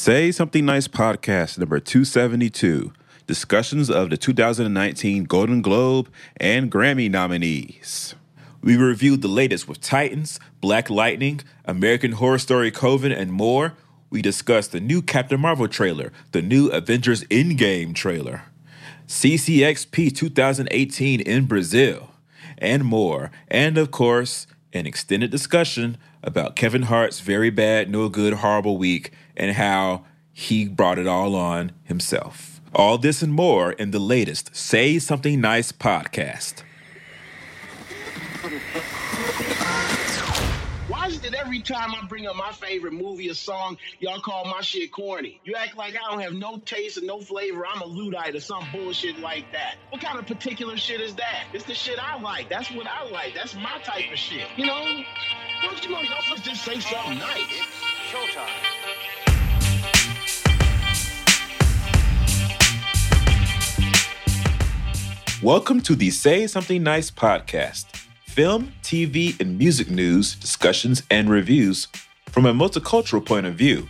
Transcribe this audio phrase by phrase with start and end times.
[0.00, 2.90] Say Something Nice podcast number 272
[3.26, 8.14] discussions of the 2019 Golden Globe and Grammy nominees.
[8.62, 13.74] We reviewed the latest with Titans, Black Lightning, American Horror Story Coven, and more.
[14.08, 18.44] We discussed the new Captain Marvel trailer, the new Avengers Endgame trailer,
[19.06, 22.12] CCXP 2018 in Brazil,
[22.56, 23.30] and more.
[23.48, 29.12] And of course, an extended discussion about Kevin Hart's very bad, no good, horrible week
[29.40, 32.60] and how he brought it all on himself.
[32.74, 36.62] All this and more in the latest Say Something Nice podcast.
[40.88, 44.44] Why is it every time I bring up my favorite movie or song, y'all call
[44.44, 45.40] my shit corny?
[45.44, 47.64] You act like I don't have no taste and no flavor.
[47.66, 49.76] I'm a Luddite or some bullshit like that.
[49.88, 51.46] What kind of particular shit is that?
[51.54, 52.50] It's the shit I like.
[52.50, 53.34] That's what I like.
[53.34, 54.46] That's my type of shit.
[54.56, 54.84] You know?
[55.62, 57.40] Don't you know y'all supposed to just say something nice?
[58.10, 58.80] Showtime.
[65.42, 67.86] Welcome to the Say Something Nice podcast
[68.26, 71.88] film, TV, and music news, discussions, and reviews
[72.26, 73.88] from a multicultural point of view.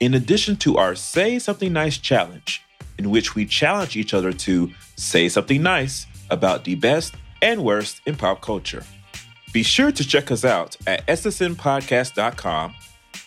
[0.00, 2.62] In addition to our Say Something Nice challenge,
[2.98, 8.02] in which we challenge each other to say something nice about the best and worst
[8.04, 8.84] in pop culture.
[9.54, 12.74] Be sure to check us out at ssnpodcast.com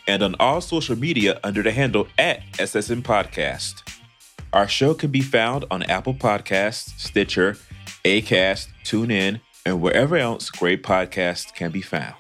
[0.07, 3.82] and on all social media under the handle at SSN Podcast.
[4.53, 7.57] Our show can be found on Apple Podcasts, Stitcher,
[8.05, 12.13] Acast, TuneIn, and wherever else great podcasts can be found.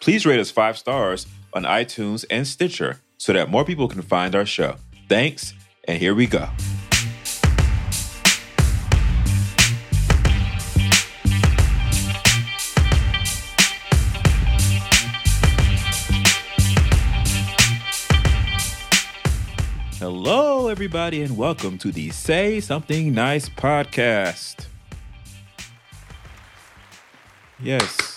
[0.00, 4.36] Please rate us five stars on iTunes and Stitcher so that more people can find
[4.36, 4.76] our show.
[5.08, 5.52] Thanks,
[5.88, 6.48] and here we go.
[20.30, 24.66] Hello, everybody, and welcome to the Say Something Nice podcast.
[27.58, 28.14] Yes.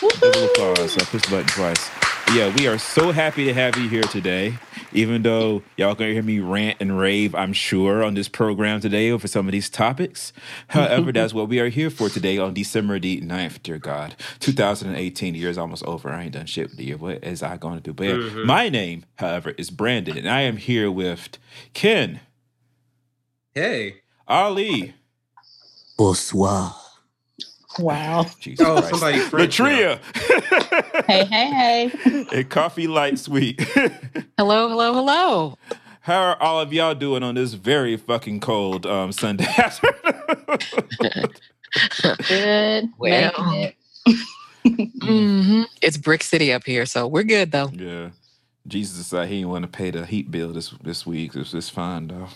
[0.00, 0.98] Double applause.
[0.98, 2.01] I pushed the button twice.
[2.34, 4.54] Yeah, we are so happy to have you here today.
[4.94, 9.10] Even though y'all gonna hear me rant and rave, I'm sure, on this program today
[9.10, 10.32] over some of these topics.
[10.68, 14.16] However, that's what we are here for today on December the 9th, dear God.
[14.40, 16.08] 2018, the year is almost over.
[16.08, 16.96] I ain't done shit with the year.
[16.96, 17.92] What is I gonna do?
[17.92, 21.36] But yeah, my name, however, is Brandon, and I am here with
[21.74, 22.20] Ken,
[23.54, 23.96] Hey.
[24.26, 24.94] Ali,
[25.98, 26.74] Bonsoir.
[27.78, 28.26] Wow.
[28.40, 29.68] Jesus Oh, Christ, somebody French now.
[29.68, 30.00] Latria,
[31.08, 32.26] Hey, hey, hey.
[32.32, 33.60] A Coffee Light Sweet.
[34.38, 35.58] Hello, hello, hello.
[36.02, 40.58] How are all of y'all doing on this very fucking cold um, Sunday afternoon?
[42.28, 42.88] Good.
[42.98, 43.32] Well.
[43.32, 43.76] Making it.
[45.02, 47.70] hmm It's Brick City up here, so we're good though.
[47.72, 48.10] yeah.
[48.66, 51.34] Jesus decided he didn't want to pay the heat bill this this week.
[51.36, 52.28] It's just fine though.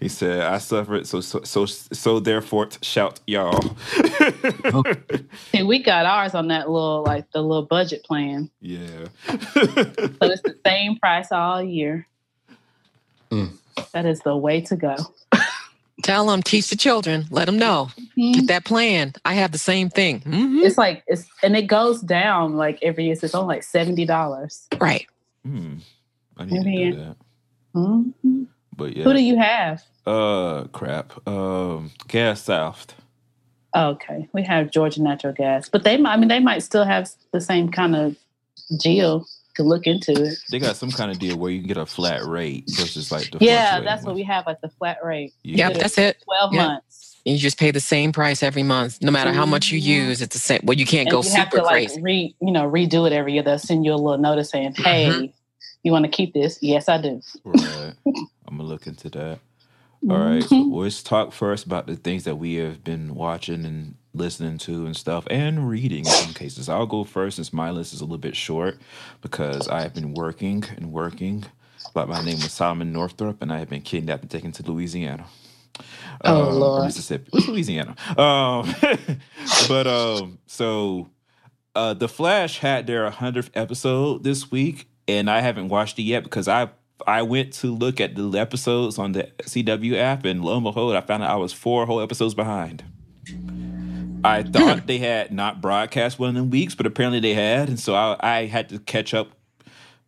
[0.00, 3.76] He said, "I suffered, so so so, so therefore shout y'all."
[5.52, 8.50] and we got ours on that little, like the little budget plan.
[8.60, 9.06] yeah.
[9.28, 12.06] So it's the same price all year.
[13.30, 13.52] Mm.
[13.92, 14.96] That is the way to go.
[16.02, 17.90] Tell them, teach the children, let them know.
[18.16, 19.12] Get that plan.
[19.24, 20.20] I have the same thing.
[20.20, 23.16] hmm It's like it's and it goes down like every year.
[23.20, 24.68] It's only like seventy dollars.
[24.80, 25.06] Right.
[25.44, 25.74] Hmm.
[26.36, 27.16] I need to do that.
[27.74, 28.44] Mm-hmm.
[28.78, 29.04] But yeah.
[29.04, 29.82] Who do you have?
[30.06, 31.26] Uh, crap.
[31.28, 32.94] Um, Gas South.
[33.76, 37.10] Okay, we have Georgia Natural Gas, but they, might- I mean, they might still have
[37.32, 38.16] the same kind of
[38.80, 40.38] deal to look into it.
[40.50, 43.30] They got some kind of deal where you can get a flat rate versus like
[43.30, 45.68] the Yeah, that's what we have, like the flat rate, Yeah.
[45.68, 46.22] Yep, that's it.
[46.24, 46.66] twelve Yeah.
[46.66, 47.16] months.
[47.24, 49.84] You just pay the same price every month, no matter how much you Mhm.
[49.84, 50.22] use.
[50.22, 50.60] It's the same.
[50.62, 52.00] Well, you can't and go you have super to like crazy.
[52.00, 53.42] re you know redo it every year.
[53.42, 55.32] They'll send you a little notice saying, "Hey, Mhm.
[55.82, 57.20] You want to keep this?" Yes, I do.
[57.44, 57.94] Right.
[58.06, 59.38] I'm gonna look into that.
[60.08, 60.42] All right.
[60.44, 60.72] So Mhm.
[60.82, 64.96] let's talk first about the things that we have been watching and listening to and
[64.96, 66.68] stuff and reading in some cases.
[66.68, 68.78] I'll go first since my list is a little bit short
[69.22, 71.44] because I have been working and working.
[71.94, 75.26] Like my name was Solomon Northup and I have been kidnapped and taken to Louisiana.
[76.24, 76.84] Oh, Um, Lord.
[76.84, 77.28] Mississippi.
[77.30, 77.94] What's Louisiana?
[78.16, 78.74] Um,
[79.68, 81.10] but um, so
[81.74, 86.22] uh, The Flash had their 100th episode this week, and I haven't watched it yet
[86.22, 86.68] because I
[87.06, 90.94] I went to look at the episodes on the CW app, and lo and behold,
[90.94, 92.84] I found out I was four whole episodes behind.
[94.24, 97.94] I thought they had not broadcast one them weeks, but apparently they had, and so
[97.94, 99.30] I, I had to catch up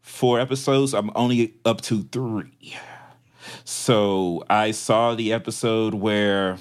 [0.02, 0.94] four episodes.
[0.94, 2.76] I'm only up to three.
[3.64, 6.58] So I saw the episode where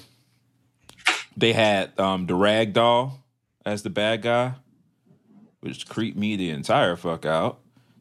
[1.36, 3.24] they had um, the rag doll
[3.66, 4.54] as the bad guy,
[5.60, 7.60] which creeped me the entire fuck out.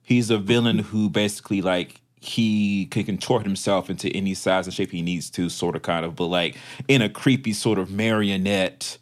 [0.10, 4.92] He's a villain who basically like he can contort himself into any size and shape
[4.92, 6.58] he needs to, sort of, kind of, but like
[6.88, 8.98] in a creepy sort of marionette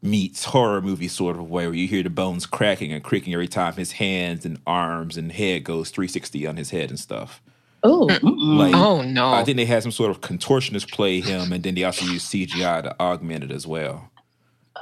[0.00, 3.48] meets horror movie sort of way, where you hear the bones cracking and creaking every
[3.48, 7.42] time his hands and arms and head goes 360 on his head and stuff.
[7.82, 9.30] Oh, Like, oh no!
[9.30, 12.32] I think they had some sort of contortionist play him, and then they also used
[12.32, 14.10] CGI to augment it as well.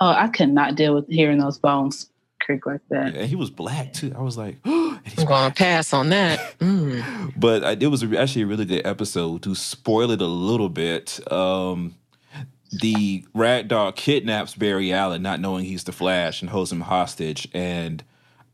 [0.00, 2.11] oh, I could not deal with hearing those bones
[2.42, 3.14] creak like that.
[3.14, 4.12] And he was black too.
[4.16, 6.58] I was like, and he's I'm gonna pass on that.
[6.58, 7.32] Mm.
[7.36, 9.42] but I, it was actually a really good episode.
[9.42, 11.94] To spoil it a little bit, um,
[12.80, 17.48] the rag doll kidnaps Barry Allen, not knowing he's the Flash, and holds him hostage.
[17.52, 18.02] And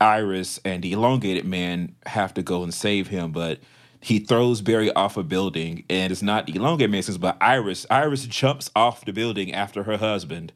[0.01, 3.61] Iris and the elongated man have to go and save him, but
[4.01, 7.85] he throws Barry off a building, and it's not the elongated man, but Iris.
[7.91, 10.53] Iris jumps off the building after her husband.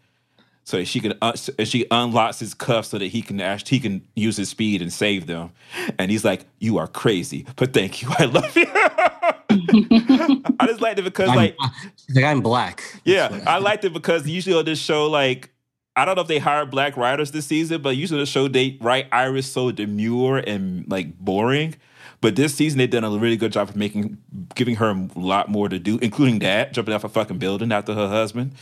[0.65, 3.81] So she can uh, so she unlocks his cuffs so that he can actually he
[3.81, 5.51] can use his speed and save them.
[5.99, 8.09] And he's like, "You are crazy, but thank you.
[8.19, 8.67] I love you."
[10.61, 11.57] I just liked it because, I'm, like,
[12.15, 12.83] like, I'm black.
[13.05, 15.51] yeah, I liked it because usually on this show, like,
[15.95, 18.79] I don't know if they hired black writers this season, but usually the show they
[18.81, 21.75] write Iris so demure and like boring.
[22.23, 24.17] But this season they've done a really good job of making
[24.55, 27.95] giving her a lot more to do, including that jumping off a fucking building after
[27.95, 28.55] her husband,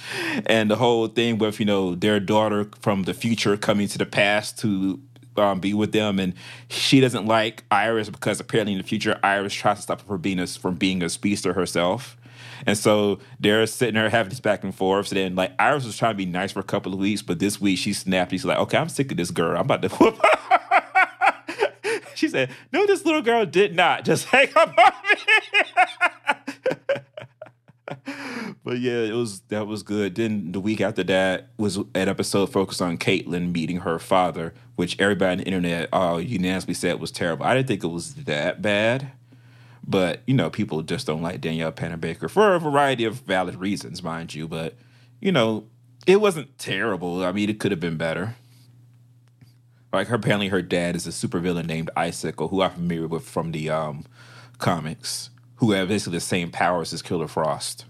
[0.47, 4.07] and the whole thing with you know their daughter from the future coming to the
[4.07, 4.99] past to
[5.37, 6.33] um, be with them, and
[6.71, 10.23] she doesn't like Iris because apparently in the future Iris tries to stop her from
[10.23, 12.17] being a, from being a speedster herself.
[12.67, 15.09] And so they're sitting there having this back and forth.
[15.09, 17.39] So then, like, Iris was trying to be nice for a couple of weeks, but
[17.39, 18.33] this week she snapped.
[18.33, 19.57] She's like, okay, I'm sick of this girl.
[19.57, 19.89] I'm about to.
[22.21, 24.05] she said, no, this little girl did not.
[24.05, 25.17] Just hang up on me.
[28.63, 30.15] but yeah, it was that was good.
[30.15, 35.01] Then the week after that was an episode focused on Caitlin meeting her father, which
[35.01, 37.47] everybody on the internet uh, unanimously said was terrible.
[37.47, 39.13] I didn't think it was that bad.
[39.83, 44.03] But you know, people just don't like Danielle Panabaker for a variety of valid reasons,
[44.03, 44.47] mind you.
[44.47, 44.75] But
[45.21, 45.65] you know,
[46.07, 47.25] it wasn't terrible.
[47.25, 48.37] I mean, it could have been better.
[49.93, 53.53] Like her, apparently, her dad is a supervillain named Icicle, who I'm familiar with from
[53.53, 54.05] the um,
[54.59, 57.87] comics, who have basically the same powers as Killer Frost,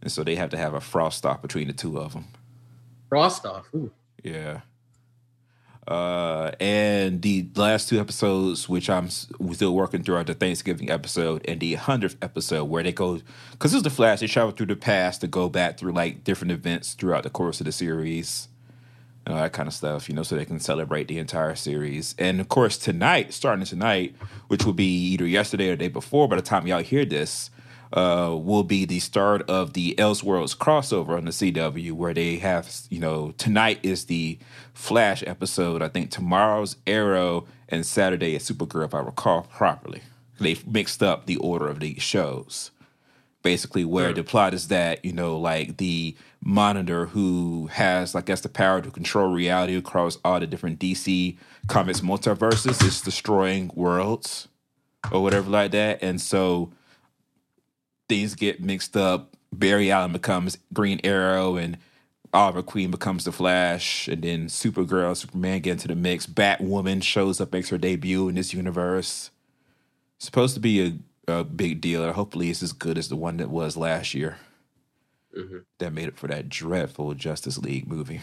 [0.00, 2.26] and so they have to have a frost off between the two of them.
[3.08, 3.68] Frost off.
[3.74, 3.90] Ooh.
[4.22, 4.60] Yeah.
[5.86, 11.44] Uh, and the last two episodes, which I'm still working through, are the Thanksgiving episode
[11.46, 13.20] and the hundredth episode, where they go
[13.52, 14.20] because this is the Flash.
[14.20, 17.60] They travel through the past to go back through like different events throughout the course
[17.60, 18.48] of the series,
[19.26, 20.08] and all that kind of stuff.
[20.08, 22.14] You know, so they can celebrate the entire series.
[22.18, 24.14] And of course, tonight, starting tonight,
[24.48, 27.50] which will be either yesterday or the day before, by the time y'all hear this,
[27.92, 32.68] uh, will be the start of the Elseworlds crossover on the CW, where they have,
[32.90, 34.38] you know, tonight is the
[34.72, 35.80] Flash episode.
[35.80, 40.02] I think tomorrow's Arrow and Saturday is Supergirl, if I recall properly.
[40.40, 42.72] They mixed up the order of these shows.
[43.44, 48.40] Basically, where the plot is that, you know, like the monitor who has, I guess,
[48.40, 51.36] the power to control reality across all the different DC
[51.68, 54.48] comics multiverses is destroying worlds
[55.12, 56.02] or whatever like that.
[56.02, 56.72] And so
[58.08, 59.36] things get mixed up.
[59.52, 61.78] Barry Allen becomes Green Arrow, and
[62.32, 66.26] Oliver Queen becomes the Flash, and then Supergirl, Superman get into the mix.
[66.26, 69.30] Batwoman shows up, makes her debut in this universe.
[70.18, 70.92] supposed to be a,
[71.28, 72.10] a big deal.
[72.12, 74.38] Hopefully, it's as good as the one that was last year.
[75.36, 75.64] Mhm.
[75.78, 78.20] That made it for that dreadful Justice League movie.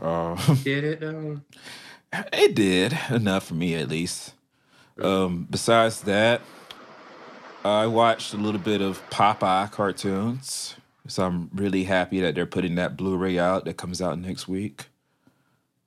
[0.00, 1.40] Uh, Did it though?
[2.32, 4.34] it did enough for me, at least.
[5.00, 6.40] Um, besides that,
[7.64, 10.76] I watched a little bit of Popeye cartoons.
[11.06, 14.86] So I'm really happy that they're putting that Blu-ray out that comes out next week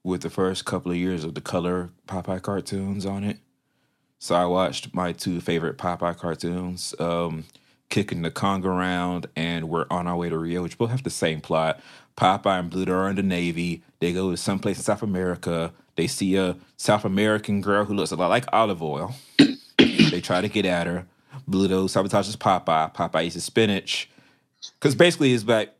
[0.03, 3.37] with the first couple of years of the color Popeye cartoons on it.
[4.19, 7.45] So I watched my two favorite Popeye cartoons, um,
[7.89, 11.09] Kicking the Conga 'Round and We're on Our Way to Rio, which both have the
[11.09, 11.79] same plot.
[12.17, 13.83] Popeye and Bluto are in the Navy.
[13.99, 15.71] They go to someplace in South America.
[15.95, 19.15] They see a South American girl who looks a lot like Olive Oyl.
[19.77, 21.05] they try to get at her.
[21.49, 22.93] Bluto sabotages Popeye.
[22.93, 24.09] Popeye eats spinach.
[24.73, 25.73] Because basically, it's like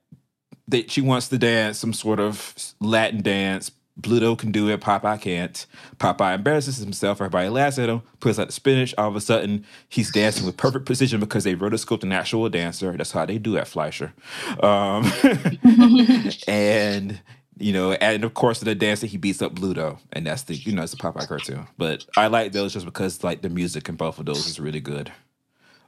[0.68, 3.72] that she wants to dance some sort of Latin dance.
[4.00, 4.80] Bluto can do it.
[4.80, 5.66] Popeye can't.
[5.98, 7.20] Popeye embarrasses himself.
[7.20, 8.04] Everybody laughs at him.
[8.20, 8.94] Puts out the spinach.
[8.98, 12.96] All of a sudden, he's dancing with perfect precision because they rotoscoped an actual dancer.
[12.96, 14.14] That's how they do at Fleischer.
[14.62, 15.12] Um,
[16.48, 17.20] and
[17.60, 20.54] you know, and of course, in the dancer, he beats up Bluto, and that's the
[20.54, 21.68] you know it's a Popeye cartoon.
[21.78, 24.82] But I like those just because like the music in both of those is really
[24.82, 25.12] good.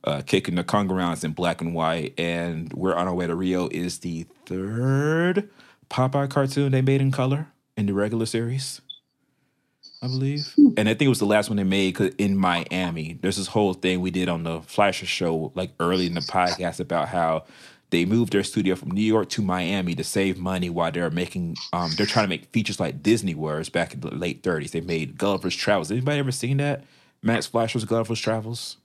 [0.03, 3.35] Uh, Kicking the Conga Rounds in black and white, and We're on Our Way to
[3.35, 5.49] Rio is the third
[5.91, 7.47] Popeye cartoon they made in color
[7.79, 8.81] in the regular series.
[10.01, 10.53] I believe.
[10.77, 13.17] And I think it was the last one they made 'cause- in Miami.
[13.21, 16.79] There's this whole thing we did on the Fleischer show, like early in the podcast,
[16.79, 17.45] about how
[17.89, 21.55] they moved their studio from New York to Miami to save money while they're making,
[21.73, 24.71] um, they're trying to make features like Disney was back in the late 30s.
[24.71, 25.91] They made Gulliver's Travels.
[25.91, 26.83] Anybody ever seen that?
[27.23, 28.77] Max Fleischer's Gulliver's Travels?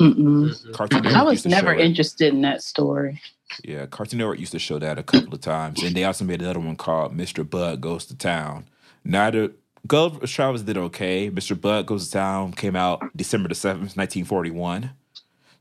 [0.00, 1.14] Mm-mm.
[1.14, 3.20] I was never interested in that story.
[3.62, 6.42] Yeah, Cartoon Network used to show that a couple of times, and they also made
[6.42, 7.48] another one called Mr.
[7.48, 8.66] Bug Goes to Town.
[9.04, 9.52] Neither
[9.86, 11.30] Gulliver's Travels did okay.
[11.30, 11.58] Mr.
[11.60, 14.90] Bug Goes to Town came out December the seventh, nineteen forty one.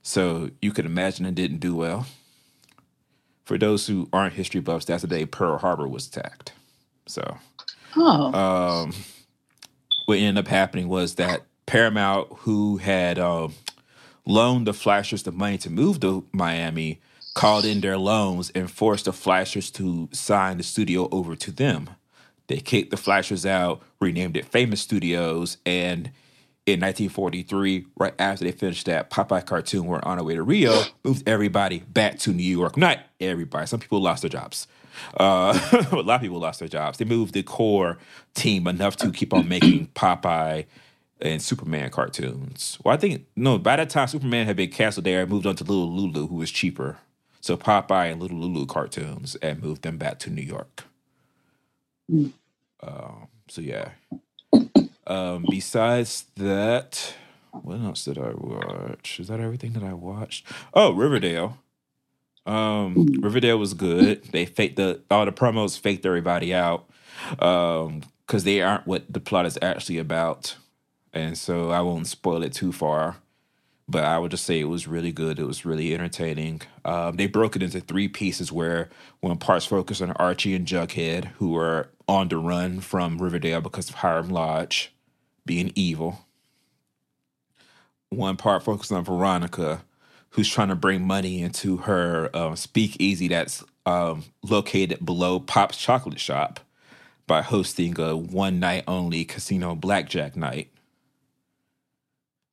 [0.02, 2.08] So you could imagine it didn't do well.
[3.46, 6.54] For those who aren't history buffs, that's the day Pearl Harbor was attacked.
[7.06, 7.38] So
[7.96, 8.94] Oh, um,
[10.06, 13.54] what ended up happening was that Paramount, who had um,
[14.25, 17.02] loaned the Fleischers the money to move to Miami,
[17.34, 21.90] called in their loans and forced the Fleischers to sign the studio over to them.
[22.48, 26.12] They kicked the Fleischers out, renamed it Famous Studios, and
[26.66, 30.84] in 1943, right after they finished that Popeye cartoon, were on our way to Rio,
[31.04, 32.78] moved everybody back to New York.
[32.78, 33.68] Not everybody.
[33.68, 34.68] Some people lost their jobs.
[35.20, 35.60] Uh,
[35.92, 37.00] a lot of people lost their jobs.
[37.00, 37.98] They moved the core
[38.34, 40.66] team enough to keep on making Popeye
[41.20, 42.78] and Superman cartoons.
[42.84, 43.58] Well, I think no.
[43.58, 45.06] By that time, Superman had been canceled.
[45.06, 46.98] There, and moved on to Little Lulu, who was cheaper.
[47.44, 50.86] So Popeye and Little Lulu cartoons, and moved them back to New York.
[52.82, 53.90] Um, so yeah.
[55.06, 57.16] Um, besides that,
[57.52, 59.20] what else did I watch?
[59.20, 60.48] Is that everything that I watched?
[60.74, 61.58] Oh, Riverdale.
[62.46, 64.24] Um, Riverdale was good.
[64.32, 66.90] They faked the all the promos faked everybody out.
[67.40, 70.56] Um, because they aren't what the plot is actually about.
[71.12, 73.18] And so I won't spoil it too far.
[73.88, 75.40] But I would just say it was really good.
[75.40, 76.62] It was really entertaining.
[76.86, 81.25] Um, they broke it into three pieces where one part's focused on Archie and Jughead,
[81.38, 84.94] who are on the run from Riverdale because of Hiram Lodge
[85.46, 86.25] being evil.
[88.10, 89.84] One part focused on Veronica,
[90.32, 96.20] who's trying to bring money into her um, speakeasy that's um, located below Pop's Chocolate
[96.20, 96.60] Shop
[97.28, 100.73] by hosting a one night only casino blackjack night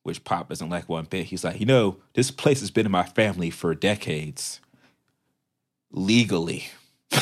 [0.03, 1.27] which Pop doesn't like one bit.
[1.27, 4.61] He's like, you know, this place has been in my family for decades,
[5.91, 6.69] legally.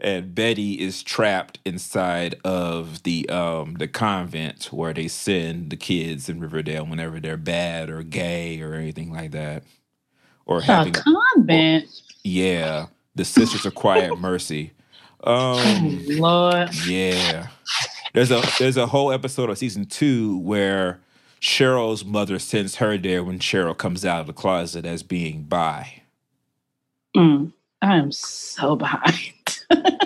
[0.00, 6.28] and Betty is trapped inside of the um the convent where they send the kids
[6.28, 9.62] in Riverdale whenever they're bad or gay or anything like that.
[10.46, 11.86] Or a having convent.
[12.24, 14.72] yeah, the Sisters of Quiet Mercy.
[15.22, 16.74] Um Lord.
[16.86, 17.48] yeah.
[18.12, 21.00] There's a there's a whole episode of season two where
[21.40, 26.02] Cheryl's mother sends her there when Cheryl comes out of the closet as being bi.
[27.16, 27.52] Mm,
[27.82, 29.34] I am so behind.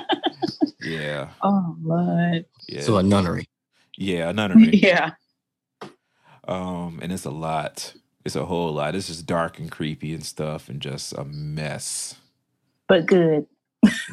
[0.84, 1.30] Yeah.
[1.42, 2.44] oh Lord.
[2.68, 2.82] Yeah.
[2.82, 3.48] So a nunnery.
[3.96, 4.68] yeah, a nunnery.
[4.74, 5.12] Yeah.
[6.46, 7.94] Um, and it's a lot.
[8.24, 8.94] It's a whole lot.
[8.94, 12.16] It's just dark and creepy and stuff and just a mess.
[12.86, 13.46] But good.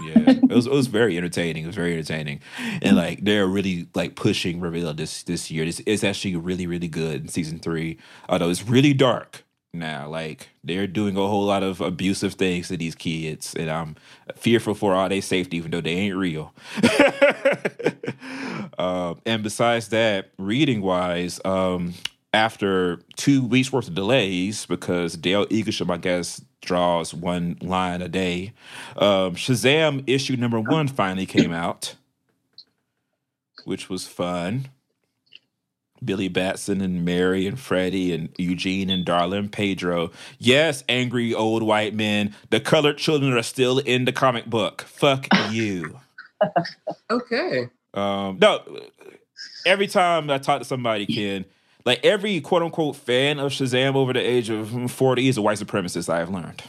[0.02, 0.24] Yeah.
[0.26, 1.64] it was it was very entertaining.
[1.64, 2.42] It was very entertaining.
[2.82, 5.66] And like they're really like pushing Riverdale this this year.
[5.66, 7.98] This it's actually really, really good in season three.
[8.30, 10.08] Although it's really dark now.
[10.08, 13.56] Like they're doing a whole lot of abusive things to these kids.
[13.56, 13.96] And I'm
[14.36, 16.54] fearful for all their safety, even though they ain't real.
[18.78, 21.94] um, and besides that, reading wise, um,
[22.34, 28.08] after two weeks worth of delays, because Dale Eaglesham, I guess, draws one line a
[28.08, 28.54] day,
[28.96, 31.96] um, Shazam issue number one finally came out,
[33.66, 34.70] which was fun.
[36.04, 40.10] Billy Batson and Mary and Freddie and Eugene and Darla and Pedro.
[40.40, 42.34] Yes, angry old white men.
[42.50, 44.82] The colored children are still in the comic book.
[44.82, 46.00] Fuck you.
[47.12, 47.70] Okay.
[47.94, 48.64] Um, no,
[49.64, 51.46] every time I talk to somebody, Ken,
[51.86, 55.58] like every quote unquote fan of Shazam over the age of 40 is a white
[55.58, 56.64] supremacist, I have learned.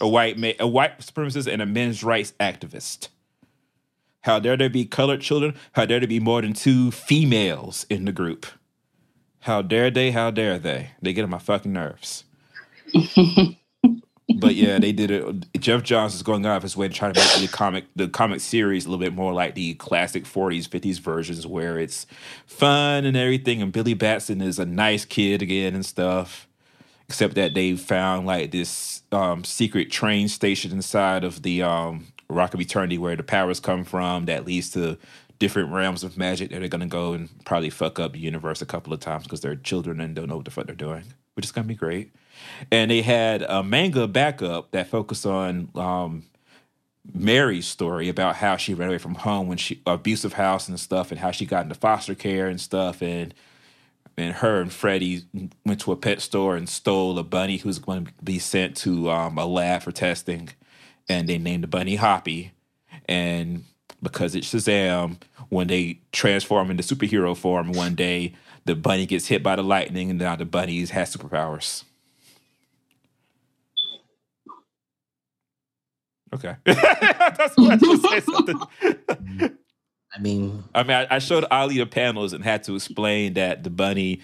[0.00, 3.08] A white ma- a white supremacist and a men's rights activist.
[4.22, 5.54] How dare there be colored children?
[5.72, 8.46] How dare there be more than two females in the group?
[9.40, 10.12] How dare they?
[10.12, 10.92] How dare they?
[11.00, 12.24] They get on my fucking nerves.
[14.38, 15.52] but yeah, they did it.
[15.60, 18.08] Geoff Johns is going out of his way to try to make the comic the
[18.08, 22.06] comic series a little bit more like the classic 40s, 50s versions where it's
[22.46, 23.62] fun and everything.
[23.62, 26.48] And Billy Batson is a nice kid again and stuff.
[27.08, 32.54] Except that they found like this um, secret train station inside of the um, Rock
[32.54, 34.96] of Eternity where the powers come from that leads to
[35.38, 38.66] different realms of magic that they're gonna go and probably fuck up the universe a
[38.66, 41.02] couple of times because they're children and don't know what the fuck they're doing,
[41.34, 42.12] which is gonna be great.
[42.70, 46.24] And they had a manga backup that focused on um,
[47.12, 51.10] Mary's story about how she ran away from home when she abusive house and stuff,
[51.10, 53.34] and how she got into foster care and stuff, and
[54.16, 55.24] and her and Freddie
[55.64, 58.76] went to a pet store and stole a bunny who was going to be sent
[58.78, 60.50] to um, a lab for testing,
[61.08, 62.52] and they named the bunny Hoppy,
[63.06, 63.64] and
[64.02, 68.34] because it's Shazam, when they transform into superhero form one day,
[68.64, 71.84] the bunny gets hit by the lightning, and now the bunny has superpowers.
[76.34, 76.56] Okay.
[76.64, 78.60] That's what you say something.
[80.14, 83.64] I mean, I mean, I, I showed Ali the panels and had to explain that
[83.64, 84.20] the bunny,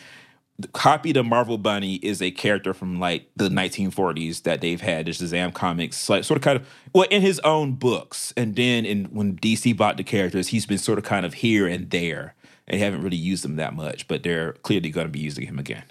[0.74, 5.12] Hoppy the Marvel Bunny, is a character from like the 1940s that they've had the
[5.12, 9.06] Shazam comics, like sort of kind of well in his own books, and then in
[9.06, 12.34] when DC bought the characters, he's been sort of kind of here and there,
[12.66, 15.58] and haven't really used them that much, but they're clearly going to be using him
[15.58, 15.84] again.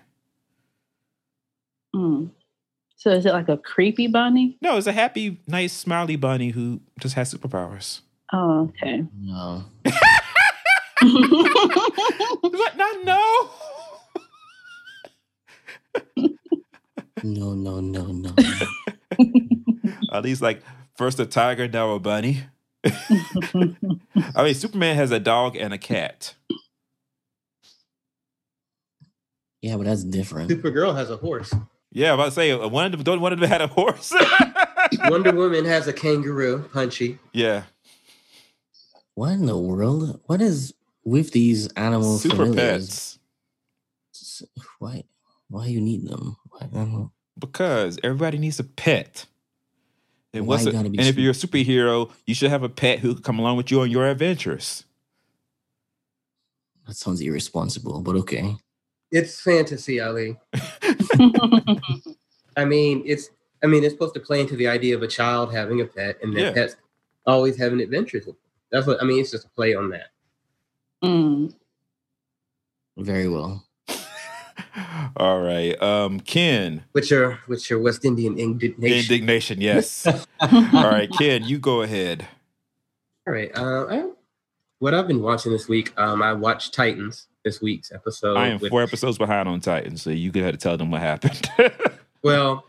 [1.95, 2.29] Mm.
[2.97, 4.57] So is it like a creepy bunny?
[4.59, 8.01] No, it's a happy, nice, smiley bunny who just has superpowers.
[8.33, 9.03] Oh, okay.
[9.19, 9.63] no.
[10.99, 13.49] But not no.
[17.23, 18.33] No, no, no, no.
[20.11, 20.63] At least like
[20.95, 22.43] first a tiger, now a bunny.
[22.83, 26.33] I mean, Superman has a dog and a cat.
[29.61, 30.49] Yeah, but that's different.
[30.49, 31.53] Supergirl has a horse.
[31.91, 33.03] Yeah, I'm about to say uh, one of them.
[33.03, 34.13] Don't one of them had a horse.
[35.05, 37.17] Wonder Woman has a kangaroo, Punchy.
[37.33, 37.63] yeah,
[39.15, 40.19] What in the world?
[40.25, 43.19] What is with these animal super familiars?
[44.13, 44.43] pets.
[44.79, 45.03] Why?
[45.49, 46.37] Why you need them?
[46.49, 49.25] Why, I don't- Because everybody needs a pet.
[50.33, 52.63] And Why what's you a- gotta be and if you're a superhero, you should have
[52.63, 54.83] a pet who can come along with you on your adventures.
[56.85, 58.55] that sounds irresponsible, but okay.
[59.11, 60.37] It's fantasy, Ali.
[62.55, 63.29] I mean, it's
[63.63, 66.17] I mean, it's supposed to play into the idea of a child having a pet
[66.21, 66.51] and that Yeah.
[66.53, 66.75] pets
[67.25, 68.25] always having adventures.
[68.25, 68.35] with.
[68.71, 69.19] That's what I mean.
[69.19, 70.07] It's just a play on that.
[71.03, 71.53] Mm.
[72.97, 73.63] Very well.
[75.17, 78.97] All right, um, Ken, With your with your West Indian indignation.
[79.13, 79.61] indignation.
[79.61, 80.05] Yes.
[80.39, 82.27] All right, Ken, you go ahead.
[83.25, 83.51] All right.
[83.55, 84.09] Uh, I,
[84.79, 88.35] what I've been watching this week, um, I watched Titans this week's episode.
[88.35, 90.91] I am with- four episodes behind on Titans, so you could have to tell them
[90.91, 91.49] what happened.
[92.23, 92.65] Well,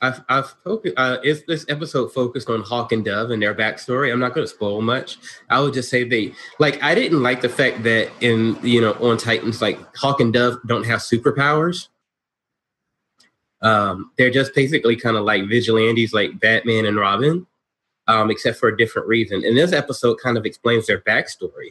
[0.00, 4.10] I've, I've focused, uh, is this episode focused on Hawk and Dove and their backstory?
[4.10, 5.18] I'm not going to spoil much.
[5.50, 6.82] I would just say they like.
[6.82, 10.56] I didn't like the fact that in you know on Titans, like Hawk and Dove
[10.66, 11.88] don't have superpowers.
[13.60, 17.46] Um, they're just basically kind of like vigilantes, like Batman and Robin,
[18.08, 19.44] um, except for a different reason.
[19.44, 21.70] And this episode kind of explains their backstory.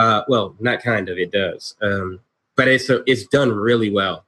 [0.00, 2.20] Uh, well, not kind of, it does, um,
[2.56, 4.24] but it's it's done really well.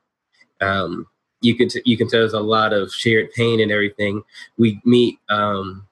[0.60, 1.06] Um,
[1.40, 4.22] you can t- you can tell there's a lot of shared pain and everything.
[4.58, 5.88] We meet, um,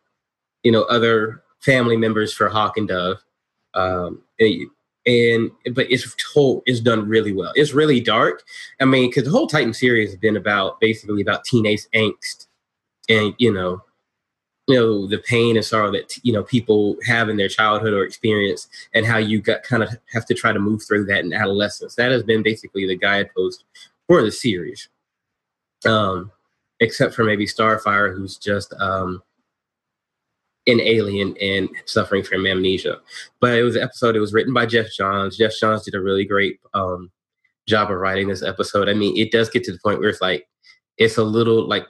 [0.64, 3.24] you know, other family members for Hawk and Dove,
[3.72, 4.70] um, and,
[5.06, 7.52] and but it's told it's done really well.
[7.54, 8.44] It's really dark.
[8.82, 12.48] I mean, because the whole Titan series has been about basically about teenage angst,
[13.08, 13.82] and you know,
[14.70, 18.04] you know the pain and sorrow that you know people have in their childhood or
[18.04, 21.32] experience, and how you got kind of have to try to move through that in
[21.32, 21.94] adolescence.
[21.94, 23.64] That has been basically the guidepost
[24.06, 24.88] for the series
[25.86, 26.30] um,
[26.80, 29.22] except for maybe Starfire, who's just um,
[30.66, 32.98] an alien and suffering from amnesia.
[33.40, 34.16] But it was an episode.
[34.16, 35.36] It was written by Geoff Johns.
[35.36, 37.10] Geoff Johns did a really great um,
[37.66, 38.88] job of writing this episode.
[38.88, 40.46] I mean, it does get to the point where it's like
[40.98, 41.86] it's a little like.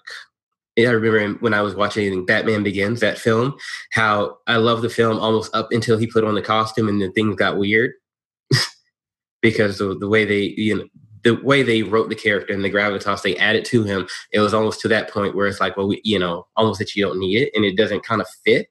[0.87, 3.57] I remember when I was watching Batman Begins, that film,
[3.93, 7.13] how I loved the film almost up until he put on the costume and then
[7.13, 7.93] things got weird
[9.43, 10.85] because the, the way they, you know,
[11.23, 14.55] the way they wrote the character and the gravitas they added to him, it was
[14.55, 17.19] almost to that point where it's like, well, we, you know, almost that you don't
[17.19, 18.69] need it and it doesn't kind of fit.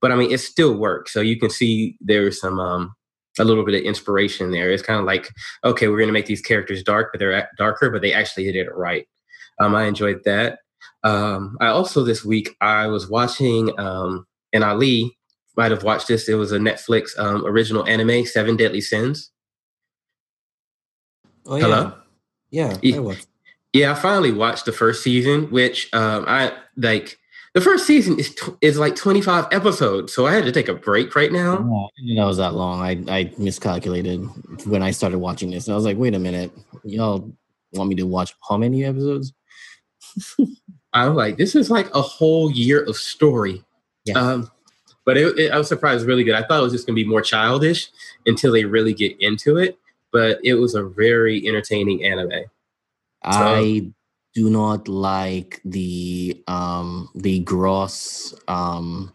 [0.00, 1.12] But I mean, it still works.
[1.12, 2.94] So you can see there's some um,
[3.38, 4.70] a little bit of inspiration there.
[4.70, 5.30] It's kind of like,
[5.64, 8.56] okay, we're going to make these characters dark, but they're darker, but they actually did
[8.56, 9.06] it right.
[9.60, 10.58] Um, I enjoyed that.
[11.04, 15.16] Um, I also this week I was watching, um, and Ali
[15.56, 16.28] might have watched this.
[16.28, 19.30] It was a Netflix um, original anime, Seven Deadly Sins.
[21.46, 21.92] Oh Hello?
[22.50, 22.78] yeah, yeah.
[22.82, 22.96] Yeah.
[22.96, 23.26] I watched.
[23.74, 27.18] Yeah, I finally watched the first season, which um, I like.
[27.54, 30.68] The first season is tw- is like twenty five episodes, so I had to take
[30.68, 31.58] a break right now.
[31.58, 32.80] No, I didn't know it was that long.
[32.80, 34.26] I, I miscalculated
[34.66, 35.66] when I started watching this.
[35.66, 36.50] And I was like, wait a minute.
[36.82, 37.32] Y'all
[37.72, 39.32] want me to watch how many episodes?
[40.94, 43.62] I'm like, this is like a whole year of story.
[44.04, 44.18] Yeah.
[44.18, 44.50] Um,
[45.04, 46.34] but it, it, I was surprised, it was really good.
[46.34, 47.90] I thought it was just gonna be more childish
[48.26, 49.78] until they really get into it.
[50.12, 52.44] But it was a very entertaining anime.
[53.24, 53.90] I
[54.34, 59.12] do not like the um the gross um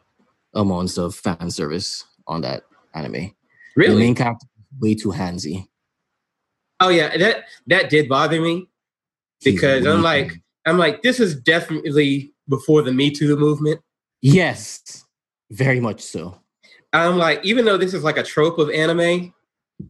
[0.53, 2.63] amounts of fan service on that
[2.93, 3.33] anime.
[3.75, 5.67] Really, the main character is way too handsy.
[6.79, 8.67] Oh yeah, that that did bother me
[9.43, 10.33] because I'm like
[10.65, 13.81] I'm like this is definitely before the Me Too movement.
[14.21, 15.05] yes,
[15.51, 16.39] very much so.
[16.93, 19.33] I'm like even though this is like a trope of anime,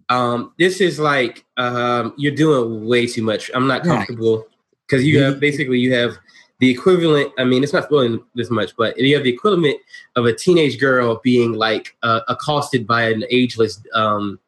[0.09, 3.49] um, this is like um, you're doing way too much.
[3.53, 4.45] I'm not comfortable
[4.87, 6.17] because you have basically you have
[6.59, 7.31] the equivalent.
[7.37, 9.77] I mean, it's not spoiling this much, but you have the equivalent
[10.15, 14.39] of a teenage girl being like uh, accosted by an ageless um,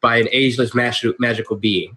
[0.00, 1.96] by an ageless magical magical being.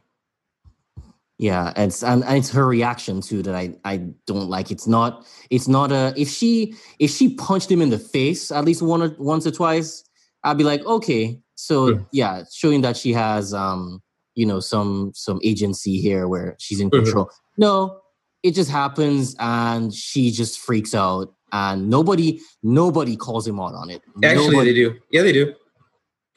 [1.39, 4.72] Yeah, it's and, and it's her reaction too that I I don't like.
[4.72, 8.63] It's not it's not a if she if she punched him in the face at
[8.65, 10.04] least one or once or twice,
[10.43, 11.39] I'd be like, okay.
[11.56, 12.06] So Mhm.
[12.12, 14.02] yeah, showing that she has um
[14.36, 17.04] you know some some agency here where she's in Mhm.
[17.04, 17.30] control.
[17.58, 18.00] No,
[18.43, 23.89] it just happens and she just freaks out and nobody nobody calls him out on
[23.89, 24.02] it.
[24.24, 24.96] Actually, Nobody- they do.
[25.12, 25.54] Yeah, they do.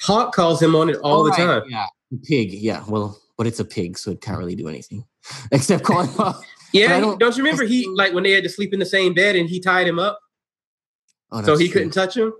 [0.02, 1.62] Hawk calls him on it all the right, time.
[1.68, 1.86] Yeah,
[2.24, 2.52] pig.
[2.52, 5.04] Yeah, well, but it's a pig, so it can't really do anything
[5.52, 6.36] except call him out.
[6.72, 8.72] Yeah, But I he- don't- don't, you remember he like when they had to sleep
[8.72, 10.18] in the same bed and he tied him up
[11.32, 11.72] Oh, so he true.
[11.74, 12.32] couldn't touch him?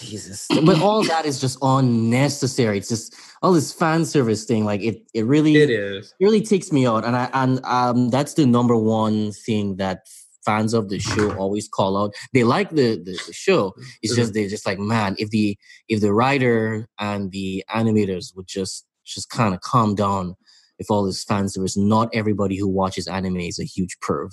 [0.00, 0.48] Jesus.
[0.64, 2.78] But all that is just unnecessary.
[2.78, 4.64] It's just all this fan service thing.
[4.64, 6.12] Like it, it really, It is.
[6.18, 7.04] it really takes me out.
[7.04, 10.00] And I, and um, that's the number one thing that
[10.44, 12.14] fans of the show always call out.
[12.34, 13.74] They like the the, the show.
[14.02, 15.56] It's just they're just like, man, if the
[15.88, 20.36] if the writer and the animators would just just kind of calm down.
[20.78, 24.30] If all this fans there is not everybody who watches anime is a huge perv.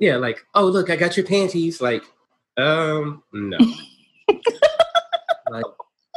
[0.00, 1.80] Yeah, like, oh look, I got your panties.
[1.80, 2.02] Like,
[2.56, 3.58] um, no.
[5.50, 5.64] Like,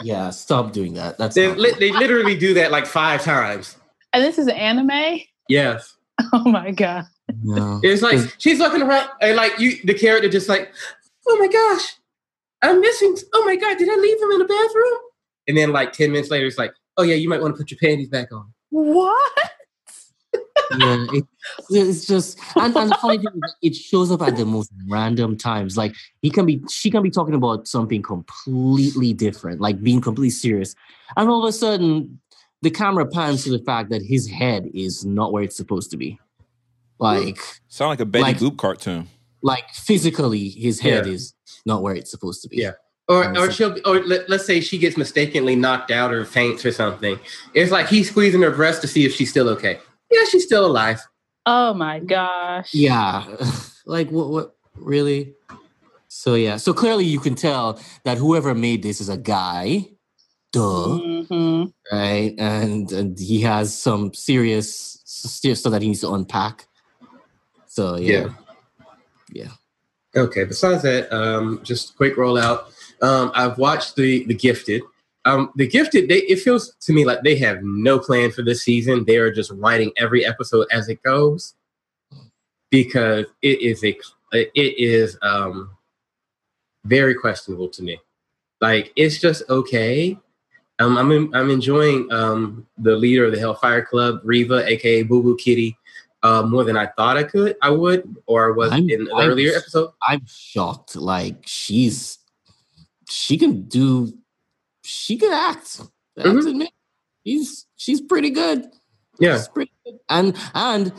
[0.04, 1.18] yeah, stop doing that.
[1.18, 3.76] That's they, li- they literally do that like five times.
[4.14, 5.20] And this is anime?
[5.50, 5.96] Yes.
[6.34, 7.06] Oh my god.
[7.44, 7.80] No.
[7.84, 10.72] It's like she's looking around and like you the character just like,
[11.28, 11.96] oh my gosh,
[12.64, 13.18] I'm missing.
[13.34, 15.00] Oh my god, did I leave him in the bathroom?
[15.48, 17.72] And then like 10 minutes later, it's like, oh yeah, you might want to put
[17.72, 18.52] your panties back on.
[18.70, 19.34] What?
[20.78, 21.24] yeah, it,
[21.70, 25.38] it's just and, and the funny thing is it shows up at the most random
[25.38, 25.78] times.
[25.78, 30.30] Like he can be, she can be talking about something completely different, like being completely
[30.32, 30.76] serious,
[31.16, 32.20] and all of a sudden
[32.62, 35.98] the camera pans to the fact that his head is not where it's supposed to
[35.98, 36.20] be.
[37.00, 39.08] Like, Sound like a Betty Like- Boop cartoon.
[39.44, 41.14] like physically, his head Yeah.
[41.14, 41.34] is
[41.66, 42.58] not where it's supposed to be.
[42.58, 42.72] Yeah.
[43.10, 46.26] Or, or so- she'll, be- or let, let's say she gets mistakenly knocked out or
[46.26, 47.18] faints or something.
[47.54, 49.80] It's like he's squeezing her breast to see if she's still okay.
[50.12, 51.00] Yeah, she's still alive.
[51.46, 52.74] Oh my gosh.
[52.74, 53.26] Yeah.
[53.86, 55.34] like what what really?
[56.10, 56.58] So yeah.
[56.58, 59.86] So clearly you can tell that whoever made this is a guy.
[60.52, 60.98] Duh.
[61.28, 62.34] hmm Right.
[62.38, 66.68] And and he has some serious serious stuff that he needs to unpack.
[67.68, 68.30] So yeah.
[69.32, 69.52] Yeah.
[70.16, 70.44] Okay.
[70.46, 72.66] Besides that, um, just quick rollout.
[73.02, 74.82] Um, I've watched the the Gifted.
[75.26, 76.08] Um, the Gifted.
[76.10, 79.04] They, it feels to me like they have no plan for this season.
[79.06, 81.54] They are just writing every episode as it goes
[82.70, 83.98] because it is a
[84.34, 85.72] it is um
[86.86, 88.00] very questionable to me.
[88.62, 90.18] Like it's just okay.
[90.80, 95.24] Um, I'm in, I'm enjoying um the leader of the Hellfire Club, Reeva, aka Boo
[95.24, 95.76] Boo Kitty,
[96.24, 99.30] uh, more than I thought I could, I would, or was I'm- in the I'm-
[99.30, 99.92] earlier episode.
[100.08, 100.96] I'm shocked.
[100.96, 102.20] Like she's
[103.10, 104.14] she can do
[104.84, 105.82] she can act.
[106.18, 106.42] I have Mhm.
[106.44, 106.70] to admit.
[107.26, 108.66] She's she's pretty good.
[109.20, 110.00] Yeah, She's pretty good.
[110.10, 110.94] And and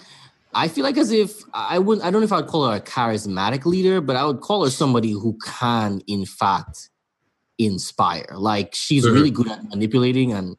[0.55, 2.77] I feel like as if I wouldn't I don't know if I would call her
[2.77, 6.90] a charismatic leader, but I would call her somebody who can in fact
[7.59, 8.27] inspire.
[8.37, 9.12] Like she's Mhm.
[9.14, 10.57] really good at manipulating and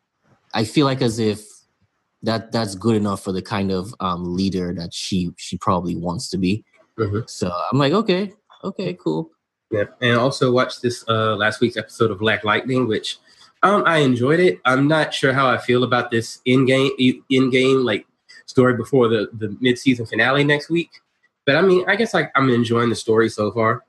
[0.54, 1.46] I feel like as if
[2.24, 6.30] that that's good enough for the kind of um, leader that she she probably wants
[6.30, 6.64] to be.
[6.98, 7.30] Mhm.
[7.30, 8.34] So I'm like, okay,
[8.64, 9.32] okay, cool.
[9.72, 9.86] Yeah.
[10.02, 13.18] And also watched this uh, last week's episode of Black Lightning, which
[13.62, 14.60] um, I enjoyed it.
[14.66, 16.92] I'm not sure how I feel about this in game
[17.30, 18.08] in game like
[18.46, 20.90] story before the the mid season finale next week.
[21.46, 23.84] But I mean, I guess like I'm enjoying the story so far.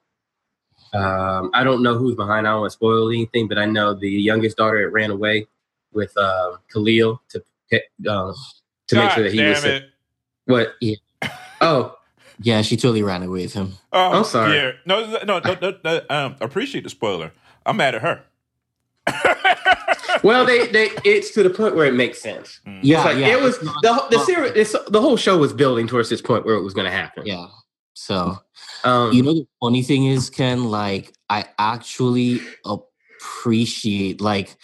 [0.93, 2.47] Um, I don't know who's behind.
[2.47, 5.47] I don't want to spoil anything, but I know the youngest daughter ran away
[5.93, 7.43] with uh, Khalil to
[8.09, 8.33] uh,
[8.89, 9.85] to make sure that he was it.
[10.47, 10.75] what?
[10.81, 10.97] Yeah.
[11.61, 11.97] Oh,
[12.43, 13.75] Yeah, she totally ran away with him.
[13.93, 14.57] Oh, I'm sorry.
[14.57, 14.73] Yeah.
[14.87, 17.33] No, no, no, no, no, um, appreciate the spoiler.
[17.67, 18.25] I'm mad at her.
[20.23, 22.61] well, they they it's to the point where it makes sense.
[22.83, 24.53] Yeah, like yeah, it was not- the the series.
[24.55, 27.27] It's, the whole show was building towards this point where it was going to happen.
[27.27, 27.47] Yeah.
[27.95, 28.39] So
[28.85, 34.57] Um, you know the funny thing is, Ken, like I actually appreciate like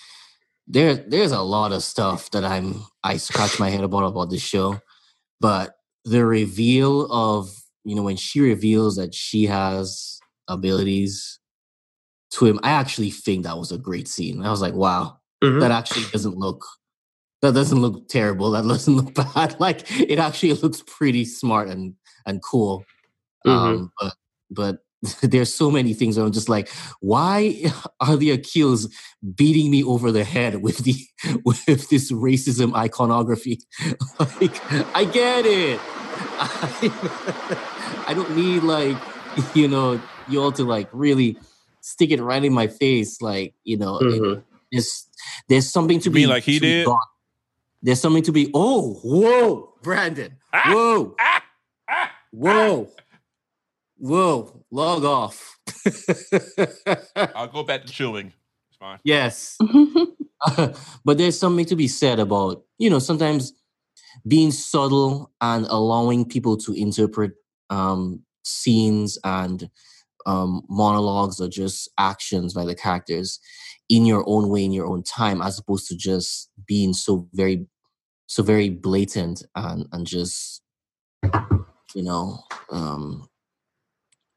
[0.67, 4.43] there there's a lot of stuff that I'm I scratch my head about about this
[4.43, 4.81] show,
[5.41, 7.51] but the reveal of
[7.87, 10.18] you know when she reveals that she has
[10.49, 11.38] abilities
[12.33, 12.59] to him.
[12.62, 14.42] I actually think that was a great scene.
[14.44, 15.61] I was like, wow, Mhm.
[15.61, 16.64] that actually doesn't look
[17.42, 18.51] that doesn't look terrible.
[18.51, 19.59] That doesn't look bad.
[19.61, 21.94] Like it actually looks pretty smart and
[22.27, 22.85] and cool.
[23.46, 23.51] Mhm.
[23.53, 24.14] Um, but
[24.51, 24.77] but
[25.22, 26.68] there's so many things I'm just like,
[27.01, 27.70] why
[28.01, 28.90] are the Akils
[29.37, 30.96] beating me over the head with the
[31.44, 33.61] with this racism iconography?
[34.18, 34.61] like,
[34.96, 35.81] I get it.
[36.39, 37.57] I,
[38.09, 38.97] I don't need like
[39.55, 41.39] you know you all to like really
[41.81, 43.21] stick it right in my face.
[43.23, 44.43] Like you know, it- Mhm.
[44.73, 45.07] there's
[45.49, 46.87] there's something to You be mean like he did?
[46.87, 46.99] gone.
[47.83, 48.51] There's something to be.
[48.55, 50.37] Oh, whoa, Brandon.
[50.53, 51.43] Ah, Whoa, Ah,
[51.89, 52.11] ah.
[52.33, 52.89] whoa,
[53.99, 54.65] whoa.
[54.71, 55.59] Log off.
[57.35, 58.33] I'll go back to chewing.
[58.69, 58.99] It's fine.
[59.05, 59.57] yes,
[61.05, 63.53] but there's something to be said about you know sometimes
[64.27, 67.33] being subtle and allowing people to interpret
[67.71, 69.69] um, scenes and
[70.27, 73.39] um, monologues or just actions by the characters
[73.89, 77.67] in your own way in your own time as opposed to just being so very
[78.27, 80.63] so very blatant and and just
[81.95, 82.39] you know
[82.71, 83.29] um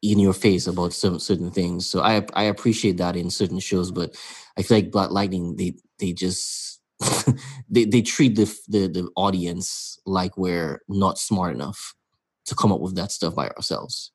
[0.02, 1.90] in your face about some certain things.
[1.90, 4.16] So i i appreciate that in certain shows but
[4.58, 6.59] i feel like black lightning they they just
[7.70, 11.96] they, they treat the, the the audience like we're not smart enough
[12.46, 14.12] to come up with that stuff by ourselves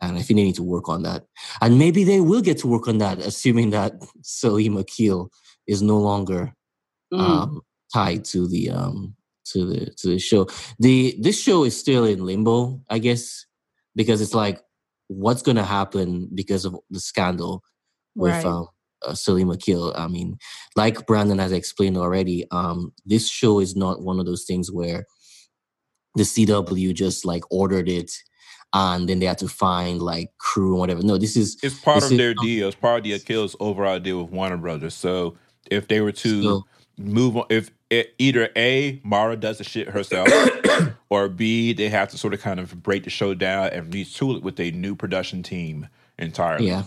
[0.00, 1.26] and I think they need to work on that.
[1.60, 3.92] And maybe they will get to work on that, assuming that
[4.22, 5.30] Salim Akil
[5.66, 6.54] is no longer
[7.12, 7.18] Mm.
[7.20, 7.60] um,
[7.92, 10.46] tied to the um, to the to the show.
[10.78, 13.46] The this show is still in limbo, I guess,
[13.96, 14.60] because it's like
[15.08, 17.64] what's going to happen because of the scandal
[18.14, 18.46] with Right.
[18.46, 18.68] um,
[19.06, 19.92] uh, Salim Akil.
[19.96, 20.38] I mean,
[20.76, 25.06] like Brandon has explained already, um, this show is not one of those things where
[26.16, 28.10] the CW just like ordered it
[28.72, 31.02] and then they had to find like crew and whatever.
[31.02, 32.68] No, this is It's part of is- their deal.
[32.68, 34.94] It's part of the Akils overall deal with Warner Brothers.
[34.94, 35.36] So
[35.70, 36.66] if they were to So-
[36.98, 40.28] move on, if it, either A, Mara does the shit herself,
[41.10, 44.36] or B, they have to sort of kind of break the show down and retool
[44.36, 46.68] it with a new production team entirely.
[46.68, 46.84] Yeah,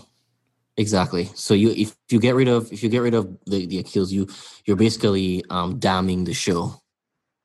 [0.76, 1.30] exactly.
[1.34, 4.10] So you if you get rid of if you get rid of the the Akils,
[4.10, 4.28] you
[4.64, 6.82] you're basically um damning the show,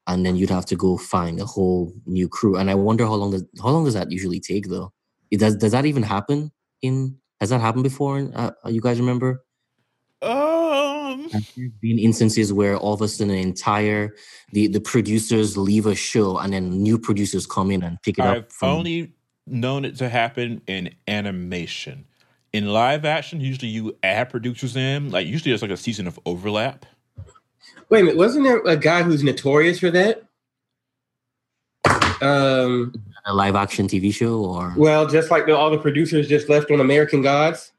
[0.08, 2.58] and then you'd have to go find a whole new crew.
[2.58, 4.92] And I wonder how long does how long does that usually take though?
[5.32, 7.18] It does does that even happen in?
[7.40, 8.20] Has that happened before?
[8.20, 9.44] In, uh, you guys remember?
[10.22, 14.16] Um, Have there been instances where all of a sudden the entire
[14.52, 18.26] the the producers leave a show and then new producers come in and pick it
[18.26, 18.36] up.
[18.36, 19.14] I've from only
[19.48, 22.06] known it to happen in animation.
[22.52, 25.12] In live action, usually you add producers in.
[25.12, 26.86] Like usually there's like a season of overlap.
[27.90, 30.24] Wait a minute, wasn't there a guy who's notorious for that?
[32.22, 32.94] Um,
[33.26, 36.70] a live action TV show or well, just like the, all the producers just left
[36.72, 37.72] on American Gods.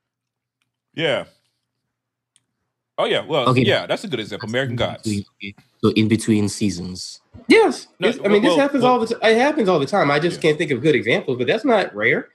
[0.95, 1.25] Yeah.
[2.97, 3.25] Oh yeah.
[3.25, 3.63] Well, Okay.
[3.63, 4.49] yeah, that's a good example.
[4.49, 5.09] American Gods.
[5.83, 7.21] So in between seasons.
[7.49, 9.19] Yes, No, I mean well, this happens well- all the time.
[9.31, 10.11] It happens all the time.
[10.11, 10.43] I just Yeah.
[10.51, 12.29] can't think of good examples, but that's not rare.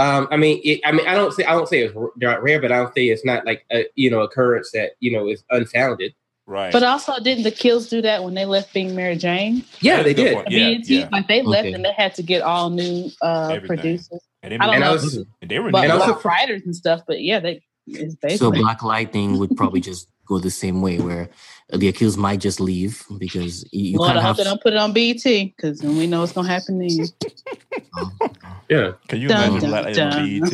[0.00, 2.60] Um, I mean, it, I mean, I don't say I don't say it's not rare,
[2.60, 5.44] but I don't say it's not like a you know occurrence that you know is
[5.50, 6.14] unfounded.
[6.46, 6.72] Right.
[6.72, 9.64] But also, didn't the Kills do that when they left being Mary Jane?
[9.80, 10.34] Yeah, they did.
[10.34, 10.50] point.
[10.50, 11.08] Yeah, BET, yeah.
[11.12, 11.74] like they left Okay.
[11.74, 13.66] and they had to get all new uh, Everything.
[13.68, 14.20] producers.
[14.42, 16.06] and they, I don't And I know, was and they were but and I was
[16.08, 17.02] like surprised- writers and stuff.
[17.06, 21.28] But yeah, they it's So Black Lightning would probably just go the same way, where
[21.72, 24.36] the accused might just leave because you, you Lord, can't I have.
[24.36, 27.06] they don't put it on BET because then we know what's gonna happen to you.
[28.68, 28.92] yeah.
[29.08, 30.12] Can you Dun, imagine dun, Black dun.
[30.12, 30.52] on BET?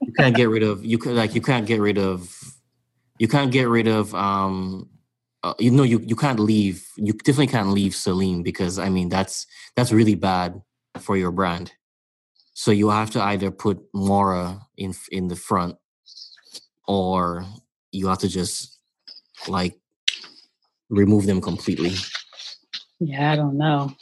[0.00, 2.34] you can't get rid of you could like you can't get rid of
[3.18, 4.88] you can't get rid of um
[5.42, 9.08] uh, you know you you can't leave you definitely can't leave Celine because I mean
[9.08, 10.60] that's that's really bad
[10.98, 11.72] for your brand.
[12.52, 15.76] So you have to either put Mara in in the front
[16.86, 17.46] or
[17.92, 18.79] you have to just
[19.48, 19.78] like
[20.88, 21.94] remove them completely.
[22.98, 23.92] Yeah, I don't know.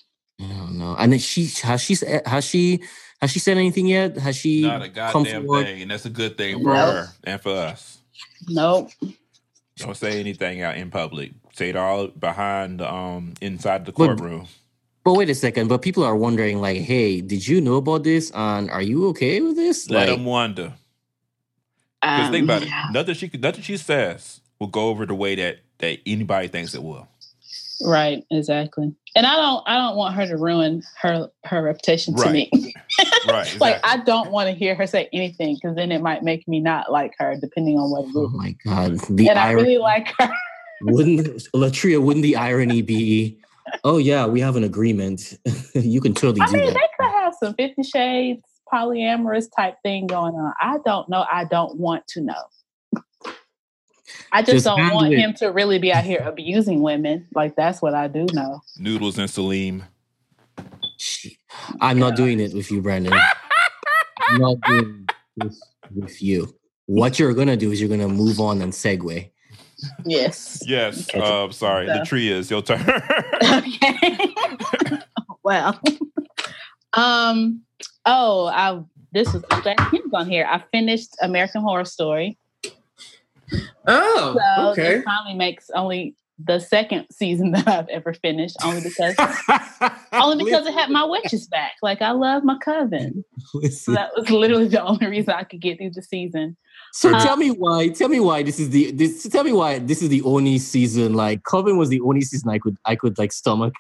[0.41, 0.97] I don't know.
[0.99, 2.81] And then she has she s- has she
[3.21, 4.17] has she said anything yet?
[4.19, 5.65] Has she Not a goddamn forward?
[5.67, 6.93] thing, and that's a good thing for No.
[6.93, 7.99] her and for us.
[8.49, 8.91] Nope.
[9.77, 11.33] Don't say anything out in public.
[11.55, 14.47] Say it all behind the um inside the courtroom.
[15.05, 15.69] But wait a second.
[15.69, 18.31] But people are wondering, like, hey, did you know about this?
[18.35, 19.89] And are you okay with this?
[19.89, 20.75] Let like, them wonder.
[22.03, 22.69] Because Um, think about it.
[22.93, 26.75] Nothing she could- nothing she says will go over the way that that anybody thinks
[26.75, 27.09] it will.
[27.85, 28.93] Right, exactly.
[29.15, 32.33] And I don't I don't want her to ruin her her reputation to Right.
[32.53, 32.75] me.
[33.29, 33.61] Right.
[33.61, 33.81] like.
[33.85, 36.91] I don't want to hear her say anything because then it might make me not
[36.91, 38.33] like her depending on what it oh is.
[38.33, 40.31] my god, the And I really like her.
[40.83, 43.39] wouldn't Latria wouldn't the irony be?
[43.85, 45.39] Oh yeah, we have an agreement.
[45.75, 46.75] you can totally I do mean, that.
[46.75, 48.43] they could have some Fifty Shades
[48.73, 50.53] polyamorous type thing going on.
[50.61, 51.25] I don't know.
[51.31, 52.43] I don't want to know.
[54.33, 55.19] I just, Just don't want it.
[55.19, 57.27] him to really be out here abusing women.
[57.35, 58.61] Like that's what I do know.
[58.79, 59.85] Noodles and Salim.
[61.81, 63.13] I'm not doing it with you, Brandon.
[63.13, 65.63] I'm not doing this
[65.95, 66.55] with you.
[66.87, 69.31] What you're gonna do is you're gonna move on and segue.
[70.05, 70.61] Yes.
[70.67, 71.09] Yes.
[71.09, 71.21] Okay.
[71.21, 71.87] Uh, sorry.
[71.87, 72.81] So- The tree is your turn.
[73.45, 74.19] okay.
[75.45, 75.81] well,
[76.95, 77.63] um,
[78.05, 78.81] oh, I
[79.13, 80.47] this was I'm glad Kim's on here.
[80.51, 82.39] I finished American Horror Story,
[83.87, 84.97] Oh, so okay.
[84.97, 89.17] it finally makes only the second season that I've ever finished, only because
[90.13, 91.73] only because it had my witches back.
[91.83, 93.25] Like I love my coven,
[93.71, 96.57] so that was literally the only reason I could get through the season.
[96.93, 97.89] So Uh, tell me why.
[97.89, 99.25] Tell me why this is the this.
[99.25, 101.15] Tell me why this is the only season.
[101.15, 103.75] Like Coven was the only season I could I could like stomach.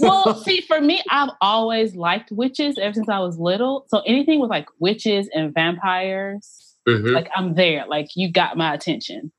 [0.00, 3.84] Well, see, for me, I've always liked witches ever since I was little.
[3.88, 7.14] So anything with like witches and vampires, Mhm.
[7.14, 7.84] like I'm there.
[7.86, 9.32] Like you got my attention.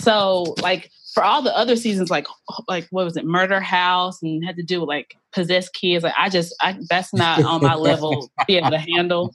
[0.00, 2.26] So like for all the other seasons, like
[2.68, 6.04] like what was it, Murder House, and had to do with like possessed kids.
[6.04, 9.34] Like I just I, that's not on my level to be able to handle.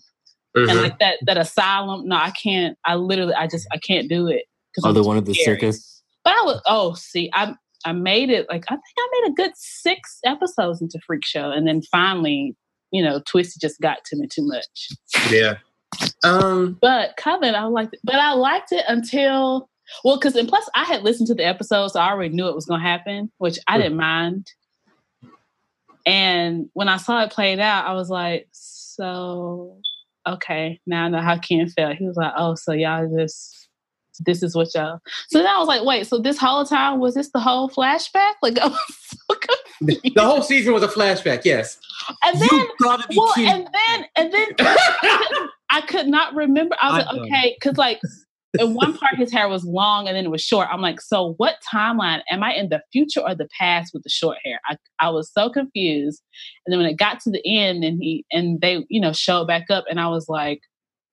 [0.55, 0.81] And Mhm.
[0.83, 2.77] like that that asylum, no, I can't.
[2.85, 4.45] I literally, I just I can't do it.
[4.75, 6.01] 'cause Oh, I'm the one at the circus.
[6.23, 7.53] But I was oh see, I
[7.85, 11.51] I made it like I think I made a good six episodes into Freak Show,
[11.51, 12.55] and then finally,
[12.91, 14.89] you know, Twisty just got to me too much.
[15.31, 15.57] Yeah.
[16.23, 16.77] Um.
[16.81, 19.69] But Coven, I liked it, but I liked it until
[20.03, 22.55] well, because and plus I had listened to the episode, so I already knew it
[22.55, 23.81] was going to happen, which I Hmm.
[23.81, 24.51] didn't mind.
[26.05, 29.77] And when I saw it played out, I was like, so
[30.27, 31.95] okay, now I know how Ken felt.
[31.95, 33.53] He was like, oh, so y'all just
[34.25, 34.99] this is what y'all.
[35.29, 38.33] So then I was like, wait, so this whole time was this the whole flashback?
[38.41, 39.35] Like I was so
[39.79, 40.15] confused.
[40.15, 41.41] The whole season was a flashback.
[41.45, 41.77] Yes.
[42.23, 43.51] And then You gotta be well, kidding.
[43.51, 44.47] and then and then
[45.77, 46.75] I could, not remember.
[46.81, 47.99] I was I like, okay, because like
[48.59, 50.67] in one part his hair was long and then it was short.
[50.71, 54.09] I'm like, so what timeline am I in the future or the past with the
[54.09, 54.59] short hair?
[54.65, 56.21] I I was so confused.
[56.65, 59.47] And then when it got to the end and he and they you know showed
[59.47, 60.61] back up and I was like,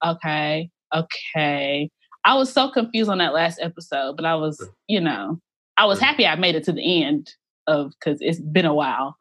[0.04, 1.90] okay, okay.
[2.24, 5.40] I was so confused on that last episode, but I was you know
[5.76, 7.30] I was happy I made it to the end
[7.66, 9.16] of because it's been a while.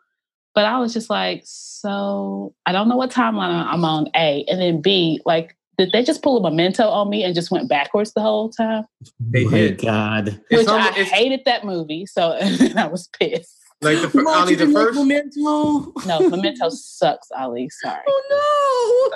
[0.55, 4.07] But I was just like, so I don't know what timeline I'm on.
[4.15, 7.49] A and then B, like, did they just pull a memento on me and just
[7.49, 8.85] went backwards the whole time?
[9.19, 9.81] They My did.
[9.81, 10.39] God.
[10.51, 12.31] Which almo- I it's hated that movie, so
[12.77, 13.57] I was pissed.
[13.81, 14.99] like the, fir- What, the didn't like first.
[14.99, 15.93] Memento?
[16.05, 17.69] No, memento sucks, Ali.
[17.69, 18.01] Sorry.
[18.07, 19.11] Oh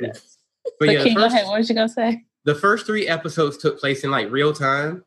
[0.00, 0.36] Yes.
[0.78, 1.46] But But yeah, the King, go first, ahead.
[1.46, 2.24] What was you gonna say?
[2.44, 5.04] the first three episodes took place in like real time,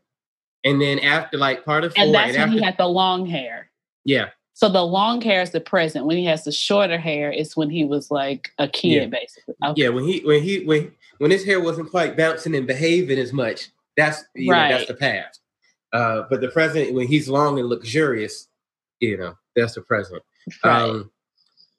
[0.63, 2.87] and then after like part of four, And that's and when after, he had the
[2.87, 3.69] long hair.
[4.05, 6.05] yeah, So the long hair is the present.
[6.05, 9.05] When he has the shorter hair, it's when he was like a kid, Yeah.
[9.07, 9.55] basically.
[9.65, 9.81] Okay.
[9.81, 9.89] yeah.
[9.89, 13.69] When he when he when when his hair wasn't quite bouncing and behaving as much,
[13.97, 15.39] that's you know that's the past.
[15.91, 18.47] Uh, but the present, when he's long and luxurious,
[18.99, 20.23] you know, that's the present.
[20.63, 20.81] Right.
[20.81, 21.11] Um,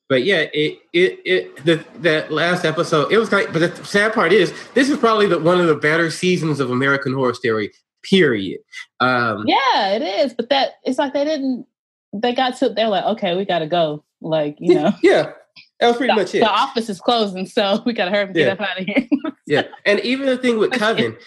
[0.09, 3.53] but yeah, it it it the that last episode, it was like.
[3.53, 6.71] But the sad part is, this is probably the, one of the better seasons of
[6.71, 7.73] American Horror Story.
[8.03, 8.61] Period.
[9.01, 10.35] Um, Yeah, it is.
[10.35, 11.67] But that it's like they didn't.
[12.15, 12.69] They got to.
[12.69, 14.05] They're like, okay, we got to go.
[14.21, 15.33] Like you know, yeah,
[15.81, 16.41] that was pretty the, much it.
[16.41, 18.87] the office is closing, so we got to hurry up and get up out of
[18.87, 19.09] here.
[19.47, 21.19] Yeah, and even the thing with Coven,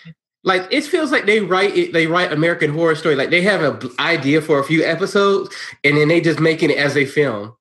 [0.43, 1.93] like it feels like they write it.
[1.93, 3.15] They write American Horror Story.
[3.15, 6.80] Like they have an idea for a few episodes, and then they just making it
[6.80, 7.56] as they film.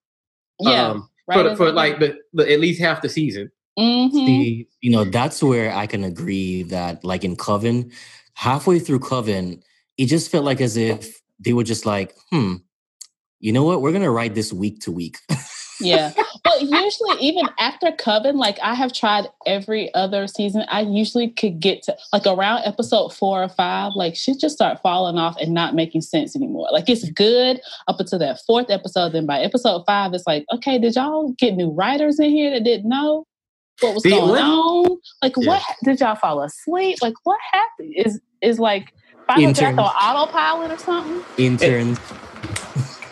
[0.60, 1.50] yeah, um, right.
[1.50, 3.50] for, for like the, the at least half the season.
[3.78, 7.92] hmm See, you know, that's where I can agree that, like in Coven,
[8.32, 9.62] halfway through Coven,
[9.98, 12.54] it just felt like as if they were just like, hmm,
[13.40, 13.82] you know what?
[13.82, 15.18] We're gonna write this week to week.
[15.80, 16.12] yeah.
[16.44, 21.58] But usually, even after Coven, like I have tried every other season, I usually could
[21.58, 25.52] get to like around episode four or five, like shit just start falling off and
[25.52, 26.68] not making sense anymore.
[26.70, 29.08] Like it's good up until that fourth episode.
[29.12, 32.62] Then by episode five, it's like, okay, did y'all get new writers in here that
[32.62, 33.26] didn't know
[33.80, 34.98] what was going what- on?
[35.22, 35.48] Like, Yeah.
[35.48, 36.98] what did y'all fall asleep?
[37.02, 37.92] Like, what happened?
[37.96, 38.92] Is is like
[39.26, 39.78] Final Interns.
[39.80, 41.24] on autopilot or something?
[41.44, 41.98] interns,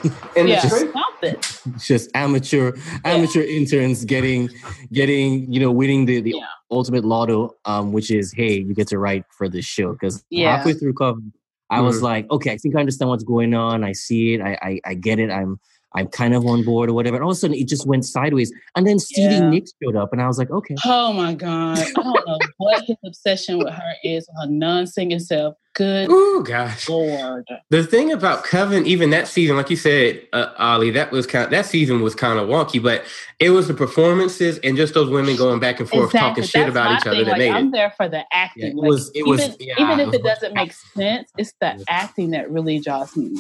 [0.37, 0.93] And yeah, the tra-
[1.33, 1.79] something.
[1.79, 2.73] just amateur,
[3.05, 4.51] amateur interns getting,
[4.93, 6.47] getting, you know, winning the, the Yeah.
[6.71, 9.93] ultimate lotto, um, which is, hey, you get to write for this show.
[9.93, 10.57] Because Yeah.
[10.57, 11.33] halfway through Coven,
[11.71, 12.03] I was Mhm.
[12.03, 13.83] like, okay, I think I understand what's going on.
[13.85, 14.41] I see it.
[14.41, 15.31] I, I, I get it.
[15.31, 15.59] I'm,
[15.97, 17.17] I'm kind of on board or whatever.
[17.17, 18.53] And all of a sudden, it just went sideways.
[18.75, 19.49] And then Stevie Yeah.
[19.51, 20.75] Nicks showed up, and I was like, okay.
[20.85, 21.79] Oh my God.
[21.79, 25.55] I don't know what his obsession with her is, her non singing self.
[25.75, 26.89] Good Ooh, gosh.
[26.89, 27.45] Lord.
[27.71, 31.47] The thing about Coven, even that season, like you said, uh, Ali, that was kind.
[31.47, 33.03] of, that season was kind of wonky, but
[33.41, 36.91] it was the performances and just those women going back and forth talking shit about
[36.93, 37.25] my each other thing.
[37.25, 37.73] that like, made I'm it.
[37.73, 38.63] there for the acting.
[38.63, 41.31] Yeah, it Like, was- it even, was- yeah, even if it was- doesn't make sense,
[41.39, 43.37] it's the acting that really draws me.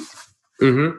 [0.58, 0.90] hmm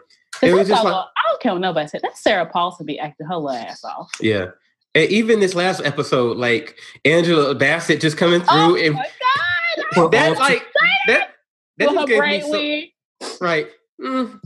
[0.42, 2.02] It was just like- I don't care what nobody said.
[2.04, 4.12] That's Sarah Paulson be acting her little ass off.
[4.20, 4.48] Yeah.
[4.94, 9.86] And even this last episode, like Angela Bassett just coming through Oh and my God.
[9.94, 10.66] For that all- like
[11.08, 11.30] that
[11.78, 13.68] that With just her gave me so, right.
[14.02, 14.40] Mm.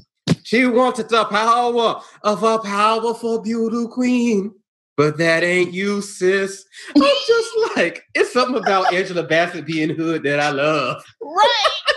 [0.43, 4.51] She wanted the power of a powerful beauty queen.
[4.97, 6.65] But that ain't you, sis.
[6.95, 11.01] I'm just like, it's something about Angela Bassett being hood that I love.
[11.21, 11.93] Right.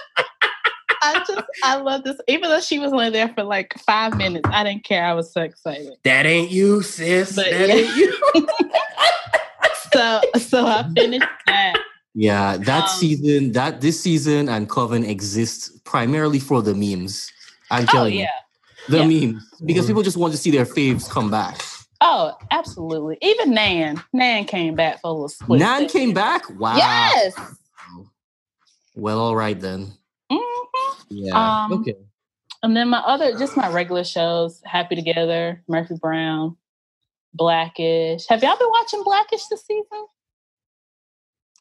[1.03, 2.17] I just I love this.
[2.29, 5.05] Even though she was only there for like five minutes, I didn't care.
[5.05, 5.95] I was so excited.
[6.05, 7.35] That ain't you, sis.
[7.35, 7.75] But that yeah.
[7.75, 8.49] ain't you.
[9.93, 11.79] So so I finished that.
[12.15, 17.31] Yeah, that Um, season, that this season and Coven exists primarily for the memes.
[17.71, 18.29] I'm Oh telling yeah.
[18.89, 19.27] you, the yeah.
[19.33, 21.61] memes because people just want to see their faves come back.
[22.01, 23.19] Oh, absolutely.
[23.21, 24.03] Even Nan.
[24.15, 25.59] Nan came back for a little split.
[25.61, 25.89] Nan second.
[25.91, 26.43] came back.
[26.59, 26.77] Wow.
[26.77, 27.35] Yes.
[28.95, 29.93] Well, all right then.
[30.31, 30.62] Mhm.
[31.13, 31.65] Yeah.
[31.65, 31.95] Um, okay.
[32.63, 36.57] And then my other, just my regular shows, Happy Together, Murphy Brown,
[37.35, 38.25] Blackish.
[38.29, 40.07] Have y'all been watching Blackish this season?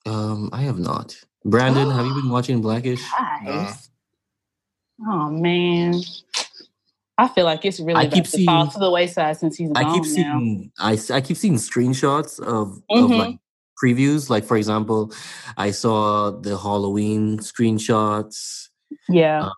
[0.06, 1.16] Um, I have not.
[1.46, 3.02] Brandon, have you been watching Blackish?
[3.44, 3.90] Nice.
[5.08, 5.96] Oh man.
[7.18, 9.84] I feel like it's really I keep to fall to the wayside since he's I
[9.84, 10.10] keep now.
[10.10, 13.18] seeing I, s- I keep seeing screenshots of, of Mhm.
[13.18, 13.40] like
[13.84, 14.30] previews.
[14.30, 15.12] Like for example,
[15.58, 18.70] I saw the Halloween screenshots.
[19.10, 19.46] Yeah.
[19.48, 19.52] uh,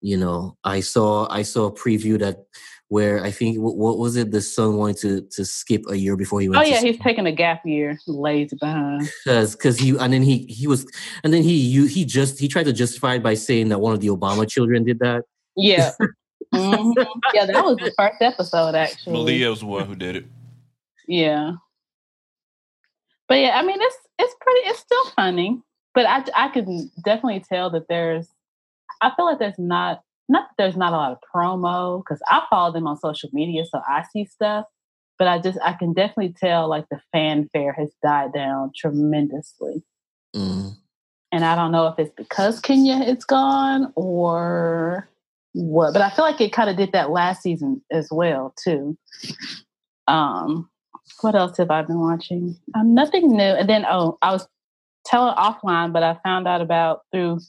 [0.00, 2.44] You know, I saw I saw a preview that
[2.88, 4.30] where I think wh- what was it?
[4.30, 6.60] The son wanted to to skip a year before he went.
[6.60, 6.92] oh to yeah, school.
[6.92, 9.08] he's taking a gap year, lazy behind.
[9.26, 10.86] Cause, cause he, and then he, he was,
[11.24, 13.94] and then he, you, he just, he tried to justify it by saying that one
[13.94, 15.24] of the Obama children did that.
[15.56, 15.92] Yeah.
[16.52, 16.92] Mhm.
[17.34, 19.14] Yeah, that was the first episode actually.
[19.14, 20.26] Malia was the one who did it.
[21.08, 21.52] Yeah.
[23.28, 25.60] But yeah, I mean it's it's pretty it's still funny.
[25.94, 28.28] But I I can definitely tell that there's
[29.00, 32.42] I feel like there's not not that there's not a lot of promo because I
[32.48, 34.66] follow them on social media so I see stuff.
[35.18, 39.84] But I just I can definitely tell like the fanfare has died down tremendously.
[40.34, 40.76] Mm.
[41.30, 45.08] And I don't know if it's because Kenya is gone or
[45.52, 45.92] what.
[45.92, 48.96] But I feel like it kind of did that last season as well too.
[50.08, 50.68] Um,
[51.20, 52.56] what else have I been watching?
[52.74, 53.42] Um, nothing new.
[53.42, 54.46] And then oh, I was
[55.04, 57.40] telling offline, but I found out about through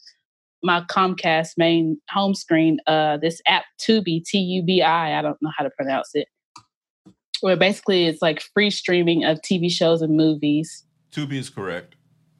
[0.63, 2.79] my Comcast main home screen.
[2.87, 5.17] Uh, this app Tubi, T U B I.
[5.17, 6.27] I don't know how to pronounce it.
[7.41, 10.83] Where basically it's like free streaming of TV shows and movies.
[11.11, 11.95] Tubi is correct.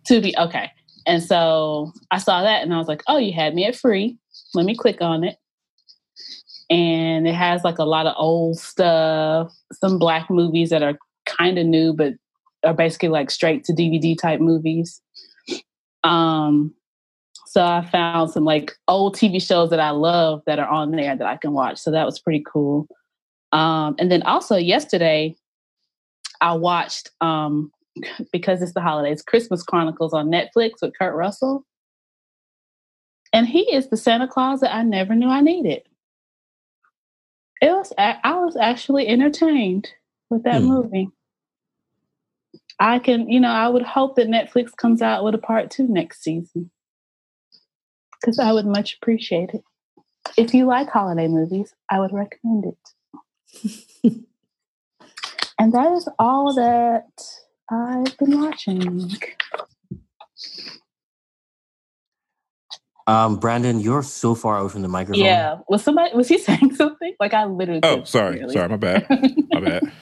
[0.09, 0.71] Tubi, okay.
[1.05, 4.17] And so I saw that and I was like, oh, you had me at free.
[4.53, 5.37] Let me click on it.
[6.69, 11.59] And it has like a lot of old stuff, some black movies that are kind
[11.59, 12.13] of new, but
[12.63, 14.99] are basically like straight to DVD type movies.
[16.03, 16.73] Um,
[17.55, 21.15] so I found some like old TV shows that I love that are on there
[21.15, 21.77] that I can watch.
[21.77, 22.85] So that was pretty cool.
[23.53, 25.37] Um, and then also yesterday,
[26.41, 27.71] I watched um,
[28.33, 31.65] because it's the holidays, Christmas Chronicles on Netflix with Kurt Russell.
[33.31, 35.83] And he is the Santa Claus that I never knew I needed.
[37.61, 39.87] It was I was actually entertained
[40.29, 40.67] with that Hmm.
[40.67, 41.07] movie.
[42.81, 45.87] I can, you know, I would hope that Netflix comes out with a part two
[45.87, 46.69] next season.
[48.21, 49.63] Because I would much appreciate it.
[50.37, 52.77] If you like holiday movies, I would recommend it.
[55.59, 57.07] and that is all that
[57.69, 59.11] I've been watching.
[63.07, 65.23] Um, Brandon, you're so far away from the microphone.
[65.23, 65.57] Yeah.
[65.69, 67.13] Was somebody was he saying something?
[67.19, 69.07] Like I literally Oh, sorry, barely- sorry, my bad,
[69.51, 69.91] my bad.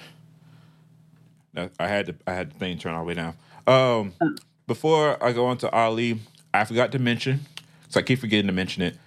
[1.56, 3.36] No, I had to, I had the thing turned all the way down.
[3.68, 4.14] Um,
[4.66, 6.20] before I go on to Ali,
[6.52, 7.42] I forgot to mention,
[7.94, 8.98] so I keep forgetting to mention it.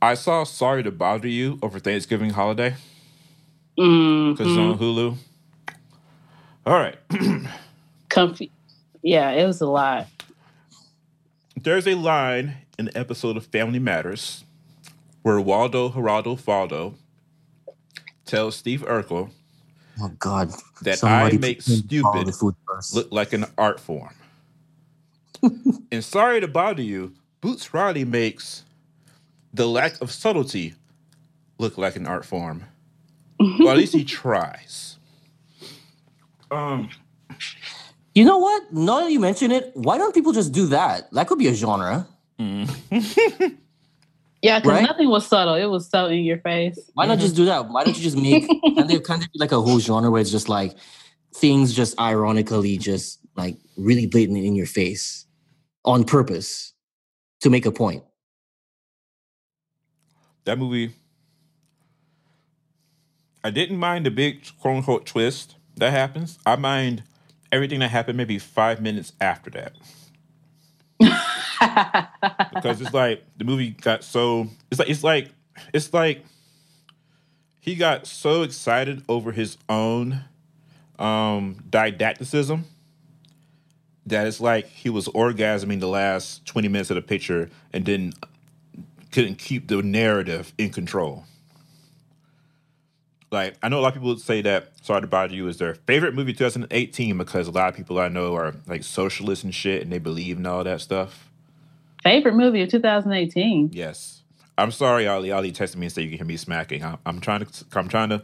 [0.00, 2.76] I saw "Sorry to Bother You" over Thanksgiving holiday
[3.76, 4.32] mm-hmm.
[4.32, 5.16] because it's on Hulu.
[6.64, 6.96] All right,
[8.08, 8.52] Comfy.
[9.02, 10.06] Yeah, it was a lot.
[11.60, 14.44] there's a line in the episode of Family Matters
[15.22, 16.94] where Waldo Geraldo Faldo
[18.26, 19.30] tells Steve Urkel
[20.00, 20.52] Oh God.
[20.82, 22.94] that Somebody I make stupid the food first.
[22.94, 24.14] look like an art form.
[25.90, 27.12] and sorry to bother you,
[27.46, 28.64] Boots Riley makes
[29.54, 30.74] the lack of subtlety
[31.58, 32.64] look like an art form.
[33.38, 34.98] Well, at least he tries.
[36.50, 36.88] Um,
[38.16, 38.72] You know what?
[38.72, 41.08] Now that you mention it, why don't people just do that?
[41.12, 42.08] That could be a genre.
[42.40, 42.66] mm.
[44.42, 44.82] Yeah, because Right?
[44.82, 45.54] nothing was subtle.
[45.54, 46.80] It was so in your face.
[46.94, 47.68] Why not just do that?
[47.68, 50.20] Why don't you just make and there kind of be like a whole genre where
[50.20, 50.74] it's just like
[51.32, 55.26] things just ironically just like really blatant in your face
[55.84, 56.72] on purpose
[57.40, 58.02] to make a point.
[60.46, 60.92] that movie.
[63.44, 66.38] I didn't mind the big quote unquote twist that happens.
[66.46, 67.02] I mind
[67.52, 69.72] everything that happened maybe five minutes after that.
[72.54, 75.28] because it's like the movie got so it's like it's like
[75.74, 76.24] it's like
[77.60, 80.24] he got so excited over his own
[80.98, 82.64] um didacticism
[84.06, 88.12] that it's like he was orgasming the last 20 minutes of the picture and then
[89.12, 91.24] couldn't keep the narrative in control
[93.30, 95.58] like I know a lot of people would say that Sorry to Bother You is
[95.58, 99.54] their favorite movie 2018 because a lot of people I know are like socialists and
[99.54, 101.30] shit and they believe in all that stuff.
[102.02, 103.70] Favorite movie of 2018.
[103.72, 104.22] Yes.
[104.58, 105.32] I'm sorry, Ali.
[105.32, 106.82] Ali texted me and said you can hear me smacking.
[106.82, 107.64] I'm, I'm trying to.
[107.74, 108.22] I'm trying to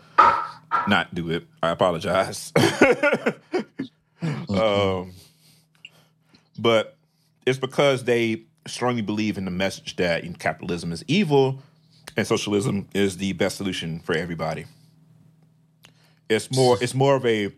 [0.89, 1.47] not do it.
[1.63, 2.53] I apologize.
[4.49, 5.13] um,
[6.63, 6.97] but
[7.45, 11.61] it's because they strongly believe in the message that capitalism is evil
[12.17, 14.67] and socialism is the best solution for everybody.
[16.29, 16.79] It's more.
[16.81, 17.53] It's more of a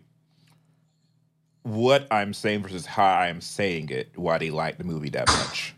[1.63, 4.11] what I'm saying versus how I'm saying it.
[4.15, 5.75] Why they like the movie that much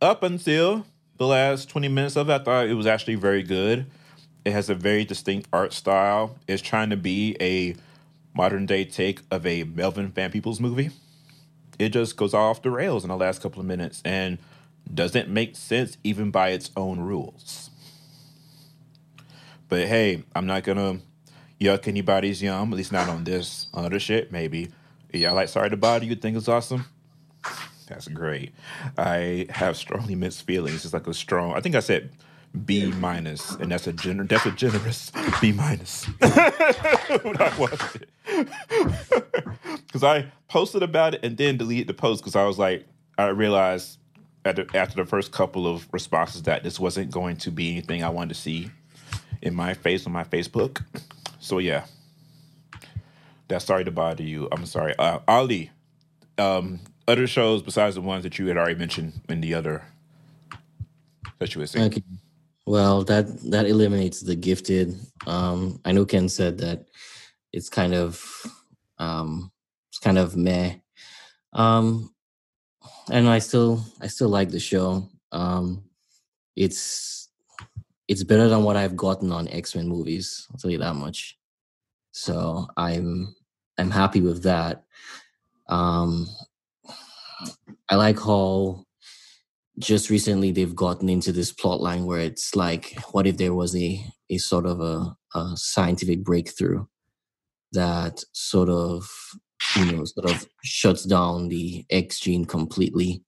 [0.00, 3.86] up until the last 20 minutes of it, I thought it was actually very good.
[4.44, 6.36] It has a very distinct art style.
[6.46, 7.74] It's trying to be a
[8.34, 10.90] modern day take of a Melvin Van Peebles movie.
[11.78, 14.38] It just goes off the rails in the last couple of minutes and
[14.92, 17.70] doesn't make sense even by its own rules.
[19.68, 21.00] But hey, I'm not gonna
[21.60, 23.66] yuck anybody's yum, at least not on this.
[23.74, 24.70] Other shit, maybe.
[25.12, 26.84] Y'all like Sorry to Bother You, think it's awesome.
[27.88, 28.52] That's great.
[28.98, 30.84] I have strongly mixed feelings.
[30.84, 31.54] It's like a strong.
[31.54, 32.10] I think I said
[32.64, 36.04] B minus, and that's a gener- That's a generous B minus.
[37.22, 37.96] when I watched
[38.26, 39.26] it,
[39.86, 42.86] because I posted about it and then deleted the post because I was like,
[43.18, 43.98] I realized
[44.44, 48.08] the, after the first couple of responses that this wasn't going to be anything I
[48.08, 48.70] wanted to see
[49.42, 50.82] in my face on my Facebook.
[51.40, 51.84] So yeah,
[53.48, 54.48] that's sorry to bother you.
[54.52, 55.70] I'm sorry, uh, Ali.
[56.38, 59.84] Um, other shows besides the ones that you had already mentioned in the other
[61.38, 61.84] that you were saying.
[62.66, 64.98] Well, that that eliminates the gifted.
[65.26, 66.86] Um, I know Ken said that
[67.52, 68.20] it's kind of
[68.98, 69.52] um,
[69.90, 70.74] it's kind of meh.
[71.52, 72.12] Um,
[73.10, 75.08] and I still I still like the show.
[75.30, 75.84] Um,
[76.56, 77.28] it's
[78.08, 80.48] it's better than what I've gotten on X Men movies.
[80.50, 81.38] I'll tell you that much.
[82.10, 83.36] So I'm
[83.78, 84.82] I'm happy with that.
[85.68, 86.26] Um,
[87.88, 88.85] I like how
[89.78, 93.76] just recently they've gotten into this plot line where it's like, what if there was
[93.76, 96.84] a a sort of a, a scientific breakthrough
[97.72, 99.08] that sort of
[99.76, 103.22] you know sort of shuts down the X gene completely.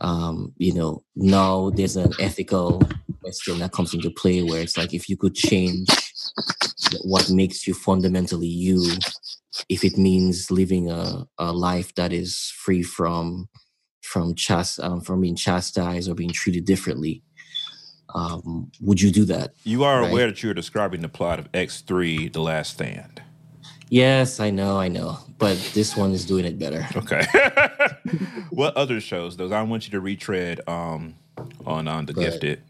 [0.00, 2.82] Um, you know, now there's an ethical
[3.20, 5.88] question that comes into play where it's like if you could change
[7.02, 8.84] what makes you fundamentally you,
[9.68, 13.48] if it means living a, a life that is free from
[14.04, 17.22] from chast um, from being chastised or being treated differently,
[18.14, 19.54] um, would you do that?
[19.64, 20.10] You are Right.
[20.10, 23.22] aware that you're describing the plot of X3 The Last Stand.
[23.90, 26.86] Yes, I know, I know, but this one is doing it better.
[26.96, 27.24] Okay.
[28.50, 29.52] what other shows, though?
[29.52, 31.14] I want you to retread um,
[31.66, 32.32] on on The ahead.
[32.32, 32.62] Gifted.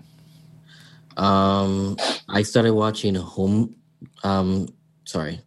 [1.16, 1.96] Um,
[2.28, 3.74] I started watching Home.
[4.22, 4.68] Um,
[5.04, 5.40] sorry,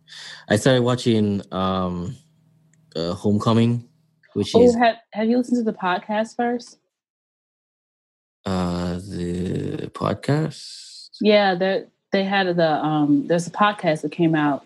[0.50, 2.16] I started watching um,
[2.96, 3.87] uh, Homecoming,
[4.38, 6.78] which Oh, is have, have you listened to the podcast first?
[8.46, 11.10] uh the podcast.
[11.20, 13.28] Yeah, they they had the um.
[13.28, 14.64] There's a podcast that came out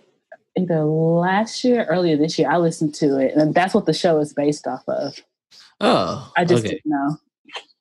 [0.58, 2.52] either last year, earlier this year.
[2.52, 5.18] I listened to it, and that's what the show is based off of.
[5.80, 6.76] Oh, I just okay.
[6.76, 7.18] didn't know,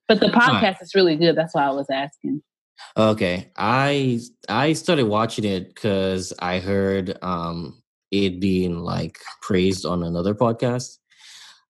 [0.08, 1.36] but the podcast is really good.
[1.36, 2.40] That's why I was asking.
[2.96, 10.02] Okay, I I started watching it because I heard um it being like praised on
[10.02, 10.96] another podcast,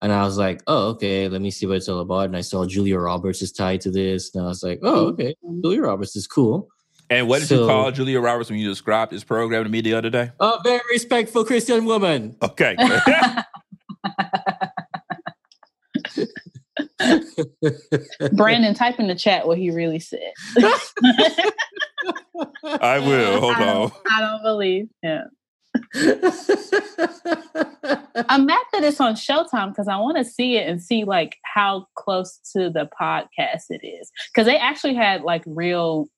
[0.02, 2.26] and I was like, oh okay, let me see what it's all about.
[2.26, 5.20] And I saw Julia Roberts is tied to this, and I was like, oh mm-hmm.
[5.20, 6.68] okay, Julia Roberts is cool.
[7.10, 9.94] And what did you call Julia Roberts when you described this program to me the
[9.94, 10.30] other day?
[10.38, 12.36] A very respectful Christian woman.
[12.40, 12.76] Okay.
[18.32, 20.32] Brandon, type in the chat what he really said.
[22.64, 23.40] I will.
[23.40, 23.90] Hold I on.
[24.08, 25.24] I don't believe him.
[28.28, 31.36] I'm mad that it's on Showtime because I want to see it and see like
[31.42, 34.10] how close to the podcast it is.
[34.32, 36.08] Because they actually had like real,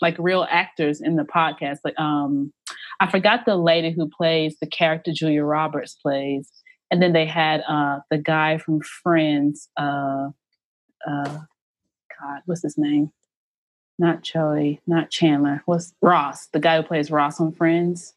[0.00, 1.78] like real actors in the podcast.
[1.84, 2.52] Like, um,
[3.00, 6.50] I forgot the lady who plays the character Julia Roberts plays,
[6.90, 9.68] and then they had uh the guy from Friends.
[9.76, 10.30] Uh,
[11.06, 11.38] uh,
[12.20, 13.12] God, what's his name?
[13.98, 15.62] Not Joey, not Chandler.
[15.66, 16.46] What's Ross?
[16.52, 18.14] The guy who plays Ross on Friends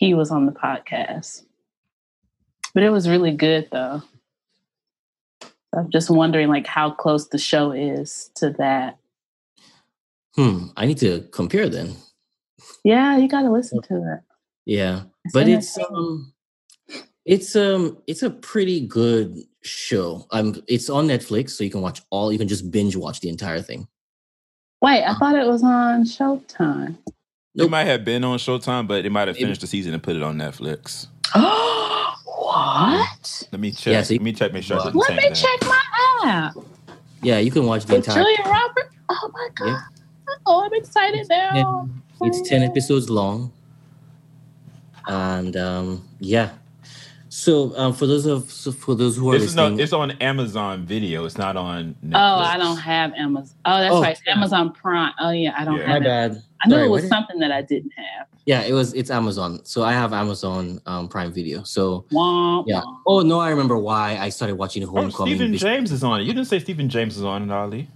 [0.00, 1.44] he was on the podcast.
[2.72, 4.02] But it was really good though.
[5.76, 8.98] I'm just wondering like how close the show is to that.
[10.34, 10.68] hmm.
[10.76, 11.94] I need to compare then.
[12.82, 14.20] Yeah, you gotta listen to it.
[14.64, 16.32] Yeah, but it's um,
[17.26, 20.26] it's um, it's a pretty good show.
[20.30, 22.32] Um, it's on Netflix, so you can watch all.
[22.32, 23.86] You can just binge watch the entire thing.
[24.80, 26.96] Wait, I thought it was on Showtime.
[27.56, 30.14] It might have been on Showtime, but it might have finished the season and put
[30.16, 31.08] it on Netflix.
[31.34, 33.48] Oh, what?
[33.52, 33.92] Let me check.
[33.92, 34.52] Yeah, so you- Let me check.
[34.52, 34.76] Make sure.
[34.76, 35.34] Let didn't Let say me that.
[35.34, 35.82] check my
[36.24, 36.54] app.
[37.22, 38.14] Yeah, you can watch the entire.
[38.22, 38.94] Julia Roberts.
[39.08, 39.66] Oh my god.
[39.66, 39.80] Yeah.
[40.46, 41.88] Oh, I'm excited now.
[42.22, 43.52] It's ten episodes long,
[45.06, 46.50] and um, yeah.
[47.32, 49.92] So um, for those of so for those who are This is no, listening, it's
[49.92, 51.24] on Amazon Video.
[51.26, 51.94] It's not on.
[52.04, 52.10] Netflix.
[52.16, 53.56] Oh, I don't have Amazon.
[53.64, 54.18] Oh, that's Oh, right.
[54.26, 54.32] Yeah.
[54.34, 55.12] Amazon Prime.
[55.20, 55.86] Oh yeah, I don't Yeah.
[55.86, 56.04] my have it.
[56.06, 56.42] bad.
[56.62, 58.26] I knew Sorry, it what was did- something that I didn't have.
[58.46, 58.94] Yeah, it was.
[58.94, 59.60] It's Amazon.
[59.64, 61.62] So I have Amazon um, Prime Video.
[61.62, 62.80] So Womp, yeah.
[62.80, 62.96] womp.
[63.06, 65.06] Oh no, I remember why I started watching Homecoming.
[65.06, 65.34] Oh, Homecoming.
[65.36, 66.24] Stephan because- James is on it.
[66.24, 67.88] You didn't say Stephan James is on it, Ali.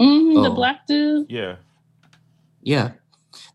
[0.00, 0.54] Mhm, The Oh.
[0.54, 1.30] black dude.
[1.30, 1.54] Yeah.
[2.62, 2.92] Yeah.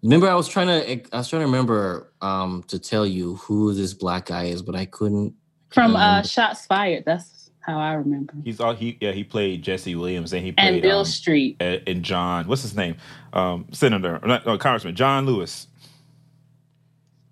[0.03, 3.73] Remember, I was trying to I was trying to remember um to tell you who
[3.73, 5.33] this black guy is, but I couldn't.
[5.69, 6.21] From uh.
[6.23, 7.03] Shots Fired.
[7.05, 8.33] That's how I remember.
[8.43, 8.97] He's all he.
[9.01, 11.57] Yeah, he played Jesse Williams and he played And Beale um, Street.
[11.59, 12.47] and John.
[12.47, 12.95] What's his name?
[13.33, 15.67] Um, Senator, not, no, Congressman John Lewis.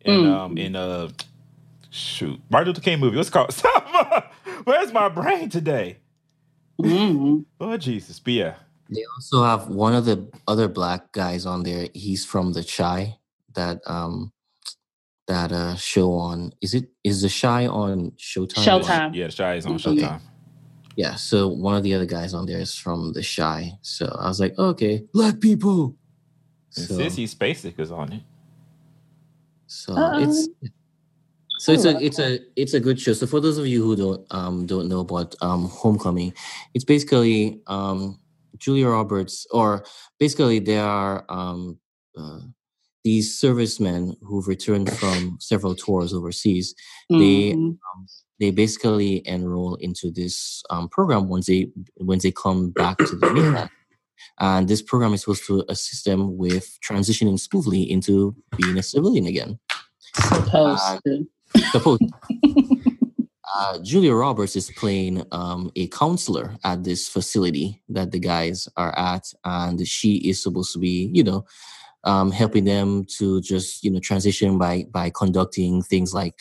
[0.06, 0.34] And Mm.
[0.36, 1.10] um, in uh,
[1.90, 3.16] shoot, Martin Luther King movie.
[3.16, 3.54] What's it called?
[4.66, 5.98] Where's my brain today?
[6.82, 7.46] Mhm.
[7.62, 8.56] Oh Jesus, but yeah.
[8.94, 11.90] They also have one of the other black guys on there.
[11.94, 13.18] He's from the Chi
[13.56, 14.32] that um
[15.28, 16.54] that uh show on.
[16.62, 18.66] Is it is the Chi on Showtime?
[18.84, 19.16] Showtime.
[19.16, 19.80] Yeah, the Chi is on Mhm.
[19.80, 20.22] Showtime.
[20.96, 21.16] Yeah.
[21.16, 23.74] So one of the other guys on there is from the Chi.
[23.82, 25.96] So I was like, okay, black people.
[26.78, 28.24] And So, Sissy Spacek is on it.
[29.68, 30.22] so Uh-oh.
[30.22, 30.50] it's
[31.60, 33.14] so it's a it's a it's a good show.
[33.14, 36.34] So for those of you who don't um don't know about um Homecoming,
[36.74, 38.20] it's basically um
[38.64, 39.84] Julia Roberts or
[40.20, 41.78] basically there are um
[42.18, 42.40] uh,
[43.04, 46.74] these servicemen who've returned from several tours overseas.
[47.10, 47.78] They Mhm.
[48.40, 51.62] they basically enroll into this um, program once they
[52.00, 53.70] once they come back to the mainland.
[54.40, 59.26] And this program is supposed to assist them with transitioning smoothly into being a civilian
[59.28, 59.60] again.
[60.16, 61.98] Supposed Uh, to.
[63.56, 68.98] Uh, Julia Roberts is playing um, a counselor at this facility that the guys are
[68.98, 71.46] at, and she is supposed to be, you know,
[72.04, 76.34] um, helping them to just, you know, transition by by conducting things like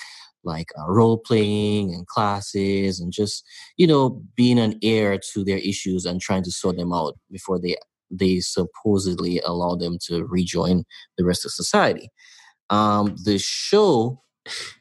[0.44, 3.44] like uh, role playing and classes, and just,
[3.76, 7.58] you know, being an heir to their issues and trying to sort them out before
[7.58, 7.76] they
[8.10, 10.84] they supposedly allow them to rejoin
[11.18, 12.08] the rest of society.
[12.70, 14.22] Um, the show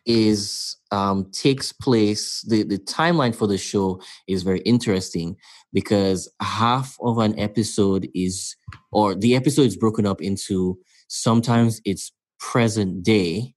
[0.05, 5.35] is um, takes place the, the timeline for the show is very interesting
[5.73, 8.55] because half of an episode is
[8.91, 13.53] or the episode is broken up into sometimes it's present day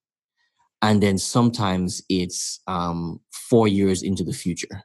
[0.83, 4.83] and then sometimes it's um, four years into the future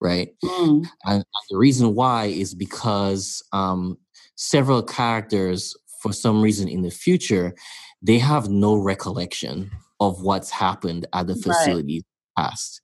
[0.00, 0.86] right Mm.
[1.04, 3.96] and the reason why is because um,
[4.36, 7.54] several characters, for some reason in the future,
[8.00, 9.70] they have no recollection
[10.00, 11.42] of what's happened at the Right.
[11.42, 12.04] facility
[12.36, 12.80] past.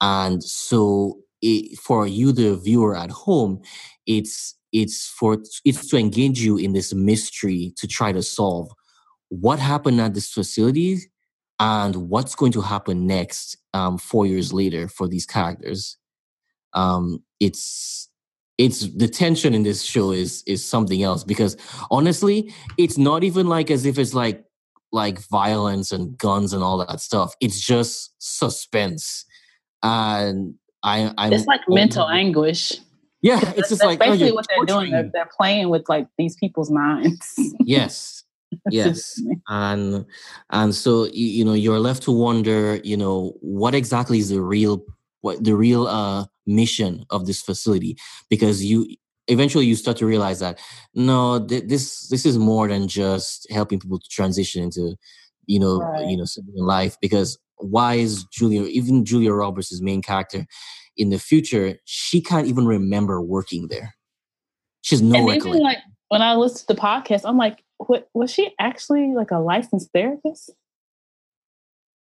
[0.00, 3.62] And so it, for you, the viewer at home,
[4.06, 8.70] it's it's for it's to engage you in this mystery to try to solve
[9.28, 10.98] what happened at this facility
[11.58, 15.96] and what's going to happen next um, four years later for these characters
[16.74, 18.08] um it's
[18.58, 21.56] it's the tension in this show is is something else because
[21.90, 24.44] honestly it's not even like as if it's like
[24.92, 27.34] like violence and guns and all that stuff.
[27.40, 29.24] It's just suspense.
[29.82, 32.78] And i i'm It's like mental anguish.
[33.20, 34.92] yeah it's just that's like oh, basically you're what they're doing.
[34.92, 37.34] They're, they're playing with like these people's minds.
[37.60, 38.24] yes.
[38.70, 39.20] Yes.
[39.48, 40.04] And
[40.50, 44.40] and so you, you know you're left to wonder you know what exactly is the
[44.40, 44.84] real
[45.20, 47.96] what the real uh mission of this facility?
[48.28, 48.86] Because you
[49.30, 50.58] eventually you start to realize that
[50.94, 54.96] no, th- this this is more than just helping people to transition into,
[55.46, 56.08] you know, Right.
[56.08, 56.96] you know, civilian life.
[57.00, 60.46] Because why is Julia, even Julia Roberts' main character,
[60.96, 63.94] in the future, she can't even remember working there.
[64.82, 65.62] She's no recollection.
[65.62, 65.78] like
[66.08, 69.90] when I listened to the podcast, I'm like, what was she actually like a licensed
[69.94, 70.50] therapist?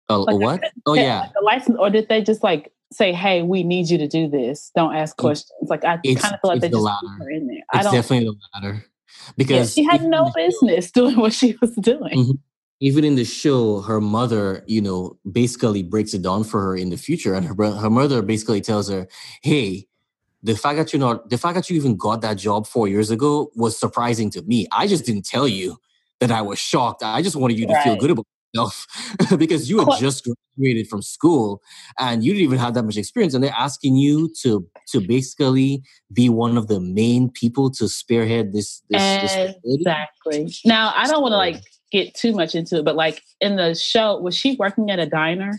[0.08, 0.72] Oh, like, what?
[0.86, 3.98] Oh yeah, Like a license, or did they just like say, "Hey, we need you
[3.98, 4.70] to do this.
[4.74, 7.06] Don't ask questions." Like I It's- kind of feel like it's they the just put
[7.08, 7.24] latter.
[7.24, 7.62] her in there.
[7.72, 7.92] I don't.
[7.94, 8.74] definitely the latter.
[9.26, 12.16] Yeah, Because she had no business doing what she was doing.
[12.18, 12.38] Mhm.
[12.80, 16.90] even in the show, her mother, you know, basically breaks it down for her in
[16.90, 19.08] the future, and her her mother basically tells her,
[19.42, 19.86] "Hey,
[20.44, 23.10] the fact that you're not, the fact that you even got that job four years
[23.10, 24.66] ago was surprising to me.
[24.70, 25.76] I just didn't tell you
[26.20, 27.02] that I was shocked.
[27.02, 28.86] I just wanted you to feel good about yourself
[29.38, 31.60] because you had just graduated from school
[31.98, 35.82] and you didn't even have that much experience, and they're asking you to to basically
[36.12, 39.54] be one of the main people to spearhead this this, this.
[39.64, 40.52] Exactly.
[40.64, 43.74] Now, I don't want to like get too much into it, but like in the
[43.74, 45.58] show, was she working at a diner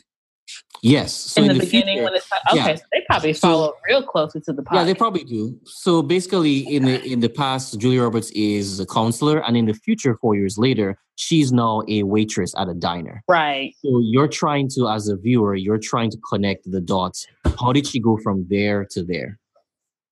[0.82, 1.14] Yes.
[1.14, 1.88] So in, in, the, beginning?
[1.88, 2.76] future- when it's like, okay, yeah.
[2.76, 4.76] so they probably So- follow real closely to the podcast.
[4.76, 5.60] Yeah, they probably do.
[5.66, 9.74] So basically, in the in the past, Julia Roberts is a counselor, and in the
[9.74, 13.24] future, four years later, she's now a waitress at a diner.
[13.28, 13.76] right.
[13.84, 17.28] So you're trying to, as a viewer, you're trying to connect the dots.
[17.60, 19.38] How did she go from there to there?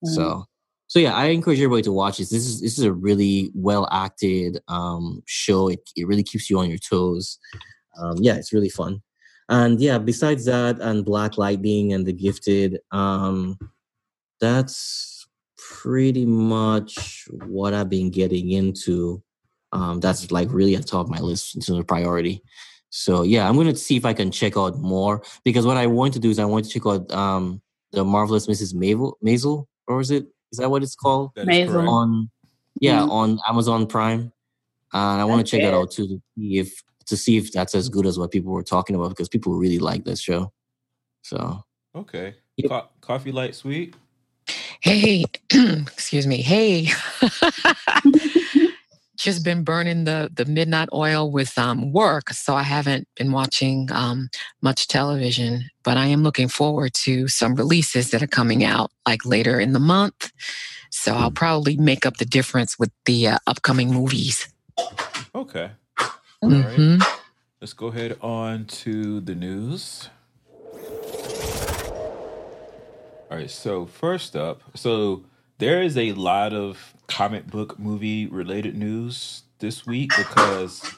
[0.05, 0.15] Mm.
[0.15, 0.45] So,
[0.87, 2.29] so yeah, I encourage everybody to watch this.
[2.29, 5.69] This is this is a really well acted um, show.
[5.69, 7.39] It it really keeps you on your toes.
[7.99, 9.01] Um, yeah, it's really fun.
[9.49, 13.57] And yeah, besides that, and Black Lightning and The Gifted, um,
[14.39, 15.27] that's
[15.57, 19.21] pretty much what I've been getting into.
[19.73, 22.41] Um, that's like really at the top of my list in terms of priority.
[22.89, 26.13] So yeah, I'm gonna see if I can check out more because what I want
[26.13, 28.73] to do is I want to check out um, the marvelous Mrs.
[28.73, 30.25] Maisel, Maisel, or is it?
[30.51, 31.31] Is that what it's called?
[31.35, 31.87] Maisel.
[31.87, 32.29] On
[32.79, 33.09] yeah, Mhm.
[33.09, 34.31] on Amazon Prime.
[34.93, 35.77] And I want to check that good.
[35.81, 38.63] out too to see if to see if that's as good as what people were
[38.63, 40.51] talking about because people really like this show.
[41.23, 41.63] So
[41.95, 42.35] Okay.
[42.57, 42.69] Yep.
[42.69, 43.95] Co- coffee light sweet.
[44.81, 46.41] Hey, excuse me.
[46.41, 46.89] Hey.
[49.17, 53.89] Just been burning the the midnight oil with um, work, so I haven't been watching
[53.91, 54.29] um,
[54.61, 55.67] much television.
[55.83, 59.73] But I am looking forward to some releases that are coming out like later in
[59.73, 60.31] the month.
[60.91, 64.47] So I'll probably make up the difference with the uh, upcoming movies.
[65.33, 65.71] Okay.
[66.41, 66.77] All right.
[66.77, 67.03] Mhm.
[67.61, 70.09] Let's go ahead on to the news.
[73.29, 75.23] All right, so first up, so
[75.57, 80.95] there is a lot of comic book movie related news this week because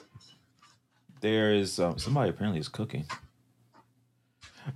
[1.22, 3.06] there is um, somebody apparently is cooking.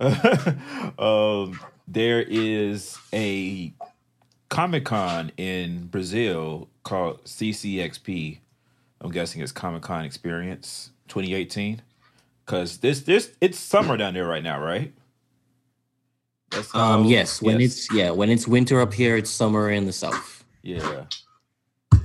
[0.00, 3.72] um, there is a
[4.48, 8.38] Comic Con in Brazil called CCXP.
[9.04, 11.82] I'm guessing it's Comic Con Experience 2018
[12.46, 14.92] because this this it's summer down there right now, right?
[16.50, 17.72] That's um how- yes, when yes.
[17.72, 20.44] it's yeah, when it's winter up here, it's summer in the south.
[20.62, 21.04] Yeah.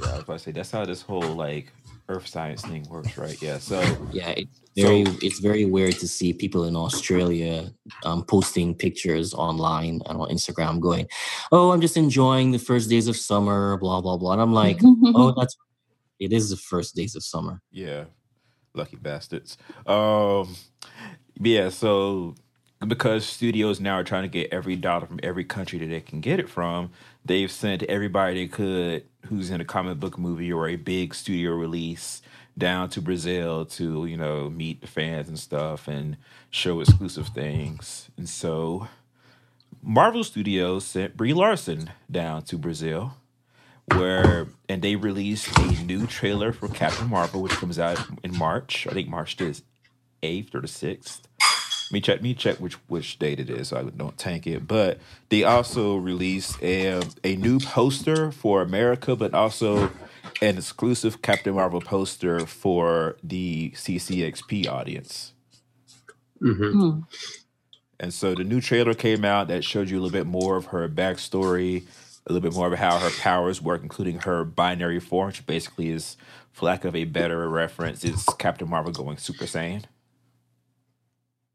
[0.02, 1.72] Yeah, I was about to say that's how this whole like
[2.10, 3.42] earth science thing works, right?
[3.42, 3.60] Yeah.
[3.60, 3.80] So
[4.12, 7.72] Yeah, it's very So- it's very weird to see people in Australia
[8.04, 11.08] um, posting pictures online and on Instagram going,
[11.54, 14.34] "Oh, I'm just enjoying the first days of summer," blah blah blah.
[14.34, 14.80] And I'm like,
[15.16, 15.56] "Oh, that's
[16.20, 18.06] it is the first days of summer." yeah,
[18.74, 19.58] lucky bastards.
[19.86, 20.56] Um
[21.42, 22.36] yeah, so
[22.88, 26.22] because studios now are trying to get every dollar from every country that they can
[26.22, 26.92] get it from,
[27.26, 31.52] they've sent everybody they could who's in a comic book movie or a big studio
[31.52, 32.22] release
[32.58, 36.18] down to Brazil to, you know, meet the fans and stuff and
[36.50, 38.10] show exclusive things.
[38.18, 38.88] And so
[39.82, 43.16] Marvel Studios sent Brie Larson down to Brazil
[43.94, 48.88] where and they released a new trailer for Captain Marvel, which comes out in March.
[48.88, 49.62] I think March the
[50.24, 51.28] eighth or the sixth.
[51.90, 52.22] Let me check.
[52.22, 54.68] Me check which which date it is, so I don't tank it.
[54.68, 59.92] But they also released a a new poster for America, but also
[60.42, 65.34] an exclusive Captain Marvel poster for the CCXP audience.
[66.42, 67.00] hmm Hmm.
[68.00, 70.68] And so the new trailer came out that showed you a little bit more of
[70.68, 71.86] her backstory,
[72.30, 75.90] a little bit more of how her powers work, including her binary form, which basically
[75.90, 76.16] is,
[76.52, 79.84] for lack of a better reference, is Captain Marvel going Super Saiyan.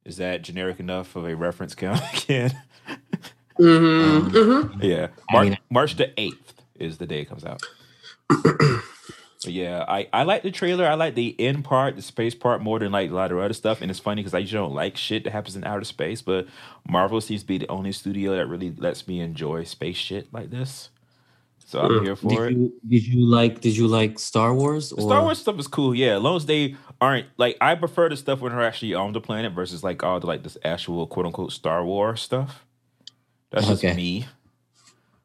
[0.05, 1.97] Is that generic enough of a reference, Ken?
[2.13, 2.53] Ken?
[3.57, 5.09] hmm hmm yeah.
[5.31, 6.35] I Mar- mean- March the 8th
[6.75, 7.63] is the day it comes out.
[9.45, 10.87] But yeah, I, I like the trailer.
[10.87, 13.55] I like the end part, the space part, more than like a lot of other
[13.55, 13.83] stuff.
[13.83, 16.49] And it's funny because I usually don't like shit that happens in outer space, but
[16.89, 20.51] Marvel seems to be the only studio that really lets me enjoy space shit like
[20.51, 20.91] this.
[21.67, 21.99] So I'm Mm.
[21.99, 22.59] here for Did it.
[22.59, 24.91] you did you like did you like Star Wars?
[24.91, 26.17] The Star Wars stuff is cool, yeah.
[26.17, 29.21] As long as they aren't like I prefer the stuff when they're actually on the
[29.21, 32.65] planet versus like all the like this actual quote unquote Star Wars stuff.
[33.51, 34.27] That's just me.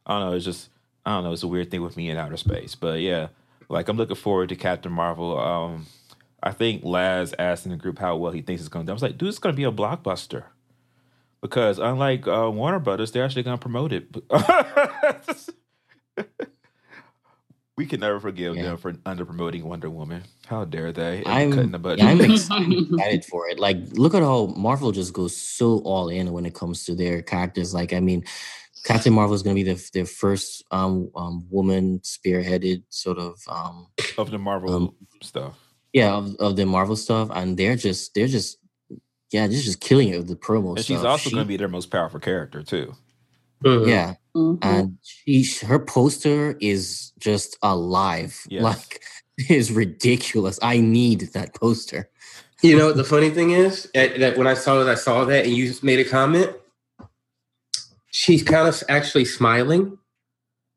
[0.05, 0.35] I don't know.
[0.37, 0.69] It's just
[1.05, 1.33] I don't know.
[1.33, 3.29] It's a weird thing with me in outer space, but yeah.
[3.69, 5.39] Like I'm looking forward to Captain Marvel.
[5.39, 5.85] Um,
[6.41, 8.93] I think Laz asked in the group how well he thinks it's going to do.
[8.93, 10.45] I was like, dude, it's going to be a blockbuster
[11.41, 14.07] because unlike uh, Warner Brothers, they're actually going to promote it.
[17.77, 18.63] we can never forgive Yeah.
[18.63, 20.23] them for under promoting Wonder Woman.
[20.47, 21.23] How dare they?
[21.25, 21.99] I'm cutting the budget.
[21.99, 22.21] yeah, I'm
[22.71, 23.59] excited for it.
[23.59, 27.21] Like, look at how Marvel just goes so all in when it comes to their
[27.21, 27.73] characters.
[27.73, 28.25] Like, I mean,
[28.83, 33.39] Captain Marvel is going to be the, their first um, um, woman spearheaded sort of
[33.49, 35.57] um, of the Marvel Um, stuff.
[35.93, 38.57] yeah of, of the Marvel stuff, and they're just they're just
[39.31, 40.85] yeah they're just killing it with the promo And stuff.
[40.97, 42.95] she's also She- going to be their most powerful character too.
[43.63, 43.87] Mhm.
[43.87, 44.57] yeah, Mhm.
[44.61, 48.41] and she her poster is just alive.
[48.49, 48.63] Yes.
[48.63, 49.01] Like,
[49.49, 50.59] is ridiculous.
[50.61, 52.09] I need that poster.
[52.61, 55.23] You know what the funny thing is that, that when I saw that I saw
[55.25, 56.51] that and you just made a comment,
[58.11, 59.97] she's kind of actually smiling,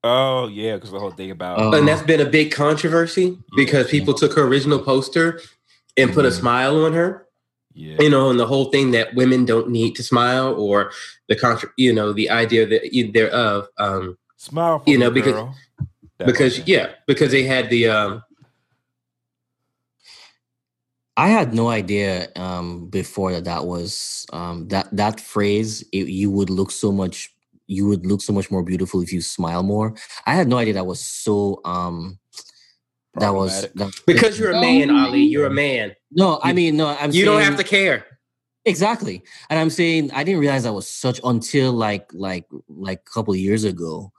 [0.04, 1.72] Oh yeah, because the whole thing about Oh.
[1.78, 5.40] and that's been a big controversy because people took her original poster
[5.96, 6.40] and put a Mhm.
[6.40, 7.26] smile on her.
[7.74, 10.90] yeah, You know, and the whole thing that women don't need to smile, or
[11.28, 13.66] the contra, you know, the idea that you thereof.
[13.78, 15.54] Um, smile for you know, because- girl.
[16.26, 18.22] Because yeah, because they had the um,
[21.16, 25.82] I had no idea um, before that that was um, that that phrase.
[25.92, 27.30] It, you would look so much.
[27.66, 29.94] You would look so much more beautiful if you smile more.
[30.26, 31.60] I had no idea that was so.
[31.64, 32.18] Um,
[33.14, 35.22] that was that, because you're a man, Ali.
[35.22, 35.94] You're a man.
[36.10, 36.40] no.
[36.42, 36.88] I mean, no.
[36.88, 38.06] I'm You saying, don't have to care.
[38.64, 43.10] exactly, and I'm saying I didn't realize that was such until like like like a
[43.12, 44.12] couple of years ago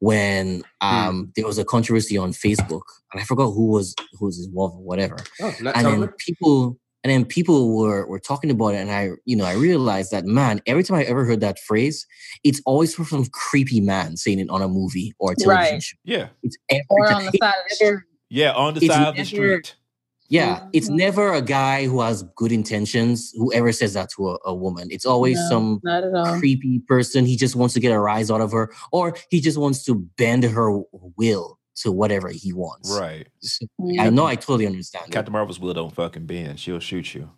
[0.00, 2.82] when um there was a controversy on Facebook
[3.12, 5.16] and I forgot who was who was involved or whatever.
[5.40, 6.16] Oh, and then Tumblr?
[6.18, 10.10] people and then people were were talking about it and i you know i realized
[10.10, 12.06] that man every time i ever heard that phrase
[12.44, 15.82] it's always from some creepy man saying it on a movie or a television Right.
[15.82, 17.16] show yeah, it's every or time.
[17.16, 18.00] on the side of the street.
[18.28, 19.76] yeah, on the It's side of the never- street.
[20.30, 20.96] Yeah it's Mhm.
[20.96, 25.04] never a guy who has good intentions whoever says that to a, a woman it's
[25.04, 26.38] always No, some not at all.
[26.38, 29.58] creepy person he just wants to get a rise out of her or he just
[29.58, 30.80] wants to bend her
[31.16, 33.26] will to whatever he wants Right.
[33.40, 34.04] So, Yeah.
[34.04, 35.10] i know i totally understand.
[35.10, 36.60] Captain Marvel's will don't fucking bend.
[36.60, 37.28] She'll shoot you.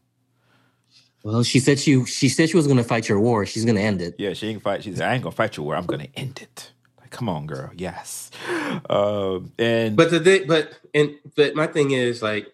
[1.24, 3.76] well she said she she said she was going to fight your war she's going
[3.76, 4.82] to end it Yeah, she ain't fight.
[4.82, 5.76] She's I ain't gonna fight your war.
[5.76, 6.72] I'm gonna end it.
[7.11, 7.70] Come on, girl.
[7.76, 8.30] Yes.
[8.88, 12.47] Um, and But the thi- but and but my thing is like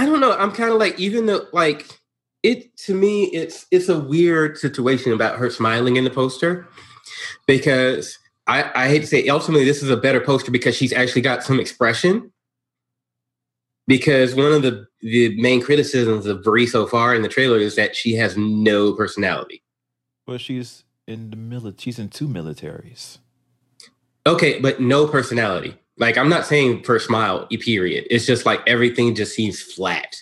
[0.00, 0.32] I don't know.
[0.32, 1.86] I'm kind of like even though like
[2.42, 6.66] it to me it's it's a weird situation about her smiling in the poster
[7.46, 11.20] because I I hate to say ultimately this is a better poster because she's actually
[11.20, 12.32] got some expression.
[13.86, 17.76] Because one of the the main criticisms of Brie so far in the trailer is
[17.76, 19.62] that she has no personality.
[20.26, 21.76] well, she's in the military.
[21.78, 23.18] She's in two militaries.
[24.26, 25.76] Okay, but no personality.
[26.00, 28.06] Like I'm not saying for smile, period.
[28.10, 30.16] It's just like everything just seems flat.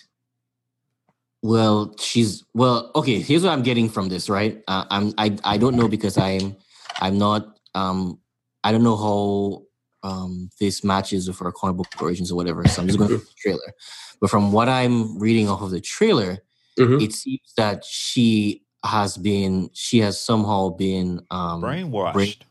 [1.41, 2.91] Well, she's well.
[2.95, 4.29] Okay, here's what I'm getting from this.
[4.29, 6.57] Right, uh, I'm I I don't know because I'm
[6.99, 8.19] I'm not um
[8.65, 9.63] I don't know how
[10.09, 12.67] um this matches with our comic book origins or whatever.
[12.67, 13.73] So I'm just going to the trailer.
[14.19, 16.39] But from what I'm reading off of the trailer,
[16.77, 17.01] Mhm.
[17.01, 22.13] it seems that she has been she has somehow been um Brainwashed.
[22.15, 22.43] brainwashed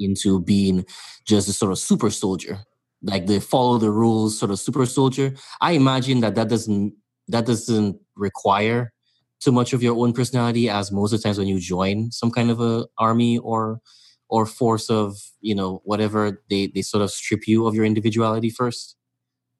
[0.00, 0.84] into being
[1.26, 2.60] just a sort of super soldier,
[3.02, 5.34] like the follow the rules sort of super soldier.
[5.60, 6.94] I imagine that that doesn't
[7.28, 8.92] that doesn't require
[9.40, 12.30] too much of your own personality, as most of the times when you join some
[12.30, 13.80] kind of a army or
[14.28, 18.50] or force of you know whatever, they they sort of strip you of your individuality
[18.50, 18.96] first.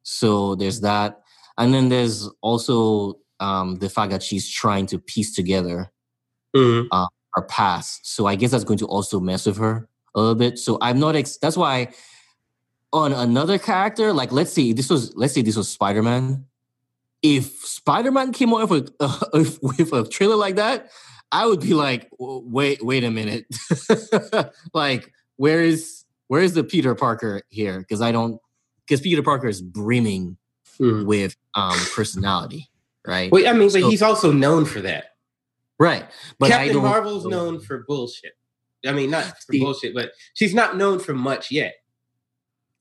[0.05, 1.21] So there's that,
[1.59, 5.93] and then there's also um, the fact that she's trying to piece together
[6.57, 6.89] Mhm.
[7.35, 8.01] her past.
[8.07, 10.59] So I guess that's going to also mess with her a little bit.
[10.59, 11.17] So I'm not.
[11.17, 11.89] Ex- that's why
[12.93, 16.47] on another character, like let's see, this was, let's say this was Spider Man.
[17.23, 19.09] If Spider Man came out with a,
[19.63, 20.91] with a trailer like that,
[21.31, 23.47] I would be like, wait, wait a minute,
[24.75, 27.79] like where is where is the Peter Parker here?
[27.81, 28.41] Because I don't,
[28.87, 30.37] because Peter Parker is brimming
[30.79, 31.05] Mhm.
[31.05, 32.71] with um personality,
[33.07, 33.31] right?
[33.31, 35.17] Well, I mean, but he's also known for that.
[35.79, 36.07] right.
[36.39, 36.79] But Captain.
[36.83, 38.33] Marvel's known for bullshit.
[38.87, 41.75] I mean, not for bullshit, but she's not known for much yet.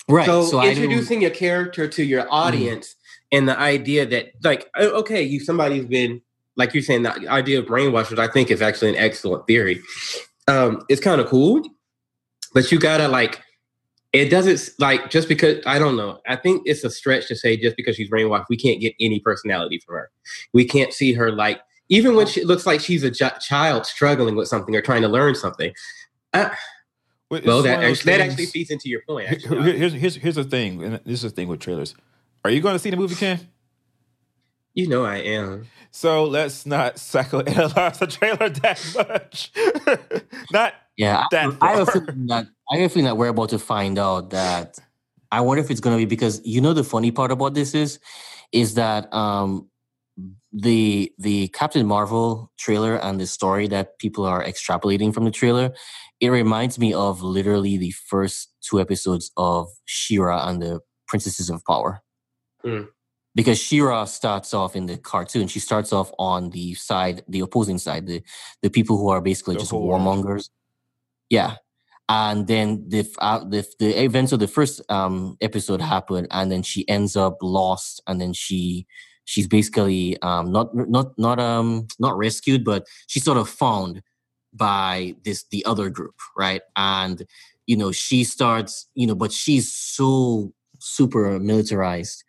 [0.08, 0.26] right.
[0.26, 2.96] So, So, introducing a character to your audience
[3.32, 6.22] and the idea that, like, okay, you somebody's been,
[6.56, 9.82] like you're saying, the idea of brainwash, which I think is actually an excellent theory.
[10.48, 11.64] Um, it's kind of cool,
[12.54, 13.42] but you gotta like
[14.12, 16.20] it doesn't like just because I don't know.
[16.28, 19.20] I think it's a stretch to say just because she's brainwashed, we can't get any
[19.20, 20.10] personality from her.
[20.54, 24.36] We can't see her like even when she looks like she's a j- child struggling
[24.36, 25.74] with something or trying to learn something.
[26.34, 26.50] Uh,
[27.30, 29.28] Well, well, that one actually, that actually feeds into your point.
[29.30, 31.94] Here- Actually, Here's here's here's the thing, and this is the thing with trailers.
[32.46, 33.40] Are you going to see the movie, Ken?
[34.76, 35.68] you know I am.
[35.92, 39.52] So let's not psychoanalyze the trailer that much.
[40.52, 43.28] not Yeah, I, That I have a feeling that I have a feeling that we're
[43.30, 44.80] about to find out that
[45.32, 48.00] I wonder if it's gonna be because you know the funny part about this is
[48.52, 49.68] is that um
[50.52, 55.74] the the Captain Marvel trailer and the story that people are extrapolating from the trailer,
[56.20, 61.64] it reminds me of literally the first two episodes of She-Ra and the Princesses of
[61.66, 62.02] Power.
[62.66, 62.88] Mm.
[63.36, 67.78] Because She-Ra starts off in the cartoon, she starts off on the side, the opposing
[67.78, 68.24] side, the
[68.64, 70.50] the people who are basically The just warmongers.
[71.30, 71.58] Yeah.
[72.12, 76.64] And then the, uh, the the events of the first um episode happen, and then
[76.64, 78.88] she ends up lost, and then she
[79.30, 84.02] she's basically um not not not um not rescued, but she's sort of found
[84.54, 86.62] by this the other group, right?
[86.76, 87.26] And
[87.68, 92.24] you know she starts, you know, but she's so super militarized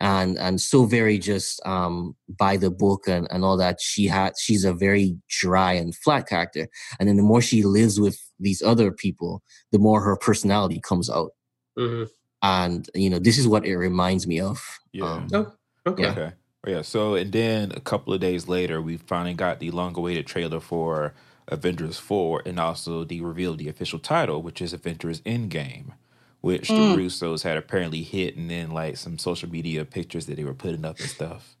[0.00, 4.34] and and so very just um by the book and, and all that she had
[4.38, 8.60] she's a very dry and flat character and then the more she lives with these
[8.60, 9.42] other people
[9.72, 11.30] the more her personality comes out
[11.78, 12.04] hmm
[12.42, 14.60] and you know this is what it reminds me of
[14.92, 15.14] Yeah.
[15.14, 15.52] um, Oh,
[15.86, 16.02] okay.
[16.02, 16.10] Yeah.
[16.10, 16.32] Okay.
[16.66, 16.82] Yeah.
[16.82, 21.14] So, and then a couple of days later, we finally got the long-awaited trailer for
[21.48, 25.92] Avengers Four, and also the reveal of the official title, which is Avengers Endgame,
[26.40, 30.54] which the Russos had apparently hidden in like some social media pictures that they were
[30.54, 31.56] putting up and stuff.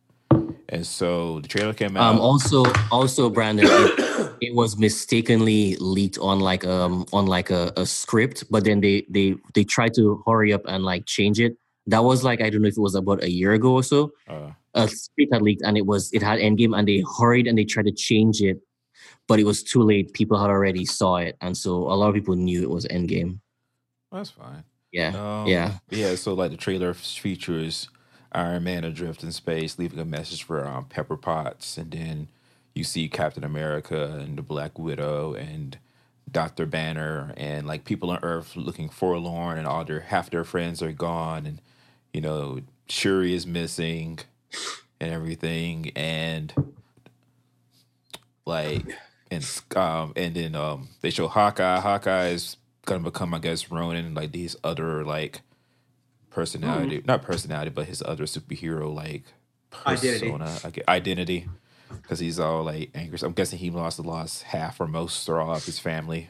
[0.68, 2.14] And so the trailer came out.
[2.14, 7.72] um also also brandon it, it was mistakenly leaked on like um on like a,
[7.76, 11.56] a script but then they they they tried to hurry up and like change it
[11.86, 14.12] that was like i don't know if it was about a year ago or so
[14.28, 17.56] uh, a script had leaked and it was it had endgame and they hurried and
[17.58, 18.58] they tried to change it
[19.28, 22.14] but it was too late people had already saw it and so a lot of
[22.14, 23.38] people knew it was endgame
[24.14, 24.64] that's fine.
[24.92, 26.14] yeah Um, yeah Yeah.
[26.14, 27.88] So like the trailer features
[28.32, 32.28] Iron Man adrift in space, leaving a message for um, Pepper Potts, and then
[32.74, 35.78] you see Captain America and the Black Widow and
[36.30, 40.82] Doctor Banner and like people on Earth looking forlorn, and all their half their friends
[40.82, 41.60] are gone, and
[42.14, 44.20] you know Shuri is missing,
[45.00, 46.52] and everything, and
[48.46, 48.86] like
[49.30, 51.80] and um and then um they show Hawkeye.
[51.80, 52.56] Hawkeye is
[52.86, 55.42] gonna become, I guess, Ronin, like these other like
[56.30, 59.24] personality, not personality, but his other superhero like
[60.30, 61.48] persona, I gue- identity,
[62.02, 63.18] because he's all like angry.
[63.18, 66.28] So I'm guessing he lost lost half or most or all of his family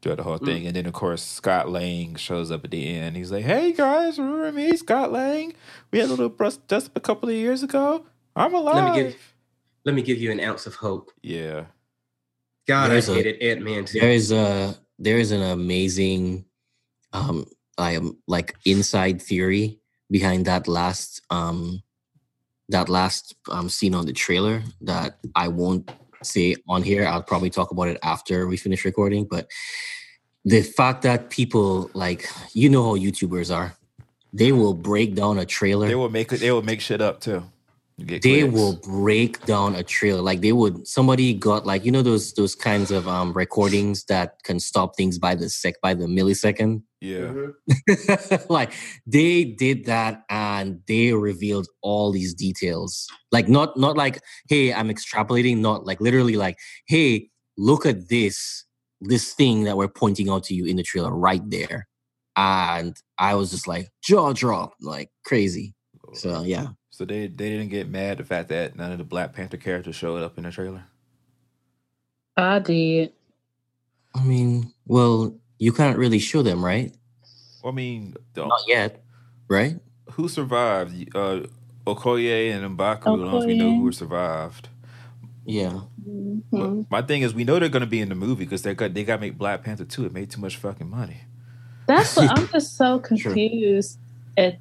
[0.00, 0.66] throughout the whole thing.
[0.66, 3.16] And then of course Scott Lang shows up at the end.
[3.16, 5.54] He's like, "Hey guys, remember me, Scott Lang?
[5.90, 8.04] We had a little breast just a couple of years ago.
[8.36, 9.34] I'm alive." Let me give
[9.84, 11.10] let me give you an ounce of hope.
[11.22, 11.64] yeah.
[12.66, 16.44] God, There's I a- hated Ant Man there is a there is an amazing
[17.14, 17.46] um
[17.78, 19.78] I am like inside theory
[20.10, 21.82] behind that last um
[22.68, 25.90] that last um scene on the trailer that I won't
[26.22, 27.06] say on here.
[27.06, 29.24] I'll probably talk about it after we finish recording.
[29.24, 29.48] But
[30.44, 33.76] the fact that people like you know how YouTubers are,
[34.32, 36.28] they will break down a trailer They will make.
[36.28, 37.44] They will make shit up too.
[37.98, 40.22] They will break down a trailer.
[40.22, 44.36] Like they would somebody got like you know those those kinds of um recordings that
[44.44, 46.82] can stop things by the sec by the millisecond?
[47.00, 47.32] Yeah.
[47.68, 48.48] Mhm.
[48.48, 48.72] like
[49.04, 53.08] they did that and they revealed all these details.
[53.32, 58.64] Like not not like hey i'm extrapolating not like literally like hey look at this
[59.00, 61.88] this thing that we're pointing out to you in the trailer right there.
[62.36, 65.74] And i was just like jaw drop like crazy.
[66.14, 66.68] So yeah
[66.98, 69.94] So they they didn't get mad the fact that none of the Black Panther characters
[69.94, 70.82] showed up in the trailer.
[72.36, 73.12] I did.
[74.16, 76.92] I mean, well, you can't really show them, right?
[77.64, 79.00] I mean, the, Not yet,
[79.46, 79.76] right?
[80.10, 81.14] who survived?
[81.14, 81.42] Uh,
[81.86, 83.04] Okoye and Mbaku.
[83.04, 84.68] The ones we know who survived.
[85.46, 85.82] Yeah.
[86.04, 86.42] Mhm.
[86.50, 88.74] But my thing is, we know they're going to be in the movie because they
[88.74, 90.04] got they got to make Black Panther two.
[90.04, 91.20] It made too much fucking money.
[91.86, 94.00] That's what I'm just so confused
[94.36, 94.58] at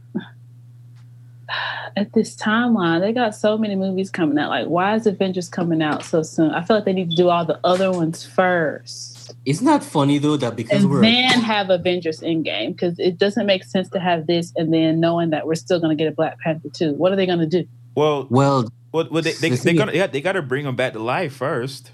[1.96, 3.02] at this timeline.
[3.02, 4.50] They got so many movies coming out.
[4.50, 6.52] Like, why is Avengers coming out so soon?
[6.52, 9.36] I feel like they need to do all the other ones first.
[9.46, 10.38] Isn't that funny though?
[10.38, 14.28] That because And we're then have Avengers Endgame because it doesn't make sense to have
[14.28, 16.94] this and then knowing that we're still going to get a Black Panther too.
[16.94, 17.68] What are they going to do?
[17.96, 20.76] Well, well, well, well they they, The they gonna yeah, they got to bring them
[20.76, 21.92] back to life first.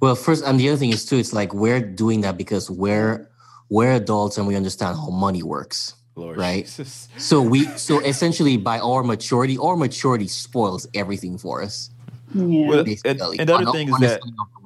[0.00, 0.14] well.
[0.14, 1.16] First, and the other thing is too.
[1.16, 3.28] It's like we're doing that because we're
[3.68, 5.94] we're adults and we understand how money works.
[6.18, 6.64] Lord Right.
[6.64, 7.08] Jesus.
[7.16, 11.90] So we so essentially by our maturity, our maturity spoils everything for us.
[12.34, 12.68] Yeah.
[12.68, 14.20] Well, and, and the other thing is that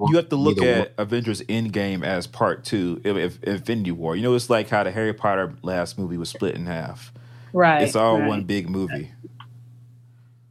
[0.09, 4.17] you have to look either at Avengers Endgame as part two of of Infinity War.
[4.17, 7.13] You know, it's like how the Harry Potter last movie was split in half.
[7.53, 7.83] right.
[7.83, 8.29] It's all right.
[8.29, 9.13] one big movie.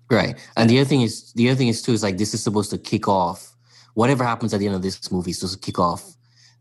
[0.10, 0.38] Right.
[0.58, 2.70] And the other thing is the other thing is too is like this is supposed
[2.72, 3.56] to kick off
[3.94, 6.16] whatever happens at the end of this movie is supposed to kick off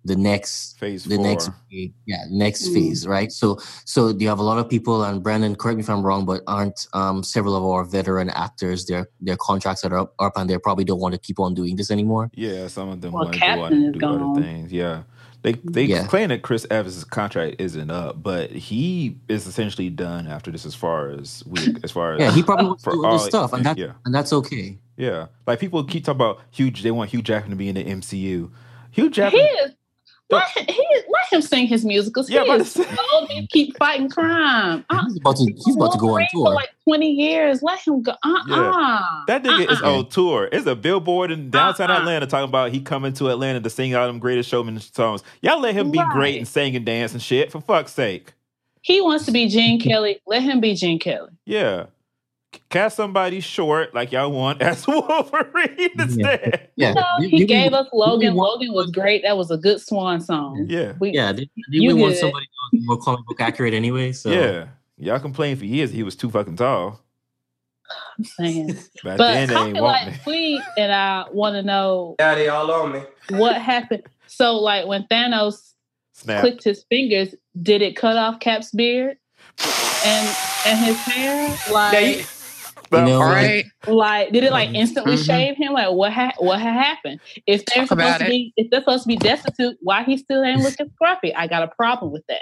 [0.04, 1.24] the next Phase the four.
[1.26, 1.50] next
[2.06, 2.74] yeah next Mm.
[2.74, 5.90] phase right so so you have a lot of people and brandon correct me if
[5.90, 9.98] i'm wrong but aren't um several of our veteran actors their their contracts that are
[9.98, 12.88] up, up and they probably don't want to keep on doing this anymore Yeah, some
[12.88, 14.42] of them Well, want to go on and do other gone.
[14.42, 14.72] things.
[14.72, 15.02] Yeah.
[15.42, 16.06] They they Yeah.
[16.06, 20.74] claim that Chris Evans' contract isn't up, but he is essentially done after this as
[20.74, 23.18] far as we as far as yeah he probably wants to for do other all-
[23.18, 23.92] stuff and that yeah.
[24.06, 25.26] and that's okay Yeah.
[25.46, 26.82] Like people keep talking about huge.
[26.82, 28.50] they want Hugh Jackman to be in the MCU.
[28.92, 29.72] Hugh He Jackman is.
[30.30, 32.30] Let him, he, let him sing his musicals.
[32.30, 33.30] Yeah, he is about old.
[33.30, 34.84] He keep fighting crime.
[34.90, 37.62] Uh, he's about to he's about to go on tour for like twenty years.
[37.62, 38.12] Let him go.
[38.22, 39.98] Uh uh That nigga is Uh-uh.
[39.98, 40.48] on tour.
[40.52, 42.00] It's a billboard in downtown Uh-uh.
[42.00, 45.22] Atlanta talking about he coming to Atlanta to sing all them greatest showman songs.
[45.42, 48.32] Y'all let him be great and sing and dance and shit, for fuck's sake.
[48.82, 50.20] He wants to be Gene Kelly.
[50.26, 51.30] Let him be Gene Kelly.
[51.44, 51.86] Yeah.
[52.68, 56.68] Cast somebody short like y'all want as Wolverine instead.
[56.76, 58.34] yeah No, Did- he did we- gave us Logan.
[58.34, 59.22] want- Logan was great.
[59.22, 60.66] That was a good swan song.
[60.68, 60.92] Yeah.
[61.00, 64.66] We, yeah did, did You we want somebody more comic book accurate anyway so Yeah.
[64.96, 67.00] Y'all complained for years he was too fucking tall.
[68.18, 68.78] I'm saying.
[69.02, 70.18] But then they I feel like me.
[70.22, 73.02] Tweet and I want to know Yeah, they all on me.
[73.30, 74.02] what happened.
[74.26, 75.72] So, like when Thanos
[76.12, 76.40] Snap.
[76.40, 79.16] clicked his fingers, did it cut off Cap's beard
[80.04, 80.36] and
[80.66, 81.58] and his hair?
[81.72, 82.24] Like, Yeah,
[82.92, 83.64] you- You know, All like- right.
[83.88, 85.24] like did it like instantly Mhm.
[85.26, 85.72] shave him?
[85.72, 87.20] Like what ha- what had happened?
[87.46, 88.28] If they're Talk supposed to it.
[88.28, 91.32] be if they're supposed to be destitute, why he still ain't looking scruffy?
[91.36, 92.40] I got a problem with that.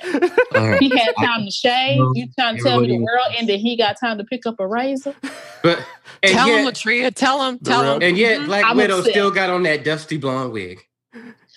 [0.56, 0.80] all right.
[0.80, 1.98] He had time to shave.
[1.98, 3.60] No, You trying to tell me the everybody- world ended?
[3.60, 5.14] He got time to pick up a razor.
[5.62, 5.78] But
[6.22, 7.14] and Tell him, yet, Latria.
[7.14, 7.58] Tell him.
[7.60, 8.02] Tell him.
[8.02, 9.12] and yet Black I'm Widow upset.
[9.12, 10.80] still got on that dusty blonde wig.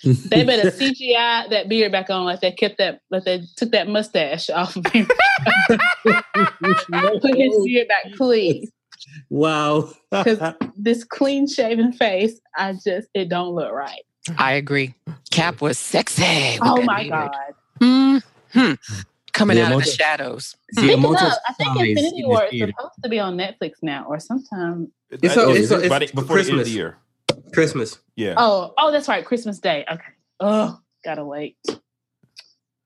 [0.04, 3.86] They better CGI that beard back on, like they kept that, like they took that
[3.88, 5.06] mustache off of him.
[6.04, 8.70] Put his beard back, please.
[9.30, 14.02] Wow Because this clean shaven face, I just it don't look right.
[14.38, 14.94] I agree.
[15.30, 16.58] Cap was sexy.
[16.62, 17.30] Oh my beard.
[17.80, 18.22] god!
[18.52, 18.72] Hmm.
[19.32, 20.56] Coming The out of the shadows.
[20.72, 23.72] the Speaking of, of I think size Infinity War is supposed to be on Netflix
[23.82, 24.92] now or sometime.
[25.10, 26.68] It's That a- it's a- by it's before the end of Christmas.
[26.68, 26.98] the year.
[27.54, 27.98] Christmas.
[28.14, 28.34] Yeah.
[28.36, 29.84] Oh, oh, that's right, Christmas Day.
[29.90, 30.02] Okay.
[30.40, 31.56] Oh, gotta wait.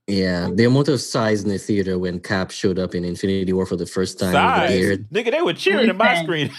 [0.08, 3.66] Yeah, the amount of size in the theater when Cap showed up in Infinity War
[3.66, 4.34] for the first time with
[4.70, 4.98] Size.
[5.10, 5.22] the.
[5.24, 6.24] Nigga, they were cheering in my Listen.
[6.26, 6.50] screen.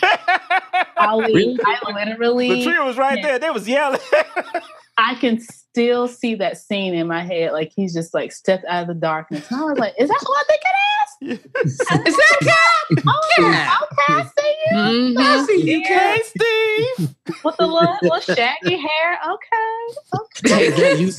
[1.00, 1.58] Ali, Really?
[1.66, 3.40] I literally, the trio was right there.
[3.40, 4.02] They was yelling.
[4.98, 7.54] I can still see that scene in my head.
[7.54, 9.50] Like he's just like stepped out of the darkness.
[9.50, 11.68] And I was like, is that who I think it is?
[11.72, 13.04] Is that Cap?
[13.08, 13.78] Oh, Yeah.
[13.84, 14.78] okay, I see you.
[14.78, 15.18] Mhm.
[15.20, 16.18] I see you, Yeah.
[16.24, 17.16] Steve.
[17.44, 19.20] With the little, little shaggy hair.
[19.30, 20.56] Okay.
[20.56, 21.12] Hey, that you-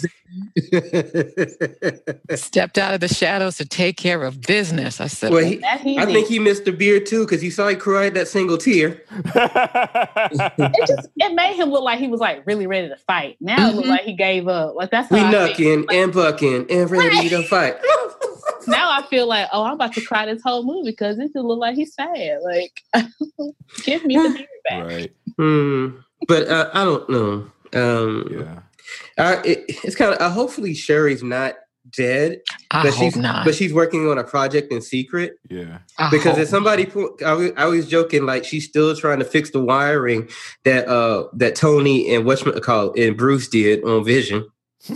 [2.34, 5.00] Stepped out of the shadows to take care of business.
[5.00, 7.76] I said, Well, he, I think he missed the beard too because you saw he
[7.76, 9.02] cried that single tear.
[9.10, 13.36] it just it made him look like he was like really ready to fight.
[13.40, 14.74] Now it looked like he gave up.
[14.74, 15.78] Like that's We how I feel.
[15.78, 17.76] knucking and bucking and ready to fight.
[18.66, 21.36] Now I feel like oh I'm about to cry this whole movie because it just
[21.36, 22.40] look like he's sad.
[22.42, 22.82] Like
[23.82, 24.84] give me the beard back.
[24.84, 25.12] right.
[25.38, 25.88] Hmm.
[26.26, 27.50] But uh, I don't know.
[27.72, 28.58] Um, Yeah.
[29.18, 30.20] I, it, it's kind of.
[30.20, 31.54] Uh, hopefully, Shuri's not
[31.90, 33.44] dead, I but hope she's not.
[33.46, 35.36] but she's working on a project in secret.
[35.48, 35.78] Yeah.
[35.98, 39.20] I because hope if somebody po- I was, I was joking like she's still trying
[39.20, 40.28] to fix the wiring
[40.64, 44.46] that uh that Tony and what's call and Bruce did on Vision.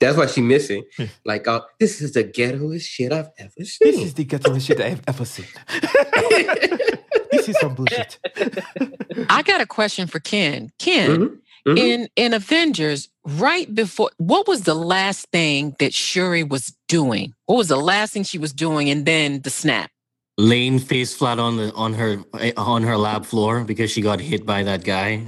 [0.00, 0.84] That's why she missing.
[1.26, 3.90] Like, uh, this is the ghettoest shit I've ever seen.
[3.92, 5.44] this is the ghettoest shit I've ever seen.
[7.30, 8.18] this is some bullshit.
[9.28, 10.70] I got a question for Ken.
[10.78, 11.78] Ken, Mhm, mhm.
[11.78, 17.34] in in Avengers, right before what was the last thing that Shuri was doing?
[17.46, 18.90] What was the last thing she was doing?
[18.90, 19.90] And then the snap.
[20.38, 22.18] laying face flat on the on her
[22.56, 25.22] on her lab floor because she got hit by that guy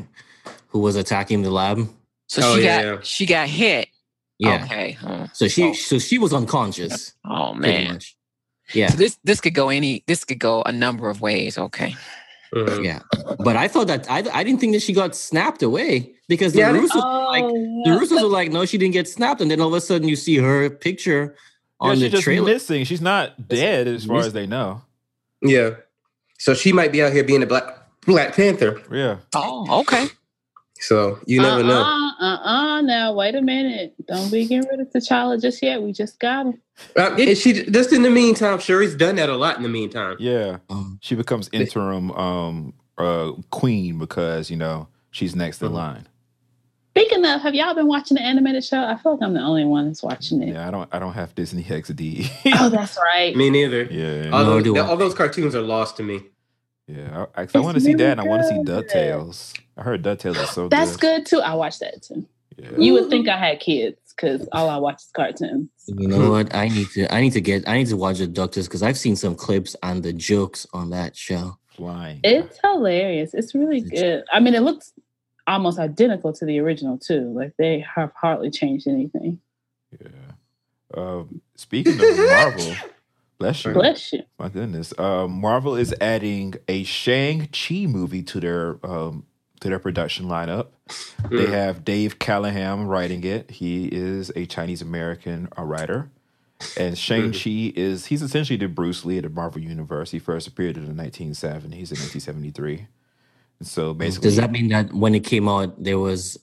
[0.68, 1.78] who was attacking the lab.
[2.28, 3.00] So Oh, she yeah, got yeah.
[3.02, 3.88] she got hit.
[4.38, 4.64] Yeah.
[4.64, 4.92] Okay.
[4.92, 5.26] huh.
[5.34, 5.72] So she Oh.
[5.74, 7.14] so she was unconscious.
[7.24, 8.00] Oh man.
[8.72, 8.88] Yeah.
[8.90, 11.58] So this this could go any this could go a number of ways.
[11.58, 11.94] Okay.
[12.54, 12.84] Mhm.
[12.84, 13.00] Yeah.
[13.38, 16.58] But I thought that I, I didn't think that she got snapped away because the
[16.60, 17.98] Yeah, Russos, Oh, like, the yeah.
[17.98, 19.40] Russos were like, no, she didn't get snapped.
[19.40, 21.34] And then all of a sudden you see her picture
[21.80, 22.46] Yeah, on she's the just trailer.
[22.46, 22.84] missing.
[22.84, 24.82] She's not dead as far as they know.
[25.40, 25.70] Yeah.
[26.38, 28.82] So she might be out here being a black Black Panther.
[28.90, 29.18] Yeah.
[29.34, 30.08] Oh, okay.
[30.80, 32.11] So you never know.
[32.22, 32.80] Uh-uh, uh.
[32.82, 33.94] Now wait a minute.
[34.06, 35.82] Don't be getting rid of T'Challa just yet.
[35.82, 36.60] We just got him.
[36.96, 40.16] Uh, and she just in the meantime, Shuri's done that a lot in the meantime.
[40.18, 45.74] Yeah, Um, she becomes interim um uh queen because you know she's next in Mhm.
[45.74, 46.08] line.
[46.94, 48.84] Speaking of, have y'all been watching the animated show?
[48.84, 50.52] I feel like I'm the only one that's watching it.
[50.54, 52.30] Yeah, I don't I don't have Disney XD.
[52.60, 53.34] Oh, that's right.
[53.34, 53.84] Me neither.
[53.84, 56.20] yeah, All Nor those, do all those cartoons are lost to me.
[56.86, 57.26] yeah.
[57.34, 58.54] I, I, It's want to see really that, and I want to see.
[58.56, 59.58] Ducktales.
[59.76, 61.18] I heard Ducktales is so That's good.
[61.18, 61.40] good too.
[61.40, 62.26] I watched that too.
[62.56, 62.70] Yeah.
[62.76, 65.70] You would think I had kids because all I watch is cartoons.
[65.86, 66.54] You know what?
[66.54, 67.12] I need to.
[67.12, 67.66] I need to get.
[67.68, 70.90] I need to watch the Doctors because I've seen some clips and the jokes on
[70.90, 71.56] that show.
[71.68, 72.20] Flying.
[72.22, 73.32] It's hilarious.
[73.32, 74.24] It's really good.
[74.30, 74.92] I mean, it looks
[75.46, 77.32] almost identical to the original too.
[77.34, 79.40] Like they have hardly changed anything.
[79.98, 80.08] Yeah.
[80.94, 82.74] Um, speaking of Marvel,
[83.38, 83.72] bless you.
[83.72, 84.22] Bless you.
[84.38, 84.92] My goodness.
[84.98, 89.24] Um, Marvel is adding a Shang Chi movie to their um,
[89.62, 90.66] to their production lineup.
[91.30, 91.50] They Mm.
[91.50, 93.50] have Dave Callaham writing it.
[93.50, 96.10] He is a Chinese American writer.
[96.76, 100.10] And Shang Chi is he's essentially the Bruce Lee of the Marvel Universe.
[100.12, 102.86] He first appeared in the 1970s in 1973.
[103.58, 106.38] And so basically, Does that mean that when it came out, there was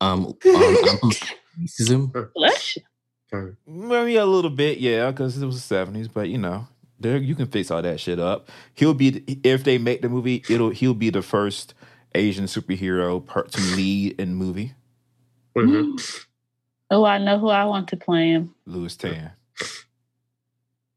[0.00, 0.34] um, um
[1.60, 2.12] racism?
[2.34, 2.78] Bless.
[3.66, 6.08] Maybe a little bit, yeah, because it was the seventies.
[6.08, 6.68] But you know,
[7.00, 8.50] there you can fix all that shit up.
[8.74, 11.72] He'll be if they make the movie, it'll he'll be the first
[12.14, 14.74] Asian superhero per, to lead in movie.
[15.56, 16.24] Mhm.
[16.94, 18.54] Oh, I know who I want to play him.
[18.66, 19.30] Lewis Tan,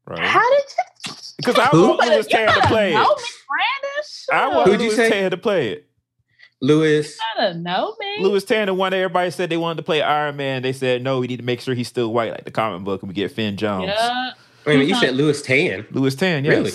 [0.06, 0.18] right?
[0.18, 0.64] How did
[1.06, 1.14] you?
[1.38, 1.88] Because I Who?
[1.88, 3.18] want Lewis Tan to play know it.
[3.18, 5.08] me, I want Who'd you Lewis say?
[5.10, 5.86] Tan to play it.
[6.60, 7.18] Lewis.
[7.36, 8.16] gotta know me.
[8.20, 11.02] Lewis Tan, the one that everybody said they wanted to play Iron Man, they said
[11.02, 13.14] no, we need to make sure he's still white, like the comic book, and we
[13.14, 13.86] get Finn Jones.
[13.94, 14.30] Yeah,
[14.66, 15.86] Wait a minute, you said on- Lewis Tan.
[15.92, 16.54] Lewis Tan, yes.
[16.54, 16.72] Really?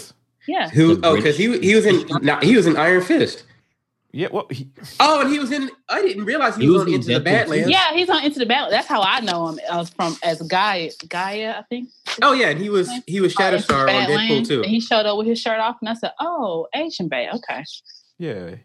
[0.47, 0.69] yeah.
[0.69, 0.99] Who?
[1.03, 3.43] Oh, because he he was in no, he was in Iron Fist.
[4.13, 4.69] Yeah, well, he,
[4.99, 5.69] Oh, and he was in.
[5.87, 7.69] I didn't realize he, He was, was on in Into the Deadpool Badlands.
[7.69, 8.69] Yeah, he's on Into the Battle.
[8.69, 9.59] That's how I know him.
[9.71, 11.89] I was from as Gaia, Gaia, I think.
[12.21, 14.61] Oh yeah, and he was he was Oh, Into the Shatterstar on Deadpool too.
[14.63, 17.63] And he showed up with his shirt off, and I said, "Oh, Asian Bay, okay."
[18.17, 18.55] yeah.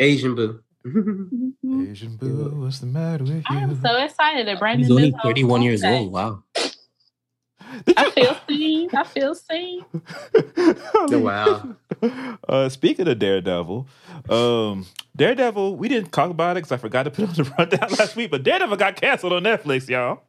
[0.00, 0.60] Asian boo.
[0.86, 1.90] Mhm.
[1.90, 3.42] Asian boo, what's the matter with you?
[3.48, 4.80] I am so excited that Brandon.
[4.80, 5.98] He's only lives on 31 years Wednesday.
[6.00, 6.12] old.
[6.12, 6.42] Wow.
[7.96, 8.90] I feel seen.
[8.94, 9.84] I feel seen.
[11.22, 11.76] wow.
[12.48, 13.86] Uh, speaking of Daredevil,
[14.30, 17.54] um, Daredevil, we didn't talk about it because I forgot to put it on the
[17.58, 20.22] rundown last week, but Daredevil got canceled on Netflix, y'all.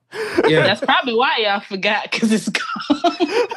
[0.48, 0.62] Yeah.
[0.66, 3.48] That's probably why y'all forgot because it's gone.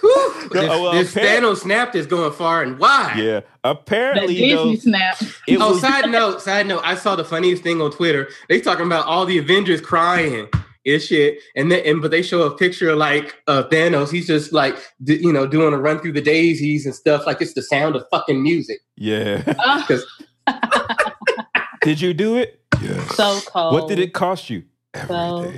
[0.00, 0.48] Whew.
[0.54, 3.18] No, this well, this Thanos snapped is going far and wide.
[3.18, 5.20] Yeah, that apparently, though, Disney snap.
[5.46, 6.82] it Oh, was side note, side note.
[6.84, 8.28] I saw the funniest thing on Twitter.
[8.48, 10.48] They talking about all the Avengers crying
[10.94, 14.10] and shit, and then and but they show a picture of like uh, Thanos.
[14.10, 17.26] He's just like d- you know doing a run through the daisies and stuff.
[17.26, 18.78] Like it's the sound of fucking music.
[18.96, 19.42] yeah.
[20.48, 21.12] Oh,
[21.82, 22.60] did you do it?
[22.82, 23.16] Yes.
[23.16, 23.74] so cold.
[23.74, 24.64] What did it cost you?
[25.06, 25.52] So-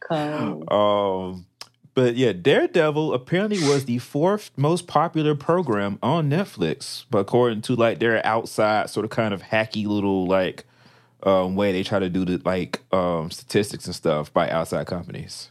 [0.00, 0.66] cold?
[0.70, 1.46] Um,
[1.94, 7.76] but yeah, Daredevil apparently was the fourth most popular program on Netflix, but according to
[7.76, 10.64] like their outside sort of kind of hacky little like
[11.22, 15.50] um, way they try to do the like um, statistics and stuff by outside companies.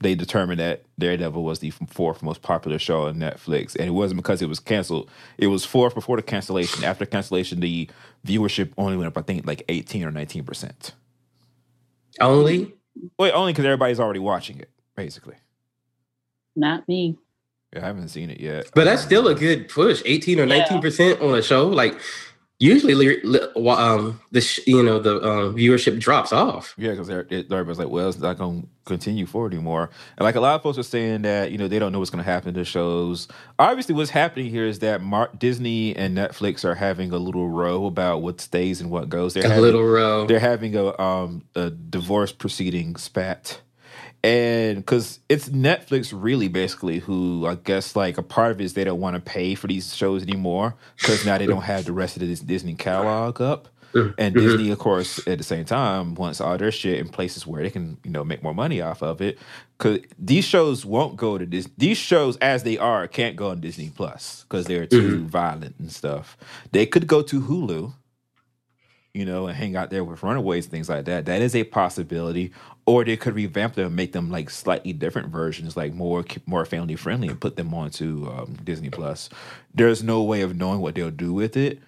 [0.00, 4.18] They determined that Daredevil was the fourth most popular show on Netflix, and it wasn't
[4.18, 5.08] because it was canceled.
[5.38, 6.84] It was fourth before the cancellation.
[6.84, 7.88] After cancellation, the
[8.26, 10.92] viewership only went up, I think, like eighteen or nineteen percent.
[12.20, 12.74] Only
[13.18, 15.34] Wait, only because everybody's already watching it, basically.
[16.54, 17.18] Not me.
[17.72, 18.70] Yeah, I haven't seen it yet.
[18.74, 20.58] But that's still a good push, eighteen or Yeah.
[20.58, 21.66] nineteen percent on a show.
[21.68, 21.98] Like
[22.58, 23.22] usually,
[23.56, 26.74] um, the sh- you know the um, viewership drops off.
[26.78, 29.90] Yeah, because everybody's like, well, it's not going to continue forward anymore.
[30.16, 32.10] And like a lot of folks are saying that, you know, they don't know what's
[32.10, 33.28] going to happen to shows.
[33.58, 37.86] Obviously, what's happening here is that Mar- Disney and Netflix are having a little row
[37.86, 39.34] about what stays and what goes.
[39.34, 40.26] They're A having, little row.
[40.26, 43.60] They're having a um a divorce proceeding spat.
[44.24, 48.72] And because it's Netflix, really, basically, who I guess like a part of it is
[48.72, 51.92] they don't want to pay for these shows anymore because now they don't have the
[51.92, 53.68] rest of this Disney catalog up.
[53.92, 54.14] Mm-hmm.
[54.16, 57.62] And Disney, of course, at the same time, wants all their shit in places where
[57.62, 59.38] they can, you know, make more money off of it.
[59.76, 61.68] Because these shows won't go to this.
[61.76, 65.26] These shows, as they are, can't go on Disney Plus because they're too mm-hmm.
[65.26, 66.38] violent and stuff.
[66.72, 67.92] They could go to Hulu,
[69.12, 71.26] you know, and hang out there with Runaways things like that.
[71.26, 72.52] That is a possibility.
[72.86, 76.66] Or they could revamp them and make them like slightly different versions, like more more
[76.66, 79.30] family friendly, and put them onto um, Disney Plus.
[79.74, 81.78] There's no way of knowing what they'll do with it.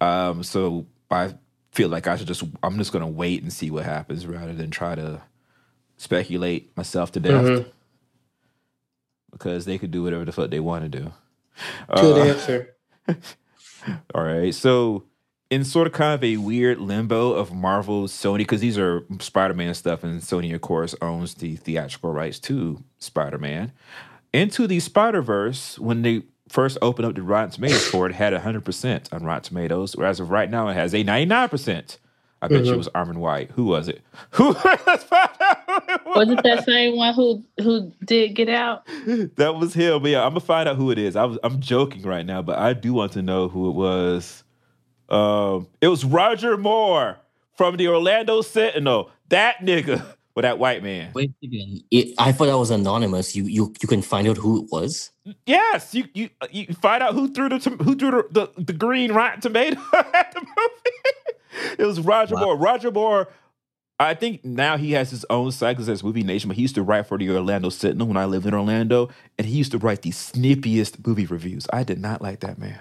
[0.00, 1.34] Um, so I
[1.70, 4.70] feel like I should just I'm just gonna wait and see what happens rather than
[4.70, 5.22] try to
[5.96, 7.66] speculate myself to death Mhm.
[9.30, 11.12] because they could do whatever the fuck they want to do.
[11.96, 12.74] Good Uh, answer.
[14.14, 14.54] all right.
[14.54, 15.04] So
[15.52, 19.52] in sort of kind of a weird limbo of Marvel, Sony, because these are Spider
[19.52, 23.70] Man stuff, and Sony, of course, owns the theatrical rights to Spider Man.
[24.32, 28.32] Into the Spider Verse, when they first opened up the Rotten Tomatoes for it, had
[28.32, 31.98] 100% on Rotten Tomatoes, whereas of right now it has a 99%.
[32.40, 32.78] I bet you it mm-hmm.
[32.78, 33.50] was Armond White.
[33.50, 34.00] Who was it?
[34.30, 34.56] Who?
[34.86, 36.16] Let's find out who it was.
[36.16, 38.86] Was it that same one who who did get out?
[39.36, 40.02] That was him.
[40.02, 41.14] But yeah, I'm gonna find out who it is.
[41.14, 44.42] I was, I'm joking right now, but I do want to know who it was.
[45.12, 47.18] Um, it was Roger Moore
[47.56, 49.10] from the Orlando Sentinel.
[49.28, 51.12] That nigga, or that white man.
[51.14, 51.80] Wait again.
[51.90, 53.36] It, I thought that was anonymous.
[53.36, 55.10] You you you can find out who it was.
[55.46, 59.12] Yes, you you you find out who threw the who threw the, the, the green
[59.12, 59.80] rotten tomato
[60.14, 61.76] at the movie.
[61.78, 62.40] It was Roger Wow.
[62.44, 62.56] Moore.
[62.56, 63.28] Roger Moore.
[64.00, 66.74] I think now he has his own site because that's Movie Nation, but he used
[66.74, 69.78] to write for the Orlando Sentinel when I lived in Orlando, and he used to
[69.78, 71.68] write the snippiest movie reviews.
[71.72, 72.80] I did not like that man.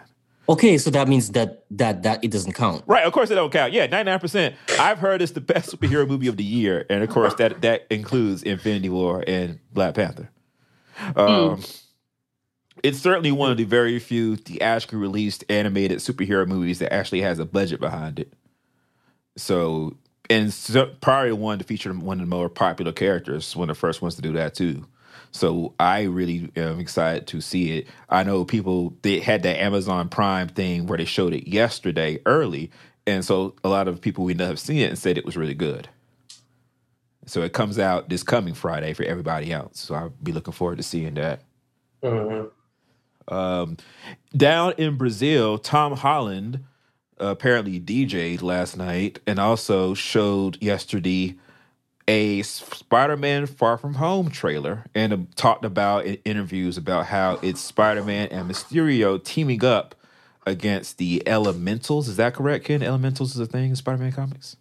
[0.52, 2.84] Okay, so that means that that that it doesn't count.
[2.86, 3.72] Right, of course it don't count.
[3.72, 4.54] Yeah, 99%.
[4.80, 6.86] I've heard it's the best superhero movie of the year.
[6.90, 10.30] And of course that that includes Infinity War and Black Panther.
[11.16, 11.62] Um
[12.84, 17.40] It's certainly one of the very few theatrically released animated superhero movies that actually has
[17.40, 18.34] a budget behind it.
[19.38, 19.98] So,
[20.30, 23.80] and so, probably one to feature one of the more popular characters, one of the
[23.80, 24.86] first ones to do that too.
[25.32, 27.88] So I really am excited to see it.
[28.10, 32.70] I know people they had that Amazon Prime thing where they showed it yesterday early,
[33.08, 35.38] and so a lot of people we know have seen it and said it was
[35.38, 35.88] really good.
[37.26, 39.80] So it comes out this coming Friday for everybody else.
[39.80, 41.42] So I'll be looking forward to seeing that.
[42.04, 42.50] Mhm.
[43.28, 43.78] Um,
[44.36, 46.66] down in Brazil, Tom Holland
[47.22, 51.36] uh, apparently DJ'd last night and also showed yesterday
[52.08, 57.62] a Spider-Man Far From Home trailer and uh, talked about in interviews about how it's
[57.62, 59.96] Spider-Man and Mysterio teaming up
[60.46, 62.08] against the Elementals.
[62.08, 62.82] Is that correct, Ken?
[62.82, 64.58] Elementals is a thing in Spider-Man comics.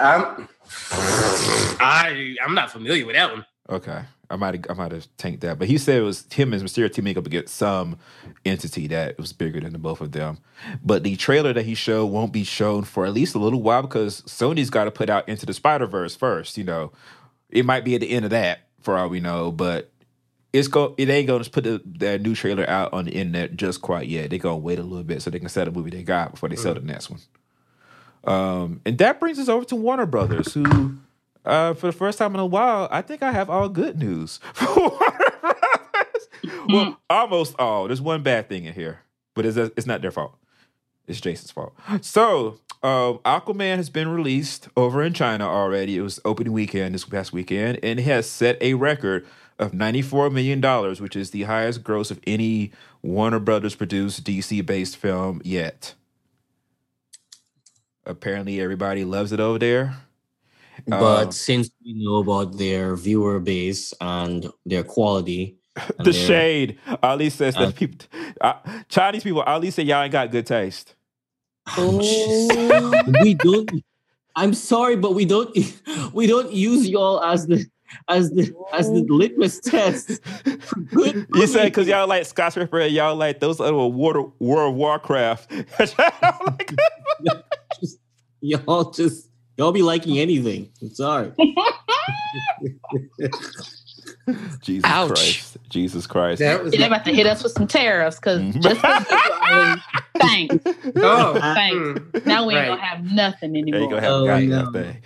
[0.00, 0.48] I'm
[1.80, 3.44] I I'm not familiar with that one.
[3.68, 4.02] Okay.
[4.34, 5.60] I might have I might have tanked that.
[5.60, 7.98] But he said it was him and Mysterio teaming up against some
[8.44, 10.38] entity that was bigger than the both of them.
[10.82, 13.82] But the trailer that he showed won't be shown for at least a little while
[13.82, 16.58] because Sony's got to put out Into the Spider Verse first.
[16.58, 16.90] You know,
[17.48, 19.92] it might be at the end of that for all we know, but
[20.52, 23.82] it's go it ain't gonna put the, their new trailer out on the internet just
[23.82, 24.30] quite yet.
[24.30, 26.48] They're gonna wait a little bit so they can sell the movie they got before
[26.48, 27.20] they sell the next one.
[28.24, 30.96] Um, and that brings us over to Warner Brothers, who
[31.44, 34.40] uh, for the first time in a while, I think I have all good news
[34.54, 36.28] for Warner Brothers.
[36.68, 37.86] Well, almost all.
[37.86, 39.00] There's one bad thing in here,
[39.34, 40.36] but it's, it's not their fault.
[41.06, 41.74] It's Jason's fault.
[42.00, 45.96] So, um, Aquaman has been released over in China already.
[45.96, 49.26] It was opening weekend this past weekend, and it has set a record
[49.58, 50.60] of $94 million,
[51.00, 52.72] which is the highest gross of any
[53.02, 55.94] Warner Brothers produced DC based film yet.
[58.06, 59.96] Apparently, everybody loves it over there.
[60.86, 66.26] But Um, since we know about their viewer base and their quality, and the their-
[66.26, 66.78] shade.
[67.02, 68.06] Ali says Uh, that people,
[68.40, 68.54] uh,
[68.88, 70.94] Chinese people, Ali say y'all ain't got good taste.
[71.78, 73.70] Oh, we don't.
[74.36, 75.56] I'm sorry, but we don't.
[76.12, 77.64] We don't use y'all as the
[78.08, 80.20] as the as the litmus test.
[80.60, 84.72] for good You said because y'all like skyscraper and y'all like those other water World
[84.72, 85.50] of Warcraft.
[87.80, 87.98] Just-
[88.40, 90.70] y'all just y'all be liking anything.
[90.82, 91.32] I'm sorry.
[94.62, 95.08] Jesus Ouch.
[95.10, 95.56] Christ.
[95.68, 96.38] Jesus Christ.
[96.40, 98.62] That was They're about to hit us with some tariffs because Mhm.
[98.62, 99.04] just 'cause
[99.52, 99.82] we
[100.20, 100.54] thanks.
[101.02, 101.76] oh Thanks.
[101.76, 102.26] mm.
[102.26, 102.76] Now we ain't Right.
[102.78, 103.90] gonna have nothing there you anymore.
[103.90, 104.00] go.
[104.00, 104.62] Have Oh, no.
[104.62, 104.96] nothing.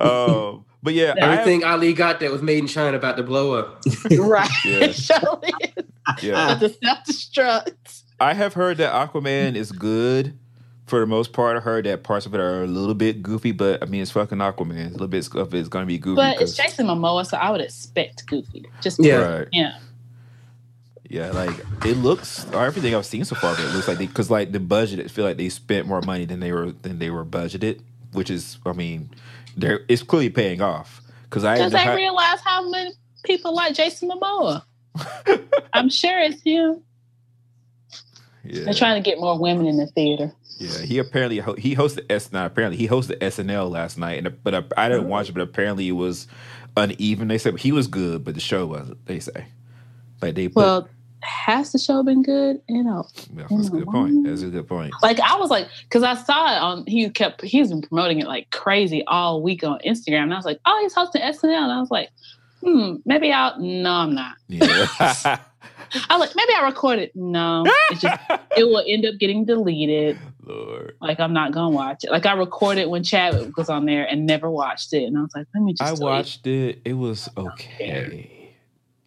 [0.00, 3.22] Um, but yeah, I have, everything Ali got that was made in China about to
[3.22, 3.82] blow up.
[4.18, 4.50] right.
[4.64, 4.78] Yeah.
[4.86, 4.96] It
[6.22, 8.02] yeah, About to self destruct.
[8.20, 10.38] I have heard that Aquaman is good
[10.86, 11.56] for the most part.
[11.56, 14.10] I heard that parts of it are a little bit goofy, but I mean, it's
[14.10, 14.88] fucking Aquaman.
[14.88, 16.16] A little bit of it's going to be goofy.
[16.16, 18.66] But it's 'cause- Jason Momoa, so I would expect Goofy.
[18.80, 19.16] Just Yeah.
[19.38, 19.48] Right.
[19.52, 19.78] yeah.
[21.08, 21.54] Yeah, like
[21.84, 22.46] it looks.
[22.52, 25.10] Or everything I've seen so far, of it looks like because like the budget, it
[25.10, 27.80] feel like they spent more money than they were than they were budgeted,
[28.12, 29.10] which is, I mean,
[29.56, 31.02] they're it's clearly paying off.
[31.24, 32.92] Because I Because know they how- realize how many
[33.22, 34.62] people like Jason Momoa.
[35.72, 36.82] I'm sure it's him.
[38.44, 40.32] Yeah, They're trying to get more women in the theater.
[40.58, 40.78] yeah.
[40.82, 44.54] He apparently ho- he hosted S not apparently he hosted SNL last night, and but
[44.54, 46.26] uh, I didn't watch it, but apparently it was
[46.76, 47.28] uneven.
[47.28, 49.04] They said he was good, but the show wasn't.
[49.06, 49.46] They say
[50.22, 50.56] like they put.
[50.56, 50.88] Well,
[51.22, 52.60] has the show been good?
[52.68, 54.26] You know, well, that's a good point.
[54.26, 54.92] That's a good point.
[55.02, 56.84] like I was like, because I saw it on.
[56.86, 60.44] He kept he's been promoting it like crazy all week on Instagram, and I was
[60.44, 62.10] like, oh, he's hosting SNL, and I was like,
[62.64, 63.58] hmm, maybe I'll.
[63.60, 64.36] No, I'm not.
[64.48, 64.86] Yeah.
[66.08, 67.10] I like, maybe I recorded.
[67.14, 68.20] No, it's just
[68.56, 70.18] it will end up getting deleted.
[70.42, 70.96] Lord.
[71.00, 72.10] Like I'm not gonna watch it.
[72.10, 75.30] Like I recorded when Chadwick was on there and never watched it, and I was
[75.34, 76.00] like, let me just.
[76.00, 76.80] I watched it.
[76.84, 78.52] It was okay.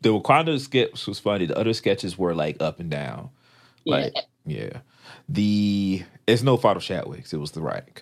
[0.02, 1.46] The Wakanda sketch was funny.
[1.46, 3.30] The other sketches were like up and down.
[3.86, 3.90] it.
[3.92, 4.14] Like,
[4.46, 4.82] yeah.
[5.28, 7.34] The it's no fault of Chadwick's.
[7.34, 7.96] It was the writing.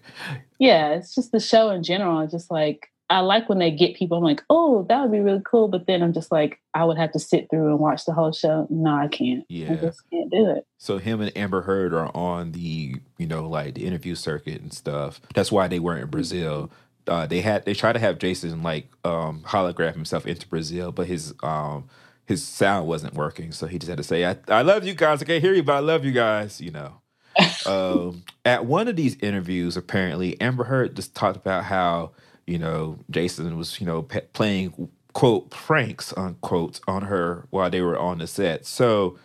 [0.60, 2.26] yeah, it's just the show in general.
[2.28, 4.18] Just like I like when they get people.
[4.18, 5.68] I'm like, oh, that would be really cool.
[5.68, 8.32] But then I'm just like, I would have to sit through and watch the whole
[8.32, 8.66] show.
[8.70, 9.46] No, I can't.
[9.48, 10.66] Yeah, I just can't do it.
[10.78, 14.74] So him and Amber Heard are on the you know like the interview circuit and
[14.74, 15.22] stuff.
[15.34, 16.72] That's why they weren't in Brazil.
[17.08, 21.06] Uh, they had they tried to have Jason like um, holograph himself into Brazil, but
[21.06, 21.88] his um,
[22.26, 25.22] his sound wasn't working, so he just had to say, "I, I love you guys.
[25.22, 27.02] I can't hear you, but I love you guys." You know.
[27.66, 32.12] um, at one of these interviews, apparently Amber Heard just talked about how
[32.48, 37.82] you know Jason was you know pe- playing quote pranks unquote on her while they
[37.82, 38.66] were on the set.
[38.66, 39.18] So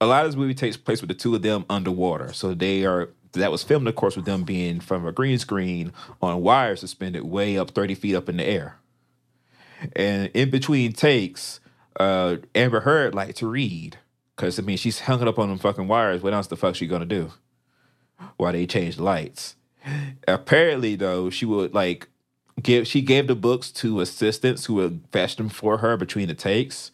[0.00, 2.32] a lot of this movie takes place with the two of them underwater.
[2.32, 5.92] So they are that was filmed, of course, with them being from a green screen
[6.20, 8.78] on wires suspended way up thirty feet up in the air.
[9.96, 11.60] And in between takes,
[11.98, 13.98] uh, Amber Heard liked to read
[14.36, 16.22] because I mean she's hung up on them fucking wires.
[16.22, 17.32] What else the fuck she gonna do?
[18.36, 19.56] While they change lights.
[20.28, 22.08] Apparently, though, she would like
[22.60, 26.34] give she gave the books to assistants who would fetch them for her between the
[26.34, 26.90] takes.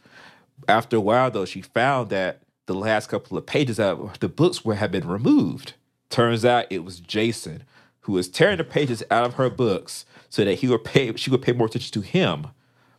[0.68, 4.64] After a while, though, she found that the last couple of pages of the books
[4.64, 5.74] were had been removed.
[6.10, 7.64] Turns out it was Jason
[8.00, 11.30] who was tearing the pages out of her books so that he would pay she
[11.30, 12.46] would pay more attention to him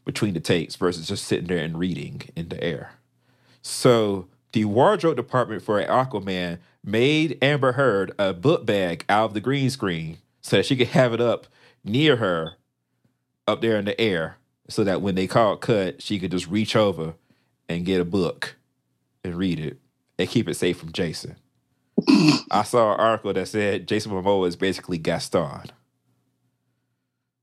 [0.05, 2.93] between the takes versus just sitting there and reading in the air.
[3.61, 9.41] So the wardrobe department for Aquaman made Amber Heard a book bag out of the
[9.41, 11.47] green screen so that she could have it up
[11.83, 12.53] near her
[13.47, 14.37] up there in the air
[14.69, 17.15] so that when they called cut, she could just reach over
[17.67, 18.55] and get a book
[19.23, 19.77] and read it
[20.17, 21.35] and keep it safe from Jason.
[22.51, 25.63] I saw an article that said Jason Momoa is basically Gaston.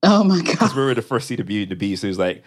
[0.03, 0.77] Oh my Because god.
[0.77, 2.45] remember the first scene of Beauty and the Beast, he was like,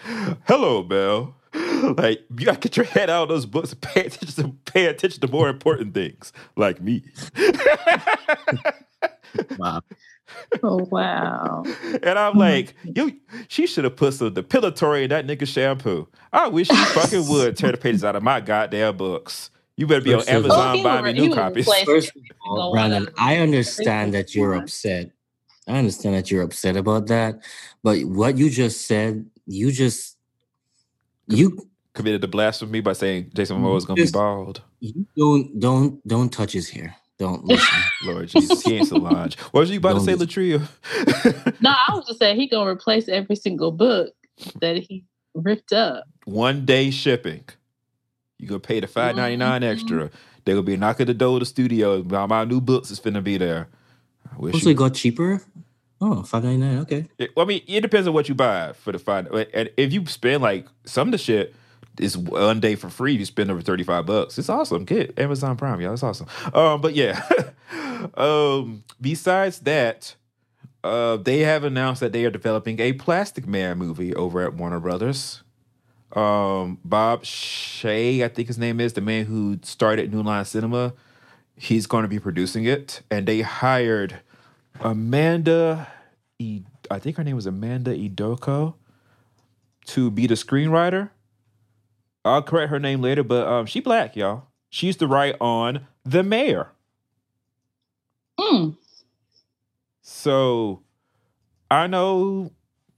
[0.48, 4.44] "Hello, Belle." Like you gotta get your head out of those books and pay attention
[4.44, 7.04] to pay attention to more important things, like me.
[9.58, 9.82] Wow.
[10.64, 11.64] Oh wow.
[12.04, 13.10] and I'm like, yo,
[13.48, 16.08] she should have put some depilatory in that nigga shampoo.
[16.34, 19.52] I wish she fucking would tear the pages out of my goddamn books.
[19.78, 21.66] You better be First on of Oh, Amazon buying would- me new copies.
[21.68, 22.72] replace- First of all.
[22.74, 25.12] Brandon, I understand that you're upset.
[25.68, 27.40] I understand that you're upset about that.
[27.84, 30.18] But what you just said, you just
[31.28, 34.62] you Committed to blasphemy by saying Jason Momoa is gonna be bald.
[34.80, 36.96] you don't don't don't touch his hair.
[37.20, 37.78] Don't listen.
[38.04, 39.38] Lord Jesus, he ain't Solange.
[39.52, 40.28] What was you about to Don't say, listen.
[40.62, 41.56] Latria?
[41.62, 44.14] No, I was just saying he gonna replace every single book
[44.62, 45.04] that he
[45.36, 46.06] ripped up.
[46.26, 47.44] One day shipping.
[48.40, 49.72] You gonna pay the five ninety nine Mhm.
[49.72, 50.10] extra.
[50.46, 52.02] They gonna be knocking the door of the studio.
[52.04, 53.68] My, my new books is finna be there.
[54.34, 55.44] I wish Also, you- it got cheaper.
[56.00, 56.78] Oh, five ninety nine.
[56.80, 57.06] Okay.
[57.18, 59.28] It- well, I mean, it depends on what you buy for the five.
[59.54, 61.54] And if you spend like some of the shit
[62.00, 64.38] is one day for free, you spend over thirty five bucks.
[64.38, 64.86] It's awesome.
[64.86, 65.94] Get Amazon Prime, y'all.
[65.94, 66.28] It's awesome.
[66.54, 67.22] Um, but yeah.
[68.16, 70.16] um, besides that,
[70.84, 74.80] uh, they have announced that they are developing a Plastic Man movie over at Warner
[74.80, 75.44] Brothers.
[76.14, 80.94] Um, Bob Shaye, I think his name is the man who started New Line Cinema.
[81.56, 84.22] He's going to be producing it, and they hired
[84.80, 85.88] Amanda,
[86.90, 88.76] I think her name was Amanda Idoko,
[89.88, 91.10] to be the screenwriter.
[92.26, 94.48] I'll correct her name later, but um, she black, y'all.
[94.70, 96.70] She used to write on The Mayor.
[98.40, 98.78] Mm.
[100.02, 100.82] So
[101.72, 102.52] I know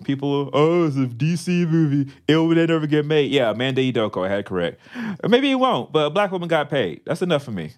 [0.04, 2.12] people oh, it's a DC movie.
[2.28, 3.32] It would never get made.
[3.32, 4.80] Yeah, Amanda Idoko, I had correct.
[5.24, 7.02] Or Maybe it won't, but a black woman got paid.
[7.06, 7.74] That's enough for me.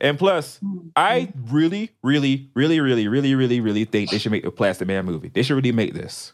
[0.00, 0.60] And plus,
[0.96, 5.04] I really, really, really, really, really, really, really think they should make a Plastic Man
[5.04, 5.28] movie.
[5.28, 6.32] They should really make this.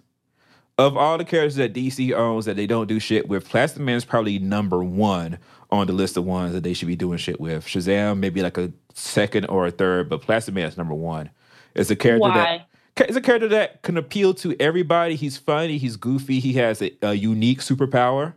[0.80, 3.96] Of all the characters that DC owns that they don't do shit with, Plastic Man
[3.96, 5.38] is probably number one
[5.70, 7.66] on the list of ones that they should be doing shit with.
[7.66, 11.30] Shazam, maybe like a second or a third, but Plastic Man is number one.
[11.74, 12.66] It's a character that Why?
[12.96, 15.16] Ca- It's a character that can appeal to everybody.
[15.16, 15.76] He's funny.
[15.78, 16.40] He's goofy.
[16.40, 18.32] He has a, a unique superpower.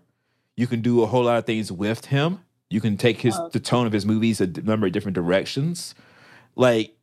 [0.58, 2.40] You can do a whole lot of things with him.
[2.70, 3.50] You can take his Oh.
[3.54, 5.96] the tone of his movies a number of different directions.
[6.56, 6.96] Like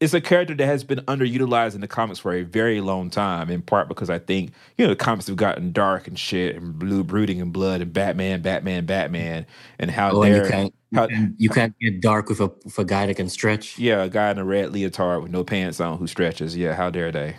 [0.00, 3.50] it's a character that has been underutilized in the comics for a very long time.
[3.50, 6.78] In part because I think you know the comics have gotten dark and shit and
[6.78, 9.46] blue brooding and blood and Batman, Batman, Batman,
[9.78, 12.84] and how Oh, and you can't how you can't get dark with a with a
[12.84, 13.78] guy that can stretch.
[13.78, 16.56] yeah, a guy in a red leotard with no pants on who stretches.
[16.56, 17.36] Yeah, how dare they?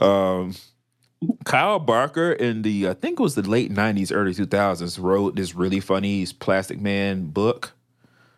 [0.00, 0.54] Um,
[1.44, 5.54] Kyle Barker in the I think it was the late '90s, early 2000s wrote this
[5.54, 7.72] really funny Plastic Man book,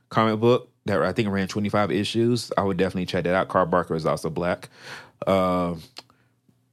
[0.09, 2.51] comic book that I think ran 25 issues.
[2.59, 3.49] I would definitely check that out.
[3.49, 4.69] Carl Barker is also black.
[5.27, 5.75] Uh,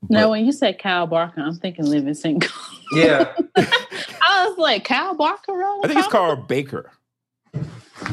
[0.09, 2.49] No, when you said Kyle Barker, I'm thinking Living Single.
[2.91, 3.33] Yeah.
[3.57, 5.81] I was like, Kyle Barker wrote.
[5.83, 6.91] I think it's a called Baker.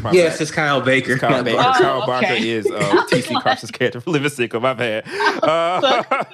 [0.01, 0.41] My yes, bad.
[0.43, 1.13] it's Kyle Baker.
[1.13, 1.59] It's Kyle Baker.
[1.61, 2.49] Oh, Kyle Barker okay.
[2.49, 3.35] is uh, T.C.
[3.41, 4.61] Carson's character for Living Single.
[4.61, 5.05] My bad.
[5.43, 6.25] Uh,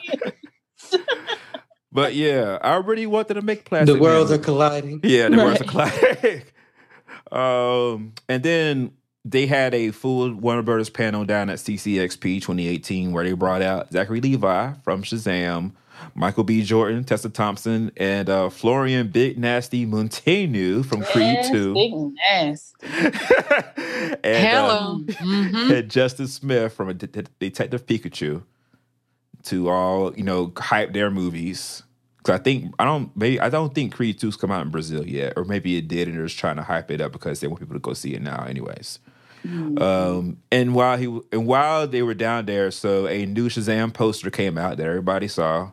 [1.93, 3.95] but yeah, I really wanted to make plastic.
[3.97, 4.41] The worlds Man.
[4.41, 5.01] are colliding.
[5.03, 6.43] Yeah, the worlds are colliding.
[7.33, 8.93] um, and then
[9.31, 13.93] they had a full Warner Brothers panel down at CCXP 2018 where they brought out
[13.93, 15.73] Zachary Levi from Shazam,
[16.15, 16.62] Michael B.
[16.62, 21.74] Jordan, Tessa Thompson, and uh, Florian Big Nasty Munteanu from Creed Yes, 2.
[21.74, 22.86] Big nasty.
[24.24, 24.98] and, uh, Hello.
[25.09, 25.78] Mhm.
[25.78, 28.43] and Justice Smith from a Det- Det- Detective Pikachu
[29.44, 31.82] to all you know hype their movies.
[32.19, 35.07] Because I think I don't maybe I don't think Creed 2's come out in Brazil
[35.07, 37.47] yet, or maybe it did, and they're just trying to hype it up because they
[37.47, 38.98] want people to go see it now, anyways.
[39.45, 44.31] Um, and while he and while they were down there, so a new Shazam poster
[44.31, 45.71] came out that everybody saw.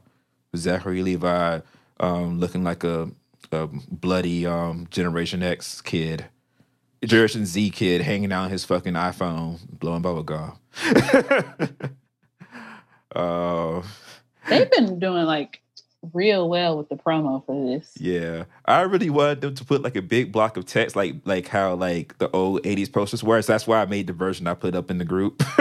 [0.56, 1.60] Zachary Levi
[2.00, 3.10] um, looking like a,
[3.52, 6.26] a bloody um, Generation X kid.
[7.06, 10.58] Generation Z kid hanging out on his fucking iPhone, blowing bubble gum.
[13.16, 13.82] uh,
[14.50, 15.62] They've been doing like
[16.14, 17.94] real well with the promo for this.
[18.00, 21.48] yeah, I really wanted them to put like a big block of text, like like
[21.48, 23.42] how like the old '80s posters were.
[23.42, 25.44] So that's why I made the version I put up in the group.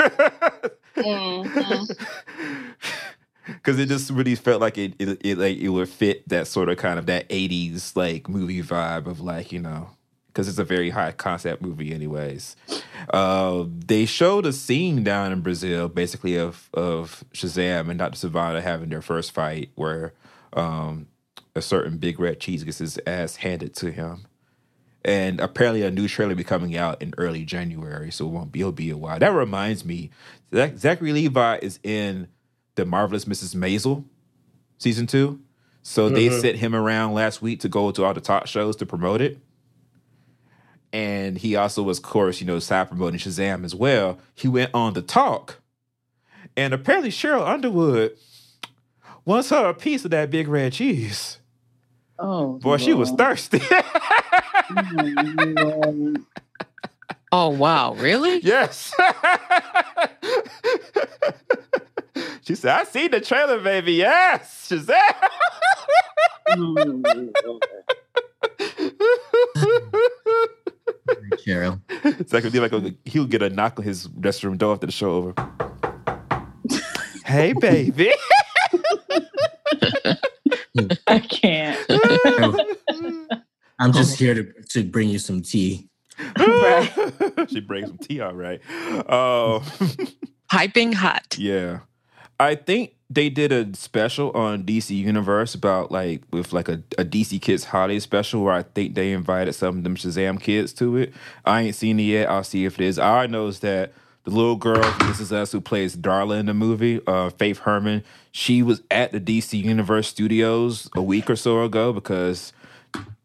[0.97, 1.95] Mhm.
[3.47, 6.69] Because it just really felt like it, it, it like it would fit that sort
[6.69, 9.91] of kind of that '80s like movie vibe of like you know
[10.29, 12.57] because it's a very high concept movie, anyways.
[13.11, 18.17] Uh, they showed a scene down in Brazil, basically of of Shazam and Dr.
[18.29, 20.13] Sivana having their first fight, where
[20.53, 21.09] um,
[21.55, 24.27] a certain big red cheese gets his ass handed to him.
[25.05, 28.51] And apparently, a new trailer will be coming out in early January, so it won't
[28.51, 28.61] be.
[28.61, 29.19] It'll be a while.
[29.21, 30.11] That reminds me,
[30.53, 32.27] Zachary Levi is in
[32.75, 33.55] the marvelous Mrs.
[33.55, 34.05] Maisel
[34.79, 35.41] season two.
[35.83, 36.41] So they Mhm.
[36.41, 39.39] sent him around last week to go to all the talk shows to promote it.
[40.93, 44.19] And he also was, of course, you know, side promoting Shazam as well.
[44.35, 45.61] He went on the talk,
[46.57, 48.17] and apparently Sheryl Underwood
[49.27, 51.39] wants her a piece of that big red cheese.
[52.19, 53.61] Oh Boy, she was thirsty.
[57.33, 58.39] Oh, wow, really?
[58.39, 58.95] yes.
[62.43, 63.95] she said, I see the trailer, baby.
[63.95, 64.69] Yes.
[64.71, 64.95] Shazam.
[66.51, 67.03] Oh, Lord.
[71.45, 71.81] Sheryl.
[71.89, 75.11] It's like, like a, he'll get a knock on his restroom door after the show
[75.11, 75.35] over.
[77.27, 78.13] hey, baby.
[81.07, 81.79] I can't.
[83.79, 85.89] I'm just here to, to bring you some tea.
[87.49, 88.61] She brings some tea, all right.
[89.07, 89.61] Uh,
[90.51, 91.37] Piping hot.
[91.39, 91.81] yeah.
[92.41, 97.05] I think they did a special on DC Universe about like with like a, a
[97.05, 100.97] DC Kids holiday special where I think they invited some of them Shazam kids to
[100.97, 101.15] it.
[101.45, 102.29] I ain't seen it yet.
[102.29, 102.99] I'll see if it is.
[102.99, 103.93] All I know is that
[104.27, 107.61] the little girl from This Is Us who plays Darla in the movie, uh, Faith
[107.61, 112.53] Herman, she was at the DC Universe studios a week or so ago because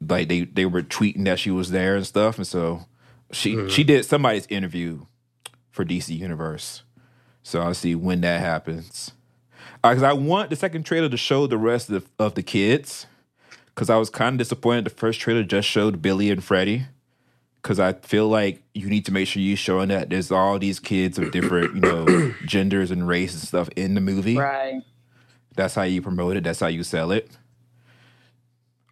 [0.07, 2.85] like they they were tweeting that she was there and stuff, and so
[3.31, 5.05] she she did somebody's interview
[5.71, 6.83] for DC Universe.
[7.41, 9.11] So I'll see when that happens.
[9.83, 13.07] Because I want the second trailer to show the rest of the, of the kids.
[13.73, 16.85] Because I was kind of disappointed the first trailer just showed Billy and Freddie.
[17.61, 20.79] Because I feel like you need to make sure you're showing that there's all these
[20.79, 24.37] kids of different, you know, genders and races and stuff in the movie.
[24.37, 24.81] Right.
[25.55, 26.43] That's how you promote it.
[26.43, 27.29] That's how you sell it.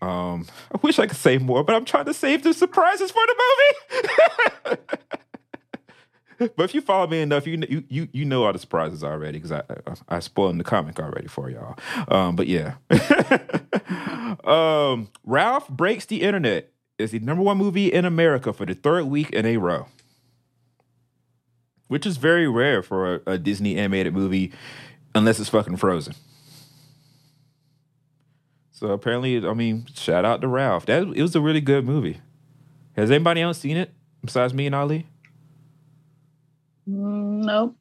[0.01, 3.21] Um, I wish I could say more, but I'm trying to save the surprises for
[3.25, 3.35] the
[4.65, 4.77] movie.
[6.55, 9.39] but if you follow me enough, you you you, you know all the surprises already
[9.39, 11.77] because I, I I spoiled the comic already for y'all.
[12.07, 12.75] Um, but yeah,
[14.45, 19.05] um, Ralph breaks the internet is the number one movie in America for the third
[19.05, 19.87] week in a row,
[21.87, 24.51] which is very rare for a, a Disney animated movie,
[25.15, 26.13] unless it's fucking Frozen.
[28.71, 30.85] So apparently, I mean, shout out to Ralph.
[30.85, 32.21] That it was a really good movie.
[32.95, 33.91] Has anybody else seen it
[34.23, 35.05] besides me and Ali?
[36.89, 37.75] Mm, Nope.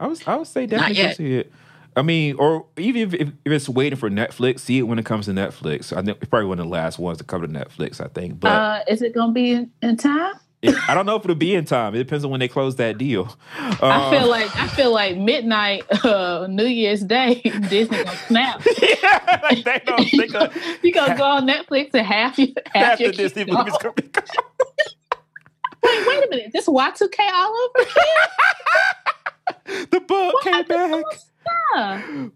[0.00, 1.52] I was I would say definitely see it.
[1.98, 5.26] I mean, or even if, if, it's waiting for Netflix, see it when it comes
[5.26, 5.92] to Netflix.
[5.96, 8.00] I think it's probably one of the last ones to come to Netflix.
[8.00, 10.34] I think, but uh, is it gonna be in, in time?
[10.62, 11.94] it- I don't know if it'll be in time.
[11.94, 13.36] It depends on when they close that deal.
[13.58, 17.34] I Uh, feel like I feel like midnight uh, New Year's Day
[17.68, 18.62] Disney gonna snap.
[18.82, 22.84] yeah, like they don't think of You gonna go on Netflix and half your half,
[22.84, 23.80] half your the Disney kids movies off.
[23.82, 24.10] coming.
[24.14, 29.86] like, wait a minute, this Y2K all over again?
[29.90, 31.04] the book What came to back.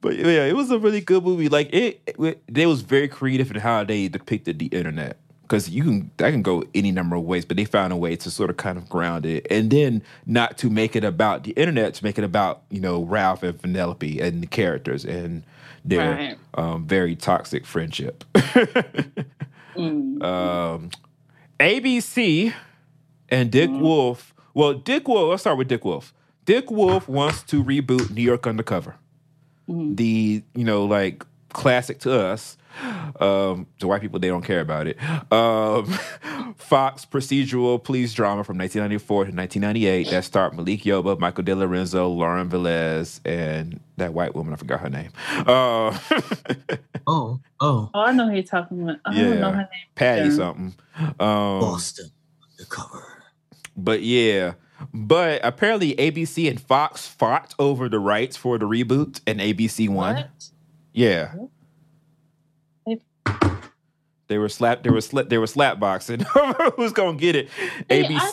[0.01, 1.49] But yeah, it was a really good movie.
[1.49, 5.19] Like it, it they was very creative in how they depicted the internet.
[5.43, 8.17] Because you can, that can go any number of ways, but they found a way
[8.17, 11.51] to sort of kind of ground it, and then not to make it about the
[11.53, 15.43] internet, to make it about you know Ralph and Penelope and the characters and
[15.85, 16.39] their Right.
[16.55, 18.25] um, very toxic friendship.
[19.75, 20.23] Mm.
[20.23, 20.91] um,
[21.59, 22.53] ABC
[23.31, 24.35] and Dick Wolf.
[24.53, 25.31] Well, Dick Wolf.
[25.31, 26.13] Let's start with Dick Wolf.
[26.45, 28.97] Dick Wolf wants to reboot New York Undercover.
[29.73, 32.57] The you know like classic to us.
[33.21, 34.97] Um, to white people, they don't care about it.
[35.31, 35.85] Um,
[36.57, 42.09] Fox procedural police drama from 1994 to 1998 that starred Malik Yoba, Michael De Lorenzo,
[42.09, 44.55] Lauren Velez, and that white woman.
[44.55, 45.11] I forgot her name.
[45.47, 45.99] Uh,
[47.07, 48.97] Oh, oh, Oh, I know who you're talking about.
[49.05, 49.53] I don't know Yeah.
[49.53, 49.69] her name.
[49.95, 50.35] Patty Yeah.
[50.37, 50.75] something.
[50.99, 51.15] Um,
[51.61, 52.07] Boston
[52.59, 53.23] undercover.
[53.77, 54.53] But yeah,
[54.93, 60.17] but apparently ABC and Fox fought over the rights for the reboot, and ABC won.
[60.17, 60.31] What?
[60.93, 61.35] Yeah,
[62.87, 63.01] They-
[64.29, 64.83] they were slap.
[64.83, 65.29] They were slap.
[65.29, 66.21] They were slap boxing.
[66.77, 67.49] Who's gonna get it?
[67.51, 68.19] See, ABC.
[68.19, 68.33] I,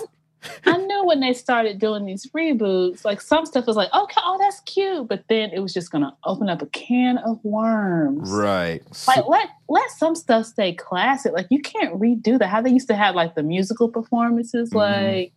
[0.65, 4.37] I knew when they started doing these reboots, like some stuff was like, okay, oh,
[4.39, 8.31] that's cute, but then it was just gonna open up a can of worms.
[8.31, 8.81] Right.
[9.07, 11.33] Like let let some stuff stay classic.
[11.33, 12.47] Like you can't redo that.
[12.47, 14.69] How they used to have like the musical performances.
[14.69, 14.75] Mhm.
[14.75, 15.33] Like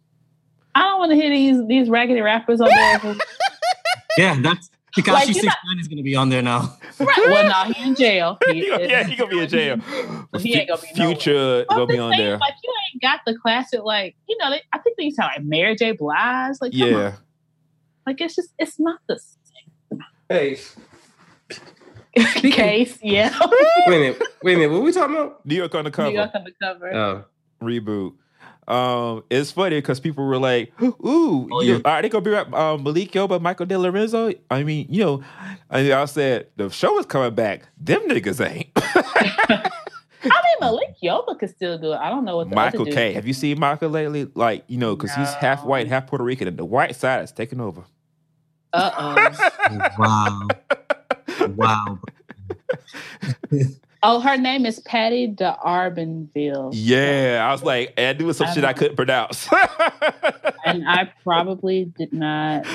[0.74, 3.14] I don't want to hear these these raggedy rappers on there.
[4.18, 6.76] Yeah, that's Tekashi Like, Six Nine is gonna be on there now.
[7.00, 7.08] right.
[7.16, 8.36] Well, no, he in jail.
[8.46, 9.78] He, yeah, he gonna be in jail.
[10.38, 10.88] He ain't gonna be.
[10.94, 12.36] Future I'm gonna be on saying, there.
[12.36, 13.80] Like you ain't got the classic.
[13.84, 15.92] Like you know, they, I think they used to have like Mary J.
[15.92, 16.56] Blige.
[16.60, 16.88] Like come on.
[16.90, 17.12] Yeah.
[18.06, 19.18] like it's just it's not the
[20.28, 21.62] Hey, same
[22.52, 22.98] case.
[23.02, 23.34] Yeah,
[23.86, 24.22] wait a minute.
[24.42, 24.72] Wait a minute.
[24.72, 25.44] What we talking about?
[25.46, 26.10] New York undercover.
[26.10, 26.92] New York undercover.
[26.94, 27.24] Oh,
[27.62, 28.12] reboot.
[28.68, 31.80] Um, it's funny because people were like, "Ooh, Oh, you- yeah.
[31.84, 35.22] are they gonna be right, um, Malik Yoba, Michael De Lorenzo?" I mean, you know,
[35.70, 37.62] and I said the show is coming back.
[37.76, 38.68] Them niggas ain't.
[38.76, 39.70] I
[40.24, 41.96] mean, Malik Yoba could still do it.
[41.96, 43.12] I don't know what the Michael other dude K.
[43.14, 44.28] Have you seen Michael lately?
[44.34, 47.32] Like, you know, because he's half white, half Puerto Rican, and the white side is
[47.32, 47.82] taking over.
[48.72, 49.88] Uh oh.
[49.98, 50.48] Wow,
[51.56, 51.98] wow.
[54.02, 56.70] oh, her name is Patty de Arbenville.
[56.72, 59.48] Yeah, I was like, and doing some I shit I couldn't pronounce.
[60.64, 62.72] and I probably did not say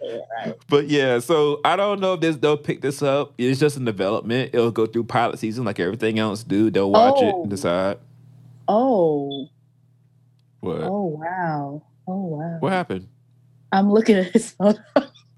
[0.00, 0.54] it right.
[0.68, 3.34] But yeah, so I don't know if this they'll pick this up.
[3.38, 4.50] It's just in development.
[4.54, 6.70] It'll go through pilot season like everything else do.
[6.70, 7.42] They'll watch it Oh.
[7.42, 7.98] and decide
[8.70, 9.48] Oh,
[10.60, 12.56] what oh wow, oh wow.
[12.60, 13.08] what happened.
[13.72, 14.78] I'm looking at his photo.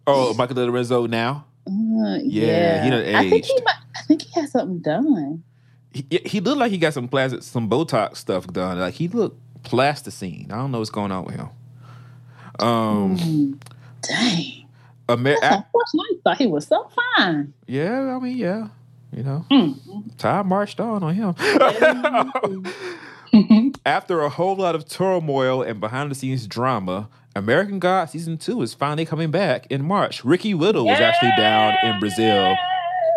[0.07, 1.47] Oh, Michael De Lorenzo now.
[1.71, 5.43] Uh, Yeah, he done I think he might, I think he has something done.
[5.93, 8.79] He, he looked like he got some plastic, some Botox stuff done.
[8.79, 10.47] Like he looked plasticine.
[10.51, 11.49] I don't know what's going on with him.
[12.59, 13.61] Um, Mm,
[14.03, 14.67] dang.
[15.09, 15.65] Amer- That's.
[15.75, 17.53] I thought he was so fine.
[17.67, 18.69] yeah, I mean, yeah,
[19.17, 20.17] you know, Mm.
[20.19, 21.35] time marched on on him.
[23.87, 27.09] After a whole lot of turmoil and behind the scenes drama,
[27.41, 30.25] American God season two is finally coming back in March.
[30.25, 32.55] Ricky Whittle was actually down in Brazil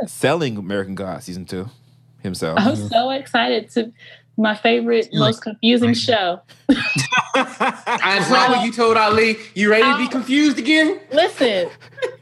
[0.08, 1.70] selling American God season two
[2.22, 2.58] himself.
[2.62, 3.92] I'm so excited to
[4.38, 5.20] my favorite, Yeah.
[5.20, 5.98] most confusing Right.
[5.98, 6.40] show.
[7.36, 9.38] I saw what you told Ali.
[9.56, 11.00] You ready to be confused again?
[11.12, 11.70] Listen,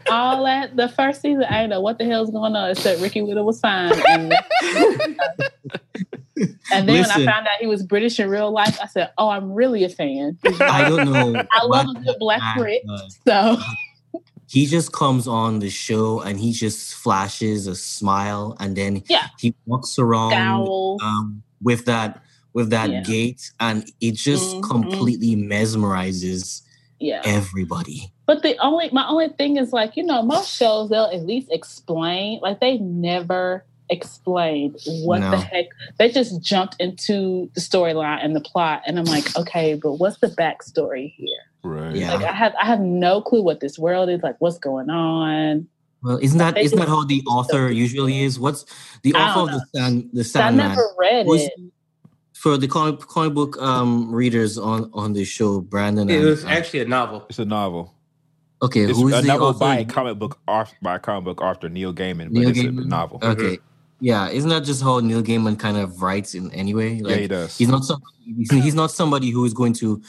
[0.09, 3.45] all that the first season, I know what the hell's going on except Ricky Whittle
[3.45, 3.93] was fine.
[4.09, 4.33] And,
[6.73, 9.29] and then when I found out he was British in real life, I said, "Oh,
[9.29, 11.35] I'm really a fan." I don't know.
[11.51, 12.83] I love what a good black Brit,
[13.27, 13.57] so
[14.47, 19.27] he just comes on the show and he just flashes a smile and then Yeah.
[19.39, 20.67] he walks around
[21.01, 22.21] um, with that
[22.53, 23.01] with that Yeah.
[23.03, 24.61] gait and it just Mhm.
[24.63, 26.61] completely mesmerizes
[26.99, 27.21] Yeah.
[27.23, 28.11] everybody.
[28.25, 31.47] But the only my only thing is like, you know, most shows they'll at least
[31.51, 32.39] explain.
[32.41, 35.31] Like they never explained what No.
[35.31, 35.65] the heck.
[35.99, 38.81] They just jumped into the storyline and the plot.
[38.87, 41.37] And I'm like, okay, but what's the backstory here?
[41.63, 41.95] Right.
[41.95, 42.15] Yeah.
[42.15, 45.67] Like I have I have no clue what this world is, like what's going on.
[46.03, 48.39] Well, isn't that They isn't that how the author usually is?
[48.39, 48.65] What's
[49.03, 51.53] the author of the Sand the So I never read was- it.
[52.33, 56.09] for the comic, comic book um, readers on on the show, Brandon.
[56.09, 57.27] It and, was uh, actually a novel.
[57.29, 57.93] It's a novel.
[58.63, 58.81] okay.
[58.89, 59.59] It's Who is a the novel author?
[59.59, 62.57] by a comic book author, by a comic book author Neil Gaiman, but Neil it's
[62.59, 62.81] Gaiman?
[62.81, 63.19] a novel.
[63.21, 63.59] Okay,
[64.01, 64.29] yeah.
[64.29, 66.99] Isn't that just how Neil Gaiman kind of writes in anyway?
[67.03, 67.57] yeah, he does.
[67.57, 70.01] he's not some, he's, he's not somebody who is going to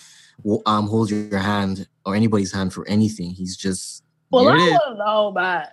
[0.66, 3.30] um hold your hand or anybody's hand for anything.
[3.30, 5.68] He's just Well, I don't know about.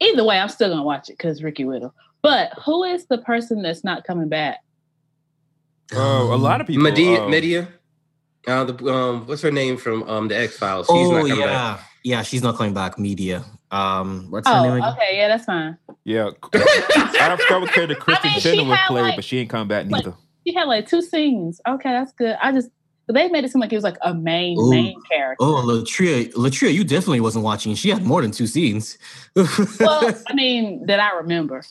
[0.00, 1.94] Either way, I'm still gonna watch it because Ricky Whittle.
[2.22, 4.58] But who is the person that's not coming back?
[5.92, 6.82] Oh, a lot of people.
[6.82, 7.68] Media, um, Media.
[8.46, 10.86] Uh, the um, what's her name from um the X Files?
[10.88, 11.80] Oh not yeah, back.
[12.02, 12.22] yeah.
[12.22, 12.98] She's not coming back.
[12.98, 13.44] Media.
[13.70, 14.92] Um, what's her Oh, name again?
[14.92, 15.76] okay, yeah, that's fine.
[16.04, 19.38] Yeah, I don't forget what character Kristin mean, she Chenoweth had, played, like- but she
[19.38, 20.16] ain't come back like- neither.
[20.46, 21.60] She had like two scenes.
[21.66, 22.36] Okay, that's good.
[22.40, 22.70] I just
[23.08, 24.70] they made it seem like it was like a main Ooh.
[24.70, 25.44] main character.
[25.44, 27.74] Oh, Latria, Latria, you definitely wasn't watching.
[27.74, 28.96] She had more than two scenes.
[29.80, 31.62] Well, I mean, that I remember.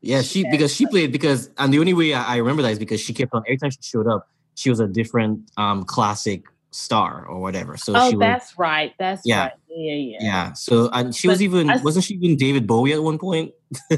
[0.00, 2.78] yeah, she because she played because and the only way I, I remember that is
[2.78, 6.44] because she kept on every time she showed up, she was a different um classic
[6.76, 7.76] star or whatever.
[7.76, 8.92] So oh, she was that's right.
[8.98, 9.44] That's Yeah.
[9.44, 9.52] right.
[9.68, 10.18] Yeah, yeah.
[10.20, 10.52] yeah.
[10.52, 13.52] So and she was even I- wasn't she even David Bowie at one point?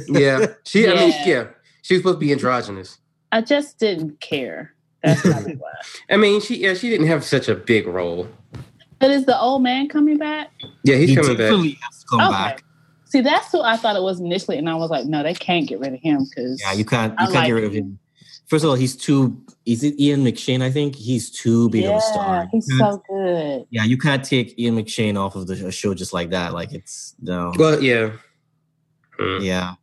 [0.08, 0.86] Yeah, she.
[0.88, 1.26] I mean, Yeah.
[1.26, 1.44] yeah,
[1.82, 2.98] she was supposed to be androgynous.
[3.32, 4.74] I just didn't care.
[5.04, 5.70] That's probably why.
[6.10, 8.28] I mean, she yeah, she didn't have such a big role.
[8.98, 10.50] But is the old man coming back?
[10.82, 11.52] Yeah, he's he coming back.
[11.52, 12.30] has to come Okay.
[12.30, 12.64] back.
[13.04, 15.66] See, that's who I thought it was initially, and I was like, no, they can't
[15.68, 17.72] get rid of him because Yeah, you can't I you can't like get rid of
[17.72, 17.98] him.
[18.48, 19.40] First of all, he's too.
[19.66, 20.62] Is it Ian McShane?
[20.62, 22.46] I think he's too big of a star.
[22.50, 23.66] he's so good.
[23.70, 26.54] yeah, you can't take Ian McShane off of the show just like that.
[26.54, 27.52] Like it's no.
[27.58, 28.12] Well, yeah.
[29.20, 29.44] Mm.
[29.44, 29.74] Yeah,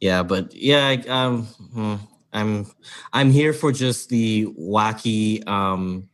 [0.00, 1.94] yeah, but yeah, I- um, hmm,
[2.32, 2.66] I'm
[3.12, 6.08] I'm here for just the wacky um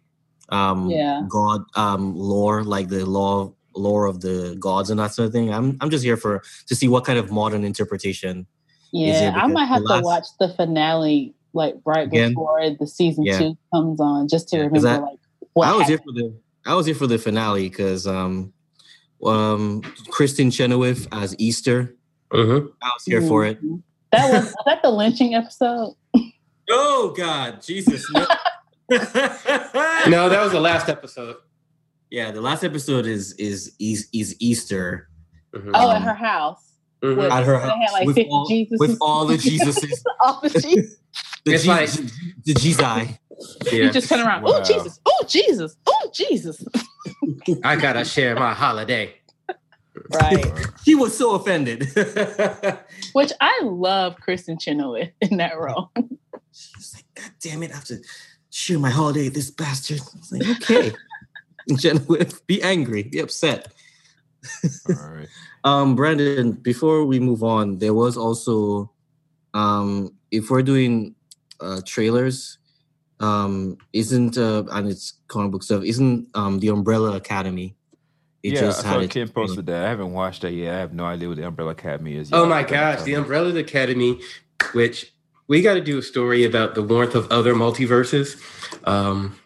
[0.50, 1.22] um Yeah.
[1.28, 5.52] god um lore, like the law lore of the gods and that sort of thing.
[5.52, 8.46] I'm I'm just here for to see what kind of modern interpretation.
[8.92, 12.30] Is Yeah, I might have the to watch the finale like right Again?
[12.30, 13.38] before the season Yeah.
[13.38, 15.18] two comes on, just to remember I- like
[15.54, 16.34] what I was here for the
[16.66, 18.52] I was here for the finale because um
[19.24, 21.94] um Kristin Chenoweth as Easter.
[22.30, 23.62] hmm I was here for it.
[23.64, 23.82] Mhm.
[24.12, 25.94] That was, was that the lynching episode.
[26.70, 28.04] Oh God, Jesus!
[28.12, 28.26] No.
[30.08, 31.36] No, that was the last episode.
[32.10, 35.08] Yeah, the last episode is is is, is Easter
[35.54, 35.70] Mhm.
[35.74, 36.72] Oh, Um, at her house.
[37.02, 37.16] Mhm.
[37.16, 38.78] With- at her They had, house like, with, 50 all, Jesuses.
[38.78, 40.02] with all the Jesuses.
[40.20, 40.96] All the Jesus.
[41.48, 41.90] The It's Je- like-
[42.44, 43.18] the Jesus.
[43.72, 44.42] You Yeah, just turn around.
[44.42, 44.52] Wow.
[44.56, 45.00] Oh Jesus!
[45.06, 45.76] Oh Jesus!
[45.86, 46.62] Oh Jesus!
[47.64, 49.14] I gotta share my holiday.
[50.10, 50.46] Right.
[50.84, 51.86] She was so offended.
[53.12, 55.90] Which I love Kristin Chenoweth in that role.
[56.52, 57.70] she was like, "God damn it!
[57.72, 57.98] I have to
[58.50, 60.92] share my holiday this bastard." I was like, "Okay,
[61.76, 63.72] Genevieve, be angry, be upset."
[64.88, 65.28] All right.
[65.64, 68.90] Um, Brandon, before we move on, there was also,
[69.54, 71.14] um, if we're doing
[71.60, 72.58] uh, trailers,
[73.20, 77.74] um, isn't uh, and it's comic book stuff, isn't um the Umbrella Academy?
[78.42, 79.84] It yeah, just I had saw its Kim posted that.
[79.84, 80.74] I haven't watched that yet.
[80.74, 82.32] I have no idea what the Umbrella Academy is.
[82.32, 84.20] Oh my gosh, the Umbrella Academy,
[84.72, 85.12] which
[85.48, 88.40] we got to do a story about the warmth of other multiverses.
[88.84, 89.38] Um,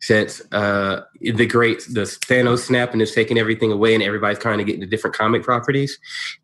[0.00, 4.58] since uh, the great the Thanos snap and is taking everything away, and everybody's trying
[4.58, 5.98] to get into different comic properties.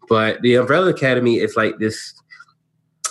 [0.09, 2.15] But the Umbrella Academy is like this.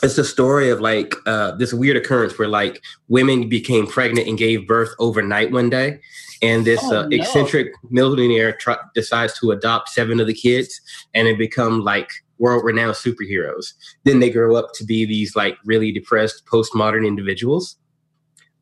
[0.02, 4.38] It's a story of like uh, this weird occurrence where like women became pregnant and
[4.38, 6.00] gave birth overnight one day,
[6.42, 7.18] and this Oh, uh, no.
[7.18, 10.80] eccentric millionaire try- decides to adopt seven of the kids,
[11.14, 13.74] and they become like world renowned superheroes.
[14.06, 17.76] Then they grow up to be these like really depressed postmodern individuals.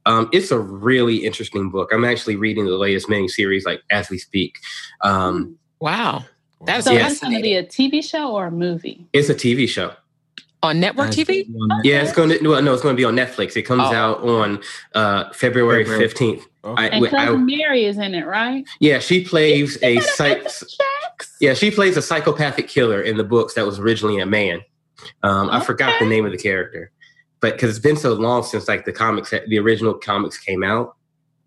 [0.07, 1.89] Um, it's a really interesting book.
[1.93, 4.57] I'm actually reading the latest mini series like as we speak.
[5.01, 6.25] Um, Wow.
[6.65, 7.07] That's So Yeah.
[7.11, 9.05] it's going to be a TV show or a movie?
[9.13, 9.93] it's a TV show.
[10.63, 11.45] On network TV?
[11.45, 13.55] the- Yeah, it's going to well, no, it's going to be on Netflix.
[13.55, 13.93] It comes Oh.
[13.93, 14.59] out on
[14.95, 16.07] uh, February February.
[16.09, 16.41] 15th.
[16.63, 16.89] Okay.
[16.89, 18.65] And Wait, I- cousin Mary is in it, right?
[18.79, 20.47] Yeah, she plays a psych.
[21.39, 24.61] Yeah, she plays a psychopathic killer in the books that was originally a man.
[25.23, 26.91] Um, I forgot the name of the character,
[27.39, 30.95] but because it's been so long since like the comics, the original comics came out.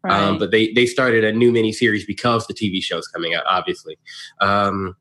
[0.03, 0.19] Right.
[0.23, 3.99] Um, but they they started a new miniseries because the TV show's coming out, obviously.
[4.41, 4.97] Um,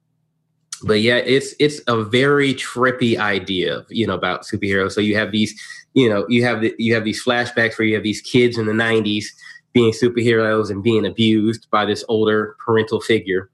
[0.83, 4.93] but yeah, it's it's a very trippy idea, you know, about superheroes.
[4.93, 5.59] So you have these,
[5.93, 8.65] you know, you have the, you have these flashbacks where you have these kids in
[8.65, 9.25] the '90s
[9.73, 13.49] being superheroes and being abused by this older parental figure.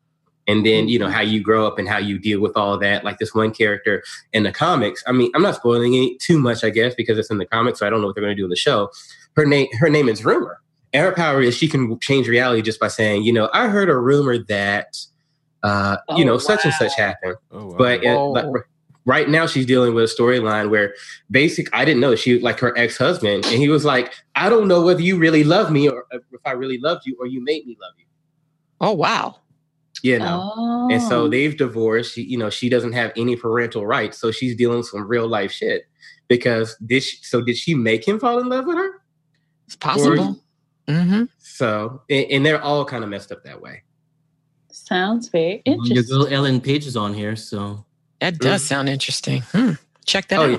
[0.48, 1.16] And then, you know, mm-hmm.
[1.16, 3.04] how you grow up and how you deal with all that.
[3.04, 5.04] Like this one character in the comics.
[5.08, 7.80] I mean, I'm not spoiling it too much, I guess, because it's in the comics,
[7.80, 8.92] so I don't know what they're going to do in the show.
[9.36, 10.62] Her name, her name is Rumor.
[10.94, 13.90] And her power is she can change reality just by saying, you know, I heard
[13.90, 14.96] a rumor that,
[15.66, 17.06] uh, you Oh, know, such and such wow.
[17.06, 17.36] happened.
[17.52, 17.76] Oh, wow.
[17.78, 18.32] But uh, Whoa.
[18.32, 18.46] like,
[19.06, 20.94] right now, she's dealing with a storyline where
[21.32, 21.68] basic.
[21.74, 24.84] I didn't know she like her ex husband, and he was like, I don't know
[24.84, 27.78] whether you really love me or if I really loved you or you made me
[27.82, 28.06] love you.
[28.82, 29.38] Oh, wow.
[30.04, 30.52] You know.
[30.56, 30.90] Oh.
[30.92, 32.14] And so they've divorced.
[32.14, 35.28] She, you know, she doesn't have any parental rights, so she's dealing with some real
[35.28, 35.88] life shit.
[36.28, 39.02] Because did she, so did she make him fall in love with her?
[39.66, 40.40] It's possible.
[40.88, 43.82] hmm So and, and they're all kind of messed up that way.
[44.86, 45.96] Sounds very interesting.
[45.96, 46.18] Your interesting.
[46.20, 47.84] girl Ellen Page is on here, so
[48.22, 49.42] That does sound interesting.
[49.52, 49.72] Hmm.
[50.06, 50.50] Check that Oh out.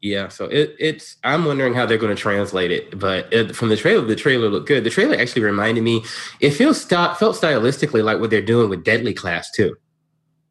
[0.00, 1.16] yeah, Yeah, so it, it's.
[1.24, 4.48] I'm wondering how they're going to translate it, but it, from the trailer, the trailer
[4.48, 4.84] looked good.
[4.84, 6.04] The trailer actually reminded me.
[6.40, 9.76] It feels sti- felt stylistically like what they're doing with Deadly Class too,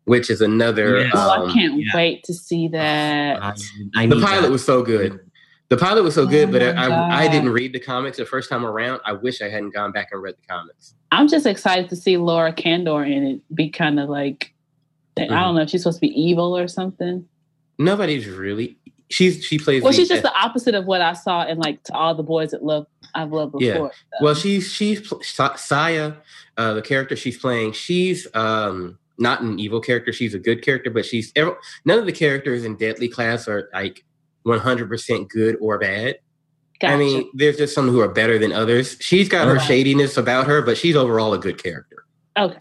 [0.03, 0.99] which is another.
[0.99, 1.11] Yes.
[1.15, 1.91] Oh, um, I can't yeah.
[1.95, 3.41] wait to see that.
[3.41, 3.53] I,
[3.95, 4.51] I the pilot that.
[4.51, 5.17] was so good.
[5.69, 8.49] The pilot was so good, Oh but I, I didn't read the comics the first
[8.49, 9.01] time around.
[9.05, 10.93] I wish I hadn't gone back and read the comics.
[11.11, 14.53] I'm just excited to see Lana Condor in it be kind of like
[15.17, 15.29] I Mhm.
[15.29, 17.27] don't know if she's supposed to be evil or something.
[17.79, 18.77] Nobody's really.
[19.09, 19.81] She's she plays.
[19.83, 22.51] Well, she's just the opposite of what I saw in like to all the boys
[22.51, 23.91] that love I've loved before.
[24.13, 24.19] Yeah.
[24.21, 25.11] Well, she's she's
[25.55, 26.13] Saya,
[26.57, 27.71] uh, the character she's playing.
[27.71, 30.11] She's um not an evil character.
[30.13, 34.03] She's a good character, but she's none of the characters in Deadly Class are like
[34.47, 36.17] one hundred percent good or bad.
[36.79, 36.93] Gotcha.
[36.93, 38.97] I mean, there's just some who are better than others.
[38.99, 42.05] She's got her shadiness about her, but she's overall a good character.
[42.37, 42.57] okay.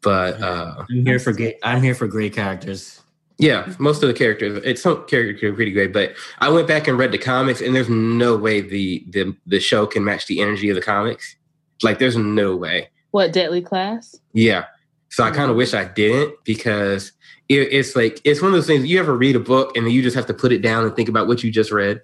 [0.00, 1.56] But uh, I'm here for great.
[1.62, 3.00] I'm here for great characters.
[3.38, 5.92] yeah, most of the characters, it's some characters are pretty great.
[5.92, 9.58] But I went back and read the comics, and there's no way the the the
[9.60, 11.36] show can match the energy of the comics.
[11.82, 12.90] Like, there's no way.
[13.10, 14.16] What Deadly Class?
[14.32, 14.64] Yeah.
[15.10, 17.12] So I kind of wish I didn't because
[17.48, 18.84] it, it's like it's one of those things.
[18.86, 20.94] You ever read a book and then you just have to put it down and
[20.94, 22.02] think about what you just read.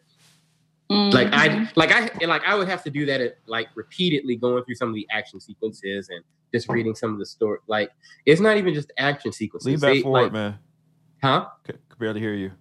[0.90, 1.32] Like Mhm.
[1.32, 4.74] I like I like I would have to do that at, like repeatedly going through
[4.74, 6.22] some of the action sequences and
[6.52, 7.58] just reading some of the story.
[7.66, 7.90] Like
[8.26, 9.66] it's not even just action sequences.
[9.66, 10.58] Lean back They, forward, like- man.
[11.22, 11.46] Huh?
[11.66, 12.52] C- Could barely hear you.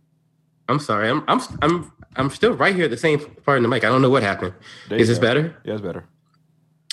[0.70, 1.10] I'm sorry.
[1.10, 3.84] I'm I'm I'm I'm still right here at the same part in the mic.
[3.84, 4.54] I don't know what happened.
[4.88, 5.24] There Is this go.
[5.28, 5.58] better?
[5.66, 6.06] Yeah, it's better.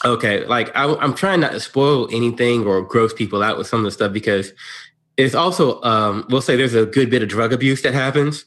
[0.05, 3.81] Okay, like I, I'm trying not to spoil anything or gross people out with some
[3.81, 4.53] of the stuff because
[5.17, 8.45] it's also um, we'll say there's a good bit of drug abuse that happens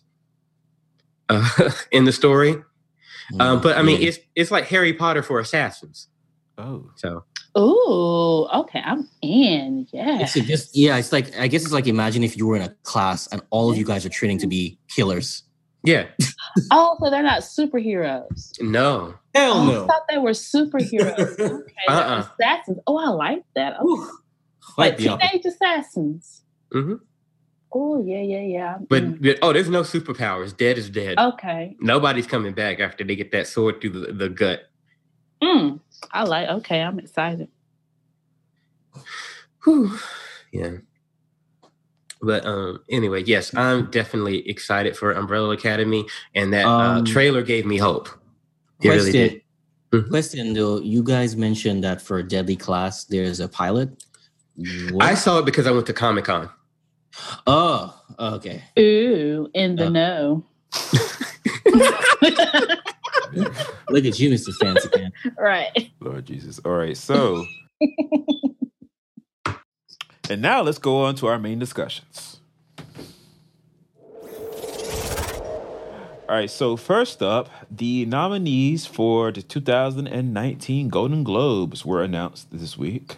[1.29, 1.49] uh,
[1.91, 2.55] in the story.
[3.39, 6.07] Um, but I mean, it's it's like Harry Potter for assassins.
[6.57, 7.23] Oh, So
[7.55, 9.87] oh, okay, I'm in.
[9.91, 10.19] Yeah.
[10.21, 10.97] It's just yeah.
[10.97, 13.71] It's like I guess it's like imagine if you were in a class and all
[13.71, 15.43] of you guys are training to be killers.
[15.85, 16.05] yeah,
[16.71, 18.51] Oh, so they're not superheroes.
[18.61, 19.87] no, Hell Oh, I no.
[19.87, 21.39] thought they were superheroes.
[21.39, 22.27] Okay, Uh-uh.
[22.39, 22.77] assassins.
[22.87, 23.73] Oh, I like that.
[23.79, 23.83] Okay.
[23.85, 24.05] Ooh,
[24.77, 26.42] Like Quite the teenage assassins.
[26.73, 26.95] Hmm
[27.75, 28.77] Oh yeah, yeah, yeah.
[28.87, 29.17] But in.
[29.19, 30.55] but- oh, there's no superpowers.
[30.55, 31.17] Dead is dead.
[31.17, 31.75] okay.
[31.79, 34.69] Nobody's coming back after they get that sword through the, the gut.
[35.41, 35.79] Mm,
[36.11, 36.49] I like.
[36.49, 37.47] Okay, I'm excited.
[39.63, 39.97] Whew.
[40.51, 40.71] Yeah.
[42.21, 46.05] But um, anyway, yes, I'm definitely excited for Umbrella Academy,
[46.35, 48.07] and that uh, Um, trailer gave me hope.
[48.81, 49.11] It really Question.
[49.11, 49.41] did.
[50.05, 50.09] Mhm.
[50.09, 53.89] Question though, you guys mentioned that for Deadly Class there's a pilot.
[54.91, 55.03] What?
[55.05, 56.49] I saw it because I went to Comic Con.
[57.47, 58.63] Oh, okay.
[58.79, 59.89] Ooh, in the Uh.
[59.89, 60.43] know.
[63.89, 64.53] Look at you, Mr.
[64.55, 65.11] Fancy Man.
[65.37, 65.91] right.
[65.99, 66.59] Lord Jesus.
[66.65, 67.45] All right, so
[70.29, 72.39] and now let's go on to our main discussions.
[76.29, 82.77] All right, so first up, the nominees for the 2019 Golden Globes were announced this
[82.77, 83.17] week.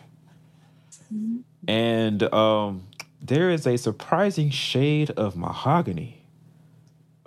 [1.68, 2.84] And um,
[3.28, 6.26] there is a surprising shade of mahogany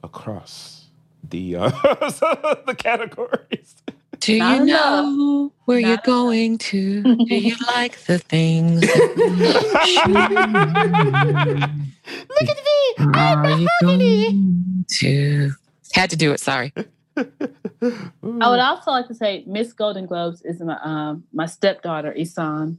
[0.03, 0.87] across
[1.29, 1.69] the uh,
[2.67, 3.75] the categories.
[4.21, 5.05] Do you Not enough.
[5.05, 6.05] know where you're enough.
[6.05, 7.03] going to?
[7.03, 8.83] Do you like the things?
[8.87, 8.99] Look
[12.49, 12.95] at me!
[13.15, 15.53] Are you going to?
[15.95, 16.41] Had to do it.
[16.41, 16.73] Sorry.
[17.17, 17.25] I
[18.23, 22.79] would also like to say Miss Golden Globes is my um my stepdaughter Isan.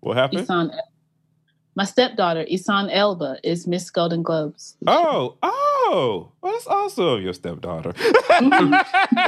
[0.00, 0.40] What happened?
[0.42, 0.72] Isan
[1.76, 4.76] my stepdaughter Isan Elba is Miss Golden Globes.
[4.86, 7.90] Oh, oh, well, that's also Your stepdaughter.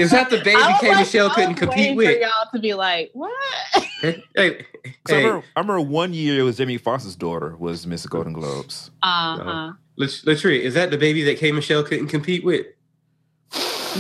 [0.01, 2.07] Is that the baby I K like- Michelle I couldn't was compete with?
[2.15, 3.33] For y'all to be like, what?
[4.03, 4.67] Hey, hey,
[5.07, 8.33] So I, remember, I remember one year it was Jimmy Foster's daughter was Miss Golden
[8.33, 8.91] Globes.
[9.05, 9.73] Uh huh.
[9.97, 12.67] Lat- Latria, is that the baby that K Michelle couldn't compete with?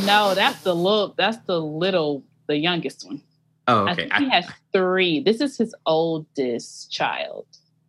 [0.05, 1.17] No, that's the look.
[1.17, 3.23] That's the little, the youngest one.
[3.69, 4.09] Oh, I okay.
[4.09, 5.21] think he has three.
[5.21, 7.47] This is his oldest child.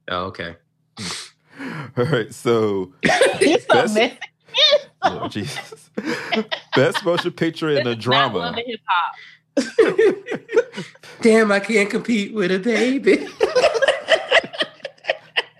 [0.09, 0.55] Oh, okay.
[1.97, 2.93] All right, so
[3.39, 4.17] He's so That's-
[5.31, 5.89] Jesus,
[6.75, 8.59] best motion picture in a This is not one drama.
[8.59, 10.85] of hip hop.
[11.21, 13.27] Damn, I can't compete with a baby.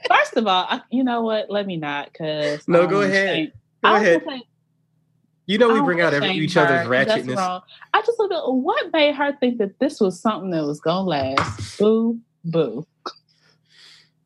[0.07, 1.49] First of all, I, you know what?
[1.49, 3.51] Let me not, cause No, I don't go ahead.
[3.83, 4.23] Go I ahead.
[4.27, 4.41] say,
[5.45, 7.61] You know we bring out every, each other's her, and ratchetness.
[7.93, 11.07] I just look at what made her think that this was something that was gonna
[11.07, 11.77] last.
[11.79, 12.85] Boo, boo.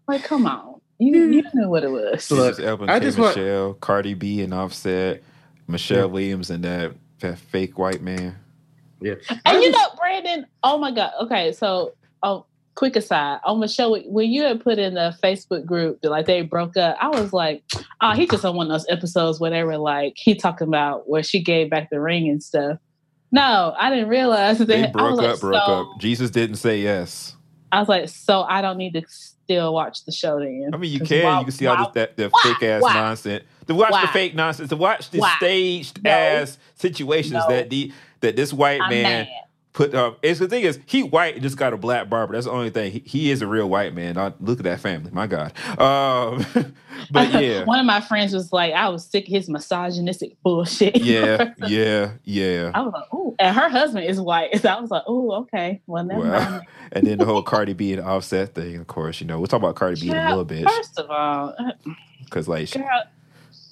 [0.08, 2.30] Like, come on, you you knew what it was.
[2.32, 3.06] Look, Jesus Elba, I K.
[3.06, 5.22] just want- Michelle, Cardi B, and Offset,
[5.68, 8.36] Michelle Williams, and that, that fake white man.
[9.02, 9.16] Yeah.
[9.46, 11.12] And you know, Brandon, oh my God.
[11.22, 11.94] Okay, so
[12.24, 16.26] oh quick aside, on Michelle, when you had put in the Facebook group that like
[16.26, 17.64] they broke up, I was like,
[18.02, 21.10] Oh, he just on one of those episodes where they were like, he talking about
[21.10, 22.78] where she gave back the ring and stuff.
[23.32, 26.00] No, I didn't realize that They I broke up, like, broke so, up.
[26.00, 27.36] Jesus didn't say yes.
[27.72, 29.04] I was like, so I don't need to
[29.48, 30.70] still watch the show then.
[30.74, 31.24] I mean, you can.
[31.24, 32.42] why- you can see all this that the why?
[32.60, 33.44] fake ass nonsense.
[33.68, 34.70] To watch the fake nonsense.
[34.70, 36.10] To watch the staged No.
[36.12, 37.48] ass situations No.
[37.50, 37.92] that the
[38.22, 39.28] that this white I'm man mad.
[39.78, 40.18] Put up.
[40.24, 42.34] It's the thing is he white just got a black barber.
[42.34, 42.92] That's the only thing.
[42.92, 44.16] He, he is a real white man.
[44.16, 45.12] Not, look at that family.
[45.12, 45.54] My God.
[45.80, 46.44] Um,
[47.12, 50.98] but yeah, One of my friends was like, I was sick of his misogynistic bullshit.
[51.02, 52.72] yeah, yeah, yeah.
[52.74, 53.36] I was like, ooh.
[53.38, 54.60] And her husband is white.
[54.60, 55.80] So I was like, ooh, okay.
[55.86, 58.78] Well, never Well, and then the whole Cardi B and Offset thing.
[58.78, 61.12] Of course, you know we'll talk about Cardi B in a little bit First of
[61.12, 61.72] all, uh,
[62.24, 63.04] because like girl,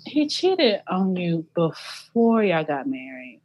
[0.05, 3.41] he cheated on you before y'all got married.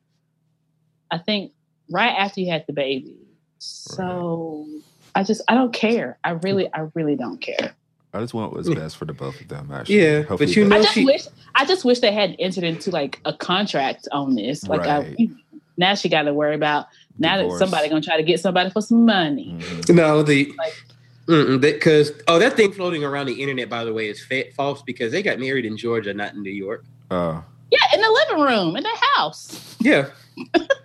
[1.11, 1.53] I think
[1.91, 3.17] right after you had the baby.
[3.59, 4.67] So
[5.15, 6.19] I just I don't care.
[6.25, 7.75] I really I really don't care.
[8.12, 9.71] I just want what's best for the both of them.
[9.73, 12.35] Actually, Yeah, but you that- know- I just she- wish I just wish they had
[12.39, 14.67] entered into like a contract on this.
[14.67, 15.15] Like Right.
[15.19, 15.29] I
[15.77, 16.87] now she got to worry about
[17.19, 17.59] now Divorce.
[17.61, 19.57] that somebody gonna try to get somebody for some money.
[19.59, 19.95] Mhm.
[19.95, 24.21] No, the Like- because oh, that thing floating around the internet, by the way, is
[24.25, 26.85] fa- false because they got married in Georgia, not in New York.
[27.11, 29.77] Uh, Yeah, in the living room in the house.
[29.81, 30.11] Yeah,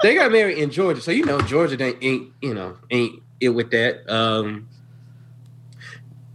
[0.02, 3.50] they got married in Georgia, so you know Georgia ain't, ain't you know ain't it
[3.50, 4.10] with that.
[4.12, 4.68] Um,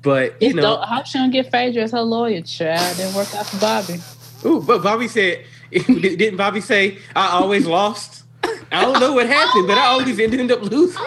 [0.02, 2.40] but you It's know, don't, I hope she don't get Phaedra as her lawyer.
[2.40, 4.00] Child didn't work out for Bobby.
[4.44, 8.24] ooh, but Bobby said, didn't Bobby say I always lost?
[8.72, 11.02] I don't know what happened, but I always ended up losing.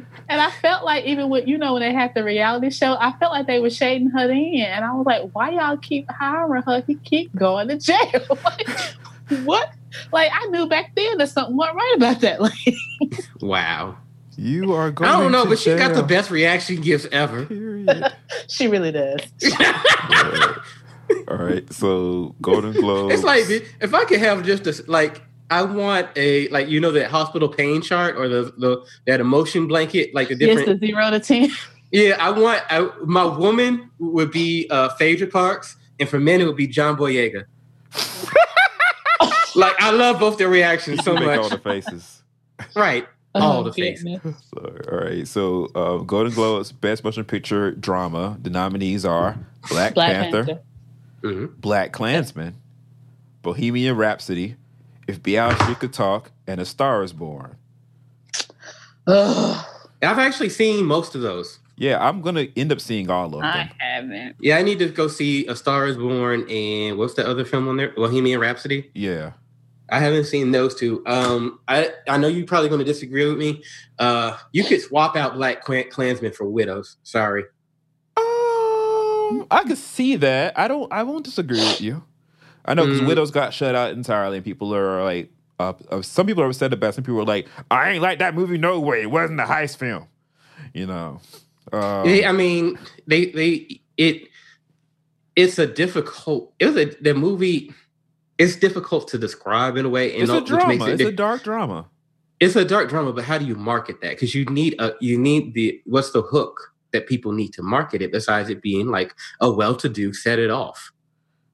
[0.00, 0.24] Always.
[0.28, 3.12] And I felt like even with you know when they had the reality show, I
[3.18, 6.62] felt like they were shading her in, and I was like, why y'all keep hiring
[6.62, 6.82] her?
[6.86, 8.22] He keep going to jail.
[8.44, 8.68] like,
[9.44, 9.72] what?
[10.12, 12.78] Like I knew back then that something wasn't right about that lady.
[13.40, 13.98] Wow,
[14.36, 15.10] you are going.
[15.10, 17.48] I don't know, to but she got the best reaction gifts ever.
[18.48, 19.20] She really does.
[21.28, 23.14] All right, so Golden Globes.
[23.14, 23.44] It's like
[23.80, 25.22] if I could have just a like
[25.52, 29.66] I want a like you know that hospital pain chart or the the that emotion
[29.68, 31.50] blanket like the Yes, different the zero to ten.
[31.90, 36.46] yeah I want I, my woman would be uh Phaedra Parks and for men it
[36.46, 37.44] would be John Boyega.
[39.54, 42.22] like I love both their reactions so You make all the faces.
[42.74, 43.06] Right.
[43.34, 44.18] All Oh, the faces.
[44.52, 48.36] So, all right, so uh, Golden Globes Best Motion Picture Drama.
[48.42, 49.38] The nominees are
[49.70, 50.62] Black, Black Panther, Panther.
[51.22, 52.56] hmm Black Klansman,
[53.40, 54.56] Bohemian Rhapsody,
[55.12, 57.56] If Beale Could Talk, and A Star Is Born.
[59.06, 59.66] Ugh,
[60.02, 61.58] I've actually seen most of those.
[61.76, 63.42] Yeah, I'm gonna end up seeing all of them.
[63.44, 64.36] I haven't.
[64.40, 67.68] Yeah, I need to go see A Star Is Born and what's the other film
[67.68, 67.90] on there?
[67.90, 68.90] Bohemian Rhapsody.
[68.94, 69.32] Yeah,
[69.90, 71.02] I haven't seen those two.
[71.04, 73.62] Um, I I know you're probably going to disagree with me.
[73.98, 76.96] Uh, you could swap out Black Klan- Klansmen for widows.
[77.02, 77.42] Sorry.
[78.16, 80.58] um, I could see that.
[80.58, 80.90] I don't.
[80.90, 82.02] I won't disagree with you.
[82.64, 83.06] I know because Mm.
[83.06, 86.70] Widows got shut out entirely, and people are like, uh, uh, some people have said
[86.70, 86.96] the best.
[86.96, 88.58] Some people are like, I ain't like that movie.
[88.58, 90.06] No way, it wasn't a heist film.
[90.74, 91.20] You know.
[91.72, 94.28] Um, Yeah, I mean, they they it
[95.36, 96.52] it's a difficult.
[96.58, 97.72] It was a the movie.
[98.38, 100.68] It's difficult to describe in a way, and it's a drama.
[100.68, 101.86] makes it It's a dark drama.
[102.40, 103.12] it's a dark drama.
[103.12, 104.10] But how do you market that?
[104.10, 108.02] Because you need a you need the what's the hook that people need to market
[108.02, 110.92] it besides it being like a well-to-do set it off,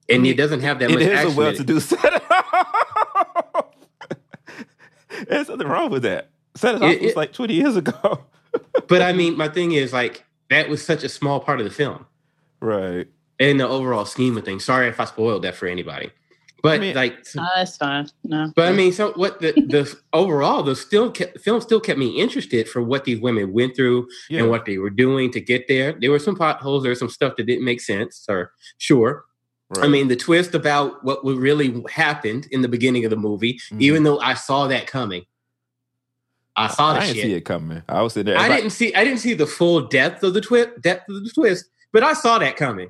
[0.09, 1.27] and it doesn't have that It much is action.
[1.27, 2.23] a in well-to-do setup.
[5.27, 6.29] There's nothing wrong with that.
[6.55, 8.25] Set it off It- was like 20 years ago.
[8.87, 11.69] But I mean, my thing is like that was such a small part of the
[11.71, 12.07] film.
[12.59, 13.05] right.
[13.37, 14.65] in the overall scheme of things.
[14.65, 16.09] Sorry if I spoiled that for anybody,
[16.63, 18.07] but I mean- like, No, that's fine.
[18.23, 18.51] No.
[18.55, 22.19] but I mean, so what the the overall the still kept, film still kept me
[22.19, 24.39] interested for what these women went through Yeah.
[24.41, 25.93] and what they were doing to get there.
[26.01, 29.25] There were some potholes, there was some stuff that didn't make sense, or sure.
[29.69, 29.85] Right.
[29.85, 33.81] I mean, the twist about what really happened in the beginning of the movie, Mhm.
[33.81, 35.25] even though I saw that coming,
[36.55, 37.23] I saw the I didn't shit.
[37.25, 37.83] see it coming.
[37.87, 38.41] I was sitting there.
[38.41, 41.29] I didn't see I didn't see the full depth of the twist depth of the
[41.29, 42.89] twist, but I saw that coming.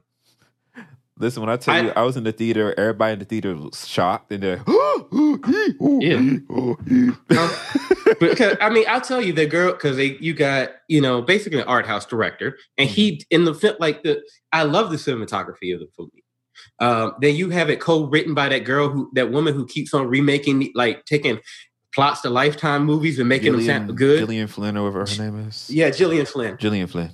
[1.22, 2.74] Listen, when I tell I- you, I was in the theater.
[2.80, 4.64] Everybody in the theater was shocked, and they're
[8.20, 11.60] because I mean, I'll tell you the girl because they you got you know basically
[11.60, 15.74] an art house director, and he in the film like the I love the cinematography
[15.74, 16.24] of the movie.
[16.80, 20.08] Um, then you have it co-written by that girl who that woman who keeps on
[20.08, 21.40] remaking like taking
[21.94, 24.20] plots to Lifetime movies and making them sound good.
[24.20, 25.70] Gillian Flynn, or whatever her name is.
[25.70, 26.58] Yeah, Gillian Flynn.
[26.58, 27.12] Gillian Flynn.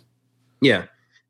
[0.61, 0.85] Yeah,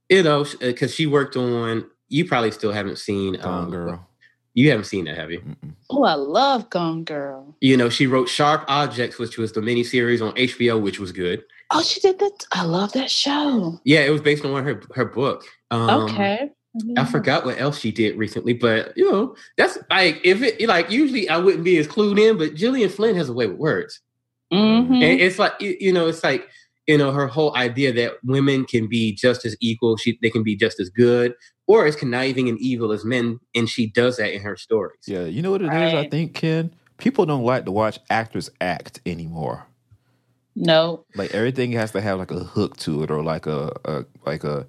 [0.09, 1.85] you know because she worked on.
[2.09, 3.33] You probably still haven't seen.
[3.35, 4.07] Gone Um, girl.
[4.55, 5.41] You haven't seen that, have you?
[5.41, 5.73] Mm-mm.
[5.89, 7.57] Oh, I love Gone Girl.
[7.59, 11.43] You know, she wrote Sharp Objects, which was the miniseries on HBO, which was good.
[11.71, 12.45] Oh, she did that.
[12.53, 13.81] I love that show.
[13.83, 15.43] Yeah, it was based on one her her book.
[15.71, 16.51] Um, okay.
[16.97, 20.91] I forgot what else she did recently, but you know, that's like if it like
[20.91, 24.01] usually I wouldn't be as clued in, but Gillian Flynn has a way with words.
[24.51, 25.01] Mhm.
[25.01, 26.47] And it's like you you know, it's like
[26.87, 30.43] you know, her whole idea that women can be just as equal, she they can
[30.43, 31.33] be just as good
[31.67, 34.99] or as conniving and evil as men, and she does that in her stories.
[35.07, 35.93] Yeah, you know what it is.
[35.93, 36.73] I think Ken.
[36.97, 39.65] People don't like to watch actors act anymore.
[40.55, 41.05] No.
[41.15, 44.43] Like everything has to have like a hook to it, or like a, a like
[44.43, 44.65] a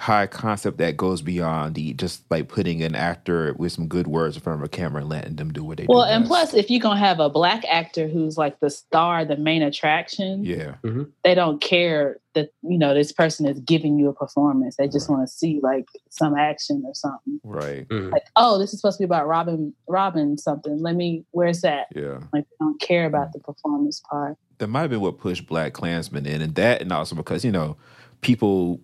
[0.00, 4.36] high concept that goes beyond the just like putting an actor with some good words
[4.36, 6.02] in front of a camera and letting them do what they Well, do.
[6.02, 6.28] Well, and best.
[6.30, 10.44] plus, if you're gonna have a black actor who's like the star, the main attraction,
[10.44, 10.76] yeah,
[11.24, 14.76] they don't care that you know this person is giving you a performance.
[14.76, 15.16] They just Right.
[15.16, 17.40] want to see like some action or something.
[17.42, 18.12] right, Mhm.
[18.12, 20.78] Like, oh, this is supposed to be about Robin, Robin something.
[20.80, 21.24] Let me.
[21.32, 21.88] Where's that?
[21.96, 22.20] yeah.
[22.32, 24.36] Like, they don't care about the performance part.
[24.58, 27.50] that might have been what pushed Black Klansman in, and that, and also because you
[27.50, 27.76] know,
[28.20, 28.80] people,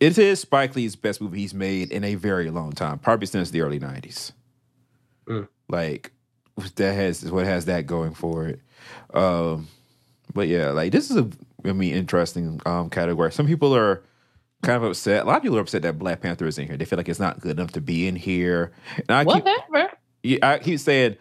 [0.00, 3.50] it is Spike Lee's best movie he's made in a very long time, probably since
[3.50, 4.32] the early '90s.
[5.26, 5.48] Mm.
[5.68, 6.12] Like
[6.76, 8.60] that has what has that going for it.
[9.14, 9.68] Um,
[10.34, 11.28] but yeah, like this is a
[11.64, 13.32] I mean interesting um, category.
[13.32, 14.02] Some people are
[14.62, 15.24] kind of upset.
[15.24, 16.76] A lot of people are upset that Black Panther is in here.
[16.76, 18.72] They feel like it's not good enough to be in here.
[18.96, 19.92] And I keep, Whatever.
[20.22, 21.16] yeah, I keep saying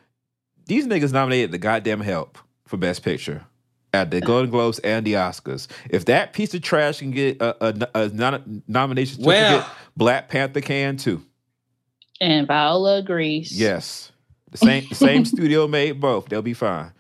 [0.66, 3.46] these niggas nominated the goddamn help for Best Picture
[3.94, 5.68] at the Golden Globes and the Oscars.
[5.90, 9.68] If that piece of trash can get a, a, a non- nomination, to Well- get,
[9.96, 11.24] Black Panther can too.
[12.20, 13.52] And Viola agrees.
[13.58, 14.12] Yes,
[14.52, 16.30] the same the same studio made both.
[16.30, 16.92] They'll be fine.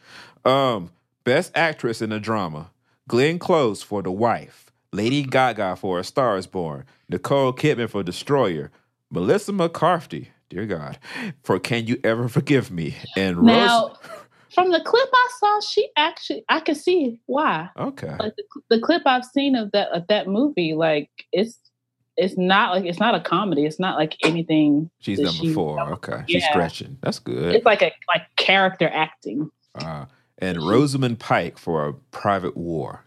[0.46, 0.92] Um,
[1.24, 2.70] Best Actress in a Drama:
[3.08, 8.04] Glenn Close for The Wife, Lady Gaga for A Star Is Born, Nicole Kidman for
[8.04, 8.70] Destroyer,
[9.10, 11.00] Melissa McCarthy, dear God,
[11.44, 13.98] for Can You Ever Forgive Me, and Rose.
[14.58, 17.70] From the clip I saw, she actually I could see why.
[17.78, 18.16] Okay.
[18.20, 21.60] Like the, the clip I've seen of that of that movie, like it's
[22.16, 23.68] it's not like it's not a comedy.
[23.68, 24.90] It's not like anything.
[24.98, 25.80] She's done she- before.
[25.94, 26.24] Okay.
[26.28, 26.98] She's stretching.
[27.02, 27.54] That's good.
[27.54, 29.52] It's like a like character acting.
[29.76, 30.06] Uh,
[30.40, 33.06] and Rosamund Pike for a private war.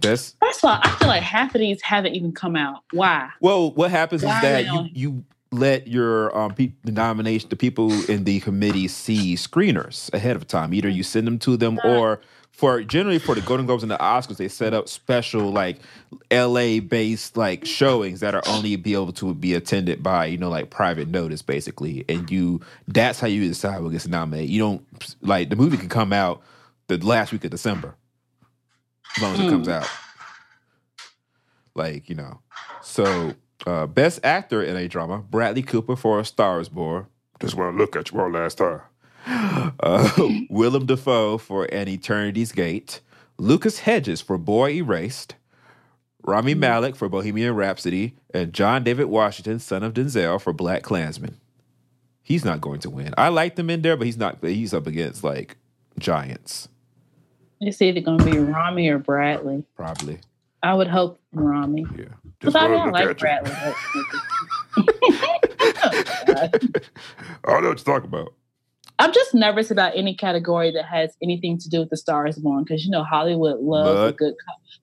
[0.00, 2.82] Best First of all, I feel like half of these haven't even come out.
[2.92, 3.30] Why?
[3.40, 5.24] Well, what happens is that you you
[5.58, 10.46] let your um pe- the nomination the people in the committee see screeners ahead of
[10.46, 10.72] time.
[10.74, 12.20] Either you send them to them or
[12.56, 15.78] for generally for the Golden Globes and the Oscars, they set up special like
[16.32, 20.48] LA based like showings that are only be able to be attended by, you know,
[20.48, 22.04] like private notice basically.
[22.08, 24.48] And you that's how you decide what gets nominated.
[24.48, 24.86] You don't
[25.20, 26.42] like the movie can come out
[26.86, 27.94] the last week of December.
[29.16, 29.88] As long as it comes out.
[31.74, 32.40] Like, you know.
[32.82, 33.34] So
[33.64, 37.06] uh, best actor in a drama, Bradley Cooper for A Star is Born.
[37.40, 38.80] Just want to look at you one last time.
[39.80, 40.10] Uh,
[40.50, 43.00] Willem Dafoe for An Eternity's Gate.
[43.38, 45.34] Lucas Hedges for Boy Erased.
[46.22, 48.14] Rami Malek for Bohemian Rhapsody.
[48.32, 51.36] And John David Washington, son of Denzel, for Black Klansman.
[52.22, 53.12] He's not going to win.
[53.18, 54.38] I like them in there, but he's not.
[54.42, 55.56] He's up against like
[55.98, 56.68] giants,
[57.60, 59.64] It's either going to be Rami or Bradley.
[59.76, 60.18] probably.
[60.66, 61.86] I would hope Rami.
[61.96, 62.06] Yeah.
[62.40, 63.52] Because I don't like Bradley.
[64.76, 66.48] I
[67.44, 68.34] don't know what you're talking about.
[68.98, 72.36] I'm just nervous about any category that has anything to do with the Star is
[72.36, 74.34] Born because you know Hollywood loves a good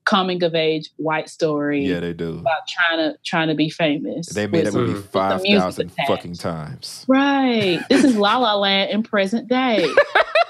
[0.05, 2.37] coming of age white story Yeah, they do.
[2.37, 4.27] about trying to trying to be famous.
[4.29, 6.07] They made that with movie some- five with some music thousand attached.
[6.09, 7.05] fucking times.
[7.09, 7.81] Right.
[7.89, 9.85] This is La La Land in present day.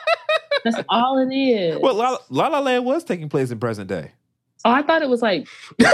[0.64, 1.80] That's all it is.
[1.82, 4.12] Well, La La, La Land was taking place in present day.
[4.66, 5.42] Oh, I thought it was like
[5.80, 5.86] in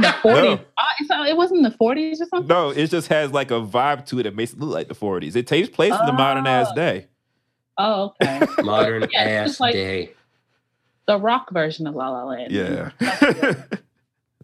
[0.00, 0.60] the 40s.
[0.78, 2.46] Oh, it's not- it wasn't in the 40s or something?
[2.46, 4.94] No, it just has like a vibe to it that makes it look like the
[4.94, 5.36] forties.
[5.36, 6.74] It takes place in the modern ass Oh.
[6.74, 7.06] day.
[7.76, 8.46] Oh, okay.
[8.62, 10.12] modern yeah, ass like- day.
[11.06, 12.52] the rock version of La La Land.
[12.52, 12.90] Yeah.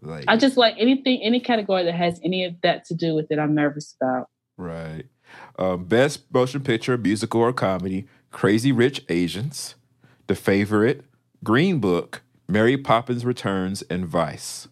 [0.01, 3.31] like I just like anything, any category that has any of that to do with
[3.31, 4.29] it, I'm nervous about.
[4.57, 5.05] right.
[5.57, 9.75] Um, best motion picture, musical or comedy: Crazy Rich Asians,
[10.27, 11.05] The Favorite,
[11.41, 14.67] Green Book, Mary Poppins Returns, and Vice.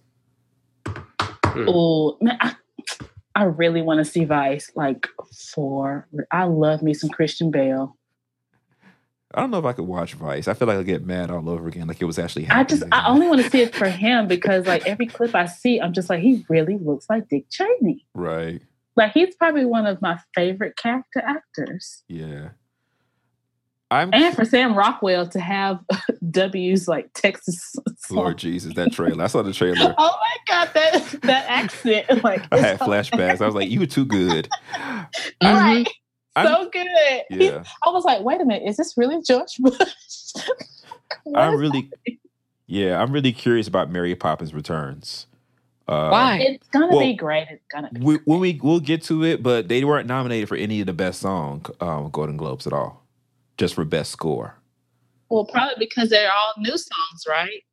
[1.45, 2.55] Oh, man, I,
[3.35, 4.71] I really want to see Vice.
[4.75, 5.07] Like,
[5.53, 7.95] for I love me some Christian Bale.
[9.33, 10.47] I don't know if I could watch Vice.
[10.47, 12.83] I feel like I'll get mad all over again, like it was actually I just,
[12.91, 15.93] I only want to see it for him because, like, every clip I see, I'm
[15.93, 18.05] just like, he really looks like Dick Cheney.
[18.13, 18.61] right.
[18.95, 22.03] Like, he's probably one of my favorite character actors.
[22.09, 22.49] Yeah.
[23.91, 25.79] I'm And for Sam Rockwell to have
[26.31, 27.75] W's like Texas.
[28.11, 29.23] Lord Jesus, that trailer.
[29.23, 29.95] I saw the trailer.
[29.97, 32.23] Oh my God, that that accent!
[32.23, 33.41] Like, I had it's so- flashbacks.
[33.41, 34.47] I was like, you were too good.
[35.43, 35.85] Right.
[36.35, 36.87] I'm- so good.
[37.29, 37.63] He- Yeah.
[37.83, 39.77] I was like, wait a minute, is this really George Bush?
[41.35, 41.89] I'm is really
[42.67, 45.25] Yeah, I'm really curious about Mary Poppins Returns.
[45.87, 46.37] Uh, Why?
[46.39, 47.47] It's gonna Well, be great.
[47.49, 50.55] It's gonna be We, when we we'll get to it, but they weren't nominated for
[50.55, 52.98] any of the best song um, Golden Globes at all,
[53.59, 54.55] just for best score.
[55.29, 57.63] well, probably because they're all new songs, right?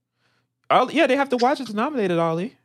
[0.69, 2.57] Oh yeah, they have to watch it to nominate it, Ollie.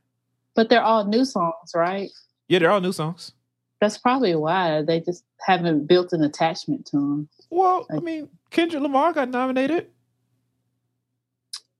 [0.56, 2.10] But they're all new songs, right?
[2.50, 3.32] Yeah, they're all new songs.
[3.80, 7.30] That's probably why they just haven't built an attachment to them.
[7.50, 9.88] Well, I mean, Kendrick Lamar got nominated.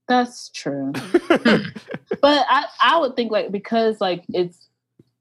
[0.08, 0.92] That's true.
[1.28, 4.68] but I, I would think like because like it's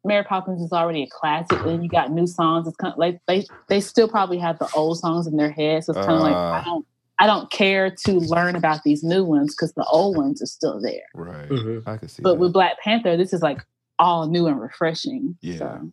[0.04, 2.66] Mary Poppins is already a classic, and you got new songs.
[2.66, 5.84] It's kind of like they they still probably have the old songs in their head,
[5.84, 6.38] so it's kind of like Uh.
[6.52, 6.86] I don't
[7.18, 10.80] I don't care to learn about these new ones because the old ones are still
[10.80, 11.02] there.
[11.14, 11.48] right.
[11.50, 11.86] Mhm.
[11.86, 12.40] I can see But that.
[12.40, 13.62] with Black Panther, this is like
[13.98, 15.36] all new and refreshing.
[15.42, 15.58] Yeah.
[15.58, 15.92] So,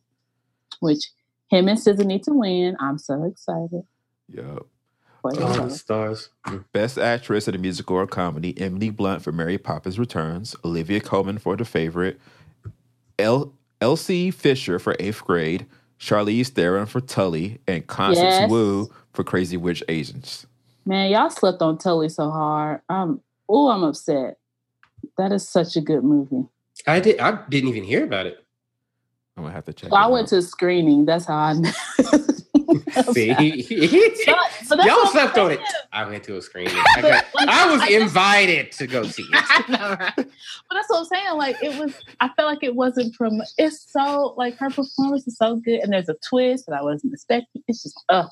[0.79, 1.11] which
[1.49, 2.77] him and SZA need to win.
[2.79, 3.83] I'm so excited.
[4.29, 4.59] Yep.
[5.21, 6.29] For All the stars.
[6.45, 6.63] Mm.
[6.71, 11.37] Best Actress in a Musical or Comedy: Emily Blunt for Mary Poppins Returns, Olivia Colman
[11.39, 12.19] for The Favorite,
[13.19, 13.51] El-
[13.81, 15.65] Elsie Fisher for Eighth Grade,
[15.99, 18.49] Charlize Theron for Tully, and Constance Yes.
[18.51, 20.45] Wu for Crazy Witch Asians.
[20.85, 22.81] Man, y'all slept on Tully so hard.
[22.89, 24.37] Um, oh, I'm upset.
[25.17, 26.47] That is such a good movie.
[26.85, 27.19] I did.
[27.19, 28.43] I didn't even hear about it.
[29.35, 29.91] I'm gonna have to check.
[29.91, 30.29] Well, I it went out.
[30.29, 31.05] to screening.
[31.05, 31.71] That's how I know.
[33.13, 33.33] See,
[34.25, 34.35] But-
[34.69, 35.59] but that's y'all what slept on it.
[35.93, 36.75] I went to a screening.
[36.95, 39.69] I, got, I was invited to go see it.
[39.69, 40.13] Know, right?
[40.15, 40.27] But
[40.71, 41.37] that's what I'm saying.
[41.37, 43.41] Like it was, I felt like it wasn't from.
[43.57, 47.13] It's so like her performance is so good, and there's a twist that I wasn't
[47.13, 47.63] expecting.
[47.67, 48.25] It's just, uh,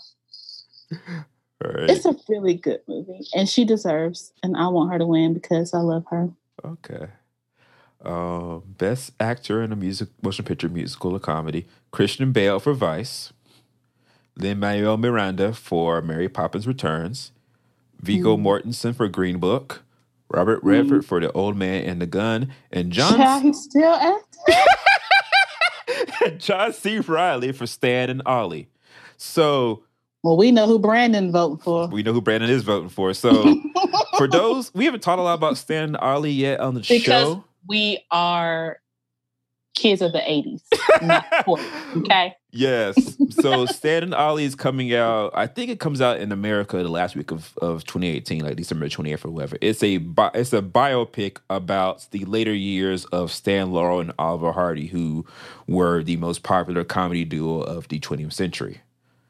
[0.92, 1.90] All right.
[1.90, 4.34] it's a really good movie, and she deserves.
[4.44, 6.30] And I want her to win because I love her.
[6.64, 7.08] Okay.
[8.04, 13.32] Um, best actor in a music motion picture musical or comedy: Christian Bale for Vice,
[14.38, 17.32] Lin Manuel Miranda for Mary Poppins Returns,
[18.02, 18.42] Viggo Mm.
[18.44, 19.84] Mortensen for Green Book,
[20.30, 24.56] Robert Redford for The Old Man and the Gun, and Child, John he's still acting.
[26.40, 27.00] John C.
[27.00, 28.68] Reilly for Stan and Ollie.
[29.18, 29.84] So
[30.24, 31.88] Well, we know who Brandon voting for.
[31.88, 33.14] we know who Brandon is voting for.
[33.14, 33.56] So
[34.18, 36.96] for those, we haven't talked a lot about Stan and Ollie yet on the show.
[36.96, 37.44] Because show.
[37.68, 38.80] we are
[39.76, 40.62] kids of the 80s,
[41.02, 41.98] not 40s.
[41.98, 42.36] Okay.
[42.52, 43.18] Yes.
[43.32, 45.32] So Stan and Ollie is coming out.
[45.36, 48.88] I think it comes out in America the last week of, of 2018, like December
[48.88, 49.58] 28th or whatever.
[49.62, 54.54] It's a bi- it's a biopic about the later years of Stan Laurel and Oliver
[54.54, 55.26] Hardy, who
[55.68, 58.82] were the most popular comedy duo of the 20th century.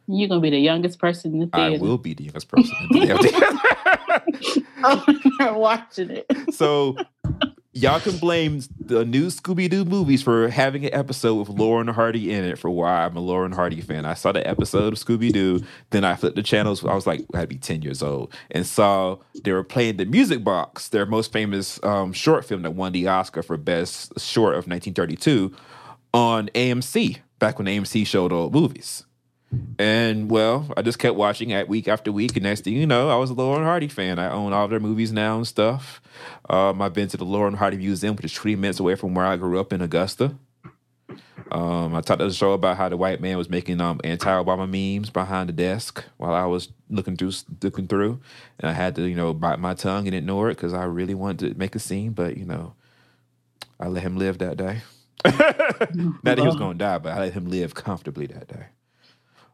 [0.07, 2.75] You're going to be the youngest person in the I will be the youngest person
[2.91, 4.63] in the
[5.39, 6.53] I'm watching it.
[6.53, 6.95] so
[7.75, 11.89] y'all can blame the new Scooby Doo movies for having an episode with Laurel and
[11.89, 14.05] Hardy in it for why I'm a Laurel and Hardy fan.
[14.05, 16.85] I saw the episode of Scooby Doo, then I flipped the channels.
[16.85, 19.97] I was like, I had to be 10 years old, and saw they were playing
[19.97, 24.19] the Music Box, their most famous um, short film that won the Oscar for Best
[24.19, 25.53] Short of 1932
[26.13, 29.03] on AMC, back when AMC showed old movies.
[29.77, 33.09] And well, I just kept watching it week after week, and next thing you know,
[33.09, 34.19] I was a Laurel and Hardy fan.
[34.19, 36.01] I own all their movies now and stuff.
[36.49, 39.13] Um, I've been to the Laurel and Hardy Museum, which is 20 minutes away from
[39.13, 40.35] where I grew up in Augusta.
[41.51, 44.67] Um, I talked to the show about how the white man was making um, anti-Obama
[44.67, 48.19] memes behind the desk while I was looking through, looking through,
[48.59, 51.13] and I had to, you know, bite my tongue and ignore it because I really
[51.13, 52.73] wanted to make a scene, but you know,
[53.79, 54.81] I let him live that day.
[55.25, 58.65] Not that he was going to die, but I let him live comfortably that day.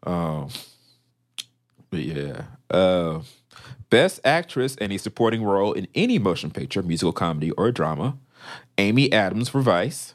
[0.04, 0.48] Um,
[1.90, 3.20] but yeah, uh,
[3.90, 8.16] best actress in a supporting role in any motion picture, musical comedy, or drama:
[8.78, 10.14] Amy Adams for Vice,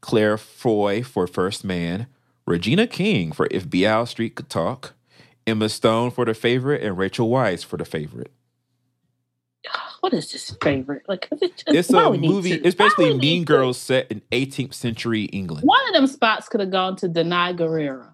[0.00, 2.06] Claire Foy for First Man,
[2.46, 4.94] Regina King for If Beale Street Could Talk,
[5.46, 8.32] Emma Stone for The Favorite, and Rachel Weisz for The Favorite.
[10.00, 11.04] What is this favorite?
[11.06, 12.54] Like, is it just, It's a movie.
[12.54, 15.62] It's basically Mean Girls set in 18th century England.
[15.64, 18.12] One of them spots could have gone to Danai Gurira.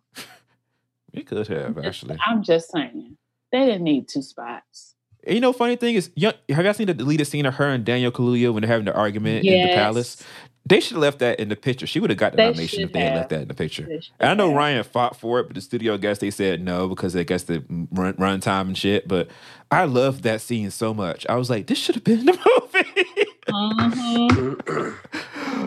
[1.18, 2.16] It could have actually.
[2.26, 3.16] I'm just saying.
[3.52, 4.94] They didn't need two spots.
[5.24, 7.68] And you know, funny thing is, young, have y'all seen the deleted scene of her
[7.68, 10.22] and Daniel Kaluuya when they're having the argument in the palace?
[10.66, 11.86] They should have left that in the picture.
[11.86, 13.16] She would have got the They nomination if they had have.
[13.16, 13.88] left that in the picture.
[14.20, 14.56] And I know have.
[14.56, 17.64] Ryan fought for it, but the studio guess they said no because they guess the
[17.90, 19.08] run, run time and shit.
[19.08, 19.28] But
[19.70, 21.24] I loved that scene so much.
[21.26, 22.32] I was like, this should have been in the
[22.74, 23.24] movie.
[23.48, 24.94] Mhm.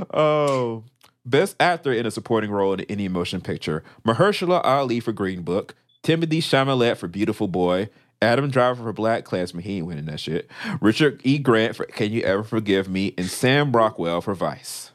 [0.13, 0.83] oh,
[1.25, 5.75] best actor in a supporting role in any motion picture: Mahershala Ali for Green Book,
[6.03, 7.89] Timothée Chalamet for Beautiful Boy,
[8.21, 9.63] Adam Driver for Black Klansman.
[9.63, 10.49] He ain't winning that shit.
[10.79, 11.37] Richard E.
[11.37, 14.91] Grant for Can You Ever Forgive Me, and Sam Rockwell for Vice.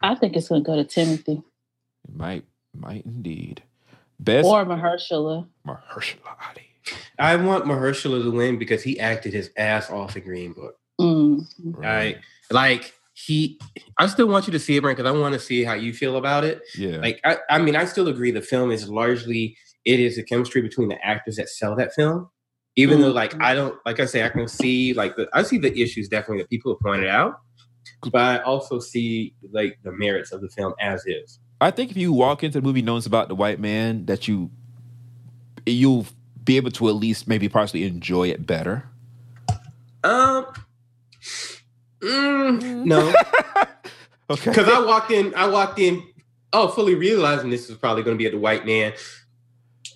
[0.00, 1.42] I think it's going to go to Timothy
[2.12, 3.62] Might, might indeed.
[4.20, 5.46] Best or Mahershala.
[5.66, 6.68] Mahershala Ali.
[7.18, 10.78] I want Mahershala to win because he acted his ass off in Green Book.
[11.00, 11.46] Mm.
[11.62, 12.18] Right?
[12.50, 12.94] Like
[13.26, 13.58] he,
[13.98, 15.92] I still want you to see it, Brent, because I want to see how you
[15.92, 16.62] feel about it.
[16.76, 16.98] Yeah.
[16.98, 20.62] Like, I, I mean, I still agree the film is largely it is the chemistry
[20.62, 22.28] between the actors that sell that film.
[22.76, 25.58] Even though, like, I don't, like I say, I can see like the, I see
[25.58, 27.40] the issues definitely that people have pointed out,
[28.12, 31.40] but I also see like the merits of the film as is.
[31.60, 34.28] I think if you walk into the movie knowing it's about the white man, that
[34.28, 34.50] you
[35.66, 36.06] you'll
[36.44, 38.88] be able to at least maybe partially enjoy it better.
[40.04, 40.46] Um,
[42.02, 43.14] mm, no,
[44.30, 44.50] Okay.
[44.50, 46.02] because I walked in, I walked in,
[46.52, 48.92] oh, fully realizing this is probably going to be at the white man.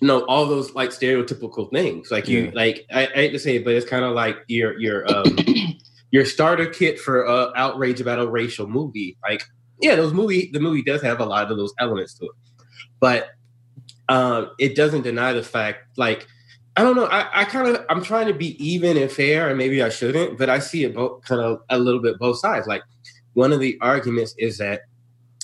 [0.01, 2.51] No, all those like stereotypical things, like you, Yeah.
[2.53, 5.37] like I, I hate to say it, but it's kind of like your your um
[6.11, 9.17] your starter kit for uh outrage about a racial movie.
[9.23, 9.43] Like,
[9.81, 12.31] yeah, those movie the movie does have a lot of those elements to it,
[12.99, 13.29] but
[14.09, 16.27] um, it doesn't deny the fact, like.
[16.75, 17.05] I don't know.
[17.05, 20.37] I, I kind of I'm trying to be even and fair, and maybe I shouldn't,
[20.37, 22.65] but I see it both kind of a little bit both sides.
[22.67, 22.81] Like
[23.33, 24.81] one of the arguments is that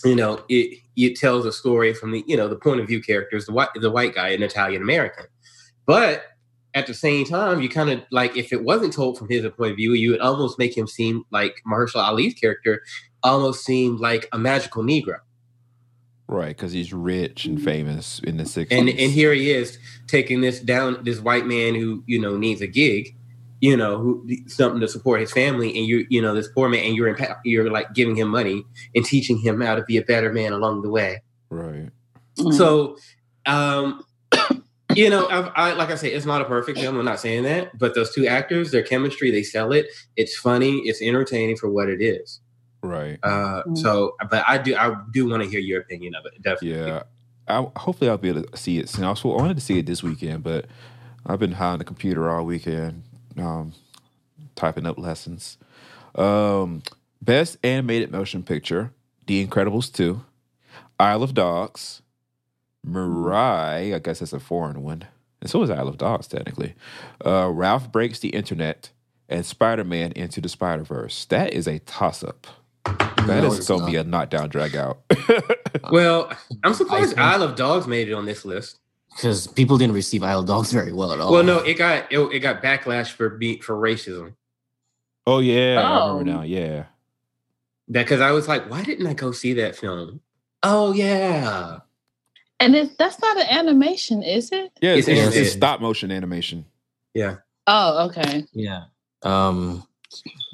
[0.04, 3.02] you know it it tells a story from the you know the point of view
[3.02, 5.26] characters, the white the white guy, an Italian American,
[5.86, 6.24] but
[6.76, 9.72] at the same time, you kind of like if it wasn't told from his point
[9.72, 12.82] of view, you would almost make him seem like Mahershala Ali's character
[13.24, 15.18] almost seemed like a magical Negro.
[16.30, 18.68] Right, because he's rich and famous in the 60s.
[18.72, 22.62] and and here he is taking this down this white man who you know needs
[22.62, 23.16] a gig
[23.62, 26.84] you know who something to support his family and you you know this poor man
[26.84, 28.64] and you're in, you're like giving him money
[28.96, 31.90] and teaching him how to be a better man along the way right.
[32.38, 32.54] Mm.
[32.54, 32.98] so
[33.46, 34.04] um
[34.96, 37.44] you know I've, i like i say it's not a perfect film i'm not saying
[37.44, 41.70] that but those two actors their chemistry they sell it it's funny it's entertaining for
[41.70, 42.40] what it is
[42.82, 43.20] Right.
[43.24, 43.78] uh Mm.
[43.78, 47.04] so but i do i do want to hear your opinion of it definitely Yeah.
[47.48, 49.06] I, hopefully I'll be able to see it soon.
[49.06, 50.68] I, was, I wanted to see it this weekend, but
[51.26, 53.02] I've been high on the computer all weekend,
[53.38, 53.74] um,
[54.56, 55.58] typing up lessons.
[56.14, 56.84] Um,
[57.24, 58.92] best animated motion picture:
[59.26, 60.22] The Incredibles two,
[61.00, 62.04] Isle of Dogs,
[62.88, 63.96] Mirai.
[63.96, 65.06] I guess that's a foreign one,
[65.42, 66.76] and so is Isle of Dogs technically.
[67.26, 68.92] Uh, Ralph breaks the internet
[69.28, 71.26] and Spider Man into the Spider Verse.
[71.26, 72.46] That is a toss up.
[72.86, 75.00] That No, is going to be a knockdown drag out.
[75.92, 76.32] well
[76.64, 78.80] i'm surprised think- isle of dogs made it on this list
[79.16, 81.32] because people didn't receive Isle of Dogs very well at all.
[81.34, 84.36] Well, no, it got it, it got backlash for be, for racism.
[85.28, 86.18] Oh yeah, I Oh.
[86.18, 86.42] remember now.
[86.44, 86.86] Yeah,
[87.90, 90.22] That because I was like, why didn't I go see that film?
[90.64, 91.80] Oh yeah,
[92.60, 94.72] and it's, that's not an animation, is it?
[94.80, 94.94] yeah.
[94.94, 95.54] It's, It's it's, it's animated.
[95.54, 96.66] stop motion animation.
[97.16, 97.38] yeah.
[97.68, 98.46] Oh, okay.
[98.54, 98.84] yeah.
[99.24, 99.84] Um,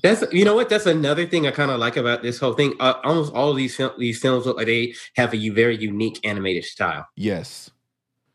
[0.03, 0.69] That's you know what?
[0.69, 2.73] That's another thing I kind of like about this whole thing.
[2.79, 6.19] Uh, almost all of these fil- these films look like they have a very unique
[6.23, 7.07] animated style.
[7.15, 7.71] Yes,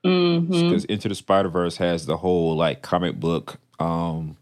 [0.02, 4.36] because Into the Spider Verse has the whole like comic book um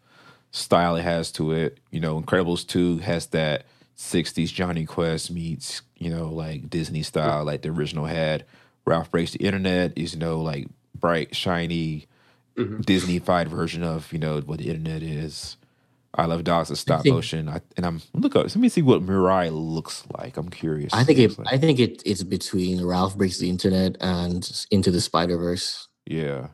[0.52, 1.78] style it has to it.
[1.90, 3.64] You know, Incredibles two has that
[3.96, 8.44] '60s Jonny Quest meets you know like Disney style, like the original had.
[8.86, 10.68] Ralph breaks the internet is you know like
[10.98, 12.06] bright, shiny,
[12.56, 12.84] Mhm.
[12.84, 15.56] Disney-fied version of you know what the internet is.
[16.14, 17.48] I love dogs is stop think- motion.
[17.48, 18.44] I, and I'm look up.
[18.44, 20.36] Let me see what Mirai looks like.
[20.36, 20.92] I'm curious.
[20.94, 21.24] I think it.
[21.24, 22.02] It's like- I think it.
[22.06, 25.88] It's between Ralph breaks the internet and Into the Spider Verse.
[26.06, 26.48] yeah.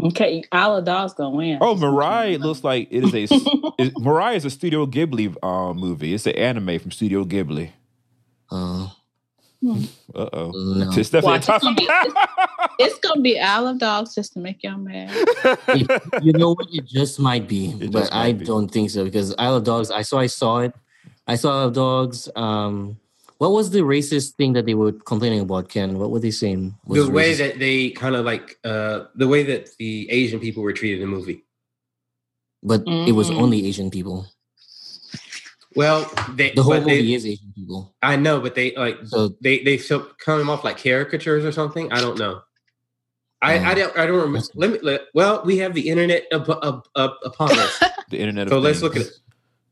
[0.00, 1.58] Okay, Isle of Dogs gonna win.
[1.60, 3.34] Oh, Mirai looks like it is a.
[3.78, 6.14] it, Mirai is a Studio Ghibli uh, movie.
[6.14, 7.72] It's an anime from Studio Ghibli.
[8.48, 8.90] Uh,
[9.66, 10.52] Uh oh.
[10.54, 10.90] no.
[10.96, 11.88] It's definitely Watch, a it's gonna be-
[12.78, 15.10] It's gonna be Isle of Dogs just to make y'all mad.
[15.42, 15.60] toss-up.
[16.22, 16.68] you know what?
[16.72, 18.44] It just might be, It but just I be.
[18.44, 19.90] don't think so because Isle of Dogs.
[19.90, 20.18] I saw.
[20.18, 20.72] I saw it.
[21.26, 22.28] I saw Isle of Dogs.
[22.36, 22.98] Um,
[23.38, 25.98] what was the racist thing that they were complaining about, Ken?
[25.98, 26.74] What were they saying?
[26.86, 27.38] was the way racist?
[27.38, 31.10] that they kind of like uh the way that the Asian people were treated in
[31.10, 31.42] the movie.
[32.62, 33.40] but it was Mhm.
[33.42, 34.26] only Asian people.
[35.76, 37.94] Well, they The whole movie they, is Asian people.
[38.02, 41.92] I know, but they like So they they still come off like caricatures or something.
[41.92, 42.40] I don't know.
[43.42, 43.74] I I Oh.
[43.74, 44.46] don't I don't remember.
[44.54, 47.82] Let me let, well, we have the internet up, up, up upon us.
[48.10, 48.48] the Internet.
[48.48, 48.82] So of let's Things.
[48.82, 49.12] look at it.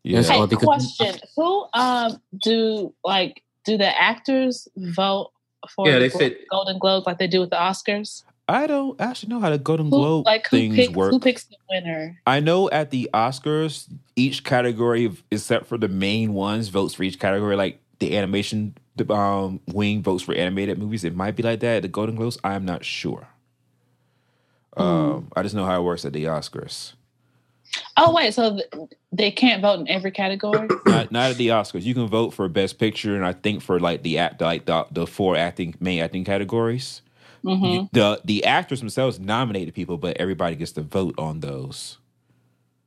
[0.05, 0.19] Yeah.
[0.19, 5.33] Yes, Hey, because- question: Who um do like do the actors vote
[5.75, 8.23] for Yeah, the they Glo- said- Golden Globes like they do with the Oscars?
[8.49, 11.11] I don't actually know how the Golden Who Globe like who things picks work.
[11.11, 12.21] who picks the winner?
[12.27, 17.19] I know at the Oscars, each category, except for the main ones, votes for each
[17.19, 17.55] category.
[17.57, 21.05] Like the animation the, um, wing votes for animated movies.
[21.05, 22.39] It might be like that at the Golden Globes.
[22.43, 23.29] I'm not sure.
[24.77, 26.93] Um, I just know how it works at the Oscars.
[27.97, 30.69] Oh wait, so th- they can't vote in every category?
[30.87, 31.83] Not, not at the Oscars.
[31.83, 34.87] You can vote for Best Picture, and I think for like the act, like the,
[34.91, 37.03] the four acting main acting categories.
[37.43, 41.41] hmm You- the the actors themselves nominate the people, but everybody gets to vote on
[41.41, 41.99] those.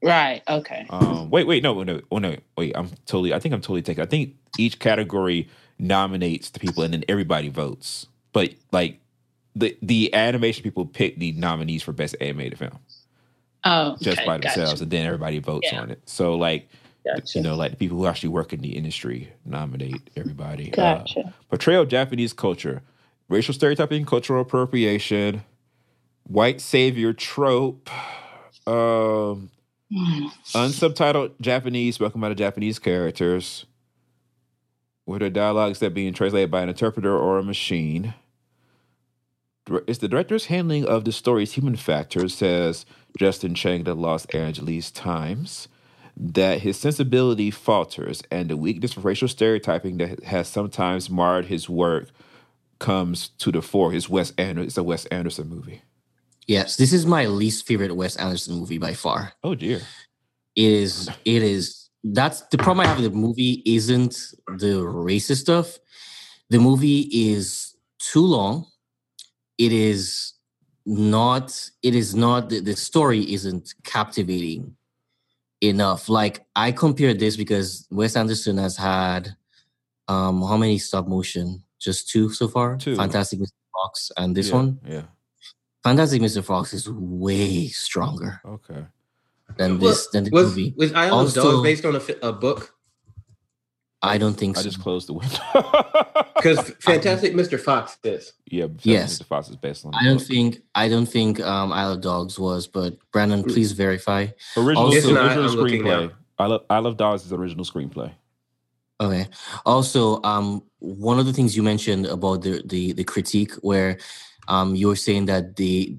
[0.02, 0.42] Right.
[0.48, 0.88] Okay.
[0.90, 2.72] Um, wait, wait, no, no, oh no, wait.
[2.76, 3.34] I'm totally.
[3.34, 4.02] I think I'm totally taking.
[4.02, 8.08] I think each category nominates the people, and then everybody votes.
[8.32, 9.00] But like
[9.56, 12.80] the the animation people pick the nominees for best animated film
[13.66, 14.60] Oh, just okay, by gotcha.
[14.60, 15.82] themselves, and then everybody votes Yeah.
[15.82, 16.02] on it.
[16.06, 16.70] So like
[17.06, 17.40] Gotcha.
[17.40, 20.72] you know, like the people who actually work in the industry nominate everybody.
[20.72, 21.34] Uh, Gotcha.
[21.50, 22.84] portrayal of Japanese culture,
[23.28, 25.44] racial stereotyping, cultural appropriation,
[26.24, 27.90] white savior trope,
[28.66, 29.50] um.
[29.92, 33.66] Unsubtitled Japanese spoken by the Japanese characters,
[35.06, 38.14] with their dialogues that being translated by an interpreter or a machine.
[39.88, 42.86] It's the director's handling of the story's human factors, says
[43.18, 45.68] Justin Chang, the Los Angeles Times,
[46.16, 51.70] that his sensibility falters and the weakness of racial stereotyping that has sometimes marred his
[51.70, 52.10] work
[52.80, 53.92] comes to the fore.
[53.92, 55.82] His Wes it's a Wes Anderson movie.
[56.50, 59.34] Yes, this is my least favorite Wes Anderson movie by far.
[59.44, 59.82] Oh dear.
[60.56, 61.08] It is.
[61.24, 61.90] It is.
[62.04, 63.62] That's the problem I have with the movie.
[63.68, 64.16] Isn't
[64.48, 65.78] the racist stuff?
[66.50, 68.66] The movie is too long.
[69.60, 70.34] It is
[70.88, 71.54] not.
[71.84, 72.50] It is not.
[72.50, 74.76] The, the story isn't captivating
[75.62, 76.10] enough.
[76.10, 79.36] Like I compare this because Wes Anderson has had
[80.08, 81.64] um how many stop motion?
[81.78, 82.78] Just two so far.
[82.78, 82.96] Two.
[82.96, 83.54] Fantastic Mr.
[83.72, 84.80] Fox and this Yeah, one.
[84.84, 85.04] Yeah.
[85.84, 86.44] Fantastic Mr.
[86.44, 88.86] Fox is way stronger Okay.
[89.58, 90.74] than Well, this than the was movie.
[90.78, 92.74] was Island Also- of Dogs based on a, a book?
[94.02, 95.40] I don't think I just closed the window.
[96.36, 97.60] Because Fantastic Mr.
[97.60, 98.32] Fox is.
[98.46, 99.20] yeah, Yes.
[99.20, 99.26] Mr.
[99.26, 99.94] Fox is based on.
[99.94, 100.28] I don't book.
[100.28, 104.28] think I don't think um Isle of Dogs was, but Brandon, please verify.
[104.56, 106.12] original, Also- not, original I'm screenplay.
[106.38, 108.12] I love I love Dogs is original screenplay.
[109.02, 109.28] Okay.
[109.66, 113.98] Also, um, one of the things you mentioned about the the the critique where
[114.50, 115.98] um you were saying that the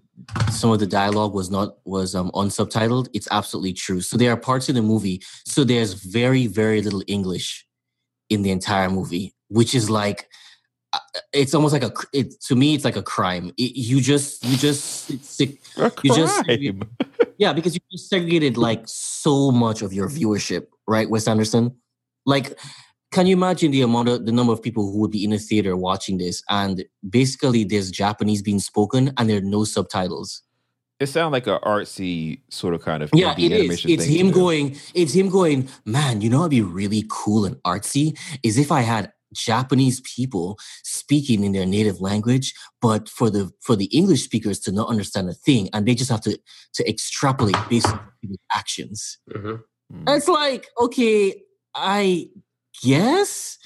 [0.50, 3.08] some of the dialogue was not was um unsubtitled.
[3.14, 4.00] It's absolutely true.
[4.02, 5.22] So there are parts in the movie.
[5.46, 7.66] So there's very very little English
[8.28, 10.28] in the entire movie, which is like
[10.92, 10.98] uh,
[11.32, 13.52] it's almost like a it to me it's like a crime.
[13.56, 16.44] It, you just you just it's, it, A You just-
[17.38, 21.74] Yeah, because you just segregated like so much of your viewership, right, Wes Anderson?
[22.26, 22.58] Like,
[23.12, 25.38] can you imagine the amount of the number of people who would be in a
[25.38, 30.42] theater watching this, and basically there's Japanese being spoken and there are no subtitles.
[31.00, 33.60] It sounds like a artsy sort of kind of Yeah, it is.
[33.60, 34.76] animation It's thing him going.
[34.94, 35.68] It's him going.
[35.86, 40.58] Man, you know, what'd be really cool and artsy is if I had Japanese people
[40.82, 45.30] speaking in their native language, but for the for the English speakers to not understand
[45.30, 46.38] a thing, and they just have to
[46.74, 49.18] to extrapolate based on people's actions.
[49.34, 49.62] Mhm.
[49.92, 50.16] Mm.
[50.16, 51.42] It's like, okay,
[51.74, 52.28] I
[52.82, 53.58] guess,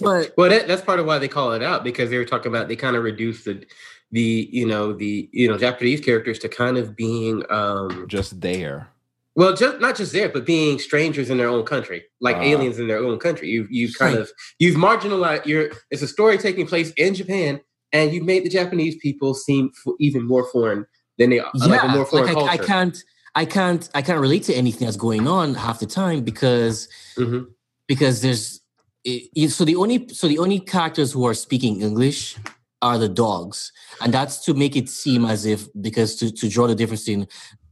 [0.00, 2.50] but Well, that, that's part of why they call it out because they were talking
[2.52, 3.64] about they kind of reduced the
[4.10, 8.88] the you know the you know Japanese characters to kind of being um Just there.
[9.36, 12.42] well just not just there but being strangers in their own country like Ah.
[12.42, 16.36] aliens in their own country you you've kind of you've marginalized your it's a story
[16.36, 17.58] taking place in Japan
[17.92, 20.84] and you've made the Japanese people seem f- even more foreign
[21.18, 22.98] than they are yeah, like a more foreign like I, I can't,
[23.34, 27.46] I can't, I can't relate to anything that's going on half the time because Mhm.
[27.88, 28.60] Because there's
[29.04, 32.36] it, it- so the only so the only characters who are speaking English
[32.80, 36.66] are the dogs, and that's to make it seem as if because to to draw
[36.66, 37.26] the difference in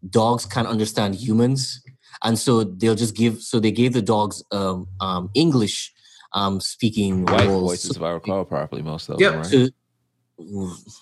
[0.08, 1.82] dogs can't understand humans,
[2.24, 5.92] and so they'll just give so they gave the dogs um, um English
[6.32, 9.32] um speaking White roles voices, if I recall properly, most of Yep.
[9.32, 9.50] them, right?
[9.50, 9.70] to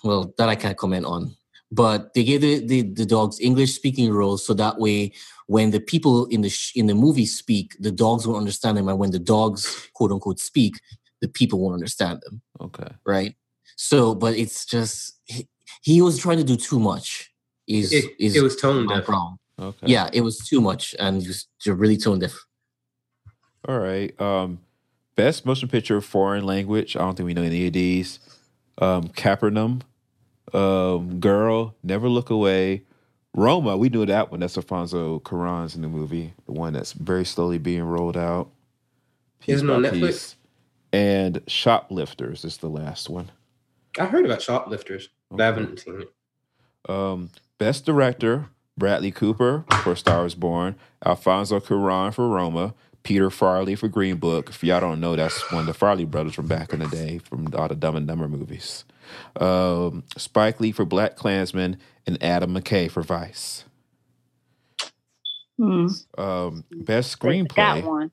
[0.03, 1.33] well that i can't comment on
[1.71, 5.11] but they gave the, the, the dogs english speaking roles so that way
[5.55, 8.87] when the people in the sh- in the movie speak the dogs won't understand them
[8.87, 10.73] and when the dogs quote unquote speak
[11.21, 12.91] the people won't understand them Okay.
[13.05, 13.33] right
[13.75, 15.47] so but it's just he,
[15.81, 17.31] he was trying to do too much
[17.67, 19.87] is it, is it was tone my deaf problem Okay.
[19.87, 22.35] yeah it was too much and just you're really tone deaf
[23.67, 24.11] All right.
[24.21, 24.59] Um,
[25.15, 26.95] best motion picture foreign language.
[26.95, 28.19] I don't think we know any of these.
[28.77, 29.81] Um, Capernaum,
[30.53, 32.83] um, Girl, Never Look Away,
[33.35, 33.77] Roma.
[33.77, 34.39] We knew that one.
[34.39, 38.49] That's Alfonso Cuarón's new movie, the one that's very slowly being rolled out.
[39.39, 39.99] Piece Isn't on Netflix?
[40.01, 40.35] piece.
[40.91, 43.31] And Shoplifters is the last one.
[43.99, 47.29] I heard about shoplifters but I haven't seen it Um,
[47.59, 50.75] best director Bradley Cooper for Star is Born,
[51.05, 52.73] Alfonso Cuarón for Roma,
[53.03, 54.49] Peter Farrelly for Green Book.
[54.49, 57.17] If y'all don't know, that's one of the Farrelly brothers from back in the day
[57.19, 58.85] from all the Dumb and Dumber movies.
[59.35, 61.77] Um, Spike Lee for Black Klansman
[62.09, 63.65] and Adam McKay for Vice.
[65.57, 65.87] Hmm.
[66.17, 67.83] Um, best screenplay.
[67.83, 68.11] one.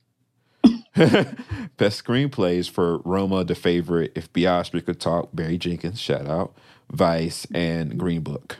[1.76, 6.54] Best screenplays for Roma, The Favorite, If Biosper Could Talk, Barry Jenkins, shout out,
[6.90, 8.56] Vice, and Green Book.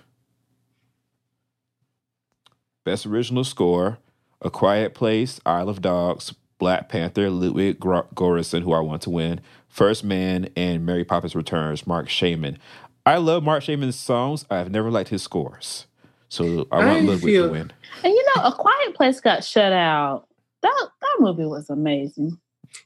[2.85, 3.99] Best original score,
[4.43, 9.11] A Quiet Place, Isle of Dogs, Black Panther, Ludwig Gor- Göransson, who I want to
[9.11, 12.59] win, First Man, and Mary Poppins Returns, Marc Shaiman.
[13.07, 14.45] I love Marc Shaiman's songs.
[14.51, 15.87] I've never liked his scores.
[16.29, 17.73] So I want I Ludwig feel- to win.
[18.03, 20.27] And you know, A Quiet Place got shut out.
[20.63, 22.39] That that movie was amazing.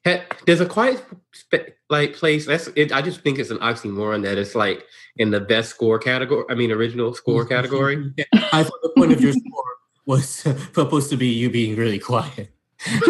[0.06, 1.02] Ha- There's a quiet
[1.32, 2.46] sp- like place.
[2.46, 2.92] That's it.
[2.92, 4.84] I just think it's an oxymoron that it's like
[5.16, 6.44] in the best score category.
[6.50, 8.12] I mean, original score category.
[8.52, 9.64] I thought the point of your score
[10.06, 12.52] was supposed to be you being really quiet.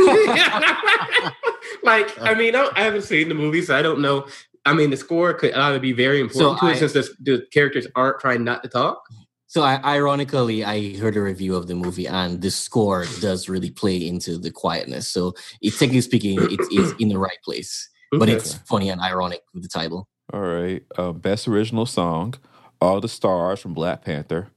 [1.82, 4.26] like, I mean, I, I haven't seen the movie, so I don't know.
[4.66, 7.08] I mean, the score could either be very important So to I- it since the,
[7.20, 9.02] the characters aren't trying not to talk.
[9.46, 13.70] So I, ironically, I heard a review of the movie, and the score does really
[13.70, 15.08] play into the quietness.
[15.08, 19.42] So, it, technically speaking, it is in the right place, but it's funny and ironic
[19.52, 20.06] with the title.
[20.32, 20.84] All right.
[20.96, 22.34] Uh, best original song,
[22.80, 24.50] All the Stars from Black Panther,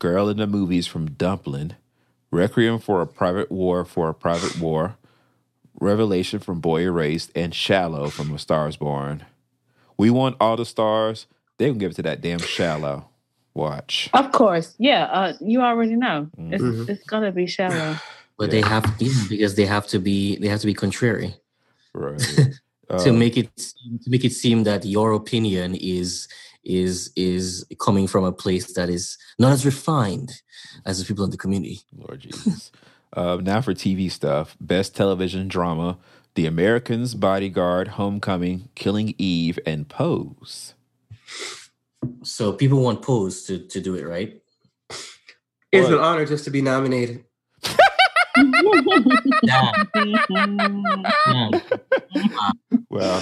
[0.00, 1.74] Girl in the Movies from Dumpling,
[2.32, 4.96] Requiem for a Private War for a Private War,
[5.80, 9.24] Revelation from Boy Erased, and Shallow from A Star is Born.
[10.00, 11.26] We want all the stars.
[11.58, 13.10] They can give it to that damn Shallow.
[13.54, 14.10] Watch.
[14.14, 15.04] Of course, yeah.
[15.06, 16.88] Uh, you already know it's Mhm.
[16.88, 18.00] it's gonna be shallow.
[18.38, 21.34] But they have to, yeah, because they have to be they have to be contrary
[21.94, 22.20] Right.
[22.98, 23.50] to Uh, make it
[24.04, 26.28] to make it seem that your opinion is
[26.64, 30.32] is is coming from a place that is not as refined
[30.86, 31.80] as the people in the community.
[31.96, 32.72] Lord Jesus.
[33.14, 34.56] uh, now for TV stuff.
[34.60, 35.98] Best television drama:
[36.34, 40.74] The Americans, Bodyguard, Homecoming, Killing Eve, and Pose.
[42.22, 44.40] So people want Pose to, to do it, right?
[45.72, 47.24] It's Well- an honor just to be nominated.
[49.44, 51.50] Damn, damn.
[52.88, 53.16] Well,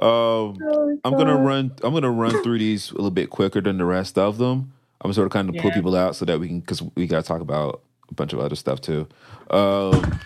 [0.00, 1.72] um, I'm gonna run.
[1.82, 4.72] I'm gonna run through these a little bit quicker than the rest of them.
[5.00, 7.22] I'm sort of kind of pull people out so that we can, because we got
[7.22, 7.80] to talk about
[8.10, 9.08] a bunch of other stuff too.
[9.50, 10.20] Um,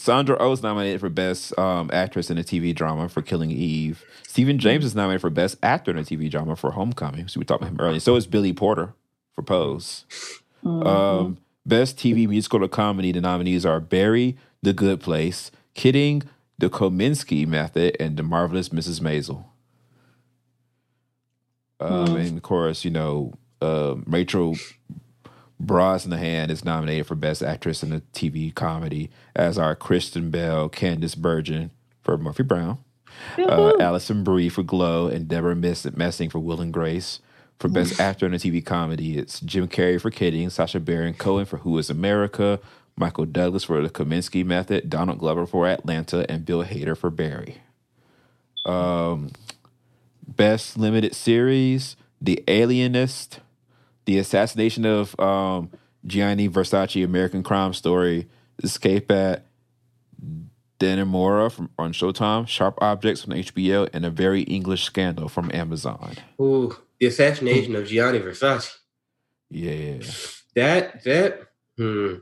[0.00, 4.02] Sandra Oh is nominated for Best um, Actress in a TV Drama for Killing Eve.
[4.26, 7.28] Stephan James is nominated for Best Actor in a TV Drama for Homecoming.
[7.28, 8.00] So we talked about him earlier.
[8.00, 8.94] So is Billy Porter
[9.34, 10.06] for Pose.
[10.64, 10.86] Mm-hmm.
[10.86, 16.22] Um, best TV musical or comedy, the nominees are Barry, The Good Place, Kidding,
[16.56, 19.02] The Kominsky Method, and The Marvelous Mrs.
[19.02, 19.44] Maisel.
[21.78, 22.16] Um, Hmm.
[22.16, 24.56] And of course, you know, um Rachel
[25.62, 31.16] Brosnahan is nominated for Best Actress in a TV Comedy, as are Kristen Bell, Candice
[31.16, 31.70] Bergen
[32.02, 32.78] for Murphy Brown,
[33.38, 37.20] uh, Alison Brie for Glow, and Deborah Miss- Messing for Will and Grace.
[37.58, 41.44] For Best Actor in a TV Comedy, it's Jim Carrey for Kidding, Sacha Baron Cohen
[41.44, 42.58] for Who Is America,
[42.96, 47.58] Michael Douglas for The Kominsky Method, Donald Glover for Atlanta, and Bill Hader for Barry.
[48.64, 49.32] Um,
[50.26, 53.40] Best Limited Series, The Alienist,
[54.10, 55.70] The Assassination of um,
[56.04, 58.28] Gianni Versace, American Crime Story,
[58.60, 59.46] Escape at
[60.80, 66.14] Dannemora from on Showtime, Sharp Objects from HBO, and A Very English Scandal from Amazon.
[66.40, 68.78] Ooh, the assassination of Gianni Versace.
[69.48, 69.98] Yeah,
[70.56, 71.42] That that
[71.78, 72.14] hmm.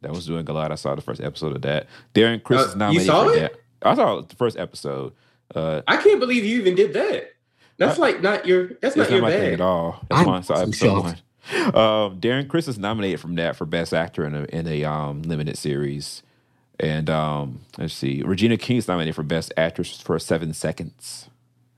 [0.00, 0.72] that was doing a lot.
[0.72, 1.86] I saw the first episode of that.
[2.12, 3.38] Darren Criss Uh, is you nominated saw for it?
[3.38, 3.52] that.
[3.88, 5.12] I saw the first episode.
[5.54, 7.34] Uh, I can't believe you even did that.
[7.78, 8.66] That's like not your.
[8.80, 9.52] That's It's not not your my thing bag.
[9.52, 10.04] at all.
[10.10, 11.04] That's I'm why I saw so episode shocked.
[11.04, 11.16] one.
[11.66, 15.22] Um, Darren Criss is nominated from that for Best Actor in a in a um,
[15.22, 16.22] limited series,
[16.78, 21.28] and um, let's see, Regina King is nominated for Best Actress for Seven Seconds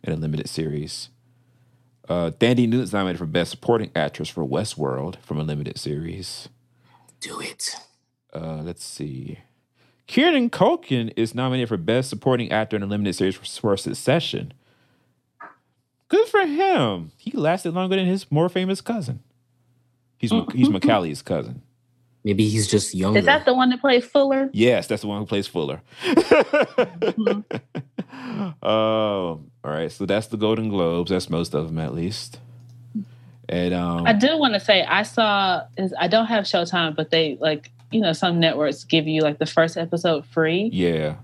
[0.03, 1.11] in a limited series.
[2.09, 6.49] Uh, Thandie Newton's nominated for Best Supporting Actress for Westworld from a limited series.
[7.20, 7.77] Do it.
[8.32, 9.40] Uh, let's see.
[10.07, 14.55] Kieran Culkin is nominated for Best Supporting Actor in a limited series for, for Succession.
[16.09, 17.12] Good for him.
[17.19, 19.20] He lasted longer than his more famous cousin.
[20.19, 21.62] He's he's Macaulay's cousin.
[22.24, 23.20] Maybe he's just younger.
[23.20, 24.51] Is that the one that plays Fuller?
[24.53, 25.81] Yes, that's the one who plays Fuller.
[28.61, 31.11] um, all right, so that's the Golden Globes.
[31.11, 32.39] That's most of them, at least.
[33.49, 37.11] And um, I do want to say I saw is I don't have Showtime, but
[37.11, 40.69] they like you know some networks give you like the first episode free.
[40.73, 41.16] yeah,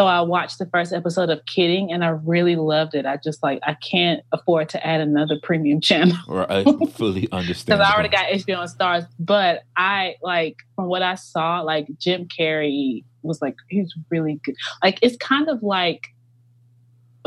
[0.00, 3.04] So I watched the first episode of Kidding, and I really loved it.
[3.04, 7.78] I just like I can't afford to add another premium channel or I fully understand.
[7.78, 9.06] because I already got HBO on Starz.
[9.18, 14.54] But I like from what I saw, like Jim Carrey was like he's really good.
[14.82, 16.06] Like it's kind of like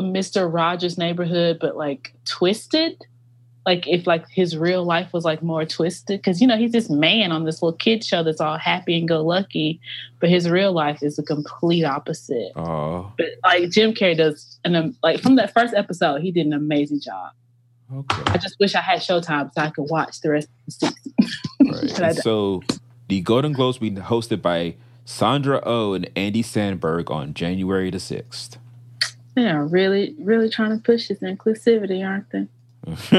[0.01, 2.99] Mister Rogers' Neighborhood, but like twisted.
[3.65, 6.89] Like if like his real life was like more twisted, because you know he's this
[6.89, 9.79] man on this little kid show that's all happy and go lucky,
[10.19, 12.51] but his real life is the complete opposite.
[12.55, 16.45] Oh, But like Jim Carrey does, and um, like from that first episode, he did
[16.45, 17.31] an amazing job.
[17.93, 20.71] okay I just wish I had Showtime so I could watch the rest of the
[20.71, 21.13] season.
[21.61, 21.91] Right.
[21.93, 22.61] But I And so
[23.07, 24.75] the Golden Globes be hosted by
[25.05, 28.57] Sandra Oh and Andy Samberg on January the 6th.
[29.35, 32.47] They are really, really trying to push this inclusivity, aren't they?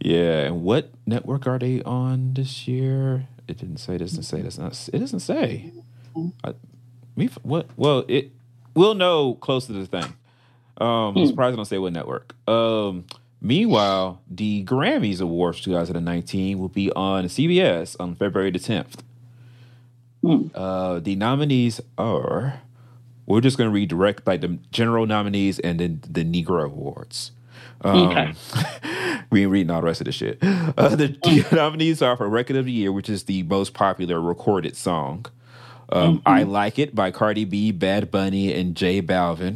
[0.00, 3.26] yeah, and what network are they on this year?
[3.48, 3.94] It didn't say.
[3.94, 4.40] It doesn't say.
[4.40, 4.90] It doesn't.
[4.92, 5.72] It doesn't say.
[6.44, 6.54] I,
[7.16, 7.68] me, what?
[7.76, 8.30] Well, it.
[8.74, 10.14] We'll know close to the thing.
[10.78, 12.34] Um, I'm surprised I don't say what network.
[12.48, 13.04] Um,
[13.40, 19.00] meanwhile, the Grammys Awards 2019 will be on CBS on February the 10th.
[20.22, 20.46] Hmm.
[20.54, 22.60] Uh, the nominees are.
[23.26, 27.32] We're just going to read direct by the general nominees and then the Negro Awards.
[27.82, 28.32] Um, Okay.
[29.30, 30.38] we ain't reading all the rest of the shit.
[30.78, 34.20] Uh, the, the nominees are for Record of the Year, which is the most popular
[34.20, 35.26] recorded song.
[35.90, 39.54] Um, I Like It by Cardi B, Bad Bunny, and J Balvin.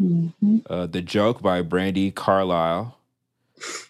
[0.00, 0.62] Mhm.
[0.68, 2.98] Uh, the Joke by Brandi Carlile.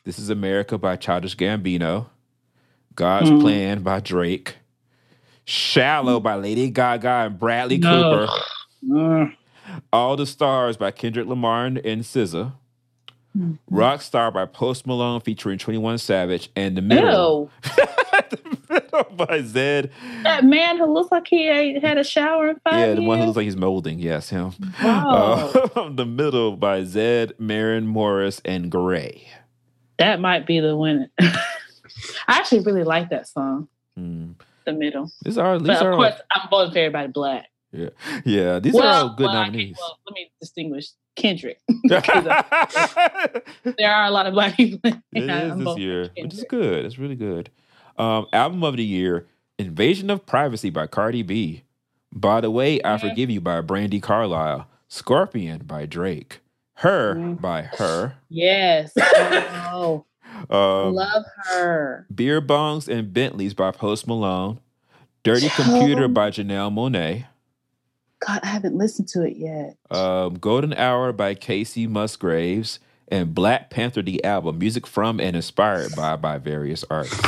[0.05, 2.07] This is America by Childish Gambino.
[2.95, 3.41] God's Mm.
[3.41, 4.57] Plan by Drake.
[5.45, 8.27] Shallow by Lady Gaga and Bradley No.
[8.29, 8.33] Cooper.
[8.89, 9.37] Mm.
[9.93, 12.53] All the Stars by Kendrick Lamar and SZA.
[13.37, 13.59] Mhm.
[13.71, 16.51] Rockstar by Post Malone featuring 21 Savage.
[16.55, 19.91] And The Middle, the middle by Zedd.
[20.23, 22.97] That man who looks like he ain't had a shower in five Yeah, years.
[22.99, 23.99] the one who looks like he's molding.
[23.99, 24.53] Yes, him.
[24.83, 25.51] Wow.
[25.75, 29.27] Uh, the Middle by Zedd, Maren Morris, and Grey.
[29.99, 31.11] that might be the winner.
[31.21, 34.33] I actually really like that song, Hmm.
[34.65, 35.11] The Middle.
[35.25, 37.47] These are these But of all- course, I'm voting for everybody black.
[37.75, 37.89] Yeah
[38.25, 39.77] yeah these are all good well, I nominees.
[39.81, 41.59] well, let me distinguish Kendrick.
[41.89, 42.03] there
[43.93, 44.91] are a lot of black people.
[45.13, 46.85] in It is this year, which is good.
[46.85, 47.51] It's really good.
[47.99, 49.27] Um, album of the year:
[49.59, 51.63] "Invasion of Privacy" by Cardi B.
[52.13, 53.01] By the way, I Mhm.
[53.01, 54.67] forgive you by Brandi Carlile.
[54.89, 56.41] Scorpion by Drake.
[56.79, 57.41] Her Mhm.
[57.41, 58.15] by Her.
[58.29, 58.93] Yes.
[58.99, 60.05] Oh,
[60.51, 62.07] Um, love her.
[62.13, 64.59] Beer Bongs and Bentleys by Post Malone.
[65.23, 66.09] Dirty Computer Oh.
[66.09, 67.27] by Janelle Monáe.
[68.27, 69.77] God, I haven't listened to it yet.
[69.91, 72.79] Um, Golden Hour by Kacey Musgraves.
[73.09, 77.21] And Black Panther the album, music from and inspired by by various artists.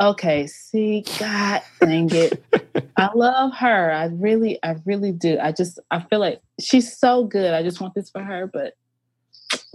[0.00, 2.42] Okay, see, God dang it.
[2.96, 3.92] I love her.
[3.92, 5.38] I really, I really do.
[5.38, 7.52] I just, I feel like she's so good.
[7.52, 8.46] I just want this for her.
[8.46, 8.76] But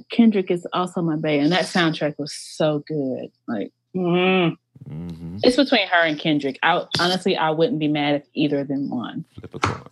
[0.10, 3.32] Kendrick is also my bae, and that soundtrack was so good.
[3.48, 4.58] Like, mm.
[4.88, 6.58] hmm it's between her and Kendrick.
[6.64, 9.26] I honestly, I wouldn't be mad if either of them won.
[9.36, 9.84] Flip a coin.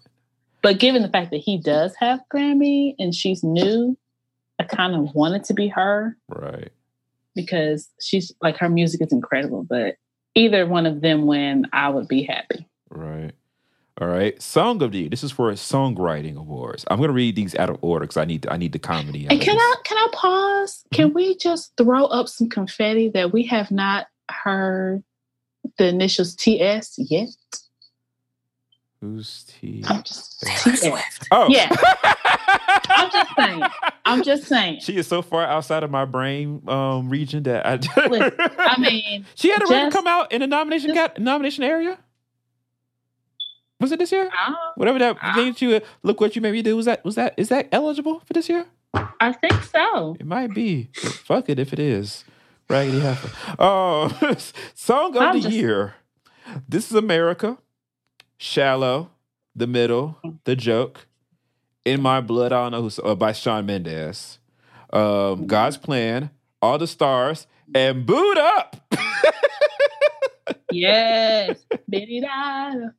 [0.63, 3.95] But given the fact that he does have Grammy and she's new,
[4.59, 6.71] I kind of wanted to be her Right.
[7.35, 9.63] because she's like her music is incredible.
[9.63, 9.97] But
[10.35, 12.65] either one of them win, I would be happy.
[12.89, 13.31] Right.
[14.01, 14.41] All right.
[14.41, 15.09] Song of the year.
[15.09, 16.85] This is for songwriting awards.
[16.89, 19.27] I'm gonna read these out of order because I need I need the comedy.
[19.29, 19.57] And can.
[19.57, 20.83] I can I pause?
[20.85, 20.95] Mm-hmm.
[20.95, 25.03] Can we just throw up some confetti that we have not heard
[25.77, 27.27] the initials TS yet?
[29.03, 29.83] Who's T?
[29.85, 31.27] I'm just Taylor Swift.
[31.29, 31.67] Oh, Yeah.
[32.95, 33.63] I'm just saying.
[34.05, 34.79] I'm just saying.
[34.79, 37.75] she is so far outside of my brain um, region that I.
[38.07, 41.21] Listen, I mean, she had a record just- come out in the nomination just- cat
[41.21, 41.97] nomination area.
[43.81, 44.29] Was it this year?
[44.31, 45.33] I, don't- Whatever that Ah.
[45.35, 47.67] thing that you look what you made me do was that was that is that
[47.73, 48.65] eligible for this year?
[48.93, 50.15] I think so.
[50.17, 50.89] It might be.
[50.93, 52.23] Fuck it if it is.
[52.69, 53.29] Raggedy heifer.
[53.59, 54.37] Oh,
[54.73, 55.95] song of I'm the just- year.
[56.69, 57.57] This is America.
[58.37, 59.09] Shallow.
[59.55, 60.17] The Middle.
[60.45, 61.07] The Joke.
[61.85, 62.51] In My Blood.
[62.51, 64.39] I don't know who's uh, by Shawn Mendes.
[64.91, 66.29] Um, God's Plan.
[66.61, 67.47] All the Stars.
[67.73, 68.77] And Boot Up.
[70.71, 71.63] Yes.
[71.87, 72.93] Boot Up.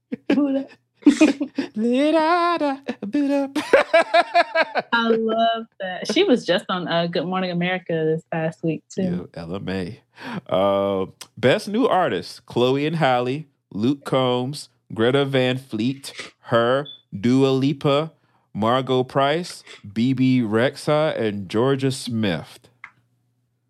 [4.92, 6.10] I love that.
[6.12, 9.28] She was just on uh, Good Morning America this past week too.
[9.34, 10.00] Yeah, Ella Mai.
[10.48, 11.06] Uh,
[11.36, 16.86] best new artist: Chloe and Halle, Luke Combs, Greta Van Fleet, Her,
[17.18, 18.12] Dua Lipa,
[18.52, 22.68] Margo Price, Bebe Rexha, and Jorja Smith.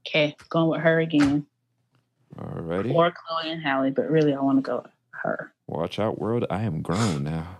[0.07, 1.47] Okay, going with her again.
[2.37, 2.93] Alrighty.
[2.93, 5.53] Or Chloe and Halle, but really I want to go with her.
[5.67, 6.45] Watch out, world!
[6.51, 7.59] I am grown now.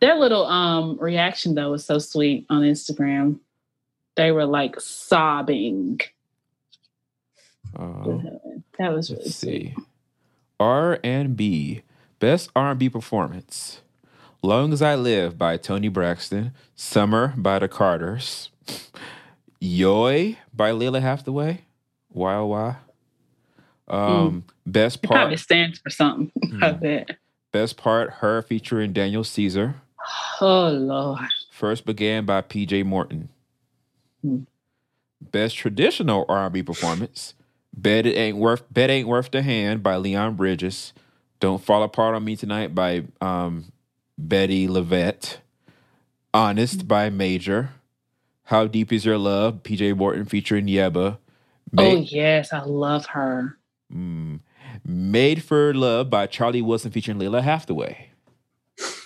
[0.00, 3.38] Their little um reaction though was so sweet on Instagram.
[4.16, 6.00] They were like sobbing.
[7.74, 8.18] Uh,
[8.78, 9.74] that was really see.
[10.58, 11.82] R and B
[12.18, 13.80] best R and B performance.
[14.42, 16.52] Long as I Live by Toni Braxton.
[16.74, 18.50] Summer by the Carters.
[19.60, 21.62] Yoy by Lalah Hathaway.
[22.08, 22.76] Why oh why?
[23.88, 26.30] Um, best It probably stands for something.
[26.62, 26.78] I Hmm.
[26.80, 27.16] bet.
[27.52, 29.76] best part, her featuring Daniel Caesar.
[30.40, 31.20] Oh Lord.
[31.50, 32.82] First began by P.J.
[32.82, 33.30] Morton.
[34.22, 34.40] Hmm.
[35.20, 37.34] Best traditional R&B performance.
[37.74, 40.92] Bet it ain't worth Bet ain't worth the hand by Leon Bridges.
[41.40, 43.66] Don't Fall Apart on Me Tonight by um,
[44.20, 45.38] Bettye LaVette.
[46.32, 47.70] Honest by Major.
[48.44, 49.62] How Deep Is Your Love?
[49.62, 51.18] PJ Morton featuring Yebba.
[51.78, 53.58] Oh yes, I love her.
[53.92, 54.40] mm,
[54.84, 58.10] Made for Love by Charlie Wilson featuring Lalah Hathaway.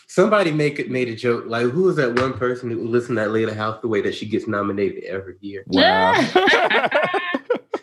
[0.07, 3.23] Somebody make it made a joke like, who is that one person who listened to
[3.25, 5.63] that Lalah Hathaway that she gets nominated every year?
[5.69, 6.13] Wow.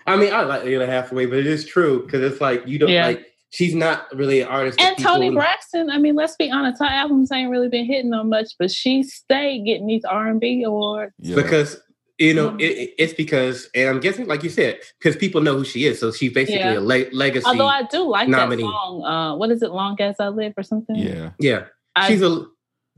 [0.06, 2.90] I mean, I like Lalah Hathaway, but it is true because it's like you don't
[2.90, 3.08] Yeah.
[3.08, 3.26] like.
[3.50, 4.80] She's not really an artist.
[4.82, 8.14] And Toni people- Braxton, I mean, let's be honest, her albums ain't really been hitting
[8.14, 11.14] on much, but she stayed getting these R and B awards.
[11.20, 11.36] Yeah.
[11.36, 11.82] because
[12.20, 12.62] you know Mhm.
[12.62, 15.86] it, it- it's because, and I'm guessing, like you said, because people know who she
[15.86, 16.00] is.
[16.00, 16.80] So she's basically Yeah.
[16.80, 17.46] a le- legacy.
[17.48, 18.64] Although I do like nominee.
[18.64, 19.04] that song.
[19.06, 19.72] Uh, what is it?
[19.72, 20.96] Long as I live or something.
[20.96, 21.32] yeah.
[21.40, 22.46] yeah, I, she's a.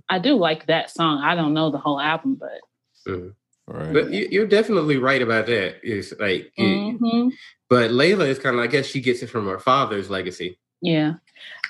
[0.07, 1.21] I do like that song.
[1.21, 2.59] I don't know the whole album, but
[3.07, 3.33] mm.
[3.67, 3.93] Right.
[3.93, 5.75] But you, you're definitely right about that.
[5.83, 7.31] It's like, it- Mhm.
[7.69, 10.57] But Lalah is kind of, I guess, she gets it from her father's legacy.
[10.81, 11.13] yeah.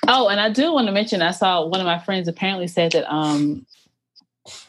[0.08, 1.20] Oh, and I do want to mention.
[1.20, 3.66] I saw one of my friends apparently said that um,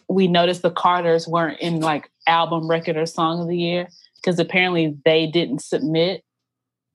[0.09, 3.87] we noticed the Carters weren't in like album, record, or song of the year
[4.17, 6.23] because apparently they didn't submit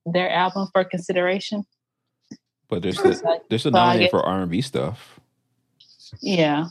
[0.05, 1.65] their album for consideration.
[2.69, 5.19] but there's the, there's a so nominee guess- for R&B stuff.
[6.21, 6.67] Yeah.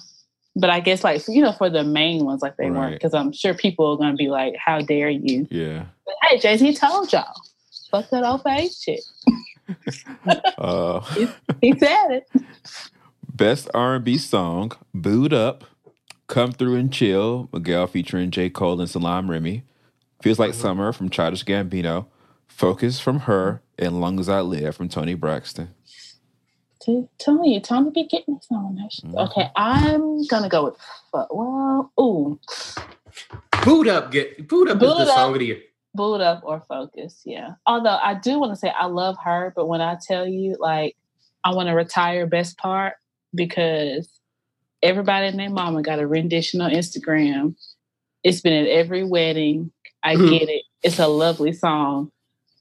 [0.56, 3.34] But I guess like you know for the main ones like they weren't because I'm
[3.34, 5.86] sure people are gonna be like, "How dare you?" Yeah.
[6.06, 7.34] But hey, Jay Z told y'all,
[7.92, 9.02] fuck that old age shit.
[10.60, 11.00] Uh,
[11.62, 12.30] He said it.
[13.34, 15.64] best R&B song, Boo'd Up,
[16.28, 18.50] Come Through and Chill, Miguel featuring J.
[18.52, 19.64] Cole and Salaam Remi.
[20.22, 22.06] Feels Like Summer from Childish Gambino.
[22.48, 25.70] Focus from her and Long As I Live from Toni Braxton.
[26.84, 29.06] To Toni, Toni be getting this on that shit.
[29.12, 29.30] Mhm.
[29.30, 30.76] Okay, I'm gonna go with.
[31.32, 32.40] Well, ooh,
[33.64, 35.18] Boot up, get boot up Boot is the Up.
[35.18, 35.62] song of the year.
[35.96, 37.22] Boot up or focus.
[37.26, 37.52] Yeah.
[37.66, 40.96] Although I do want to say I love her, but when I tell you like
[41.44, 42.94] I want to retire best part
[43.34, 44.10] because
[44.82, 47.56] everybody and their mama got a rendition on Instagram.
[48.24, 49.72] It's been at every wedding.
[50.04, 50.30] I Mhm.
[50.40, 50.64] get it.
[50.84, 52.12] It's a lovely song,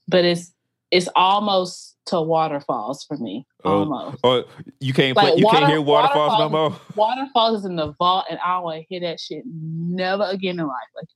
[0.07, 0.51] but it's
[0.91, 3.45] it's almost to waterfalls for me.
[3.63, 4.17] Oh, Almost.
[4.23, 4.43] Oh,
[4.79, 6.79] you can't play, Like, you can't hear Waterfalls no Waterfalls- more.
[7.07, 10.67] Waterfalls is in the vault, and I want to hear that shit never again in
[10.67, 11.07] life, like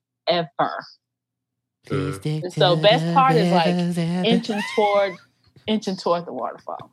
[0.59, 0.83] ever.
[1.91, 5.13] Uh, and so best part is like inching toward
[5.67, 6.91] inching toward the waterfall.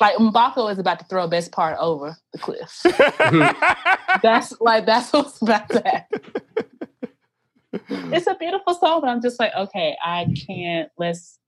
[0.00, 2.80] Like Mbako is about to throw best part over the cliff.
[4.22, 6.20] That's like that's what's about to happen.
[7.90, 10.90] It's a beautiful song, but I'm just like, okay, I can't.
[10.96, 11.38] Let's.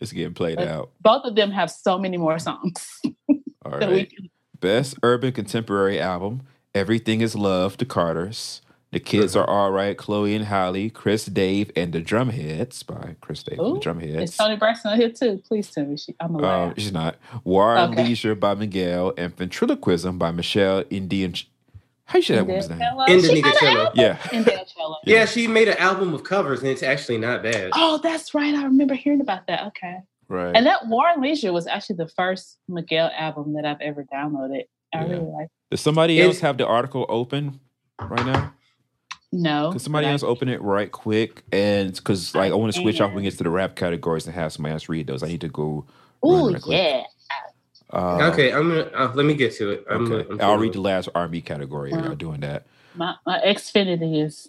[0.00, 0.90] it's getting played out.
[1.02, 3.00] Both of them have so many more songs.
[3.04, 3.12] All
[3.78, 4.10] that we right.
[4.10, 6.42] can- Best urban contemporary album,
[6.74, 8.62] Everything is Love, The Carters.
[8.96, 9.36] The Kids.
[9.36, 13.76] Are All Right, Chloe and Halle, Chris Dave, and The Drumheads by Chris Dave and
[13.76, 14.22] The Drumheads.
[14.22, 15.42] Is Toni Braxton on here too?
[15.46, 16.14] Please tell me she.
[16.18, 17.16] I'm a Um, she's not.
[17.44, 18.04] War and Okay.
[18.04, 21.34] Leisure by Miguel and Ventriloquism by Michelle Indian.
[22.06, 22.78] How you say that woman's name?
[22.80, 23.90] Indanicello.
[23.94, 24.16] Yeah.
[24.16, 24.94] Indanicello.
[25.04, 27.72] Yeah, she made an album of covers, and it's actually not bad.
[27.74, 28.54] Oh, that's right.
[28.54, 29.66] I remember hearing about that.
[29.66, 29.98] Okay.
[30.28, 30.56] Right.
[30.56, 34.62] And that War and Leisure was actually the first Miguel album that I've ever downloaded.
[34.94, 35.10] I Yeah.
[35.10, 35.48] really like.
[35.70, 37.60] Does somebody It's- else have the article open
[38.00, 38.54] right now?
[39.42, 39.72] No.
[39.72, 41.42] Could somebody but I- else open it right quick?
[41.52, 43.30] And because like I want to switch off when we can.
[43.30, 45.22] get to the rap categories and have somebody else read those.
[45.22, 45.84] I need to go.
[46.22, 47.02] Oh right yeah.
[47.92, 49.84] Uh, okay, I'm gonna uh, let me get to it.
[49.88, 50.28] I'm, Okay.
[50.30, 51.90] I'm I'll read the last R&B category.
[51.92, 51.98] Wow.
[51.98, 52.66] While Y'all doing that?
[52.96, 54.48] My my Xfinity is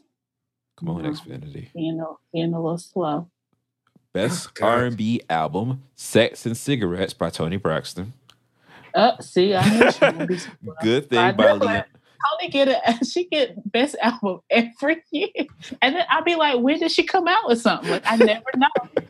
[0.77, 1.09] Come on, Wow.
[1.11, 1.71] Xfinity.
[1.73, 3.29] being a, being a little slow.
[4.13, 8.13] Best Oh, R&B album, "Sex and Cigarettes" by Toni Braxton.
[8.95, 10.73] Oh, see, I knew she would be slow.
[10.81, 11.83] Good I thing by knew Leon.
[12.17, 12.39] It.
[12.39, 13.07] Toni get it.
[13.07, 15.27] She get best album every year,
[15.81, 17.89] and then I'll be like, when did she come out with something?
[17.89, 18.67] Like I never know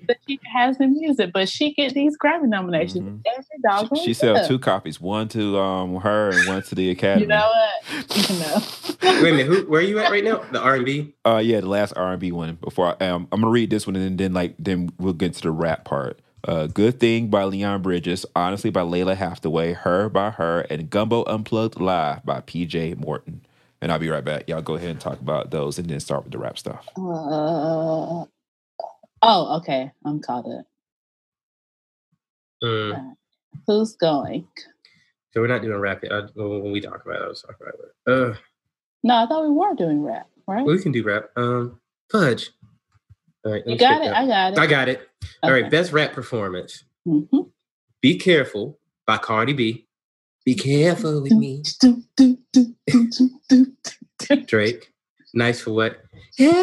[0.08, 3.22] that she has the music, but she get these Grammy nominations Mhm.
[3.26, 3.46] every
[3.88, 3.98] dog.
[3.98, 7.22] She, she sells two copies, one to um her and one to the Academy.
[7.24, 8.30] You know what?
[8.30, 8.62] You know.
[9.24, 10.44] Wait a minute, who, where are you at right now?
[10.52, 11.14] The R and B.
[11.26, 12.56] Uh, yeah, the last R and B one.
[12.56, 15.34] Before I, um, I'm gonna read this one and then, then like then we'll get
[15.36, 16.20] to the rap part.
[16.44, 21.24] Uh, Good Thing by Leon Bridges, Honestly by Lalah Hathaway, Her by Her, and Gumbo
[21.26, 23.42] Unplugged Live by PJ Morton.
[23.82, 24.48] And I'll be right back.
[24.48, 26.88] Y'all go ahead and talk about those and then start with the rap stuff.
[26.98, 28.26] Uh,
[29.22, 29.92] oh, okay.
[30.06, 30.66] I'm caught up.
[32.64, 33.16] Mm.
[33.68, 34.48] Who's going?
[35.34, 36.12] So we're not doing rap yet.
[36.12, 38.12] I, when we talk about it, I'll talk about it.
[38.12, 38.38] Uh,
[39.04, 40.66] No, I thought we were doing rap, right?
[40.66, 41.30] we can do rap.
[41.36, 41.80] Um,
[42.12, 42.50] fudge.
[43.46, 44.06] All right, You got it.
[44.06, 44.16] that.
[44.18, 44.60] I got it.
[44.60, 45.07] I got it.
[45.44, 46.84] All right, best rap performance.
[47.08, 47.52] Mhm.
[48.02, 49.86] Be careful by Cardi B.
[50.46, 51.62] Be careful with me.
[54.48, 54.92] Drake.
[55.34, 55.98] Nice for what?
[56.38, 56.54] Yeah, yeah.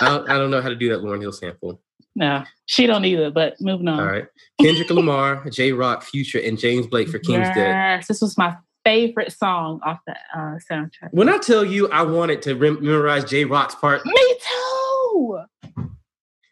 [0.00, 1.80] I, don't, I don't know how to do that Lauryn Hill sample.
[2.14, 3.30] No, she don't either.
[3.30, 4.00] But moving on.
[4.00, 4.26] All right.
[4.60, 8.04] Kendrick Lamar, Jay Rock, Future, and James Blake for King's Dead.
[8.06, 11.08] This was my favorite song off the uh, soundtrack.
[11.12, 14.31] When I tell you I wanted to rem- memorize Jay Rock's part, Me.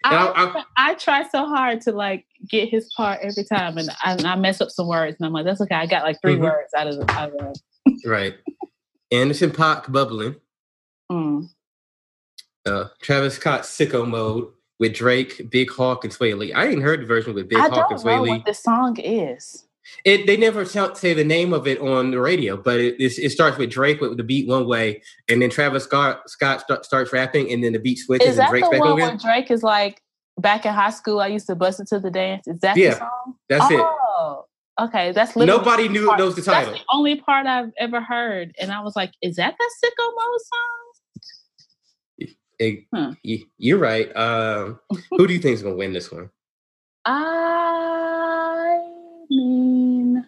[0.05, 4.12] I, I- I try so hard to like get his part every time, and I,
[4.12, 6.37] and I mess up some words, and I'm like, "That's okay." I got like 3
[6.37, 6.41] Mhm.
[6.43, 7.57] words out of out of.
[8.07, 8.35] right?
[9.12, 10.37] Anderson Paak bubbling,
[11.12, 11.49] Mm.
[12.67, 14.49] uh, Travis Scott sicko mode
[14.79, 16.53] with Drake, Big Hawk, and Swae Lee.
[16.53, 18.31] I ain't heard the version with Big I Hawk and don't Sway know Lee.
[18.31, 19.67] what the song is.
[20.05, 23.31] It they never tell, say the name of it on the radio, but it, it
[23.31, 27.12] starts with Drake with the beat one way, and then Travis Scott Scott start, starts
[27.12, 30.00] rapping, and then the beat switches Is and that the one where Drake is like
[30.39, 31.20] back in high school?
[31.20, 32.47] I used to bust into the dance.
[32.47, 33.34] Is that Yeah, the song?
[33.49, 33.81] That's it.
[33.81, 34.44] oh,
[34.81, 35.12] okay.
[35.12, 36.73] That's literally Nobody knew part- knows the title.
[36.73, 40.05] That's the only part I've ever heard, and I was like, "Is that the sicko
[40.15, 43.12] mode song?" Eh, Huh.
[43.25, 44.15] y- You're right.
[44.15, 44.78] Um,
[45.10, 46.28] who do you think is gonna win this one?
[47.07, 48.78] I
[49.31, 50.26] mean,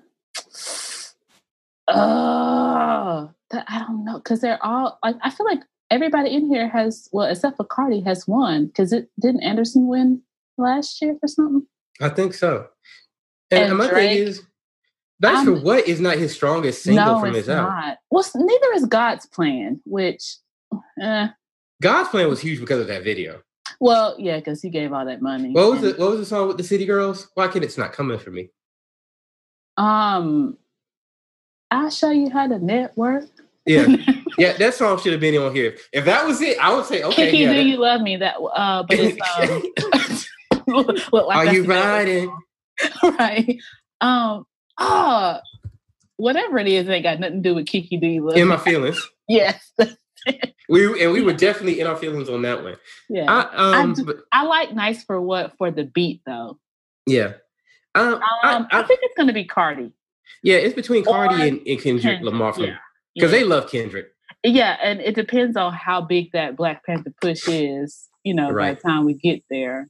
[1.89, 7.09] uh, I don't know because they're all like I feel like everybody in here has
[7.13, 10.23] well, except for Cardi has won because it didn't Anderson win
[10.57, 11.67] last year for something.
[12.01, 12.69] I think so.
[13.51, 14.11] And, And my Drake?
[14.19, 14.43] thing is,
[15.21, 17.97] That's I'm- for What is not his strongest single no, from his album.
[18.11, 20.37] Well, neither is God's Plan, which,
[21.01, 21.29] eh,
[21.83, 23.43] God's Plan was huge because of that video.
[23.81, 25.51] well, yeah, because he gave all that money.
[25.53, 25.99] What was And, it?
[25.99, 27.29] What was the song with the City Girls?
[27.35, 28.51] Why can't it's not coming for me?
[29.77, 30.57] Um,
[31.71, 33.25] I'll show you how to network.
[33.65, 33.87] Yeah,
[34.39, 35.77] yeah, that song should have been on here.
[35.93, 37.31] If that was it, I would say okay.
[37.31, 38.17] Kiki, yeah, do you love me?
[38.17, 40.65] That uh, but it's um,
[41.13, 42.37] look like Are you riding?
[43.03, 43.59] right?
[44.01, 44.45] Um,
[44.79, 45.41] ah,
[46.17, 47.97] whatever it is, it ain't got nothing to do with Kiki.
[47.97, 48.57] Do you love In me?
[48.57, 49.01] my feelings.
[49.29, 49.73] yes,
[50.69, 52.77] We and we were definitely in our feelings on that one.
[53.09, 53.27] yeah.
[53.29, 56.59] I, um, do- but- I like nice for what for the beat though.
[57.07, 57.35] yeah,
[57.95, 59.93] um, Um, I, I, I, think it's gonna be Cardi.
[60.43, 62.77] yeah, it's between Cardi and, and Kendrick Kendrick, Lamar from yeah,
[63.15, 63.39] because yeah.
[63.39, 64.09] they love Kendrick.
[64.45, 68.09] Yeah, and it depends on how big that Black Panther push is.
[68.25, 69.89] You know, by the time we get there.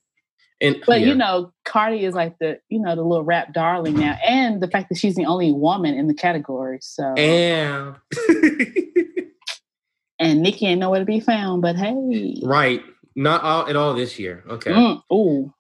[0.62, 1.08] And But yeah.
[1.08, 4.68] you know, Cardi is like the you know the little rap darling now, and the
[4.68, 6.78] fact that she's the only woman in the category.
[6.80, 7.96] So and
[10.20, 11.62] and Nikki ain't nowhere to be found.
[11.62, 12.80] But hey, right,
[13.16, 14.44] not all at all this year.
[14.48, 15.52] Okay, Mm, ooh,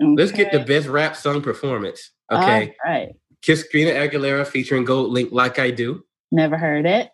[0.00, 2.10] let's get the best rap song performance.
[2.30, 3.08] Okay, All right,
[3.42, 6.04] Kiss Christina Aguilera featuring GoldLink, like I do.
[6.32, 7.10] never heard it.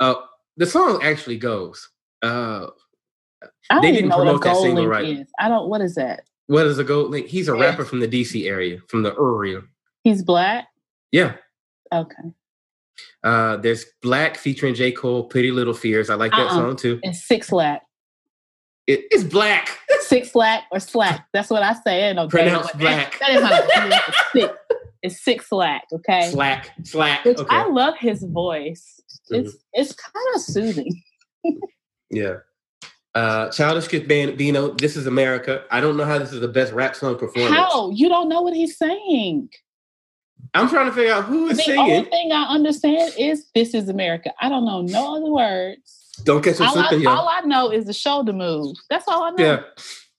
[0.00, 0.14] Uh,
[0.56, 1.88] the song actually goes.
[2.22, 2.68] Uh,
[3.70, 5.18] I They didn't promote that single link right.
[5.20, 5.26] is.
[5.38, 5.68] I don't.
[5.68, 6.24] What is that?
[6.46, 7.26] what is a GoldLink?
[7.26, 7.60] He's a Yes.
[7.60, 9.62] rapper from the DC area, from the area.
[10.04, 10.66] He's black.
[11.10, 11.36] Yeah.
[11.92, 12.22] Okay,
[13.22, 14.92] Uh, there's Black featuring J.
[14.92, 16.10] Cole, Pretty Little Fears.
[16.10, 16.50] I like that Uh-uh.
[16.50, 17.00] song too.
[17.02, 17.82] And six slack,
[18.86, 19.78] It, it's Black.
[20.00, 21.26] six slack or slack.
[21.32, 22.02] That's what I say.
[22.04, 23.18] Ain't no what- black.
[23.18, 24.54] That ain't how it's six.
[25.02, 25.84] It's six slack.
[25.92, 26.30] Okay.
[26.30, 26.70] Slack.
[26.82, 27.24] Slack.
[27.24, 27.54] Which Okay.
[27.56, 29.00] I love his voice.
[29.32, 29.46] Mm-hmm.
[29.46, 31.02] It's it's kind of soothing.
[32.10, 32.36] Yeah.
[33.14, 35.64] Uh, Childish Gambino, This is America.
[35.70, 37.54] I don't know how this is the best rap song performance.
[37.54, 39.48] How you don't know what he's saying?
[40.52, 41.76] I'm trying to figure out who is saying.
[41.76, 41.96] the singing.
[41.96, 46.03] only thing I understand is "This is America." I don't know no other words.
[46.16, 47.18] Don't catch them All I, slipping, y'all.
[47.18, 48.76] all I know is the shoulder move.
[48.90, 49.36] That's all I know.
[49.44, 49.60] Yeah.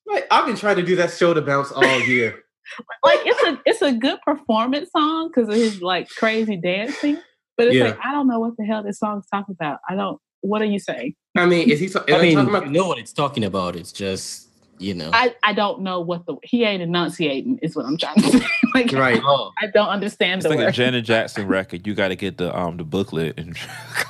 [0.07, 2.41] Like, I've been trying to do that shoulder bounce all year.
[3.03, 7.21] Like it's a it's a good performance song because of his like crazy dancing.
[7.57, 7.83] But it's Yeah.
[7.85, 9.79] like I don't know what the hell this song's talking about.
[9.87, 10.19] I don't.
[10.41, 11.13] What are you saying?
[11.37, 12.71] I mean, is he ta- I mean, talking you about?
[12.71, 13.75] know what it's talking about.
[13.75, 14.44] It's just
[14.79, 15.09] you know.
[15.13, 18.45] I I don't know what the he ain't enunciating is what I'm trying to say.
[18.73, 19.21] like Right.
[19.23, 20.71] oh, I don't understand It's the like a.
[20.71, 21.85] Janet Jackson record.
[21.87, 23.55] You got to get the um the booklet and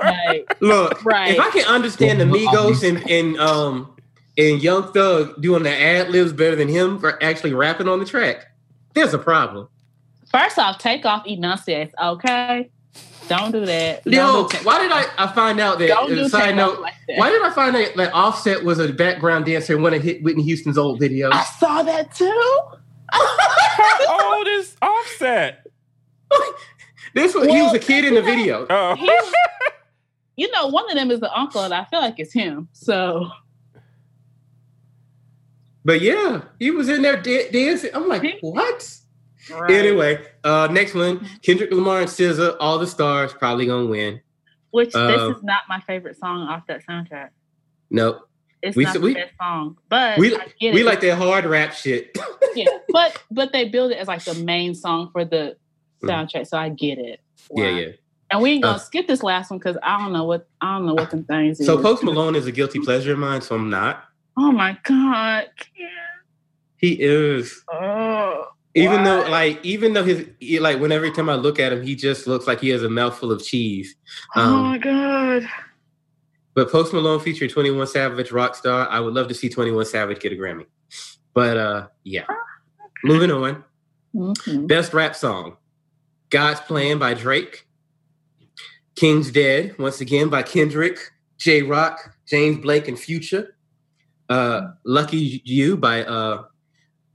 [0.00, 0.44] Right.
[0.60, 1.32] Look, Right.
[1.32, 3.94] if I can understand the Migos and, and um
[4.38, 8.06] and Young Thug doing the ad libs better than him for actually rapping on the
[8.06, 8.46] track,
[8.94, 9.68] there's a problem.
[10.30, 11.94] First off, take off enunciates.
[12.02, 12.70] Okay,
[13.28, 14.04] don't do that.
[14.04, 15.88] Don't Yo, do ta- why did I, I find out that?
[15.88, 17.18] Don't uh, do side note, like that.
[17.18, 20.22] why did I find out that Offset was a background dancer in one of Hit-
[20.22, 21.30] Whitney Houston's old videos?
[21.32, 22.60] I saw that too.
[23.12, 25.66] How old is Offset?
[27.14, 28.66] This was he was a kid in the video.
[28.70, 29.32] Oh, He was-
[30.36, 32.68] you know, one of them is the uncle, and I feel like it's him.
[32.72, 33.28] So
[35.84, 37.90] But yeah, he was in there da- dancing.
[37.92, 38.96] I'm like, what?
[39.50, 39.70] Right.
[39.70, 44.20] Anyway, uh, next one, Kendrick Lamar and SZA, All the Stars, probably gonna win.
[44.70, 47.28] which uh, this is not my favorite song off that soundtrack.
[47.90, 48.28] Nope,
[48.62, 50.30] It's we- not we- the best song, but we
[50.60, 50.86] we it.
[50.86, 52.16] like that hard rap shit.
[52.54, 55.56] yeah, but but they build it as like the main song for the
[56.02, 57.20] soundtrack, so I get it.
[57.50, 57.58] Mm.
[57.58, 57.88] yeah, yeah.
[58.30, 60.78] And we ain't gonna Uh, skip this last one because I don't know what I
[60.78, 61.82] don't know what them things So is.
[61.82, 64.04] Post Malone is a guilty pleasure of mine, so I'm not.
[64.38, 65.48] Oh my god!
[66.76, 67.62] He is.
[67.70, 71.72] Oh, Even though, like, even though his he- like, when every time I look at
[71.72, 73.94] him, he just looks like he has a mouthful of cheese.
[74.34, 75.46] oh Um, my god.
[76.54, 78.88] But Post Malone featuring Twenty One Savage, Rockstar.
[78.88, 80.66] I would love to see Twenty One Savage get a Grammy.
[81.34, 82.24] But uh, yeah.
[83.04, 83.64] Moving on.
[84.14, 84.66] Mhm.
[84.68, 85.56] Best rap song:
[86.30, 87.66] "God's Plan" by Drake.
[88.96, 90.98] "King's Dead" once again by Kendrick,
[91.38, 93.56] Jay Rock, James Blake, and Future.
[94.28, 96.44] Uh, "Lucky You" by uh,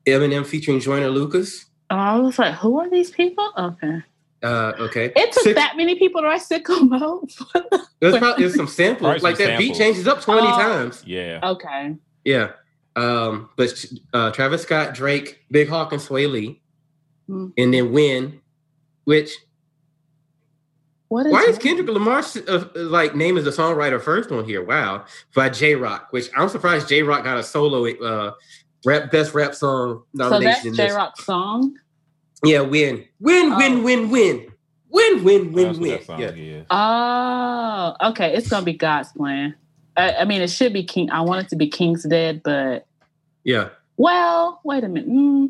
[0.07, 1.65] Eminem featuring Joyner Lucas.
[1.89, 3.49] Oh, I was like, who are these people?
[3.57, 4.01] Okay.
[4.43, 5.11] Uh, okay.
[5.15, 7.31] It took Six- that many people to write sicko mode.
[7.99, 9.01] There's probably there's some samples.
[9.01, 10.51] Probably like some that beat changes up 20 Oh.
[10.51, 11.03] times.
[11.05, 11.39] Yeah.
[11.43, 11.95] okay.
[12.25, 12.51] Yeah.
[12.95, 16.61] Um, but uh, Travis Scott, Drake, Big Hawk, and Swae Lee.
[17.29, 17.53] Mm.
[17.57, 18.41] And then Win,
[19.05, 19.31] which
[21.09, 21.57] What is why is?
[21.57, 24.63] Kendrick Lamar's uh, like name as a songwriter first on here?
[24.63, 25.05] Wow.
[25.35, 28.31] By Jay Rock, which I'm surprised Jay Rock got a solo uh
[28.85, 30.43] rap best rap song So nomination.
[30.45, 30.93] that's in J this.
[30.95, 31.75] Rock's song.
[32.43, 33.03] Yeah, win.
[33.19, 33.57] Win, Oh.
[33.57, 34.47] win, win, win.
[34.89, 36.19] Win, win, win, That's win.
[36.19, 36.27] Yeah.
[36.29, 36.65] is.
[36.69, 38.33] Oh, okay.
[38.35, 39.55] It's gonna be God's plan.
[39.95, 41.09] I, I mean, it should be King.
[41.11, 42.85] I want it to be King's Dead, but
[43.43, 43.69] Yeah.
[43.97, 45.09] well, wait a minute.
[45.09, 45.49] Mm.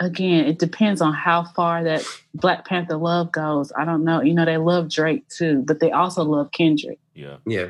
[0.00, 2.02] Again, it depends on how far that
[2.34, 3.70] Black Panther love goes.
[3.78, 4.22] I don't know.
[4.22, 6.98] You know, they love Drake too, but they also love Kendrick.
[7.14, 7.36] Yeah.
[7.46, 7.66] Yeah.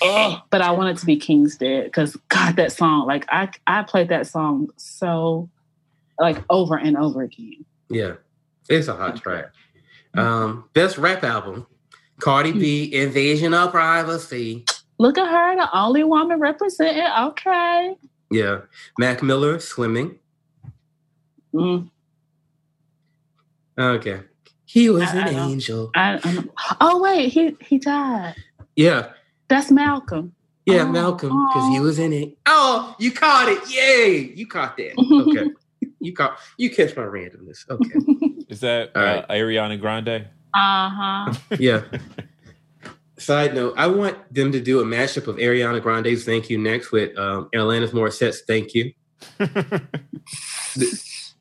[0.00, 3.82] But I want it to be King's Dead because God, that song, like I, I
[3.82, 5.48] played that song so,
[6.18, 7.64] like over and over again.
[7.88, 8.14] Yeah.
[8.68, 9.46] It's a hot track.
[10.14, 11.66] Um, best rap album.
[12.20, 14.64] Cardi B, Invasion of Privacy.
[14.98, 17.06] Look at her, the only woman representing.
[17.28, 17.96] Okay.
[18.30, 18.60] Yeah.
[18.98, 20.18] Mac Miller, Swimming.
[21.52, 21.90] Mm,
[23.78, 24.20] Okay.
[24.64, 25.90] He was I- an I angel.
[25.94, 26.44] I,
[26.80, 28.34] oh wait, he he died.
[28.76, 29.10] Yeah.
[29.54, 30.34] That's Malcolm.
[30.66, 31.82] Yeah, Oh, Malcolm, because he oh.
[31.82, 32.36] was in it.
[32.44, 33.60] Oh, you caught it.
[33.70, 34.32] Yay.
[34.34, 34.98] You caught that.
[34.98, 35.50] Okay.
[36.00, 37.64] you caught you catch my randomness.
[37.70, 38.44] Okay.
[38.48, 39.28] Is that All uh, right.
[39.28, 40.26] Ariana Grande?
[40.54, 41.34] Uh huh.
[41.60, 41.82] Yeah.
[43.16, 46.90] Side note, I want them to do a mashup of Ariana Grande's Thank You Next
[46.90, 48.92] with um Alanis Morissette's Thank You.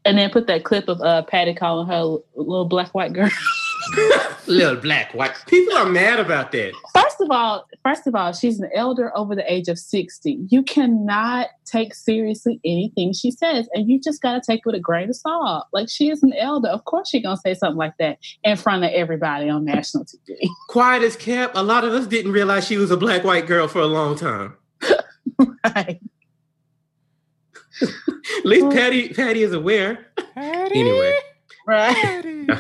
[0.06, 3.32] And then put that clip of uh, Patty calling her little black white girl.
[4.48, 5.32] Little black white.
[5.48, 6.74] People are mad about that.
[6.94, 10.40] First of all, first of all, she's an elder over the age of sixty.
[10.50, 14.76] You cannot take seriously anything she says, and you just got to take it with
[14.76, 15.68] a grain of salt.
[15.72, 18.84] Like she is an elder, of course she's gonna say something like that in front
[18.84, 20.48] of everybody on national TV.
[20.70, 21.56] Quiet as kept.
[21.56, 24.18] A lot of us didn't realize she was a black white girl for a long
[24.18, 24.56] time.
[25.66, 26.02] right?
[27.82, 30.08] At least Patty Patty is aware.
[30.36, 30.80] Patty.
[30.80, 31.18] Anyway,
[31.66, 32.60] Right.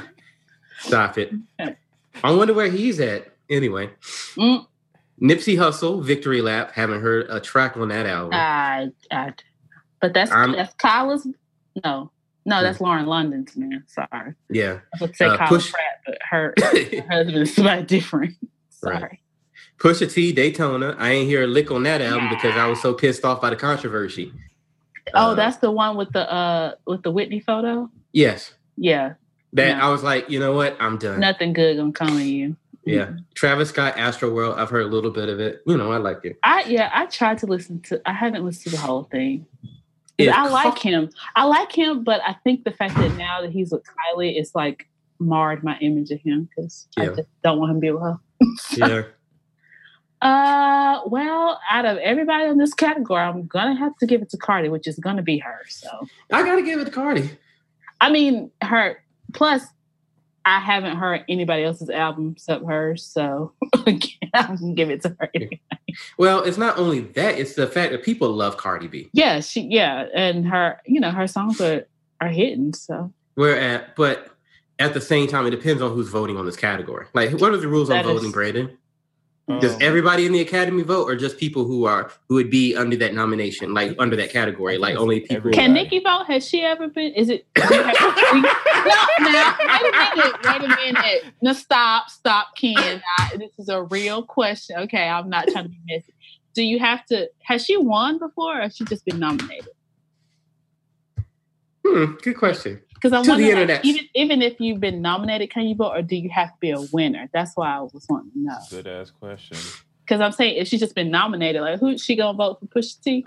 [0.83, 1.31] Stop it.
[2.23, 3.27] I wonder where he's at.
[3.49, 3.89] Anyway,
[4.35, 4.65] Mm.
[5.21, 6.71] Nipsey Hussle, Victory Lap.
[6.71, 8.33] Haven't heard a track on that album.
[8.33, 9.33] I, I,
[10.01, 11.27] but that's I'm- that's Kyla's.
[11.83, 12.11] No,
[12.45, 13.83] no, that's Lauren London's man.
[13.87, 14.79] Sorry, yeah.
[14.93, 18.35] I would say Uh, Kyla push- Pratt, but her, her husband is somebody different.
[18.69, 18.95] Sorry.
[19.01, 19.19] Right.
[19.79, 20.95] Pusha T, Daytona.
[20.99, 23.49] I ain't hear a lick on that album because I was so pissed off by
[23.49, 24.31] the controversy.
[25.13, 27.89] Oh, Uh, that's the one with the uh with the Whitney photo.
[28.13, 28.53] yes.
[28.77, 29.13] Yeah,
[29.53, 29.83] That No.
[29.85, 30.75] I was like, you know what?
[30.79, 31.19] I'm done.
[31.19, 32.55] nothing good gonna come of you.
[32.85, 33.11] Yeah.
[33.33, 34.57] Travis Scott, Astroworld.
[34.57, 35.61] I've heard a little bit of it.
[35.65, 36.37] You know, I like it.
[36.43, 38.01] I yeah, I tried to listen to.
[38.05, 39.45] I haven't listened to the whole thing.
[40.17, 41.09] It's I like him.
[41.35, 44.53] I like him, but I think the fact that now that he's with Kylie, it's
[44.53, 44.87] like
[45.19, 48.19] marred my image of him because I just don't want him to be with her.
[48.75, 49.03] Yeah.
[50.21, 54.37] Uh, well, out of everybody in this category, I'm gonna have to give it to
[54.37, 55.59] Cardi, which is gonna be her.
[55.67, 55.89] So,
[56.31, 57.31] I gotta give it to Cardi.
[57.99, 59.02] I mean, her.
[59.33, 59.63] Plus,
[60.45, 63.53] I haven't heard anybody else's album except hers, so
[63.85, 65.29] again, I'm gonna give it to her.
[66.17, 69.09] Well, it's not only that, it's the fact that people love Cardi B.
[69.13, 69.61] Yeah, she.
[69.61, 70.81] Yeah, and her.
[70.85, 71.85] You know, her songs are
[72.19, 72.73] are hitting.
[72.73, 74.29] So Where at but
[74.79, 77.05] at the same time, it depends on who's voting on this category.
[77.13, 78.77] Like what are the rules on That is- voting, Brandon?
[79.59, 82.77] Does Um, everybody in the academy vote or just people who are who would be
[82.77, 84.77] under that nomination, like under that category?
[84.77, 85.61] Like only people Everybody.
[85.61, 86.23] can Nikki vote?
[86.27, 87.13] Has she ever been?
[87.13, 87.45] Is it?
[87.57, 90.35] no, now wait a minute.
[90.45, 91.25] Wait a minute.
[91.41, 93.01] No, stop, stop, Ken.
[93.19, 94.77] I, this is a real question.
[94.79, 96.13] Okay, I'm not trying to be messy.
[96.53, 97.29] Do you have to?
[97.43, 99.67] Has she won before, or has she just been nominated?
[101.85, 102.79] Hmm, good question.
[103.03, 105.91] Because I'm To the wondering, like, even even if you've been nominated, can you vote,
[105.93, 107.29] or do you have to be a winner?
[107.33, 108.57] That's why I was wanting to know.
[108.69, 109.57] Good ass question.
[110.05, 112.67] Because I'm saying, if she's just been nominated, like who's she gonna vote for?
[112.67, 113.25] Pusha T?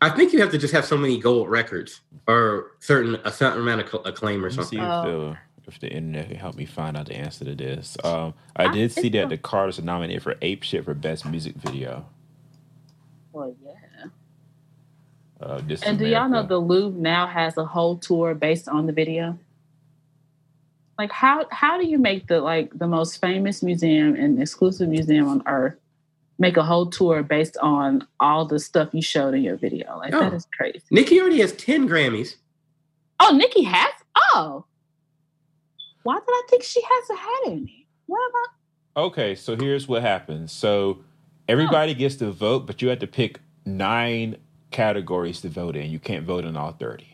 [0.00, 3.58] I think you have to just have so many gold records or certain a certain
[3.62, 4.78] amount of acclaim or Let me see something.
[4.78, 5.36] if Oh.
[5.64, 7.96] the if the internet can help me find out the answer to this.
[8.04, 9.28] Um, I I did see that so.
[9.30, 12.06] the Carters are nominated for Ape Shit for best music video.
[13.32, 13.65] Well, yeah.
[15.40, 18.86] Uh, this And do y'all know the Louvre now has a whole tour based on
[18.86, 19.38] the video?
[20.98, 25.28] Like how how do you make the like the most famous museum and exclusive museum
[25.28, 25.74] on earth
[26.38, 29.98] make a whole tour based on all the stuff you showed in your video?
[29.98, 30.36] Like that Oh.
[30.36, 30.80] is crazy.
[30.90, 32.36] Nikki already has 10 Grammys.
[33.20, 33.92] Oh, Nikki has
[34.34, 34.64] oh.
[36.02, 37.86] Why did I think she hasn't had any?
[38.06, 40.50] What about Okay, so here's what happens.
[40.50, 41.00] So
[41.46, 44.36] everybody gets to vote, but you have to pick nine
[44.70, 45.90] categories to vote in.
[45.90, 47.06] You can't vote in all 30.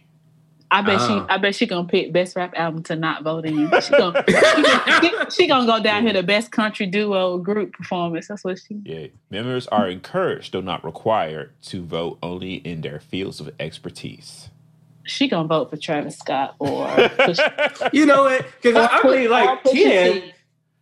[0.70, 1.06] I bet Oh.
[1.06, 3.70] she I bet she gonna pick best rap album to not vote in.
[3.82, 8.28] She gonna, she, gonna, she gonna go down here to best country duo group performance.
[8.28, 9.08] That's what she Yeah.
[9.31, 14.48] Members are encouraged, though not required, to vote only in their fields of expertise.
[15.05, 16.86] she gonna vote for Travis Scott or
[17.92, 18.47] You know what?
[18.62, 19.72] Because I, I or really like Pusha
[20.22, 20.32] 10.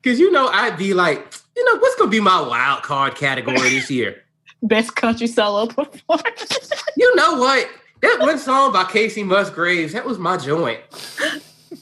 [0.03, 3.17] Because you know, I'd be like, you know, what's going to be my wild card
[3.17, 4.23] category this year?
[4.63, 6.71] Best country solo performance.
[6.97, 7.69] You know what?
[8.03, 10.81] That one song by Kacey Musgraves, that was my joint.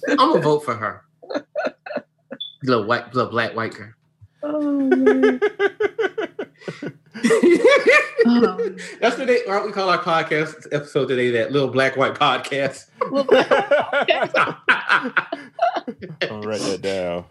[0.09, 1.05] I'm gonna vote for her.
[2.63, 3.93] Little white, little black white girl.
[4.43, 5.41] oh, man.
[8.27, 8.75] Oh.
[9.01, 12.87] That's what they aren't we call our podcast episode today, that little black white podcast.
[16.31, 17.25] I'll write that down.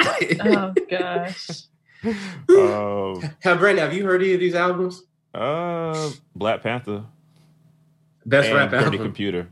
[0.00, 1.62] oh gosh.
[2.04, 5.02] Um, Hey, Brandon, have you heard any of these albums?
[5.34, 7.04] uh, Black Panther
[8.26, 9.00] Best and rap Dirty album.
[9.02, 9.48] Computer.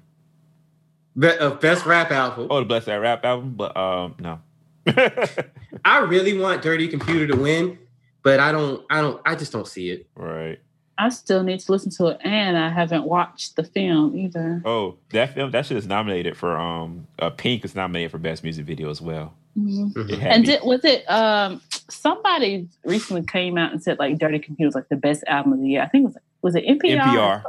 [1.18, 2.49] Be- uh, best rap album.
[2.50, 4.41] Oh, the Bless That Rap album, but um, no.
[5.84, 7.78] I really want Dirty Computer to win,
[8.23, 8.84] but I don't.
[8.91, 9.20] I don't.
[9.25, 10.07] I just don't see it.
[10.15, 10.58] right.
[10.99, 14.62] I still need to listen to it, and I haven't watched the film either.
[14.65, 18.42] Oh, that film that shit is nominated for um uh, Pink is nominated for best
[18.42, 19.34] music video as well.
[19.59, 19.93] Mhm.
[19.94, 20.10] Mhm.
[20.12, 24.68] It And did, was it um somebody recently came out and said like Dirty Computer
[24.68, 25.83] was like the best album of the year?
[25.83, 26.99] I think it was was it NPR?
[27.01, 27.43] NPR.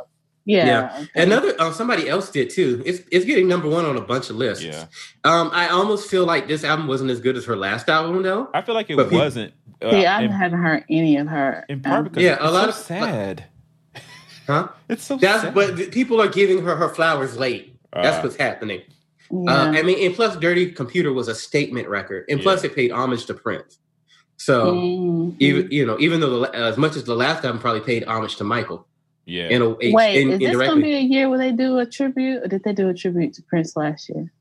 [0.45, 0.66] Yeah.
[0.66, 0.98] Yeah.
[1.02, 1.24] okay.
[1.24, 2.82] Another uh, somebody else did too.
[2.86, 4.64] It's it's getting number one on a bunch of lists.
[4.64, 4.86] Yeah,
[5.26, 8.48] Um, I almost feel like this album wasn't as good as her last album though.
[8.53, 9.53] I feel like it But wasn't.
[9.82, 11.66] Uh, See, I in, haven't heard any of her.
[11.69, 13.44] in part because Yeah, it's a lot so of- sad.
[14.48, 14.69] Huh?
[14.90, 15.53] It's so That's sad.
[15.53, 17.76] but people are giving her her flowers late.
[17.94, 18.82] That's Uh, what's happening.
[19.32, 19.52] Yeah.
[19.52, 22.92] Uh, I mean, and plus, Dirty Computer was a statement record, and plus, it paid
[22.92, 23.80] homage to Prince.
[24.38, 25.36] So Mhm.
[25.40, 28.36] even you know, even though the, as much as the last album probably paid homage
[28.38, 28.86] to Michael
[29.26, 29.48] yeah.
[29.50, 30.68] in a Wait, in, is this indirectly.
[30.68, 33.34] gonna be a year where they do a tribute, or did they do a tribute
[33.34, 34.32] to Prince last year?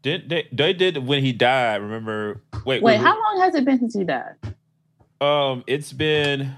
[0.00, 1.80] Did they, they did when he died?
[1.82, 2.40] Remember?
[2.64, 4.34] Wait, Wait, how long has it been since he died?
[5.20, 6.54] Um, it's been.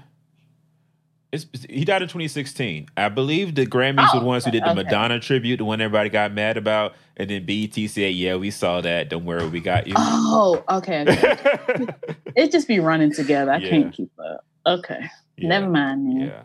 [1.31, 2.87] It's, he died in 2016.
[2.95, 4.83] I believe the Grammys were the Oh, ones who did the okay.
[4.83, 8.79] Madonna tribute, the one everybody got mad about, and then BET said, "Yeah, we saw
[8.81, 9.09] that.
[9.09, 11.01] Don't worry, we got you." Oh, okay.
[11.07, 11.87] okay.
[12.35, 13.51] it just be running together.
[13.51, 13.69] I Yeah.
[13.69, 14.45] can't keep up.
[14.65, 16.07] Okay, Yeah, never mind.
[16.21, 16.27] Then.
[16.27, 16.41] Yeah.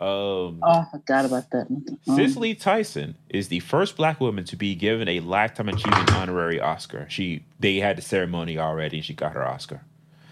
[0.00, 1.66] Um, Oh, I forgot about that.
[1.68, 6.60] Um, Cicely Tyson is the first black woman to be given a lifetime achievement honorary
[6.60, 7.06] Oscar.
[7.08, 9.80] She they had the ceremony already, and she got her Oscar.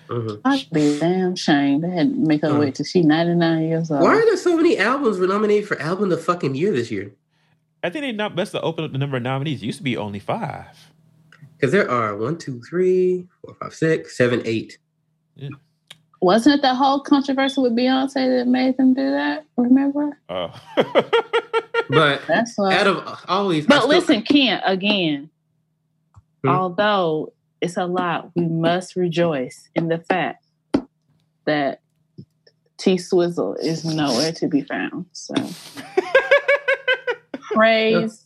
[0.09, 0.41] Mhm.
[0.45, 1.81] I'd be a damn shame.
[1.81, 2.61] They had to make her Mm.
[2.61, 4.03] wait till she 99 years old.
[4.03, 7.13] Why are there so many albums were nominated for album the fucking year this year?
[7.83, 9.63] I think they not best to open up the number of nominees.
[9.63, 10.91] It used to be only five.
[11.57, 14.79] Because there are one, two, three, four, five, six, seven, eight.
[15.37, 15.51] Yeah.
[16.21, 19.45] Wasn't it the whole controversy with Beyonce that made them do that?
[19.57, 20.19] Remember?
[20.29, 20.51] Oh.
[21.89, 22.73] But That's what.
[22.73, 25.31] out of all these, But still- listen, Kent, again,
[26.43, 26.49] Hmm?
[26.49, 30.47] although it's a lot, we must rejoice in the fact
[31.47, 31.81] that
[32.79, 35.07] T Swizzle is nowhere to be found.
[35.13, 35.35] So
[37.53, 38.25] praise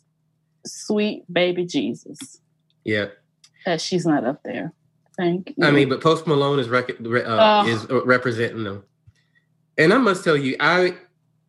[0.67, 2.41] sweet baby Jesus
[2.85, 3.07] yeah.
[3.65, 4.73] that she's not up there.
[5.17, 5.65] Thank you.
[5.65, 7.69] I mean, but Post Malone is rec- re- uh, Oh.
[7.69, 8.85] is representing them,
[9.77, 10.97] and I must tell you, I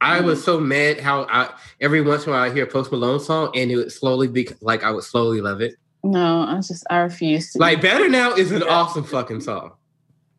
[0.02, 2.92] I was so mad how I every once in a while I hear a Post
[2.92, 5.76] Malone song and it would slowly be like I would slowly love it.
[6.04, 7.60] No, I just I refuse to.
[7.60, 9.74] Like Better Now is an awesome fucking song.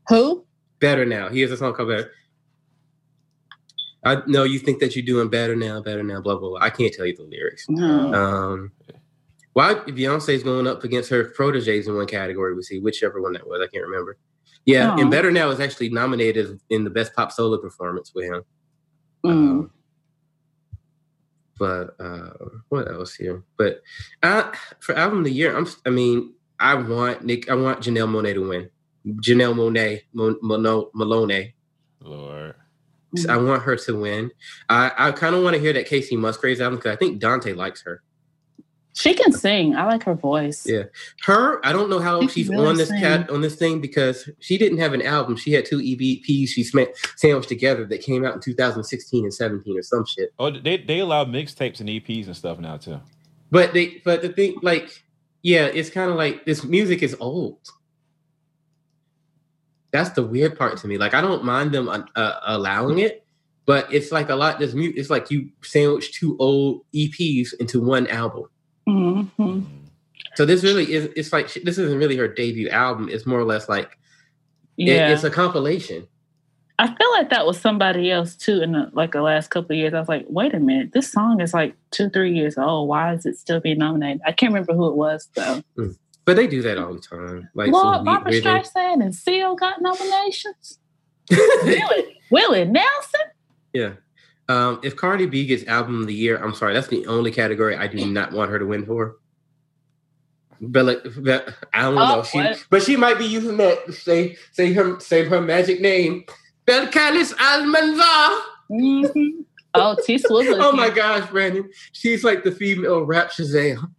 [0.08, 0.44] who?
[0.80, 1.28] Better Now.
[1.28, 2.10] He has a song called Better.
[4.04, 6.58] I know you think that you're doing better now, better now, blah blah blah.
[6.60, 7.66] I can't tell you the lyrics.
[7.68, 8.12] No.
[8.12, 8.72] Um,
[9.52, 12.54] why Beyonce's going up against her proteges in one category?
[12.54, 13.60] We see whichever one that was.
[13.62, 14.16] I can't remember.
[14.64, 15.00] Yeah, Oh.
[15.00, 18.42] and Better Now is actually nominated in the best pop solo performance with him.
[19.24, 19.30] Mm.
[19.30, 19.70] Um,
[21.62, 22.30] but uh,
[22.70, 23.44] what else here?
[23.56, 23.82] But
[24.20, 24.50] uh,
[24.80, 25.68] for album of the year, I'm.
[25.86, 27.48] I mean, I want Nick.
[27.48, 28.68] I want Janelle Monáe to win.
[29.06, 31.52] Janelle Monáe, Mo, Mono, Malone.
[32.00, 32.56] Lord.
[33.28, 34.32] I want her to win.
[34.68, 37.52] I, I kind of want to hear that Kacey Musgraves album because I think Dante
[37.52, 38.02] likes her.
[38.94, 39.74] She can sing.
[39.74, 40.66] I like her voice.
[40.66, 40.82] Yeah.
[41.22, 43.00] Her, I don't know how She she's really on this sing.
[43.00, 45.36] cat on this thing because she didn't have an album.
[45.36, 49.78] She had two EPs she sma- sandwiched together that came out in 2016 and 17
[49.78, 50.34] or some shit.
[50.38, 53.00] Oh, they they allow mixtapes and EPs and stuff now too.
[53.50, 55.02] But they, but the thing, like,
[55.42, 57.58] yeah, it's kind of like this music is old.
[59.90, 60.96] That's the weird part to me.
[60.96, 63.26] Like, I don't mind them uh, allowing it,
[63.66, 64.58] but it's like a lot.
[64.58, 64.94] This mute.
[64.96, 68.44] it's like you sandwich two old EPs into one album.
[68.86, 69.60] Hmm
[70.36, 71.08] So this really is.
[71.16, 73.08] It's like this isn't really her debut album.
[73.10, 73.98] It's more or less like
[74.78, 75.12] it- Yeah.
[75.12, 76.06] it's a compilation.
[76.78, 79.76] I feel like that was somebody else too in the, like the last couple of
[79.78, 79.94] years.
[79.94, 82.88] I was like, wait a minute, this song is like two, three years old.
[82.88, 84.20] Why is it still being nominated?
[84.26, 85.62] I can't remember who it was though.
[86.24, 87.48] But they do that all the time.
[87.54, 90.78] Like Lord, some Barbra Streisand and Seal got nominations.
[91.30, 93.20] Willie, Willie Nelson.
[93.72, 93.92] yeah.
[94.48, 97.76] Um, if Cardi B gets album of the year, I'm sorry, that's the only category
[97.76, 99.16] I do not want her to win for.
[100.60, 102.22] But like, but I don't Oh, know.
[102.22, 102.66] She, what?
[102.70, 106.24] but she might be using that to say say her say her magic name,
[106.66, 108.40] Belcalis Almanzar.
[108.70, 109.40] Mm-hmm.
[109.74, 110.56] Oh, T Swizzle.
[110.62, 113.90] Oh my gosh, Brandon, she's like the female rap Shazam.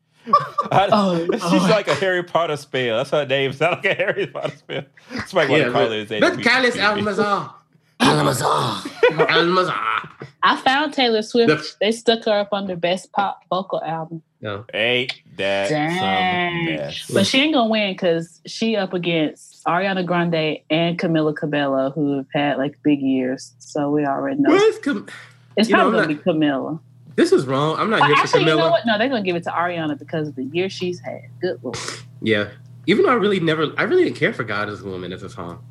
[0.72, 1.68] I- Oh, she's oh.
[1.70, 2.98] like a Harry Potter spell.
[2.98, 3.52] That's her name.
[3.54, 4.84] Sound like a Harry Potter spell.
[5.28, 6.10] Somebody want Yeah, to call but- it.
[6.10, 7.06] his Belcalis name.
[7.06, 7.54] Almanzar.
[8.04, 8.82] Almazar.
[9.28, 10.10] Almanzar.
[10.44, 11.48] I found Taylor Swift.
[11.50, 14.66] The- they stuck her up under Best Pop Vocal Album, No.
[14.74, 16.92] Ain't that Dang.
[17.14, 22.18] but she ain't gonna win because she up against Ariana Grande and Camila Cabello, who
[22.18, 23.54] have had like big years.
[23.60, 25.08] So we already know Where's Cam-
[25.56, 26.80] it's you know, probably I'm gonna be Camila.
[27.16, 27.78] this is wrong.
[27.80, 28.86] I'm not Well, here for actually, you know what?
[28.86, 31.22] No, they're gonna give it to Ariana because of the year she's had.
[31.42, 31.78] Good lord,
[32.22, 32.50] Yeah.
[32.86, 35.24] Even though I really never, I really didn't care for God as a Woman as
[35.24, 35.64] a song.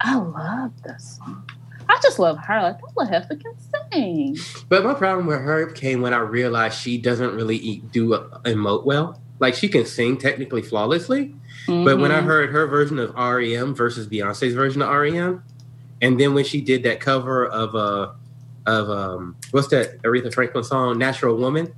[0.00, 1.48] I love this song.
[1.90, 2.62] I just love her.
[2.62, 3.52] Like little heifer can
[3.92, 4.36] sing.
[4.68, 8.38] But my problem with her came when I realized she doesn't really eat, do uh,
[8.44, 9.20] emote well.
[9.40, 11.34] Like she can sing technically flawlessly,
[11.66, 12.24] but when I Mhm.
[12.26, 15.42] heard her version of REM versus Beyonce's version of REM,
[16.00, 18.12] and then when she did that cover of uh
[18.66, 21.72] of um what's that Aretha Franklin song Natural Woman,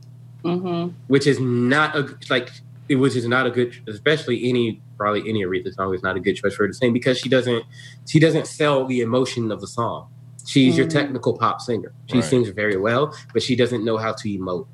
[0.45, 0.93] Mhm.
[1.07, 2.51] which is not a like
[2.89, 6.21] it which is not a good especially any probably any Aretha song is not a
[6.21, 7.65] good choice for her to sing because she doesn't
[8.07, 10.09] she doesn't sell the emotion of the song.
[10.47, 10.91] She's your Mhm.
[10.99, 11.93] technical pop singer.
[12.07, 12.25] She Right.
[12.25, 14.67] sings very well, but she doesn't know how to emote.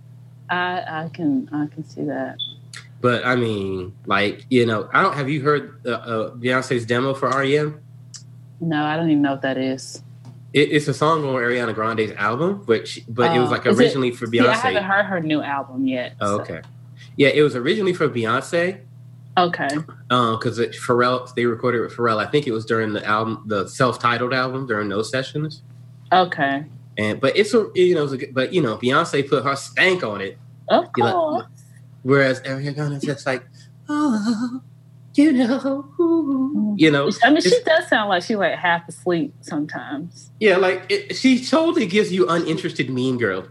[0.51, 2.37] I I can I can see that.
[3.01, 5.15] But I mean, like you know, I don't.
[5.15, 7.81] Have you heard uh, uh, Beyonce's demo for REM?
[8.61, 10.03] No, I don't even know what that is.
[10.53, 13.67] It, it's a song on Ariana Grande's album, but she, but it was Oh, like
[13.67, 16.17] is it- originally for See, I haven't heard her new album yet.
[16.21, 16.61] Oh, so- okay.
[17.17, 18.79] Yeah, it was originally for Beyonce.
[19.39, 19.69] Okay.
[20.09, 22.19] because it Pharrell they recorded with Pharrell.
[22.19, 25.63] I think it was during the album, the self-titled album, during those sessions.
[26.13, 26.65] Okay.
[26.97, 29.55] And but it's a you know, it's a good- but you know, Beyonce put her
[29.57, 31.45] stank on it, Of like-
[32.03, 33.45] whereas Ariana Grande's just like,
[33.89, 34.61] oh,
[35.15, 39.33] you know, ooh," you know, I mean, she does sound like she like half asleep
[39.43, 40.31] sometimes.
[40.41, 43.47] yeah, like it, she totally gives you uninterested mean girl.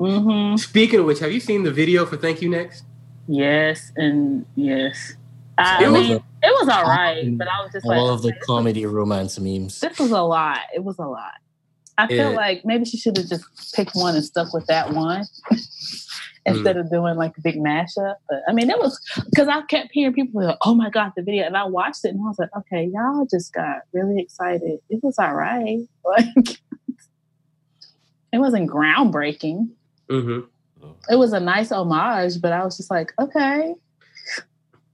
[0.00, 0.56] Mm-hmm.
[0.56, 2.84] Speaking of which, have you seen the video for Thank You Next?
[3.26, 5.14] Yes, and yes.
[5.58, 6.12] I, It I was- mean,
[6.42, 9.38] it was all right, but I was just like, All of the okay, comedy romance
[9.40, 9.80] memes.
[9.80, 10.60] this was a lot.
[10.74, 11.32] It was a lot.
[11.98, 15.24] I feel like maybe she should have just picked one and stuck with that one
[16.46, 16.80] instead Mm.
[16.80, 18.14] of doing like a big mashup.
[18.30, 21.22] But I mean, it was because I kept hearing people like, "Oh my god, the
[21.22, 24.78] video!" and I watched it and I was like, "Okay, y'all just got really excited.
[24.88, 25.80] It was all right.
[26.04, 26.60] Like,
[28.32, 29.70] it wasn't groundbreaking.
[30.10, 30.46] Mm-hmm.
[31.10, 33.74] It was a nice homage, but I was just like, okay,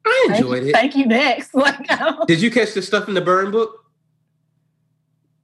[0.07, 0.73] I enjoyed you, it.
[0.73, 1.55] thank you next.
[1.55, 1.79] Like,
[2.27, 3.81] Did you catch the stuff in the burn book?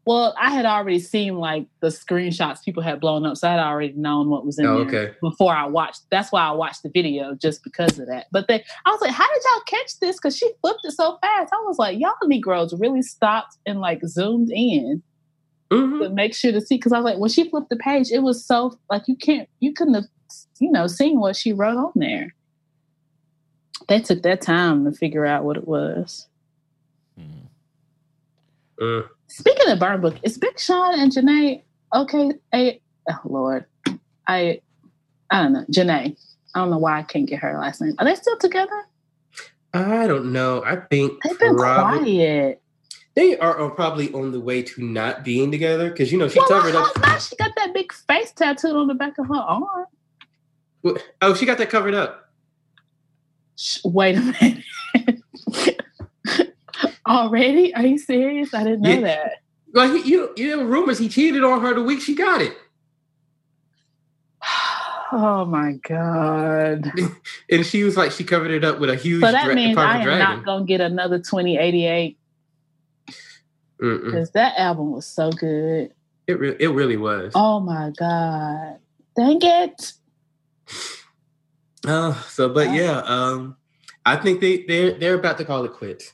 [0.06, 3.92] well, I had already seen like the screenshots people had blown up, so I'd already
[3.92, 5.14] known what was in Oh, there okay.
[5.20, 6.02] before I watched.
[6.10, 8.26] That's why I watched the video just because of that.
[8.32, 10.16] But they, I was like, how did y'all catch this?
[10.16, 11.52] Because she flipped it so fast.
[11.52, 15.02] I was like, y'all Negroes really stopped and like zoomed in
[15.70, 16.02] Mm-hmm.
[16.02, 16.74] to make sure to see.
[16.78, 19.48] Because I was like, when she flipped the page, it was so like you can't,
[19.60, 20.04] you couldn't have,
[20.58, 22.34] you know, seen what she wrote on there.
[23.88, 26.26] They took that time to figure out what it was.
[27.18, 27.24] Hmm.
[28.80, 29.08] Mm.
[29.26, 31.62] Speaking of Burn Book, is Big Sean and Jhené
[31.94, 32.32] okay?
[32.52, 33.64] I, oh Lord,
[34.26, 34.60] I
[35.30, 36.16] I don't know Jhené.
[36.54, 37.94] I don't know why I can't get her last name.
[37.98, 38.84] Are they still together?
[39.72, 40.64] I don't know.
[40.64, 42.62] I think They've been probably- quiet.
[43.16, 46.38] They are, are probably on the way to not being together because you know she
[46.38, 46.86] Well, covered up.
[46.86, 47.20] hope not.
[47.20, 49.64] She got that big face tattooed on the back of her arm.
[51.20, 52.29] Oh, she got that covered up.
[53.84, 55.80] Wait a minute.
[57.08, 57.74] Already?
[57.74, 58.54] Are you serious?
[58.54, 59.00] I didn't know Yeah.
[59.00, 59.32] that.
[59.72, 62.56] Like he, you, you know, rumors he cheated on her the week she got it.
[65.12, 66.92] Oh my god!
[67.50, 69.20] and she was like, she covered it up with a huge.
[69.24, 70.20] So that dra- means I am dragon.
[70.20, 72.16] not gonna get another twenty eighty eight
[73.80, 75.92] because that album was so good.
[76.28, 77.32] It re- it really was.
[77.34, 78.76] Oh my god!
[79.16, 79.92] Dang it!
[81.86, 83.56] Uh, so, but yeah, um,
[84.04, 86.12] I think they they're they're about to call it quits.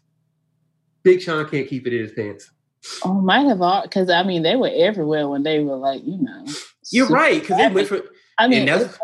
[1.03, 2.51] Big Sean can't keep it in his pants.
[3.05, 6.19] Oh, might have all because I mean they were everywhere when they were like you
[6.19, 6.47] know.
[6.91, 8.03] You're right because went for
[8.39, 8.97] I mean, that's-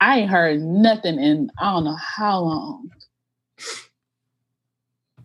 [0.00, 2.90] I ain't heard nothing in I don't know how long.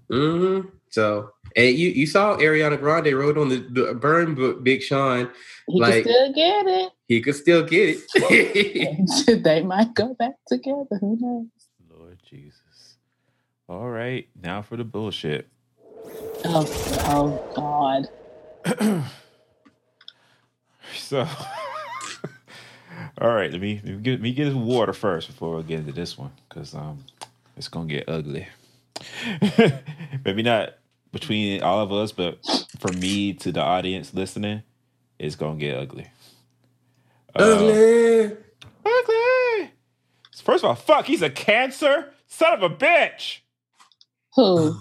[0.09, 4.81] hmm So, and you you saw Ariana Grande wrote on the, the burn book, Big
[4.81, 5.29] Sean.
[5.67, 6.91] He Like- can still get it.
[7.13, 9.43] He could still get it.
[9.43, 10.97] they might go back together.
[10.99, 11.47] Who knows?
[11.95, 12.97] Lord Jesus.
[13.69, 15.47] All right, now for the bullshit.
[16.45, 16.67] Oh,
[17.05, 18.07] oh God.
[20.95, 21.21] So,
[23.21, 25.63] all right, let me let me get, let me get his water first before we
[25.63, 27.03] get into this one, because um,
[27.57, 28.47] it's gonna get ugly.
[30.25, 30.75] Maybe not
[31.11, 32.39] between all of us, but
[32.79, 34.63] for me to the audience listening,
[35.19, 36.07] it's gonna get ugly.
[37.35, 38.37] Uh, Ugly.
[38.85, 39.71] ugly.
[40.43, 43.39] First of all, fuck, he's a cancer son of a bitch.
[44.35, 44.77] Who?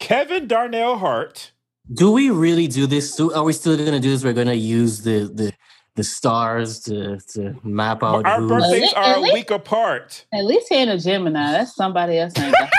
[0.00, 1.52] Kevin Darnell Hart.
[1.92, 3.14] Do we really do this?
[3.16, 4.24] Do, are we still going to do this?
[4.24, 5.52] We're going to use the the
[5.94, 8.48] the stars to to map out Our who.
[8.48, 9.32] birthdays are a Ellie?
[9.32, 10.24] week apart.
[10.32, 11.52] At least he ain't a Gemini.
[11.52, 12.70] That's somebody else ain't got.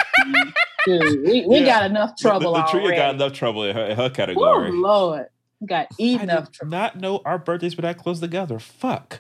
[0.86, 1.66] Dude, we, we Yeah.
[1.66, 4.72] got enough trouble the, the trio got enough trouble in her, in her Oh category.
[4.72, 5.33] Lord, we
[5.66, 6.72] got I enough did trouble.
[6.72, 8.60] not know our birthdays were that close together.
[8.60, 9.20] Fuck.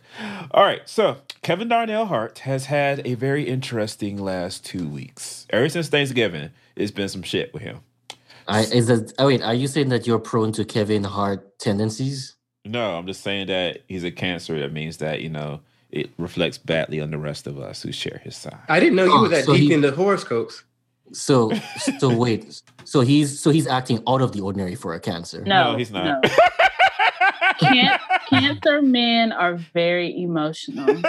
[0.52, 5.46] All right, so Kevin Darnell Hart has had a very interesting last two weeks.
[5.50, 7.80] Ever since Thanksgiving, it's been some shit with him.
[8.48, 9.14] I, is that?
[9.20, 12.36] Oh wait, are you saying that you're prone to Kevin Hart tendencies?
[12.66, 14.60] No, I'm just saying that he's a cancer.
[14.60, 18.20] That means that you know it reflects badly on the rest of us who share
[18.24, 18.58] his sign.
[18.68, 20.64] I didn't know you Oh, were that so deep he- in the horoscopes.
[21.12, 21.52] So
[22.00, 25.44] so wait, so he's so he's acting out of the ordinary for a cancer.
[25.46, 26.24] No, No, he's not.
[26.24, 26.30] no.
[27.60, 28.00] Can-
[28.30, 31.02] cancer men are very emotional.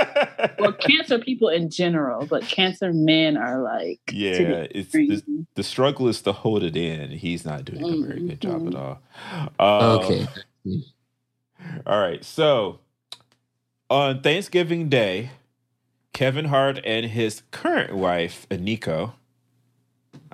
[0.58, 5.22] Well, cancer people in general, but cancer men are like to the yeah, it's the,
[5.54, 7.10] the struggle is to hold it in.
[7.10, 8.68] He's not doing a very good job Mhm.
[8.68, 8.98] at all.
[9.58, 10.26] Um, Okay.
[11.86, 12.22] All right.
[12.24, 12.78] So
[13.88, 15.30] on Thanksgiving Day,
[16.12, 19.12] Kevin Hart and his current wife, Aniko,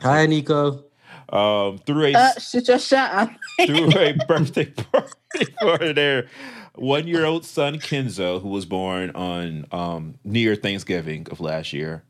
[0.03, 0.85] Hi, Nico.
[1.31, 3.31] um, threw a Uh, shoot your shot.
[3.67, 6.27] threw a birthday party for their
[6.75, 12.03] one year old son Kenzo, who was born on um, near Thanksgiving of last year.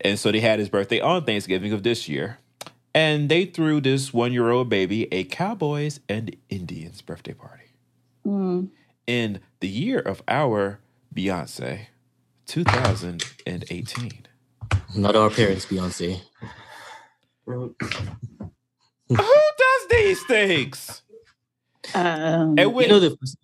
[0.00, 2.38] And so they had his birthday on Thanksgiving of this year.
[2.94, 7.62] And they threw this one year old baby a Cowboys and Indians birthday party.
[8.26, 8.70] Mm.
[9.06, 10.80] in the year of our
[11.14, 11.86] Beyonce,
[12.46, 14.26] 2018.
[14.96, 16.20] Not our parents, Beyonce.
[17.46, 17.74] Who
[19.08, 21.02] does these things?
[21.94, 23.36] Um, And when, You know the first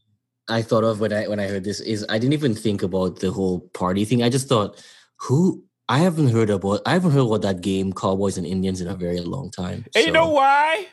[0.48, 3.20] I thought of when I when I heard this is I didn't even think about
[3.20, 4.22] the whole party thing.
[4.22, 4.82] I just thought,
[5.16, 8.88] who I haven't heard about I haven't heard about that game Cowboys and Indians in
[8.88, 9.84] a very long time.
[9.94, 10.88] and you know why?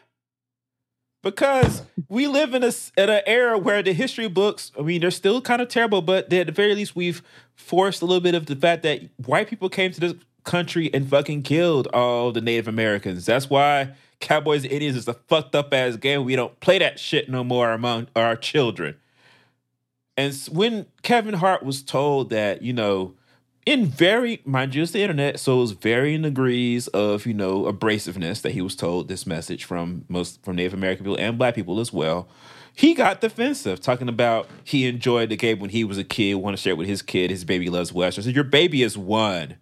[1.21, 5.11] Because we live in a in an era where the history books, I mean, they're
[5.11, 7.21] still kind of terrible, but at the very least, we've
[7.55, 11.07] forced a little bit of the fact that white people came to this country and
[11.07, 13.25] fucking killed all the Native Americans.
[13.25, 16.25] That's why Cowboys and Indians is a fucked up ass game.
[16.25, 18.95] We don't play that shit no more among our children.
[20.17, 23.15] And when Kevin Hart was told that, you know,
[23.65, 27.63] in very, mind you, it's the internet, so it was varying degrees of, you know,
[27.71, 31.55] abrasiveness that he was told this message from most from Native American people and black
[31.55, 32.27] people as well.
[32.75, 36.57] He got defensive, talking about he enjoyed the game when he was a kid, want
[36.57, 38.23] to share it with his kid, his baby loves Western.
[38.23, 39.57] So your baby is one.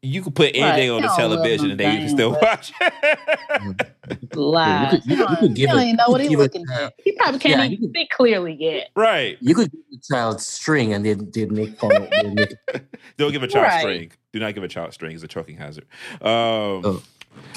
[0.00, 4.36] You can put anything Right, on the television and they can still watch it.
[4.36, 4.92] Lies.
[4.92, 6.94] you could- you He you don't- could give don't even know what he's looking at.
[7.04, 8.90] He probably can't yeah, even you could- see clearly yet.
[8.94, 9.36] right.
[9.40, 12.56] You could give the child string and they'd, they'd make fun of they'd
[13.16, 13.80] Don't give a child Right.
[13.80, 14.12] string.
[14.32, 15.14] Do not give a child string.
[15.14, 15.84] It's a choking hazard.
[16.20, 16.28] Um,
[16.84, 17.02] Oh.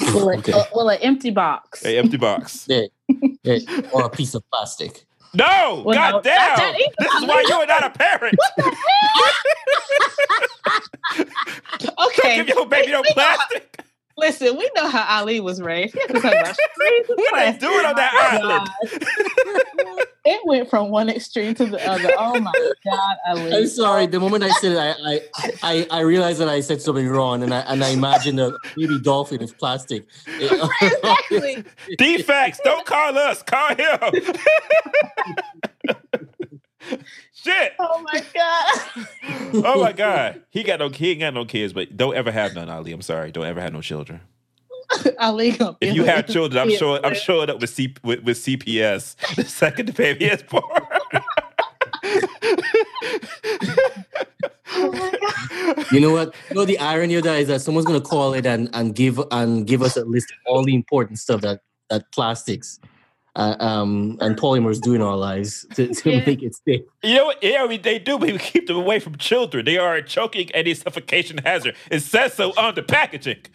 [0.00, 0.52] Well, Okay.
[0.52, 1.84] uh, well, an empty box.
[1.84, 2.66] a empty box.
[2.68, 2.82] yeah,
[3.42, 3.58] yeah,
[3.92, 5.06] or a piece of plastic.
[5.34, 6.74] No, Well, no, God damn.
[6.98, 8.36] This is why you are not a parent.
[8.36, 8.76] What the
[11.16, 11.26] hell?
[12.08, 12.36] okay.
[12.36, 13.81] Give your baby no We know how- plastic.
[14.18, 15.94] Listen, we know how Ali was raised.
[15.94, 17.24] He had to talk about strings What they
[17.58, 17.68] plastic.
[17.68, 18.66] on that oh My
[19.88, 20.06] island?
[20.24, 22.10] It went from one extreme to the other.
[22.16, 22.52] Oh my
[22.84, 23.52] God, Ali.
[23.54, 24.06] I'm sorry.
[24.06, 27.42] The moment I said it, I, I, I, I realized that I said something wrong,
[27.42, 30.06] and I and I imagined a baby dolphin is plastic.
[30.80, 31.64] Exactly.
[31.98, 32.60] Defects.
[32.62, 33.42] Don't call us.
[33.42, 33.98] Call him.
[37.42, 37.72] Shit.
[37.78, 39.06] Oh my god.
[39.54, 40.42] Oh my god.
[40.48, 42.90] He got no he ain't got no kids, but don't ever have none, Ali.
[42.90, 43.30] I'm sorry.
[43.30, 44.20] Don't ever have no children.
[45.20, 49.16] Ali If you have children, I'm sure I'm showing up with C with, with CPS
[49.36, 50.64] the second the baby is born.
[54.74, 55.12] Oh
[55.92, 56.34] you know what?
[56.48, 59.20] You know the irony of that is that someone's gonna call it and, and give
[59.30, 62.80] and give us a list of all the important stuff that that plastics
[63.34, 66.22] uh, um, and polymers do in our lives to, to Yeah.
[66.26, 66.84] make it stay.
[67.02, 67.42] You know what?
[67.42, 69.64] Yeah, I mean, they do, but we keep them away from children.
[69.64, 71.74] They are a choking and a suffocation hazard.
[71.90, 73.38] It says so on the packaging.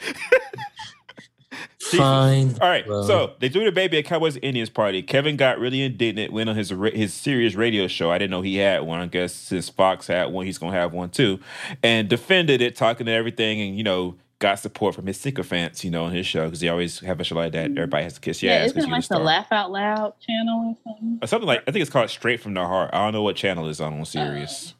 [1.79, 2.57] Fine.
[2.59, 3.03] All right, Well.
[3.03, 5.01] so they threw the baby at Cowboys and Indians party.
[5.01, 8.11] Kevin got really indignant, went on his ra- his Sirius radio show.
[8.11, 8.99] I didn't know he had one.
[8.99, 11.39] I guess since Foxx had one, he's gonna have one too,
[11.81, 15.89] and defended it, talking to everything, and you know got support from his sycophants, you
[15.89, 17.71] know, on his show because he always have a show like that.
[17.71, 19.19] Everybody has to kiss your Yeah, ass isn't you're the like the.
[19.19, 21.19] Laugh Out Loud channel or something?
[21.21, 22.91] Or something like I think it's called Straight from the Heart.
[22.93, 24.75] I don't know what channel it's on on Sirius.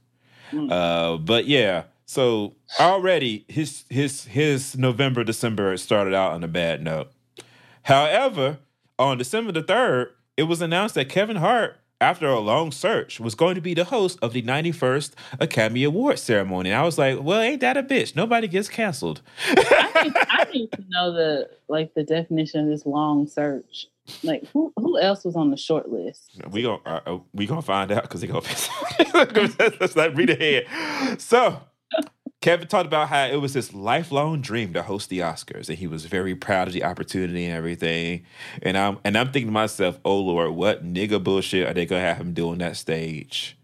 [0.51, 0.71] Mm.
[0.71, 6.83] Uh, but yeah, so already his his his November December started out on a bad
[6.83, 7.11] note.
[7.83, 8.59] However,
[8.99, 13.35] on December the third, it was announced that Kevin Hart, after a long search, was
[13.35, 16.71] going to be the host of the 91st Academy Awards ceremony.
[16.71, 18.15] And I was like, well, ain't that a bitch?
[18.15, 19.21] Nobody gets canceled.
[19.47, 23.87] I need, I need to know the like the definition of this long search.
[24.23, 26.39] Like who who else was on the short list?
[26.49, 28.69] We gonna uh, uh, we gonna find out because they gonna piss.
[29.81, 31.19] Let's not read ahead.
[31.19, 31.59] So
[32.47, 35.85] Kevin talked about how it was his lifelong dream to host the Oscars, and he
[35.85, 38.23] was very proud of the opportunity and everything.
[38.63, 41.99] And I'm and I'm thinking to myself, oh Lord, what nigga bullshit are they gonna
[41.99, 43.57] have him do on that stage?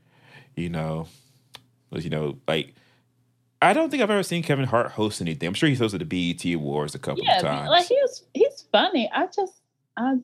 [0.57, 1.07] You know,
[1.93, 2.75] you know, like.
[3.61, 5.47] I don't think I've ever seen Kevin Hart host anything.
[5.47, 7.69] I'm sure he's hosted the BET Awards a couple Yeah, of times.
[7.69, 9.09] like he's he's funny.
[9.15, 9.53] I just
[9.95, 10.15] I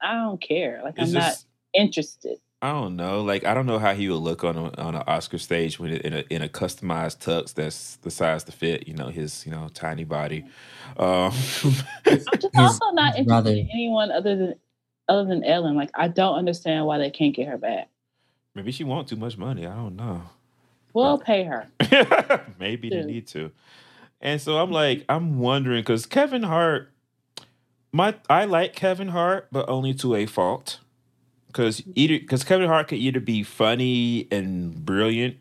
[0.00, 0.80] I don't care.
[0.82, 2.38] Like It's I'm just- not interested.
[2.60, 3.22] I don't know.
[3.22, 5.92] Like I don't know how he would look on a, on an Oscar stage when
[5.92, 8.88] in a in a customized tux that's the size to fit.
[8.88, 10.44] You know his you know tiny body.
[10.96, 11.32] Um,
[12.04, 14.54] I'm just also not interested brother- in anyone other than
[15.08, 15.76] other than Ellen.
[15.76, 17.88] Like I don't understand why they can't get her back.
[18.54, 19.64] maybe she want too much money.
[19.66, 20.22] I don't know.
[20.94, 21.68] We'll pay her.
[22.58, 23.52] maybe they need to.
[24.20, 26.90] And so I'm like I'm wondering because Kevin Hart,
[27.92, 30.80] my I like Kevin Hart, but only to a fault.
[31.58, 35.38] Because either because Kevin Hart could either be funny and brilliant,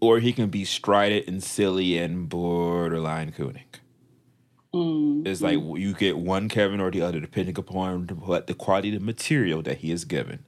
[0.00, 3.64] or he can be strident and silly and borderline cooning.
[4.72, 8.94] Mm, It's like you get one Kevin or the other, depending upon what the quality
[8.94, 10.44] of material that he is given.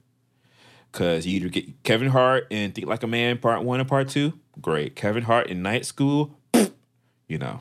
[0.89, 4.07] Because you either get Kevin Hart in Think Like a Man Part One and Part
[4.07, 4.95] Two, great.
[4.95, 6.39] Kevin Hart in Night School,
[7.27, 7.59] you know,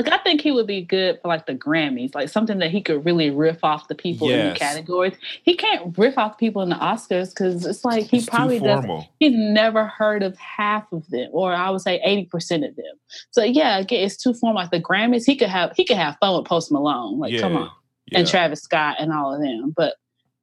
[0.00, 2.80] Like I think he would be good for like the Grammys, like something that he
[2.80, 5.12] could really riff off the people in the categories.
[5.42, 8.84] He can't riff off people in the Oscars because it's like he it's probably does.
[9.18, 12.94] He's never heard of half of them, or I would say eighty percent of them.
[13.30, 14.62] So yeah, again, it's too formal.
[14.62, 17.18] Like the Grammys, he could have he could have fun with Post Malone.
[17.18, 17.70] Like come on,
[18.12, 18.26] and.
[18.26, 19.74] Travis Scott and all of them.
[19.76, 19.96] But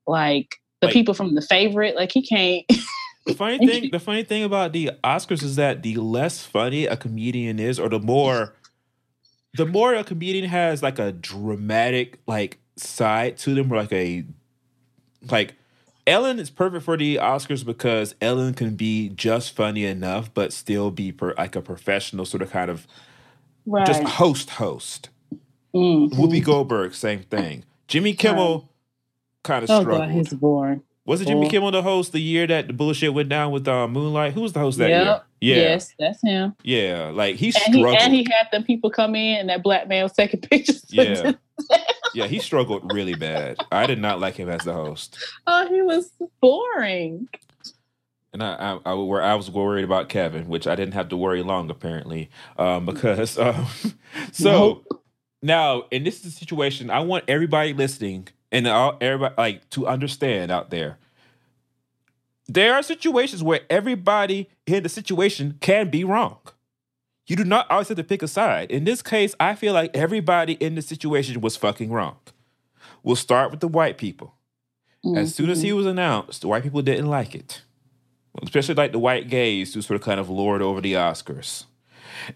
[0.05, 2.63] like the Like- people from the favorite, like he can't.
[3.27, 6.95] The funny thing, the funny thing about the Oscars is that the less funny a
[6.95, 8.55] comedian is, or the more,
[9.55, 14.23] the more a comedian has like a dramatic like side to them, or like a,
[15.29, 15.55] like
[16.05, 20.91] Ellen is perfect for the Oscars because Ellen can be just funny enough, but still
[20.91, 22.87] be per, like a professional sort of kind of
[23.65, 23.85] right.
[23.85, 25.09] just host host.
[25.75, 26.11] Mhm.
[26.11, 27.63] Whoopi Goldberg, same thing.
[27.87, 28.69] Jimmy Kimmel
[29.43, 30.07] kind of Oh struggled.
[30.07, 30.81] god, he's boring.
[31.05, 33.87] Was it Jimmy Kimmel the host the year that the bullshit went down with uh,
[33.87, 34.33] Moonlight?
[34.33, 35.05] Who was the host that Yep.
[35.05, 35.21] year?
[35.41, 36.55] Yeah, Yes, that's him.
[36.63, 37.11] yeah.
[37.13, 37.97] Like he And struggled.
[37.97, 40.83] he and he had them people come in and that black man was taking pictures.
[40.89, 41.33] Yeah.
[42.13, 43.57] yeah, he struggled really bad.
[43.71, 45.17] I did not like him as the host,
[45.47, 47.27] oh, he was boring.
[48.33, 48.53] and I
[48.85, 51.69] I, I, were, I was worried about Kevin, which I didn't have to worry long
[51.69, 53.65] apparently, um, because um,
[54.31, 55.03] so Nope.
[55.41, 59.87] now and this is a situation I want everybody listening and all everybody like to
[59.87, 60.97] understand out there.
[62.47, 66.39] There are situations where everybody in the situation can be wrong.
[67.27, 68.71] You do not always have to pick a side.
[68.71, 72.17] In this case, I feel like everybody in the situation was fucking wrong.
[73.03, 74.35] We'll start with the white people.
[75.15, 75.77] As soon as he mm-hmm.
[75.77, 77.61] was announced, the white people didn't like it,
[78.43, 81.65] especially like the white gays who sort of kind of lord over the Oscars.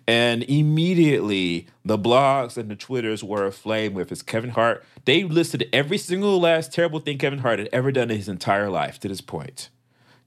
[0.08, 4.86] And immediately, the blogs and the Twitters were aflame with his Kevin Hart.
[5.06, 8.70] They listed every single last terrible thing Kevin Hart had ever done in his entire
[8.70, 9.70] life to this point.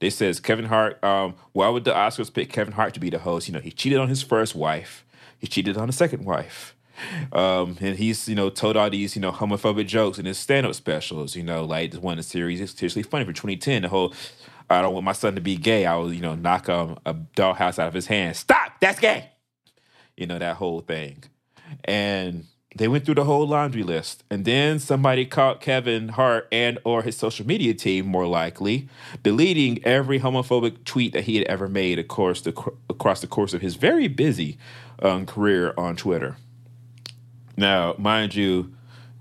[0.01, 1.03] They says Kevin Hart.
[1.03, 3.49] Um, why would the Oscars pick Kevin Hart to be the host?
[3.49, 5.05] You know, he cheated on his first wife.
[5.39, 6.75] He cheated on the second wife.
[7.33, 10.75] Um, and he's you know told all these you know homophobic jokes in his stand-up
[10.75, 11.35] specials.
[11.35, 13.83] You know, like the one in the series is seriously funny for 2010.
[13.83, 14.15] The whole
[14.71, 15.87] I don't want my son to be gay.
[15.87, 18.37] I will, you know, knock um, a dollhouse out of his hand.
[18.37, 19.31] Stop, that's gay.
[20.17, 21.25] You know, that whole thing.
[21.85, 24.25] And they went through the whole laundry list.
[24.31, 28.89] And then somebody caught Kevin Hart and or his social media team, more likely,
[29.23, 32.51] deleting every homophobic tweet that he had ever made across the,
[32.91, 34.59] across the course of his very busy
[35.01, 36.37] um, career on Twitter.
[37.57, 38.75] Now, mind you,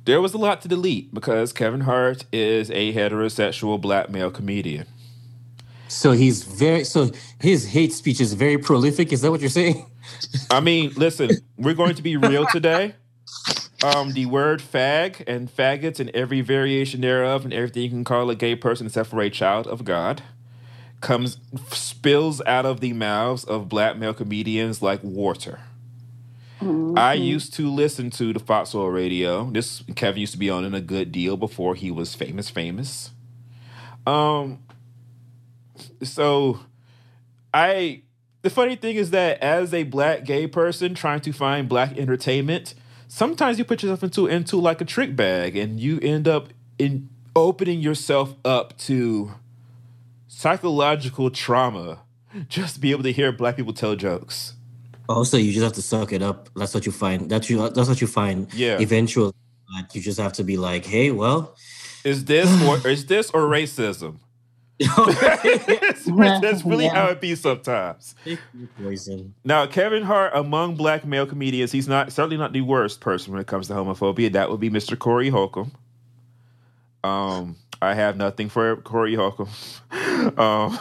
[0.06, 4.88] there was a lot to delete because Kevin Hart is a heterosexual black male comedian.
[5.88, 9.14] So he's very so his hate speech is very prolific.
[9.14, 9.86] Is that what you're saying?
[10.50, 12.96] I mean, listen, we're going to be real today.
[13.84, 18.30] Um, the word fag and faggots and every variation thereof and everything you can call
[18.30, 20.24] a gay person except for a child of God
[21.02, 21.38] comes
[21.72, 25.60] spills out of the mouths of black male comedians like water.
[26.62, 26.98] Mm-hmm.
[26.98, 29.52] I used to listen to the Foxxhole Radio.
[29.52, 33.12] This Kevin used to be on in a good deal before he was famous, famous.
[34.08, 34.64] Um,
[36.02, 36.62] so
[37.54, 38.04] I
[38.44, 42.76] the funny thing is that as a black gay person trying to find black entertainment,
[43.14, 47.10] sometimes you put yourself into into like a trick bag and you end up in
[47.36, 49.32] opening yourself up to
[50.28, 52.00] psychological trauma
[52.50, 54.56] just to be able to hear black people tell jokes.
[55.08, 56.50] Also, you just have to suck it up.
[56.56, 57.30] That's what you find.
[57.30, 57.70] That's you.
[57.70, 58.52] That's what you find.
[58.54, 58.80] Yeah.
[58.80, 59.34] Eventually,
[59.76, 61.56] like, you just have to be like, "Hey, well,
[62.04, 64.20] is this or is this or racism?"
[66.40, 66.94] that's, really yeah.
[66.94, 68.16] how it be sometimes.
[68.82, 69.34] Poison.
[69.44, 73.42] Now, Kevin Hart, among black male comedians, he's not certainly not the worst person when
[73.42, 74.32] it comes to homophobia.
[74.32, 74.98] That would be Mr.
[74.98, 75.72] Corey Holcomb.
[77.04, 79.50] Um, I have nothing for Corey Holcomb.
[80.38, 80.80] Um,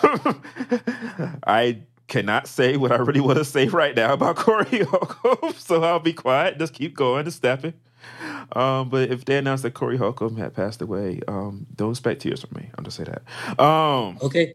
[1.48, 5.82] I cannot say what I really want to say right now about Corey Holcomb, so
[5.82, 6.58] I'll be quiet.
[6.58, 7.74] Just keep going and stepping.
[8.54, 12.42] Um, but if they announced that Corey Holcomb had passed away, um, don't expect tears
[12.42, 12.68] from me.
[12.76, 13.22] I'm just say that.
[13.58, 14.52] Um, okay.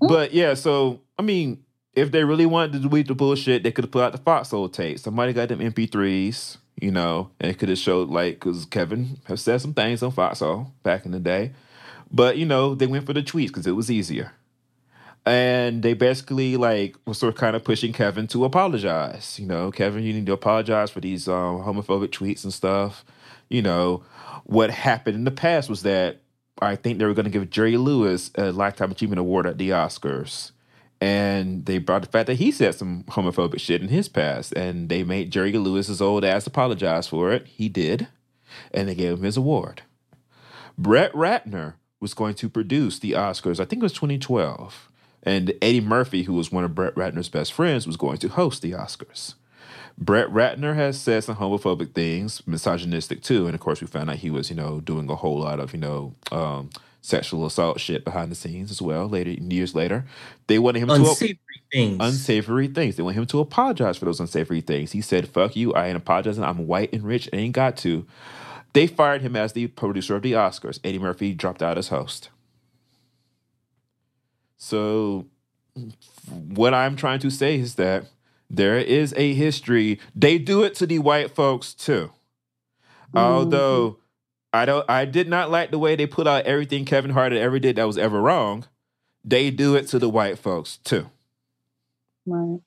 [0.00, 1.62] But yeah, so I mean,
[1.94, 4.72] if they really wanted to delete the bullshit, they could have put out the Foxxhole
[4.72, 4.98] tape.
[4.98, 9.42] Somebody got them MP3s, you know, and it could have showed like because Kevin has
[9.42, 11.52] said some things on Foxxhole back in the day.
[12.10, 14.32] But you know, they went for the tweets because it was easier
[15.26, 19.38] and they basically like were sort of kind of pushing Kevin to apologize.
[19.38, 23.04] You know, Kevin, you need to apologize for these um, homophobic tweets and stuff.
[23.48, 24.04] You know,
[24.44, 26.20] what happened in the past was that
[26.62, 29.70] I think they were going to give Jerry Lewis a lifetime achievement award at the
[29.70, 30.52] Oscars.
[31.00, 34.88] And they brought the fact that he said some homophobic shit in his past, and
[34.88, 37.46] they made Jerry Lewis's old ass apologize for it.
[37.46, 38.08] He did,
[38.72, 39.82] and they gave him his award.
[40.78, 43.60] Brett Ratner was going to produce the Oscars.
[43.60, 44.90] I think it was 2012
[45.26, 48.62] and Eddie Murphy, who was one of Brett Ratner's best friends, was going to host
[48.62, 49.34] the Oscars.
[49.98, 54.16] Brett Ratner has said some homophobic things, misogynistic too, and of course we found out
[54.16, 58.04] he was, you know, doing a whole lot of, you know, um, sexual assault shit
[58.04, 59.08] behind the scenes as well.
[59.08, 60.04] Later, years later,
[60.48, 61.96] they wanted him unsavory to things.
[62.00, 62.96] unsavory things.
[62.96, 64.92] They want him to apologize for those unsavory things.
[64.92, 66.44] He said, "Fuck you, I ain't apologizing.
[66.44, 68.06] I'm white and rich, and ain't got to."
[68.74, 70.78] They fired him as the producer of the Oscars.
[70.84, 72.28] Eddie Murphy dropped out as host.
[74.56, 75.26] So,
[76.30, 78.06] what I'm trying to say is that
[78.48, 79.98] there is a history.
[80.14, 82.10] They do it to the white folks too.
[83.08, 83.18] Mm-hmm.
[83.18, 83.98] Although
[84.52, 87.58] I don't, I did not like the way they put out everything Kevin Hart ever
[87.58, 88.66] did that was ever wrong.
[89.24, 91.10] They do it to the white folks too.
[92.24, 92.60] Right.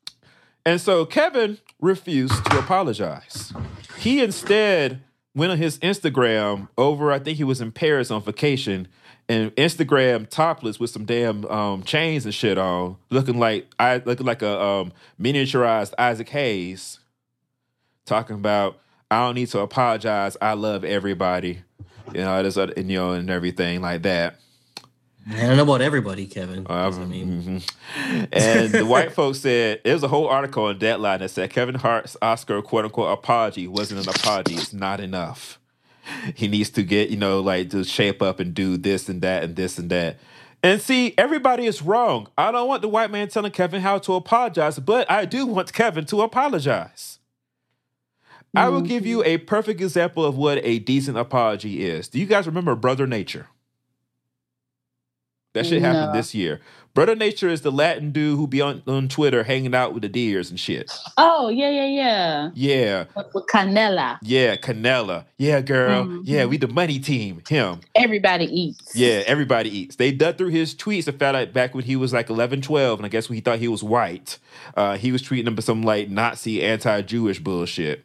[0.65, 3.53] And so Kevin refused to apologize.
[3.97, 5.01] He instead
[5.33, 8.87] went on his Instagram over, I think he was in Paris on vacation,
[9.29, 14.25] and Instagram topless with some damn um, chains and shit on, looking like I looking
[14.25, 14.91] like a um,
[15.21, 16.99] miniaturized Isaac Hayes,
[18.05, 20.35] talking about I don't need to apologize.
[20.41, 21.61] I love everybody,
[22.13, 24.39] you know, this other, and, you know, and everything like that.
[25.31, 26.65] I don't know about everybody, Kevin.
[26.67, 28.23] Uh, I mean, mm-hmm.
[28.33, 31.75] and the white folks said there was a whole article on Deadline that said Kevin
[31.75, 34.55] Hart's Oscar quote unquote apology wasn't an apology.
[34.55, 35.58] It's not enough
[36.35, 39.43] he needs to get, you know, like to shape up and do this and that
[39.43, 40.17] and this and that.
[40.61, 42.27] And see, everybody is wrong.
[42.37, 45.71] I don't want the white man telling Kevin how to apologize, but I do want
[45.71, 47.19] Kevin to apologize.
[48.55, 48.57] Mm-hmm.
[48.57, 52.07] I will give you a perfect example of what a decent apology is.
[52.07, 53.47] Do you guys remember Brother Nature?
[55.53, 56.13] That shit happened no.
[56.13, 56.61] this year.
[56.93, 60.09] Brother Nature is the Latin dude who be on, on Twitter hanging out with the
[60.09, 60.91] deers and shit.
[61.17, 62.49] Oh, yeah, yeah, yeah.
[62.53, 63.05] Yeah.
[63.15, 64.17] With, with Canela.
[64.21, 65.25] Yeah, Canela.
[65.37, 66.03] Yeah, girl.
[66.03, 66.21] Mm-hmm.
[66.25, 67.41] Yeah, we the money team.
[67.47, 67.79] Him.
[67.95, 68.95] Everybody eats.
[68.95, 69.95] Yeah, everybody eats.
[69.95, 72.99] They dug through his tweets and found out back when he was like 11, 12,
[72.99, 74.37] and I guess when he thought he was white,
[74.75, 78.03] uh, he was treating them some like Nazi anti-Jewish bullshit.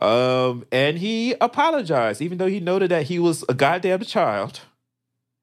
[0.00, 4.60] Um, and he apologized, even though he noted that he was a goddamn child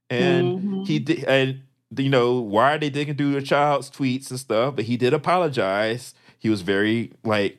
[0.10, 0.84] and mm-hmm.
[0.84, 1.62] he did, and
[1.96, 6.14] you know why they didn't do the child's tweets and stuff, but he did apologize.
[6.38, 7.58] He was very like,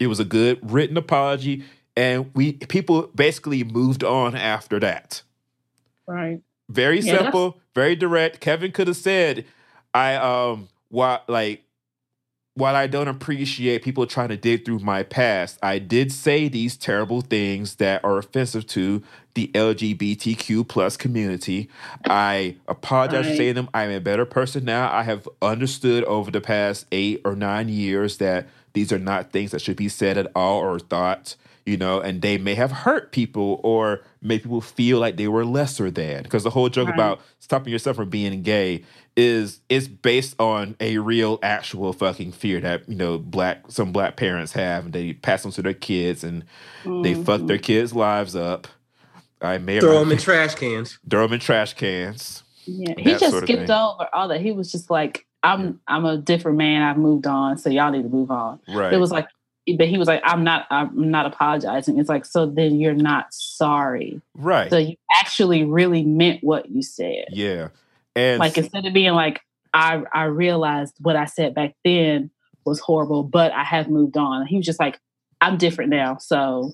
[0.00, 1.64] it was a good written apology,
[1.96, 5.22] and we people basically moved on after that.
[6.06, 6.40] Right.
[6.68, 8.40] Very Yeah, simple, very direct.
[8.40, 9.44] Kevin could have said,
[9.92, 11.64] "I um, why like."
[12.54, 16.76] While I don't appreciate people trying to dig through my past, I did say these
[16.76, 21.70] terrible things that are offensive to the LGBTQ plus community.
[22.04, 23.70] I apologize for saying them.
[23.72, 24.92] I'm a better person now.
[24.92, 29.52] I have understood over the past eight or nine years that these are not things
[29.52, 33.12] that should be said at all or thought, you know, and they may have hurt
[33.12, 36.22] people or made people feel like they were lesser than.
[36.22, 36.94] Because the whole joke Right.
[36.94, 38.84] about stopping yourself from being gay
[39.16, 44.16] is is based on a real actual fucking fear that, you know, black some black
[44.16, 46.44] parents have and they pass them to their kids and
[46.84, 47.46] they fuck mm-hmm.
[47.46, 48.66] their kids' lives up.
[49.40, 50.98] I may Throw them in trash cans.
[51.10, 52.42] throw them in trash cans.
[52.64, 54.40] Yeah, he just skipped over all that.
[54.40, 56.82] He was just like, "I'm, I'm a different man.
[56.82, 58.92] I've moved on, so y'all need to move on." Right.
[58.92, 59.26] It was like,
[59.76, 63.26] but he was like, "I'm not, I'm not apologizing." It's like, so then you're not
[63.32, 64.20] sorry.
[64.34, 64.70] right.
[64.70, 67.26] So you actually really meant what you said.
[67.30, 67.68] yeah.
[68.16, 69.40] And Like instead of being like,
[69.72, 72.30] "I, I realized what I said back then
[72.64, 74.98] was horrible, but I have moved on." He was just like,
[75.40, 76.72] "I'm different now, so."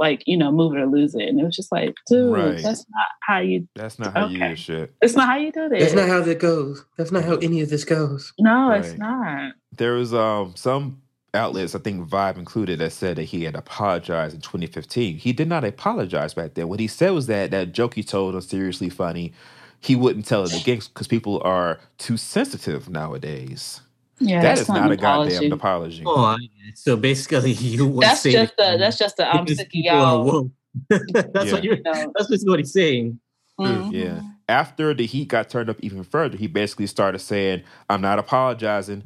[0.00, 2.62] Like you know, move it or lose it, and it was just like, dude, Right.
[2.62, 3.66] that's not how you.
[3.74, 4.50] that's not how you Okay.
[4.50, 4.94] do shit.
[5.02, 5.80] It's not how you do this.
[5.82, 6.84] That's not how that goes.
[6.96, 8.32] That's not how any of this goes.
[8.38, 9.54] No, it's not.
[9.76, 11.02] There was um some
[11.34, 15.18] outlets, I think Vibe included, that said that he had apologized in 2015.
[15.18, 16.68] He did not apologize back then.
[16.68, 19.32] What he said was that that joke he told was seriously funny.
[19.80, 23.80] He wouldn't tell it again because people are too sensitive nowadays.
[24.20, 26.02] Yeah, that that's is not an a goddamn apology.
[26.02, 26.04] apology.
[26.06, 26.36] Oh,
[26.74, 30.50] so basically, you would That's just that the that's just the I'm sick of y'all.
[30.88, 31.04] that's
[31.46, 31.52] Yeah.
[31.52, 31.76] what you.
[31.76, 32.12] You know.
[32.16, 33.20] That's basically what he's saying.
[33.60, 33.92] Mhm.
[33.92, 34.20] Yeah.
[34.48, 39.04] After the heat got turned up even further, he basically started saying, "I'm not apologizing.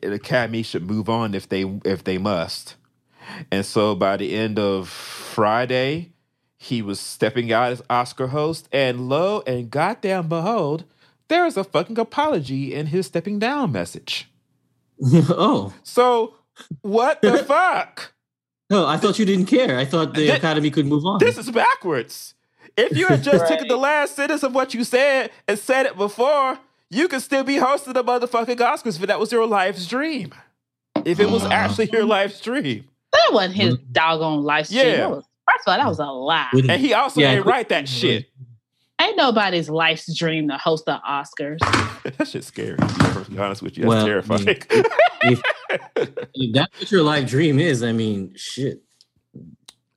[0.00, 2.76] The Academy should move on if they if they must."
[3.50, 6.12] And so by the end of Friday,
[6.58, 10.84] he was stepping out as Oscar host, and lo and goddamn behold,
[11.28, 14.28] there is a fucking apology in his stepping down message.
[15.02, 16.34] oh, So
[16.82, 18.12] what the fuck?
[18.70, 18.86] no!
[18.86, 19.76] I thought you didn't care.
[19.78, 21.18] I thought the academy could move on.
[21.18, 22.34] This is backwards.
[22.76, 25.96] If you had just taken the last sentence of what you said and said it
[25.96, 26.58] before,
[26.90, 30.34] you could still be hosting the motherfucking Oscars if that was your life's dream.
[31.04, 32.88] If it was actually your life's dream.
[33.12, 33.92] That wasn't his mm-hmm.
[33.92, 34.86] doggone life stream.
[34.86, 34.96] Yeah.
[34.96, 36.50] That was, first of all, that was a lie.
[36.52, 38.26] And he also Yeah, didn't write that shit.
[39.00, 41.58] Ain't nobody's life's dream to host the Oscars.
[42.16, 43.84] that shit's scary, to be perfectly honest with you.
[43.84, 44.48] That's Well, terrifying.
[44.48, 45.42] if,
[45.96, 48.82] if that's what your life dream is, I mean, shit.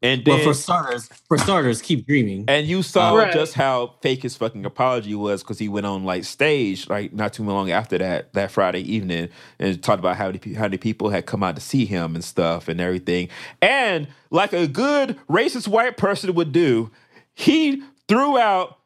[0.01, 2.45] And Well, for starters, for starters, keep dreaming.
[2.48, 3.27] And you saw Right.
[3.27, 7.14] Um, just how fake his fucking apology was because he went on like stage like
[7.14, 10.77] not too long after that that Friday evening and talked about how many, how many
[10.77, 13.30] people had come out to see him and stuff and everything.
[13.61, 16.92] And like a good racist white person would do,
[17.34, 18.77] he threw out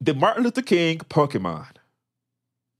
[0.00, 1.68] the Martin Luther King Pokemon.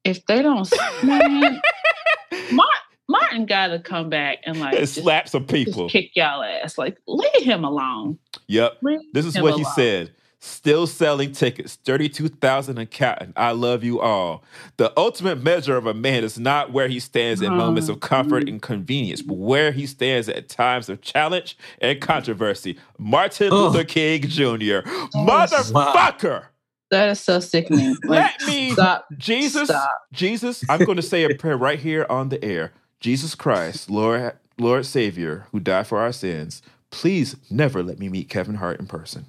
[0.05, 0.69] If they don't,
[1.05, 1.63] man,
[2.51, 5.89] Martin, Martin got to come back and like And slap some just people.
[5.89, 6.79] kick y'all ass.
[6.79, 8.19] Like, leave him alone.
[8.49, 8.79] Yep.
[8.83, 10.13] Leave This is what he said.
[10.45, 13.33] Still selling tickets, 32,000 and counting.
[13.37, 14.43] I love you all.
[14.77, 18.41] The ultimate measure of a man is not where he stands in moments of comfort
[18.41, 18.55] mm-hmm.
[18.55, 22.77] and convenience, but where he stands at times of challenge and controversy.
[22.99, 23.69] Martin Oh.
[23.69, 24.81] Luther King Jr.
[25.15, 26.47] Motherfucker.
[26.91, 27.97] That is so sickening.
[28.05, 29.07] Like, Let me, stop.
[29.19, 29.97] Jesus, Stop.
[30.13, 32.73] Jesus, I'm going to say a prayer right here on the air.
[33.03, 38.29] Jesus Christ, Lord, Lord Savior, who died for our sins, please never let me meet
[38.29, 39.27] Kevin Hart in person.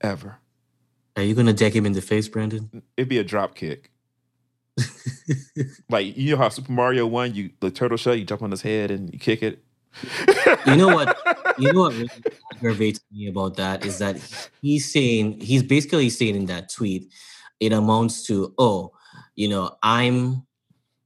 [0.00, 0.38] Ever.
[1.16, 2.82] Are you gonna deck him in the face, Brandon?
[2.96, 3.92] it'd be a drop kick.
[5.88, 8.62] like you know how Super Mario One, you the turtle shell, you jump on his
[8.62, 9.62] head and you kick it.
[10.66, 11.16] You know what?
[11.58, 12.08] You know what really
[12.54, 14.16] aggravates me about that is that
[14.62, 17.12] he's saying he's basically saying in that tweet,
[17.58, 18.92] it amounts to, oh,
[19.34, 20.46] you know, I'm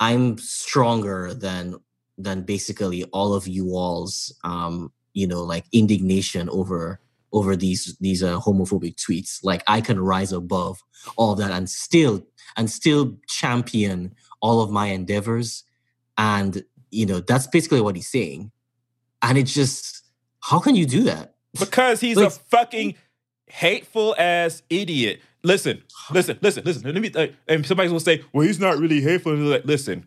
[0.03, 1.77] I'm stronger than
[2.19, 7.01] than basically all of you all's um, you know, like indignation over
[7.33, 9.41] over these these uh, homophobic tweets.
[9.43, 10.83] Like I can rise above
[11.17, 12.25] all that and still
[12.57, 15.65] and still champion all of my endeavors.
[16.19, 18.53] And you know, that's basically what he's saying.
[19.23, 20.05] And it's just
[20.41, 21.35] how can you do that?
[21.59, 22.95] because he's Like- a fucking
[23.47, 25.21] hateful ass idiot.
[25.45, 26.83] Listen, listen, listen, listen.
[26.85, 27.11] Let me.
[27.15, 30.07] Uh, and somebody's gonna say, "Well, he's not really hateful." Like, listen,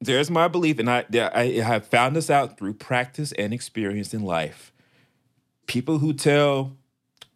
[0.00, 4.22] there's my belief, and I, I have found this out through practice and experience in
[4.22, 4.72] life.
[5.66, 6.76] People who tell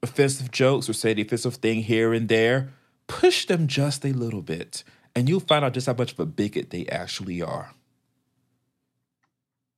[0.03, 2.71] offensive jokes or say the offensive thing here and there,
[3.07, 6.27] push them just a little bit, and you'll find out just how much of a
[6.27, 7.73] bigot they actually are.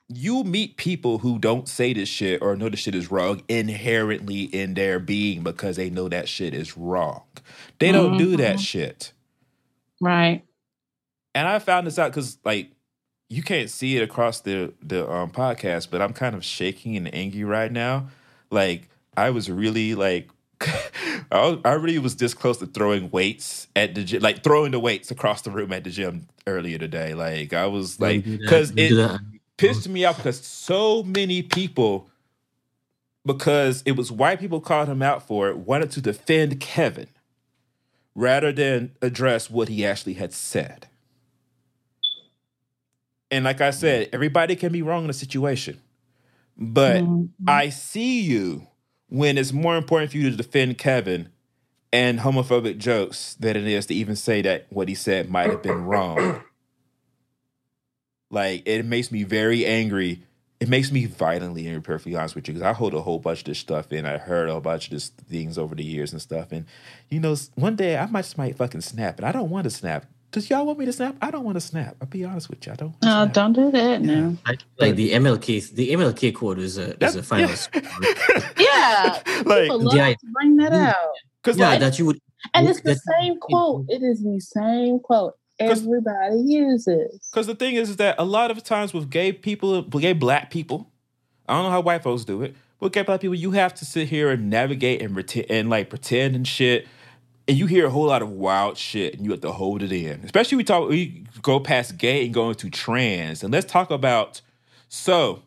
[0.09, 4.43] You meet people who don't say this shit or know this shit is wrong inherently
[4.43, 7.23] in their being because they know that shit is wrong.
[7.79, 8.61] They don't do that Mhm.
[8.61, 9.13] shit.
[10.03, 10.45] Right.
[11.35, 12.72] And I found this out because like
[13.33, 17.13] you can't see it across the the um, podcast, but I'm kind of shaking and
[17.15, 18.09] angry right now.
[18.51, 20.29] Like I was really like.
[21.33, 24.79] I, I really was this close to throwing weights at the gym, like throwing the
[24.79, 27.15] weights across the room at the gym earlier today.
[27.15, 28.43] Like I was like, Don't do that.
[28.43, 29.21] because it
[29.57, 32.11] pissed me off because so many people,
[33.25, 37.09] because it was white people called him out for it, wanted to defend Kevin
[38.15, 40.87] rather than address what he actually had said.
[43.33, 45.81] And like I said, everybody can be wrong in a situation.
[46.57, 47.31] But Mhm.
[47.49, 48.69] I see you
[49.09, 51.31] when it's more important for you to defend Kevin
[51.93, 55.63] and homophobic jokes than it is to even say that what he said might have
[55.63, 56.43] been wrong.
[58.31, 60.23] Like it makes me very angry.
[60.61, 63.41] It makes me violently angry, perfectly honest with you, because I hold a whole bunch
[63.41, 64.07] of this stuff in.
[64.07, 66.53] I heard a bunch of this things over the years and stuff.
[66.53, 66.67] And
[67.11, 69.71] you know, one day I might just might fucking snap, and I don't want to
[69.71, 70.07] snap.
[70.33, 71.15] Does y'all want me to snap?
[71.21, 71.95] I don't want to snap.
[72.01, 72.73] I'll be honest with you.
[72.73, 72.95] I don't.
[73.03, 73.33] wanna No, snap.
[73.35, 74.35] don't do that now.
[74.79, 77.55] Like the MLK, the MLK quote is a is a final yeah.
[77.55, 77.83] score.
[78.59, 79.23] Yeah.
[79.45, 80.09] like, People love Yeah.
[80.13, 80.89] to bring that Yeah.
[80.91, 81.11] out.
[81.43, 82.19] cause Yeah, like, that you would.
[82.55, 83.85] And it's the same quote.
[83.89, 85.35] It is the same quote.
[85.61, 87.29] Everybody uses.
[87.31, 90.51] Because the thing is, is that a lot of times with gay people, gay black
[90.51, 90.91] people,
[91.49, 93.85] I don't know how white folks do it, but gay black people, you have to
[93.85, 96.87] sit here and navigate and pretend and like pretend and shit.
[97.53, 99.93] And you hear a whole lot of wild shit, and you have to hold it
[99.93, 100.23] in.
[100.25, 104.41] Especially we talk, we go past gay and go into trans, and let's talk about.
[104.89, 105.43] So,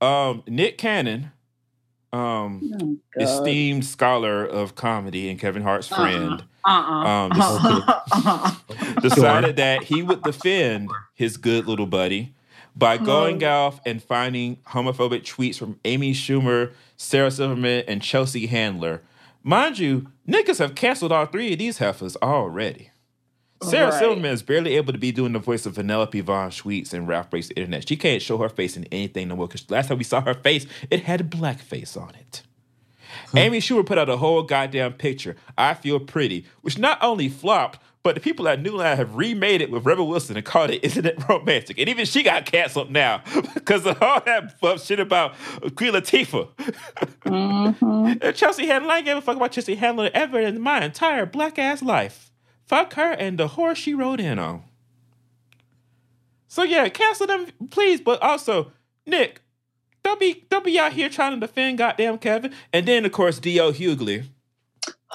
[0.00, 1.30] um, Nick Cannon,
[2.10, 5.98] um, Oh, esteemed scholar of comedy and Kevin Hart's Uh-uh.
[6.00, 7.06] friend, Uh-uh.
[7.06, 8.54] um, Uh-uh.
[9.02, 12.32] decided that he would defend his good little buddy
[12.74, 19.02] by going off and finding homophobic tweets from Amy Schumer, Sarah Silverman, and Chelsea Handler.
[19.42, 22.90] Mind you, niggas have canceled all three of these heifers already.
[23.62, 23.98] Sarah Right.
[23.98, 27.28] Silverman is barely able to be doing the voice of Vanellope Von Schweetz in Ralph
[27.28, 27.88] Breaks the Internet.
[27.88, 30.34] She can't show her face in anything no more because last time we saw her
[30.34, 32.42] face, it had blackface on it.
[33.34, 37.80] Amy Schumer put out a whole goddamn picture, I Feel Pretty, which not only flopped,
[38.02, 40.82] but the people at New Line have remade it with Rebel Wilson and called it
[40.84, 41.78] Isn't It Romantic?
[41.78, 43.22] And even she got canceled now
[43.54, 45.34] because of all that fuck shit about
[45.76, 46.48] Queen Latifah.
[47.24, 48.22] Mhm.
[48.22, 51.26] And Chelsea Handler, I ain't gave a fuck about Chelsea Handler ever in my entire
[51.26, 52.30] black ass life.
[52.66, 54.62] Fuck her and the horse she rode in on.
[56.48, 58.00] So yeah, cancel them, please.
[58.00, 58.72] But also,
[59.06, 59.40] Nick,
[60.02, 62.52] don't be don't be out here trying to defend goddamn Kevin.
[62.72, 63.72] And then of course D.L.
[63.72, 64.24] Hughley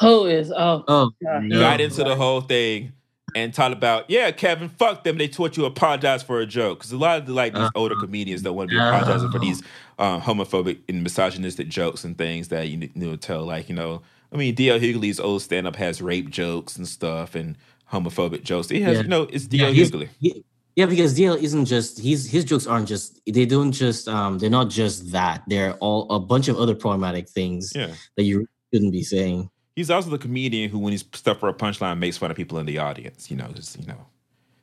[0.02, 0.52] Who is?
[0.52, 1.60] Oh, Oh, no.
[1.60, 2.92] got into the whole thing
[3.36, 5.18] and talked about, yeah, Kevin, fuck them.
[5.18, 6.80] They taught you to apologize for a joke.
[6.80, 8.90] Because a lot of the, like these Uh, older comedians don't want to be no.
[8.90, 9.62] apologizing for these
[10.00, 13.44] um, homophobic and misogynistic jokes and things that you know tell.
[13.46, 14.02] Like you know,
[14.34, 14.80] I mean, D.L.
[14.80, 17.58] Hughley's old stand up has rape jokes and stuff and
[17.92, 18.68] homophobic jokes.
[18.70, 19.04] He has, Yeah.
[19.04, 19.72] you know, it's D.L.
[19.74, 20.10] Yeah, Hughley.
[20.20, 20.44] he-
[20.78, 24.50] yeah, because DL isn't just he's his jokes aren't just they don't just um they're
[24.50, 27.94] not just that they're all a bunch of other problematic things Yeah.
[28.18, 29.50] that you shouldn't be saying.
[29.76, 32.58] He's also the comedian who, when he's stuff for a punchline, makes fun of people
[32.60, 33.30] in the audience.
[33.30, 34.06] You know, you know,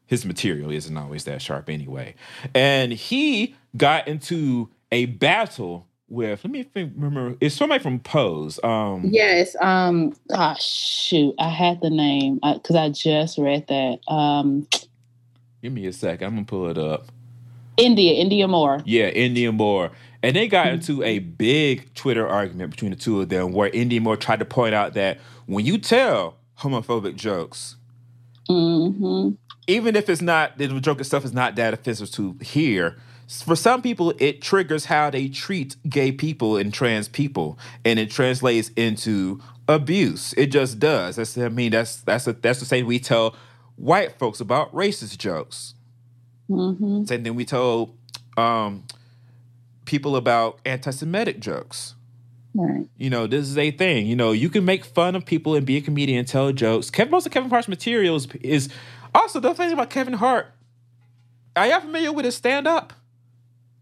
[0.06, 2.14] his material isn't always that sharp anyway.
[2.54, 6.44] And he got into a battle with.
[6.44, 7.36] Let me think, remember.
[7.40, 8.58] It's somebody from Pose.
[8.64, 9.54] Um, yes.
[9.60, 10.14] Um.
[10.32, 11.34] Ah, shoot.
[11.38, 13.98] I had the name because I just read that.
[14.08, 14.66] Um.
[15.62, 16.22] Give me a sec.
[16.22, 17.06] I'm gonna pull it up.
[17.78, 18.18] Indya.
[18.18, 18.82] Indya Moore.
[18.84, 19.90] Yeah, Indya Moore.
[20.22, 24.00] And they got into a big Twitter argument between the two of them where Indya
[24.00, 27.76] Moore tried to point out that when you tell homophobic jokes,
[28.48, 29.30] hmm
[29.68, 32.96] even if it's not the joke itself is not that offensive to hear,
[33.28, 38.10] for some people it triggers how they treat gay people and trans people, and it
[38.10, 40.34] translates into abuse.
[40.36, 41.16] It just does.
[41.16, 43.34] That's I mean that's that's a, that's the same we tell
[43.76, 45.74] white folks about racist jokes.
[46.48, 47.96] hmm Same thing we told
[48.36, 48.84] um,
[49.92, 51.94] people about anti-Semitic jokes.
[52.54, 52.86] Right.
[52.96, 54.06] You know, this is a thing.
[54.06, 56.90] You know, you can make fun of people and be a comedian and tell jokes.
[56.90, 58.70] Kevin, most of Kevin Hart's materials is,
[59.14, 60.46] also the thing about Kevin Hart.
[61.54, 62.94] Are y'all familiar with his stand-up?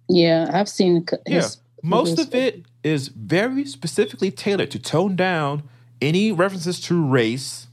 [0.08, 1.46] Yeah, I've seen c- Yeah.
[1.84, 5.62] Most his- of it is very specifically tailored to tone down
[6.02, 7.68] any references to race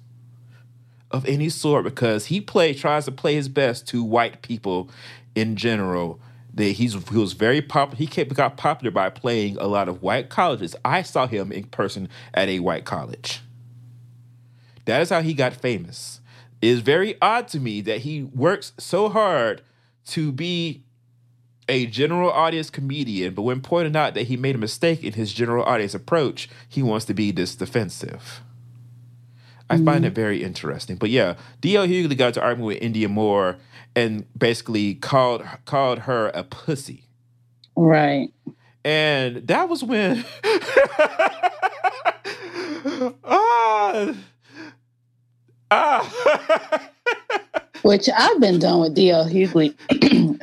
[1.09, 4.89] of any sort because he play tries to play his best to white people
[5.33, 6.19] in general
[6.57, 7.97] They, he's he was very popular.
[7.97, 10.75] He kept, got popular by playing a lot of white colleges.
[10.83, 13.41] I saw him in person at a white college.
[14.85, 16.19] That is how he got famous.
[16.59, 19.61] It is very odd to me that he works so hard
[20.07, 20.83] to be
[21.69, 25.33] a general audience comedian, but when pointed out that he made a mistake in his
[25.33, 28.41] general audience approach, he wants to be this defensive.
[29.69, 29.85] I mm-hmm.
[29.85, 30.95] find it very interesting.
[30.95, 31.85] But yeah, D.L.
[31.85, 33.57] Hughley got to argue with Indya Moore
[33.97, 37.05] and basically called called her a pussy.
[37.75, 38.31] Right.
[38.85, 40.23] And that was when
[43.23, 44.13] ah
[45.71, 46.89] ah
[47.81, 49.25] which I've been done with D.L.
[49.25, 49.73] Hughley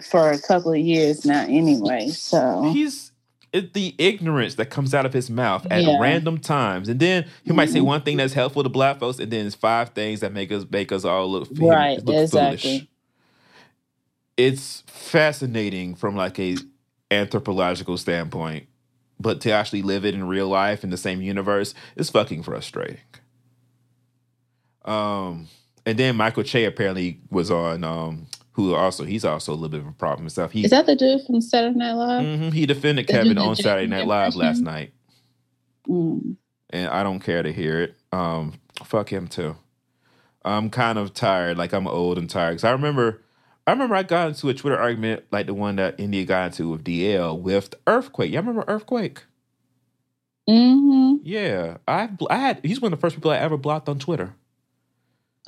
[0.04, 2.08] for a couple of years now, anyway.
[2.08, 3.12] So he's
[3.52, 6.00] the ignorance that comes out of his mouth at yeah.
[6.00, 7.86] random times, and then he might say mm-hmm.
[7.86, 10.64] one thing that's helpful to black folks, and then it's five things that make us
[10.70, 12.04] make us all look right.
[12.04, 12.58] Look exactly.
[12.58, 12.88] Foolish.
[14.36, 16.56] It's fascinating from like a
[17.10, 18.66] anthropological standpoint,
[19.20, 23.00] but to actually live it in real life in the same universe is fucking frustrating.
[24.84, 25.48] Um
[25.86, 29.80] and then Michael Che apparently was on um who also he's also a little bit
[29.80, 30.52] of a problem himself.
[30.52, 32.24] He, Is that the dude from Saturday Night Live?
[32.24, 34.92] Mm-hmm, he defended the Kevin on Saturday Night Live last night,
[35.88, 36.36] mm.
[36.70, 37.96] and I don't care to hear it.
[38.12, 38.54] Um,
[38.84, 39.56] fuck him too.
[40.44, 41.58] I'm kind of tired.
[41.58, 42.54] Like I'm old and tired.
[42.58, 43.23] Cause I remember,
[43.66, 46.70] I remember I got into a Twitter argument like the one that Indya got into
[46.70, 48.30] with DL with Earthquake.
[48.30, 49.22] Y'all remember Earthquake?
[50.48, 51.22] Mm-hmm.
[51.22, 52.60] Yeah, I I had.
[52.62, 54.34] He's one of the first people I ever blocked on Twitter.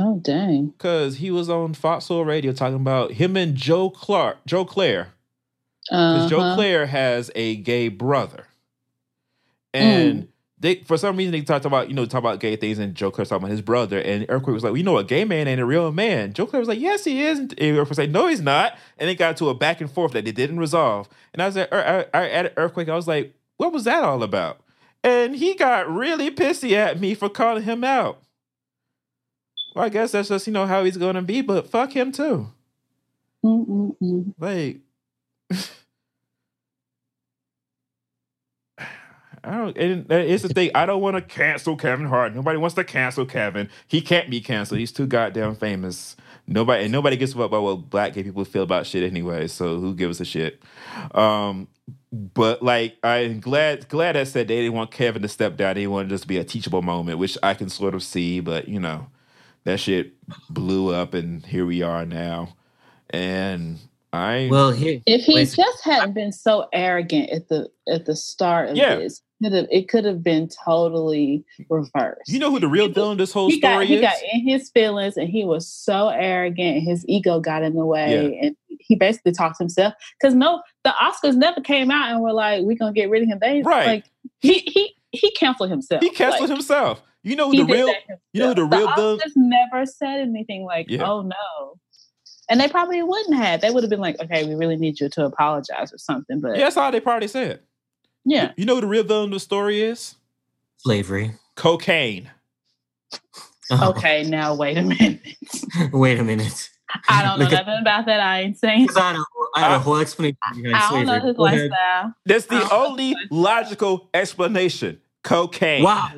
[0.00, 0.68] Oh dang!
[0.68, 5.08] Because he was on Foxxhole Radio talking about him and Joe Clark, Joe Clair.
[5.84, 6.28] Because uh-huh.
[6.28, 8.46] Joe Clair has a gay brother,
[9.74, 10.28] and mm.
[10.58, 13.10] They for some reason they talked about you know talk about gay things, and Joe
[13.10, 15.48] Clair talking about his brother, and Earthquake was like, well, you know, a gay man
[15.48, 16.32] ain't a real man.
[16.32, 17.38] Joe Clair was like, yes, he is.
[17.38, 18.78] And Earthquake was like, no, he's not.
[18.98, 21.08] And it got to a back and forth that they didn't resolve.
[21.32, 24.02] And I was like, er, I, I, at Earthquake, I was like, what was that
[24.02, 24.60] all about?
[25.04, 28.22] And he got really pissy at me for calling him out.
[29.74, 32.48] Well, I guess that's just you know how he's gonna be, but fuck him too.
[33.44, 34.34] Mm-mm-mm.
[34.38, 34.80] Like,
[39.46, 39.78] I don't.
[39.78, 40.72] And it's the thing.
[40.74, 42.34] I don't want to cancel Kevin Hart.
[42.34, 43.68] Nobody wants to cancel Kevin.
[43.86, 44.80] He can't be canceled.
[44.80, 46.16] He's too goddamn famous.
[46.48, 49.46] Nobody and nobody gives about what black gay people feel about shit anyway.
[49.46, 50.62] So who gives a shit?
[51.12, 51.68] Um,
[52.12, 55.76] but like I'm glad glad I said they didn't want Kevin to step down.
[55.76, 58.40] They wanted this to be a teachable moment, which I can sort of see.
[58.40, 59.06] But you know,
[59.64, 60.12] that shit
[60.50, 62.56] blew up, and here we are now.
[63.10, 63.78] And
[64.12, 68.16] I well, here, if he wait, just hadn't been so arrogant at the at the
[68.16, 68.96] start of yeah.
[68.96, 72.28] this, it could have been totally reversed.
[72.28, 73.88] You know who the real villain this whole he story got, is?
[73.88, 76.82] He got in his feelings, and he was so arrogant.
[76.82, 78.46] His ego got in the way, yeah.
[78.46, 79.94] and he basically talked himself.
[80.20, 83.28] Because no, the Oscars never came out and were like, "We're gonna get rid of
[83.28, 83.86] him." They right.
[83.86, 84.04] like
[84.40, 86.02] he he he canceled himself.
[86.02, 87.02] He canceled like, himself.
[87.22, 87.92] You know who the real.
[88.32, 89.20] You know the, the real villain.
[89.34, 91.04] never said anything like, yeah.
[91.04, 91.78] "Oh no,"
[92.48, 93.60] and they probably wouldn't have.
[93.60, 96.56] They would have been like, "Okay, we really need you to apologize or something." But
[96.56, 97.60] yeah, that's all they probably said.
[98.26, 98.52] Yeah.
[98.56, 100.16] You know what the real villain of the story is?
[100.78, 101.32] Slavery.
[101.54, 102.30] Cocaine.
[103.70, 103.90] Oh.
[103.90, 105.20] Okay, now wait a minute.
[105.92, 106.68] wait a minute.
[107.08, 108.20] I don't know nothing about that.
[108.20, 108.88] I ain't saying.
[108.96, 109.24] I had, a,
[109.56, 112.14] I had a whole explanation behind I don't know his lifestyle.
[112.26, 115.00] That's the only logical explanation.
[115.24, 115.82] Cocaine.
[115.82, 116.12] Wow.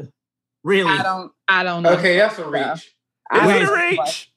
[0.65, 0.91] Really?
[0.91, 1.33] I don't.
[1.47, 1.93] I don't know.
[1.93, 2.95] Okay, that's a reach.
[3.33, 4.31] It's a reach.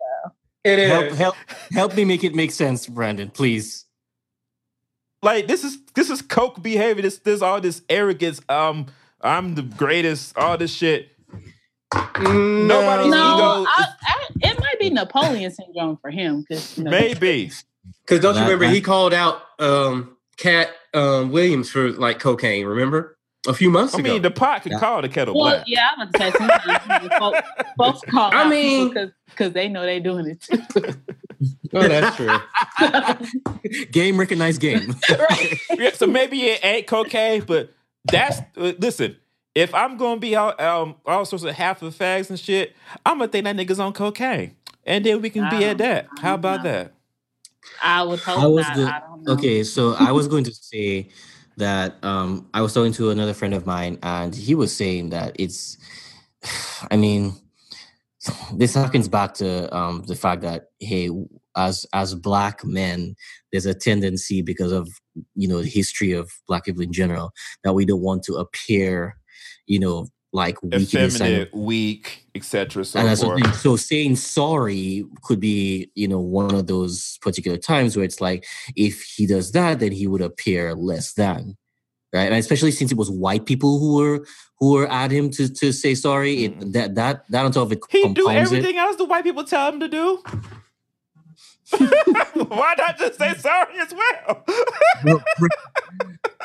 [0.64, 0.90] It is.
[0.90, 1.35] Help, help,
[1.72, 3.85] help me make it make sense, Brandon, please.
[5.24, 7.03] Like this is this is coke behavior.
[7.03, 8.41] This this all this arrogance.
[8.50, 8.88] Um,
[9.22, 10.35] I'm the greatest.
[10.38, 11.09] All this shit.
[11.93, 12.01] No.
[12.22, 13.69] Nobody's no, ego.
[13.69, 17.51] I, I, it might be Napoleon syndrome for him because you know, maybe.
[18.01, 22.66] Because don't you remember he called out um Katt um, Williams for like cocaine?
[22.66, 23.17] Remember?
[23.47, 24.09] A few months I ago.
[24.09, 24.79] I mean, the pot could yeah.
[24.79, 25.63] call the kettle well, black.
[25.67, 27.39] Yeah, I'm gonna say sometimes folks,
[27.77, 28.29] folks call.
[28.33, 30.61] I mean, because because they know they're doing it too.
[31.73, 33.85] oh, that's true.
[33.91, 34.95] game recognized game.
[35.09, 35.53] right.
[35.77, 37.71] yeah, so maybe it ain't cocaine, but
[38.05, 39.17] that's uh, listen.
[39.53, 43.17] If I'm gonna be all um, all sorts of half of fags and shit, I'm
[43.17, 44.55] gonna think that nigga's on cocaine,
[44.85, 46.07] and then we can be at that.
[46.19, 46.71] How about know.
[46.71, 46.93] that?
[47.83, 48.75] I would hope I was not.
[48.75, 49.33] The, I don't know.
[49.33, 51.09] Okay, so I was going to say
[51.57, 55.35] that um, I was talking to another friend of mine, and he was saying that
[55.39, 55.77] it's,
[56.91, 57.33] I mean,
[58.53, 61.09] this harkens back to um, the fact that hey,
[61.55, 63.15] as as black men,
[63.51, 64.89] there's a tendency because of
[65.35, 67.31] you know the history of black people in general
[67.63, 69.17] that we don't want to appear,
[69.65, 72.85] you know, like weak effeminate, weak, etc.
[72.85, 73.55] So and that's forth.
[73.57, 78.45] So saying sorry could be, you know, one of those particular times where it's like,
[78.75, 81.57] if he does that, then he would appear less than,
[82.13, 82.27] right?
[82.27, 84.25] And especially since it was white people who were
[84.59, 86.71] who were at him to to say sorry, it, mm-hmm.
[86.71, 88.57] that that that on top of it He do compounds it.
[88.57, 90.23] everything else the white people tell him to do.
[91.77, 94.43] Why not just say sorry as well?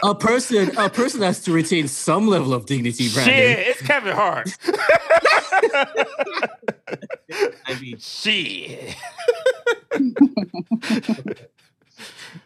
[0.02, 3.34] A person a person has to retain some level of dignity, Brandon.
[3.34, 4.56] Shit, it's Kevin Hart.
[7.66, 8.94] I mean, Shit.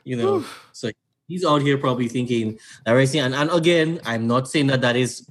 [0.04, 0.90] you know, so
[1.28, 3.20] he's out here probably thinking that racing.
[3.20, 5.28] And, and again, I'm not saying that that is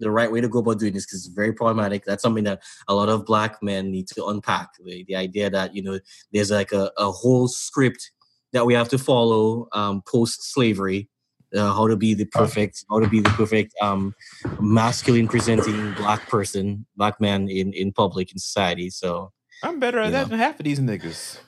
[0.00, 2.04] the right way to go about doing this because it's very problematic.
[2.04, 4.70] That's something that a lot of black men need to unpack.
[4.84, 5.98] The, the idea that you know
[6.32, 8.10] there's like a, a whole script
[8.52, 11.08] that we have to follow um, post slavery.
[11.56, 14.14] Uh, how to be the perfect, how to be the perfect um,
[14.60, 18.90] masculine presenting black person, black man in in public in society.
[18.90, 20.28] So I'm better at that know.
[20.28, 21.38] than half of these niggas.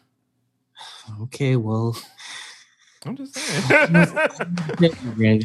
[1.23, 1.97] okay, well,
[3.07, 3.65] I'm just saying.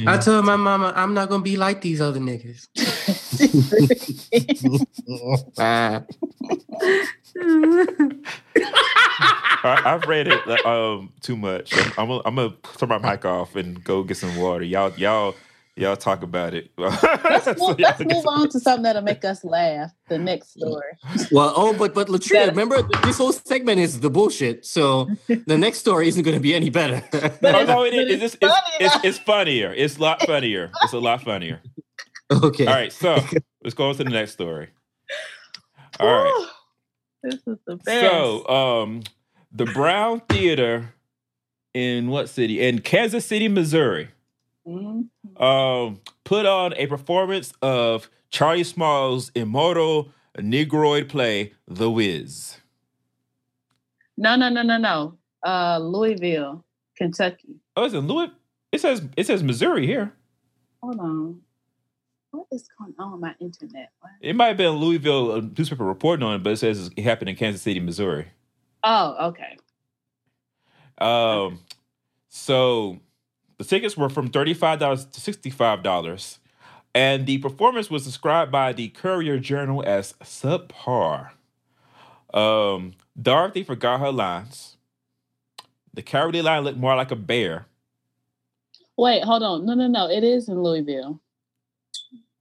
[0.07, 2.67] I told my mama I'm not gonna be like these other niggas.
[9.67, 11.73] I, I've read it um too much.
[11.75, 14.63] I'm, I'm, gonna- I'm gonna turn my mic off and go get some water.
[14.63, 15.35] Y'all, y'all,
[15.75, 16.71] y'all talk about it.
[16.77, 19.91] Let's move, y'all let's move on to something that'll make us laugh.
[20.07, 20.83] The next story.
[21.31, 24.65] Well, oh, but but Latrina, That- remember this whole segment is the bullshit.
[24.65, 27.03] So the next story isn't going to be any better.
[27.13, 27.19] Oh
[27.65, 28.21] no, it But is.
[28.23, 28.43] it's It's,
[28.79, 29.73] it's, it's, it's funnier.
[29.73, 30.71] It's a lot funnier.
[30.83, 31.61] It's a lot funnier.
[32.31, 32.65] okay.
[32.67, 33.19] All right, so
[33.63, 34.69] let's go on to the next story.
[35.99, 36.47] All right.
[37.25, 38.01] This is the best.
[38.01, 39.01] So, um,
[39.51, 40.93] the Brown Theater
[41.73, 42.61] in what city?
[42.61, 44.09] In Kansas City, Missouri.
[44.67, 45.09] Mhm.
[45.41, 52.57] Um, put on a performance of Charlie Smalls' immortal Negroid play, The Wiz.
[54.17, 55.17] No, no, no, no, no.
[55.45, 56.63] Uh, Louisville,
[56.97, 57.55] Kentucky.
[57.75, 58.29] Oh, it's in Louis.
[58.71, 60.13] It says it says Missouri here.
[60.81, 61.41] Hold on.
[62.35, 63.91] What is going on with my internet?
[63.99, 64.11] What?
[64.21, 67.29] It might have been Louisville uh, newspaper reporting on it, but it says it happened
[67.29, 68.27] in Kansas City, Missouri.
[68.83, 69.57] Oh, okay.
[70.97, 71.59] Um,
[72.29, 72.99] so
[73.57, 76.39] the tickets were from thirty-five dollars to sixty-five dollars,
[76.93, 81.31] and the performance was described by the Courier Journal as subpar.
[82.33, 84.77] Um, Dorothy forgot her lines.
[85.93, 87.67] The cowardly lion looked more like a bear.
[88.97, 89.65] Wait, hold on.
[89.65, 90.09] No, no, no.
[90.09, 91.21] It is in Louisville.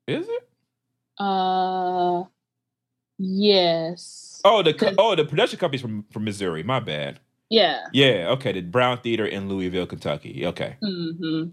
[0.07, 0.49] Is it?
[1.19, 2.25] Uh,
[3.19, 4.41] yes.
[4.45, 6.63] Oh, the oh the production company's from from Missouri.
[6.63, 7.21] My bad.
[7.51, 7.87] Yeah.
[7.93, 8.53] Yeah, okay.
[8.53, 10.47] The Brown Theater in Louisville, Kentucky.
[10.47, 10.77] Okay.
[10.83, 11.51] Mm-hmm.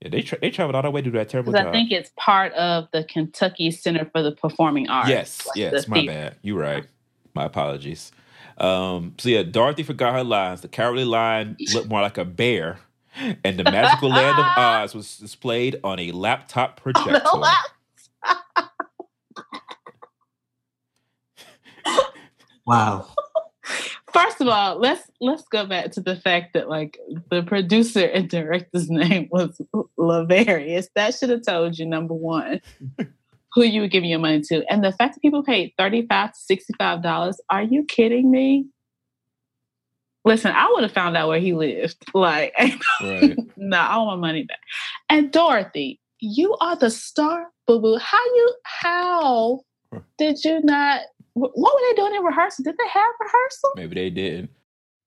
[0.00, 1.66] Yeah, they tra- they traveled all the way to do that terrible job.
[1.66, 5.08] I think it's part of the Kentucky Center for the Performing Arts.
[5.08, 6.12] Yes, like yes, the my theater.
[6.12, 6.36] bad.
[6.42, 6.86] You're right.
[7.34, 8.10] My apologies.
[8.58, 10.62] Um, so yeah, Dorothy forgot her lines.
[10.62, 12.78] The cowardly lion looked more like a bear,
[13.44, 17.16] and the magical land of Oz was displayed on a laptop projector.
[17.26, 18.70] On the lap-
[22.66, 23.06] Wow.
[24.12, 26.98] First of all, let's let's go back to the fact that like
[27.30, 29.60] the producer and director's name was
[29.98, 30.86] Lavarius.
[30.94, 32.60] That should have told you number one
[33.54, 36.32] who you were giving your money to, and the fact that people paid thirty five
[36.32, 37.40] to sixty five dollars.
[37.50, 38.66] Are you kidding me?
[40.24, 41.96] Listen, I would have found out where he lived.
[42.14, 42.52] Like,
[43.02, 43.38] Right.
[43.56, 44.58] no, I want my money back.
[45.08, 47.96] And Dorothy, you are the star, boo boo.
[47.98, 48.54] How you?
[48.64, 49.60] How
[50.18, 51.00] did you not?
[51.34, 52.64] What were they doing in rehearsal?
[52.64, 53.70] Did they have rehearsal?
[53.76, 54.50] Maybe they didn't.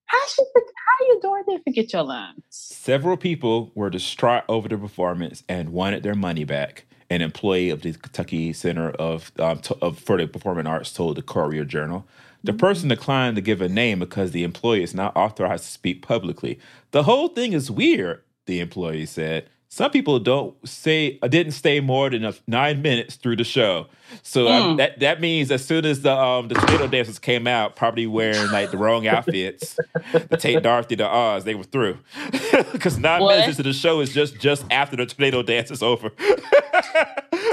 [0.05, 0.41] How she?
[0.55, 2.41] How you Dorothy forget your lines?
[2.49, 6.85] Several people were distraught over the performance and wanted their money back.
[7.09, 11.17] An employee of the Kentucky Center of, um, to, of for the Performing Arts told
[11.17, 12.07] the Courier Journal.
[12.43, 16.01] The person declined to give a name because the employee is not authorized to speak
[16.01, 16.59] publicly.
[16.91, 19.47] The whole thing is weird, the employee said.
[19.69, 23.87] Some people don't say uh, didn't stay more than a, nine minutes through the show,
[24.21, 24.77] so um, Mm.
[24.77, 28.51] that that means as soon as the um, the tornado dancers came out, probably wearing
[28.51, 29.75] like the wrong outfits
[30.11, 31.97] to take Dorothy to Oz, they were through.
[32.71, 33.29] Because nine What?
[33.29, 36.11] minutes into the show is just just after the tornado dance is over.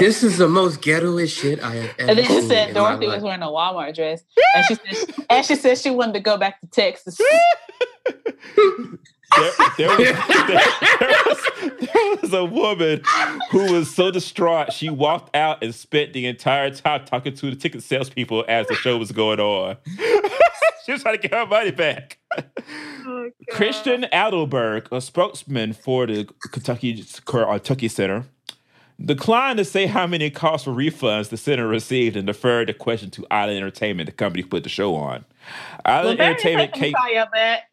[0.01, 2.09] This is the most ghettoest shit I have ever seen.
[2.09, 4.23] And then she said Dorothy was wearing a Walmart dress,
[4.55, 7.21] and she said, and she said she wanted to go back to Texas.
[8.07, 10.61] there, there was, there,
[10.99, 11.49] there was,
[11.79, 13.03] there was a woman
[13.51, 17.55] who was so distraught she walked out and spent the entire time talking to the
[17.55, 19.77] ticket salespeople as the show was going on.
[20.83, 22.17] she was trying to get her money back.
[23.05, 28.25] Oh, Christian Adelberg, a spokesman for the Kentucky Kentucky Center,
[29.05, 33.09] declined to say how many calls for refunds the center received and deferred the question
[33.11, 35.25] to Island Entertainment, the company who put the show on.
[35.85, 37.63] Island Well, Entertainment, K- sorry about that.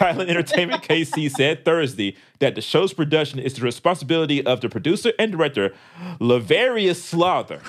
[0.00, 5.12] Island Entertainment KC said Thursday that the show's production is the responsibility of the producer
[5.18, 5.74] and director,
[6.20, 7.60] Lavarius Slaughter.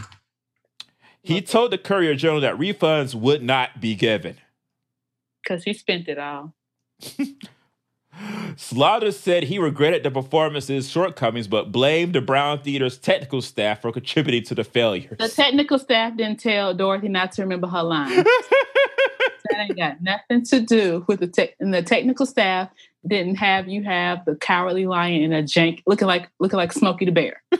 [1.22, 4.38] He told the Courier Journal that refunds would not be given.
[5.42, 6.54] Because he spent it all.
[8.58, 13.92] Slaughter said he regretted the performance's shortcomings, but blamed the Brown Theater's technical staff for
[13.92, 15.18] contributing to the failures.
[15.20, 18.16] The technical staff didn't tell Dorothy not to remember her lines.
[18.24, 21.56] that ain't got nothing to do with the tech.
[21.60, 22.70] And the technical staff
[23.08, 27.06] didn't have you have the cowardly lion and a jank looking like looking like Smokey
[27.06, 27.42] the Bear.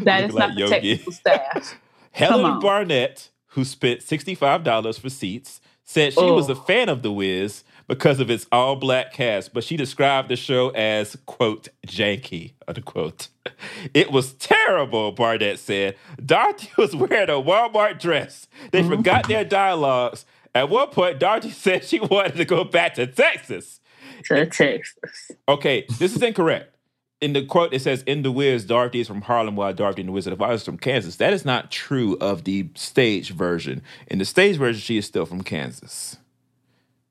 [0.00, 1.78] That is like not the technical staff.
[2.12, 2.60] Helen.
[2.60, 6.52] Barnett, who spent $65 for seats, said she was Oh.
[6.52, 10.36] a fan of The Wiz because of its all black cast, but she described the
[10.36, 13.28] show as, quote, janky, unquote.
[13.94, 15.96] It was terrible, Barnett said.
[16.24, 18.48] Dorothy was wearing a Walmart dress.
[18.72, 18.90] They Mm-hmm.
[18.90, 20.24] forgot their dialogues.
[20.54, 23.80] At one point, Dorothy said she wanted to go back to Texas.
[24.24, 25.30] To Texas.
[25.48, 26.74] Okay, this is incorrect.
[27.20, 30.06] In the quote, it says, In the Wiz, Dorothy is from Harlem, while Dorothy in
[30.06, 31.16] the Wizard of Oz is from Kansas.
[31.16, 33.80] That is not true of the stage version.
[34.08, 36.18] In the stage version, she is still from Kansas.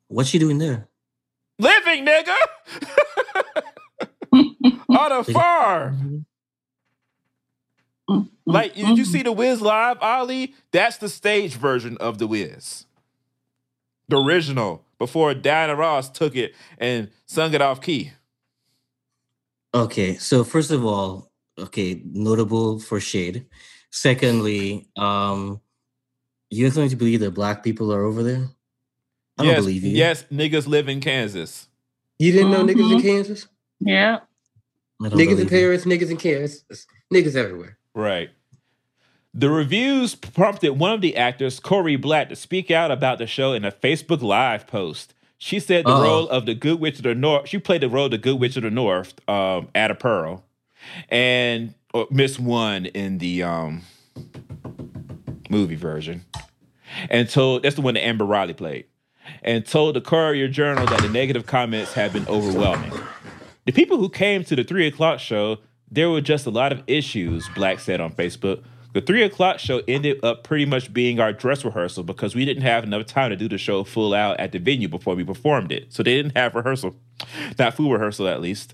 [0.07, 0.87] What's she doing there?
[1.59, 2.35] Living, nigga!
[4.89, 6.25] On a farm.
[8.45, 10.53] Like, did you see the Wiz live, Ollie?
[10.71, 12.85] That's the stage version of the Wiz.
[14.07, 18.11] The original, before Diana Ross took it and sung it off key.
[19.73, 23.47] Okay, so first of all, okay, notable for shade.
[23.89, 25.59] Secondly, um,
[26.49, 28.47] you're going to believe that black people are over there?
[29.37, 29.91] I don't yes, believe you.
[29.91, 31.67] yes, niggas live in Kansas.
[32.19, 33.01] You didn't know niggas in Mhm.
[33.01, 33.47] Kansas?
[33.79, 34.19] Yeah.
[35.01, 35.45] I Niggas in believe you.
[35.47, 36.63] Paris, niggas in Kansas,
[37.13, 37.77] niggas everywhere.
[37.93, 38.29] Right.
[39.33, 43.51] The reviews prompted one of the actors, Corey Black, to speak out about the show
[43.51, 45.13] in a Facebook Live post.
[45.37, 46.03] She said the Uh-oh.
[46.03, 47.49] role of the Good Witch of the North.
[47.49, 50.43] She played the role of the Good Witch of the North, um, Addaperle,
[51.09, 53.81] and uh, Miss One in the um,
[55.49, 56.23] movie version,
[57.09, 58.85] and told that's the one that Amber Riley played,
[59.43, 62.91] and told the Courier Journal that the negative comments have been overwhelming.
[63.65, 65.57] The people who came to the three o'clock show,
[65.89, 68.63] there were just a lot of issues, Black said on Facebook.
[68.93, 72.63] The three o'clock show ended up pretty much being our dress rehearsal because we didn't
[72.63, 75.71] have enough time to do the show full out at the venue before we performed
[75.71, 75.91] it.
[75.91, 76.95] So they didn't have rehearsal,
[77.59, 78.73] not full rehearsal at least.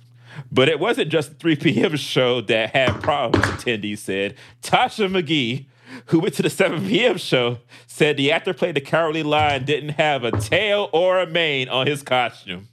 [0.52, 1.96] But it wasn't just the 3 p.m.
[1.96, 4.36] show that had problems, attendees said.
[4.62, 5.66] Tasha McGee,
[6.08, 7.18] who went to the 7 p.m.
[7.18, 11.70] show, said the actor played the cowardly lion didn't have a tail or a mane
[11.70, 12.68] on his costume.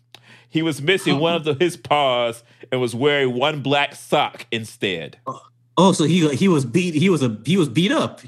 [0.48, 5.18] He was missing one of the, his paws and was wearing one black sock instead.
[5.76, 6.94] Oh, so he he was beat.
[6.94, 8.20] He was a he was beat up.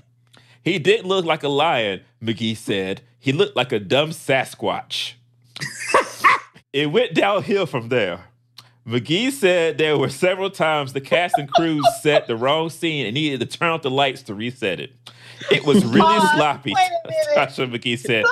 [0.63, 3.01] He didn't look like a lion, McGee said.
[3.19, 5.15] He looked like a dumb Sasquatch.
[6.73, 8.30] it went downhill from there.
[8.87, 13.15] McGee said there were several times the cast and crew set the wrong scene and
[13.15, 14.93] needed to turn off the lights to reset it.
[15.51, 16.31] It was really Pause.
[16.35, 17.27] sloppy, Wait a minute.
[17.37, 18.25] Tasha McGee said.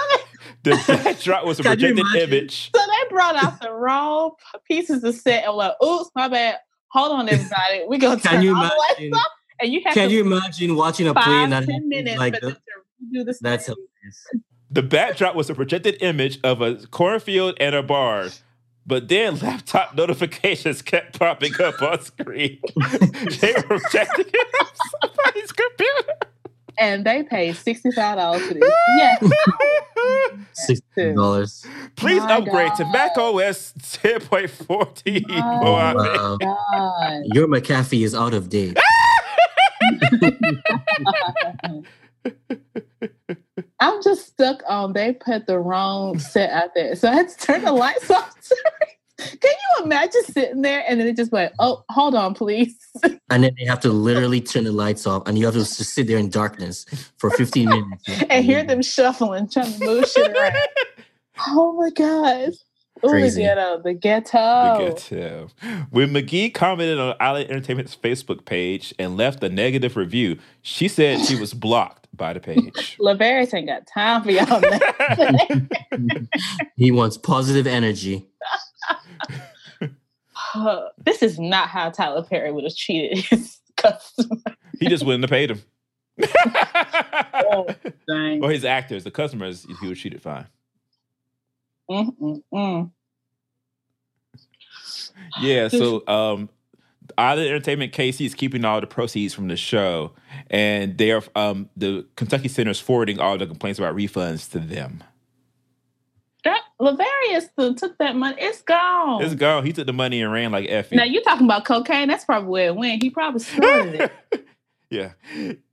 [0.65, 2.71] The backdrop was a projected image.
[2.75, 4.33] So they brought out the wrong
[4.67, 6.57] pieces of set and like, oops, my bad.
[6.93, 7.85] Hold on, everybody.
[7.87, 9.27] We gonna turn you all the lights off.
[9.61, 12.19] And you have Can to you imagine watching a play five, and that ten minutes
[12.19, 12.59] like for them that?
[12.59, 14.27] to do the That's hilarious.
[14.71, 18.31] The backdrop was a projected image of a cornfield and a barn.
[18.89, 22.59] But then laptop notifications kept popping up on screen.
[23.41, 24.67] they were projecting it on
[25.03, 26.15] somebody's computer.
[26.79, 28.65] and they paid sixty five dollars for this.
[28.97, 29.33] Yes.
[30.55, 31.67] Sixty dollars.
[31.97, 35.29] Please My upgrade to Mac OS 10.14.
[35.29, 35.61] My
[35.95, 36.37] Wow.
[36.39, 37.23] God.
[37.35, 38.79] Your McAfee is out of date.
[43.81, 46.97] I'm just stuck on they put the wrong set out there.
[46.97, 48.35] So I had to turn the lights off.
[49.19, 52.77] Can you imagine sitting there and then it just went, oh, hold on, please.
[53.31, 55.75] And then they have to literally turn the lights off, and you have to just
[55.75, 56.87] sit there in darkness
[57.19, 57.69] for 15
[58.09, 58.23] minutes.
[58.31, 60.55] and hear them shuffling, trying to move shit around.
[61.47, 62.53] Oh my God.
[63.03, 63.43] Oh, the Crazy.
[63.43, 64.33] ghetto, the ghetto.
[64.39, 65.49] The ghetto.
[65.91, 71.21] When McGee commented on Island Entertainment's Facebook page and left a negative review, she said
[71.21, 72.99] she was blocked by the page.
[73.01, 74.63] Lavarius ain't got time for y'all.
[76.77, 78.29] He wants positive energy.
[80.99, 84.37] this is not how Tyler Perry would have treated his customer.
[84.79, 85.63] he just wouldn't have paid him.
[87.35, 87.67] Oh,
[88.07, 88.45] dang.
[88.45, 90.47] or his actors, the customers, he was it fine.
[91.91, 92.91] Mm, mm, mm.
[95.41, 96.49] Yeah, so um
[97.17, 100.13] Island Entertainment KC is keeping all the proceeds from the show,
[100.51, 104.59] and they are um, the Kentucky Center is forwarding all the complaints about refunds to
[104.59, 105.03] them.
[106.45, 108.37] That Lavarius took that money.
[108.39, 109.23] It's gone.
[109.23, 109.67] It's gone.
[109.67, 110.97] He took the money and ran like Effie.
[110.97, 112.09] now you talking about cocaine?
[112.09, 113.03] That's probably where it went.
[113.03, 114.48] He probably started it.
[114.91, 115.13] Yeah.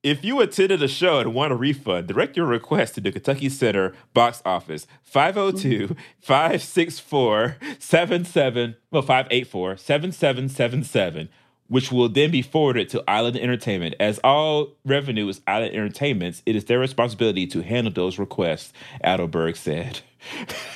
[0.03, 3.47] If you attended a show and want a refund, direct your request to the Kentucky
[3.47, 11.29] Center box office 502 564 77 well 584 7777
[11.67, 13.95] which will then be forwarded to Island Entertainment.
[13.99, 18.71] As all revenue is Island Entertainment's, it is their responsibility to handle those requests,
[19.03, 20.01] Adelberg said.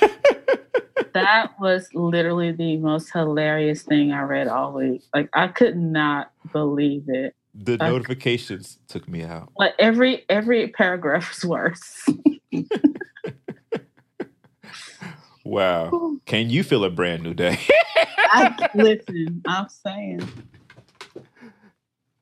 [1.12, 5.02] that was literally the most hilarious thing I read all week.
[5.14, 7.34] Like I could not believe it.
[7.54, 9.50] The I- notifications took me out.
[9.56, 12.06] Like every every paragraph was worse.
[15.44, 16.16] Wow.
[16.26, 17.58] Can you feel a brand new day?
[18.30, 20.28] I, listen, I'm saying.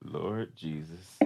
[0.04, 1.18] Lord Jesus.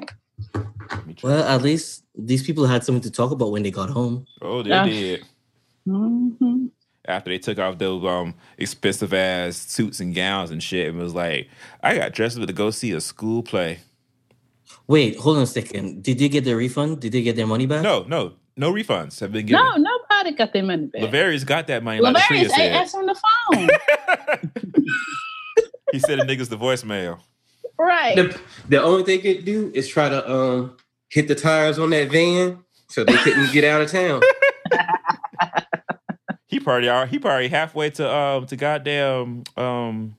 [0.54, 1.30] Let me try.
[1.30, 4.26] Well, at least these people had something to talk about when they got home.
[4.40, 4.84] oh, they Yeah.
[4.84, 5.24] did.
[5.86, 6.66] hmm
[7.06, 11.14] after they took off those um expensive ass suits and gowns and shit and was
[11.14, 11.48] like,
[11.82, 13.80] I got dressed up to go see a school play.
[14.86, 16.02] Wait, hold on a second.
[16.02, 17.00] Did they get their refund?
[17.00, 17.82] Did they get their money back?
[17.82, 19.64] No, no, no refunds have been given.
[19.64, 21.02] No, nobody got their money back.
[21.02, 22.72] Lavarius got that money like the Lavarius Tria ain't said.
[22.72, 23.68] answering the phone.
[25.92, 27.20] he said the niggas the voicemail.
[27.78, 28.16] right.
[28.16, 30.76] The, the only thing they could do is try to um
[31.08, 34.20] hit the tires on that van so they couldn't get out of town.
[36.52, 40.16] He probably are he probably halfway to um to goddamn um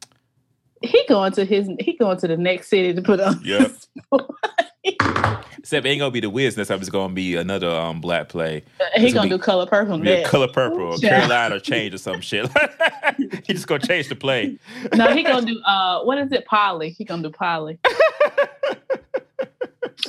[0.84, 3.42] he going to his he going to the next city to put on.
[3.44, 3.72] Yep.
[5.58, 8.28] except it ain't gonna be the Wiz next time it's gonna be another um black
[8.30, 8.64] play.
[8.96, 10.06] he gonna gonna be- do color purple.
[10.06, 11.20] Yeah, color purple or Yeah.
[11.22, 12.50] Caroline or Change or some shit.
[13.48, 14.58] he just gonna change the play.
[14.94, 16.46] No, he gonna do uh what is it?
[16.46, 16.90] Polly.
[16.90, 17.80] He gonna do Polly.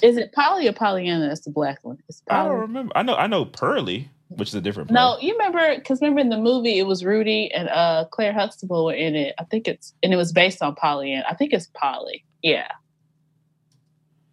[0.03, 1.29] is it Polly or Pollyanna?
[1.29, 1.99] That's the black one.
[2.09, 2.93] It's I don't remember.
[2.97, 4.95] I know I know Purlie, which is a different play.
[4.95, 8.85] No, you remember because remember in the movie it was Rudy and uh Claire Huxtable
[8.87, 9.35] were in it.
[9.39, 11.25] I think it's and it was based on Pollyanna.
[11.29, 12.25] I think it's Polly.
[12.43, 12.69] Yeah.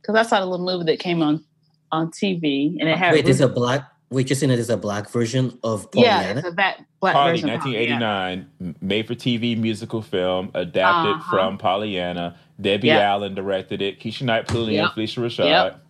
[0.01, 1.43] Because I saw the little movie that came on
[1.91, 3.87] on TV and it had Wait, there's a black.
[4.09, 6.39] Wait, you're saying there's a black version of yeah, Pollyanna?
[6.39, 7.49] it's a black black Polly, version.
[7.49, 8.05] of Pollyanna.
[8.05, 11.31] 1989, made for TV musical film, adapted Uh-huh.
[11.31, 12.37] from Pollyanna.
[12.59, 13.01] Debbie Yep.
[13.01, 13.99] Allen directed it.
[14.01, 14.91] Keshia Knight Pulliam, Yep.
[14.91, 15.45] Phylicia Rashad.
[15.45, 15.80] Yep.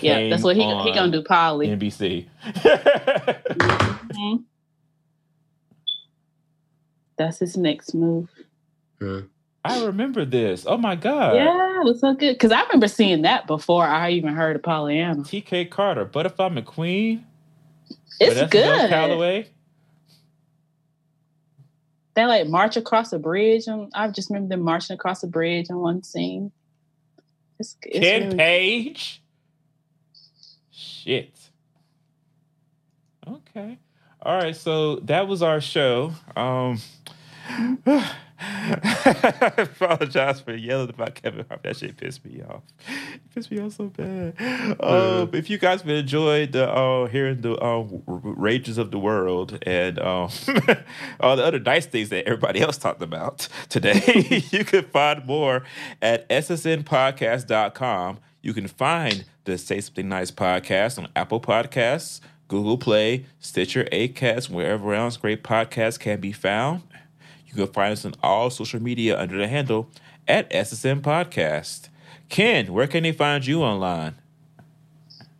[0.00, 1.22] Yeah, that's what he he gonna do.
[1.22, 1.68] Polly.
[1.68, 2.26] NBC.
[2.44, 4.44] Mhm.
[7.18, 8.28] That's his next move.
[9.64, 10.66] I remember this.
[10.68, 11.34] Oh my god.
[11.34, 14.62] yeah, it was so good because I remember seeing that before I even heard of
[14.62, 15.22] Pollyanna.
[15.22, 17.22] TK Carter, Butterfly McQueen.
[18.20, 18.88] It's Vanessa Bell good.
[18.90, 19.48] Calloway.
[22.14, 23.66] They like march across a bridge.
[23.66, 26.52] And I just remember them marching across a bridge in one scene.
[27.58, 29.22] It's, it's Ken really- Page.
[31.06, 31.38] Shit.
[33.28, 33.78] Okay.
[34.22, 34.56] All right.
[34.56, 36.12] So that was our show.
[36.34, 36.80] Um,
[38.38, 41.62] I apologize for yelling about Kevin Hart.
[41.62, 42.62] That shit pissed me off.
[42.88, 44.34] It pissed me off so bad.
[44.80, 49.58] Um, if you guys have enjoyed the uh, hearing the uh, rages of the world
[49.62, 50.28] and um,
[51.20, 55.62] all the other nice things that everybody else talked about today, you can find more
[56.02, 58.18] at ssnpodcast.com.
[58.46, 64.48] You can find the Say Something Nice podcast on Apple Podcasts, Google Play, Stitcher, Acast,
[64.48, 66.82] wherever else great podcasts can be found.
[67.48, 69.90] You can find us on all social media under the handle
[70.28, 71.88] at SSN Podcast.
[72.28, 74.14] Ken, where can they find you online?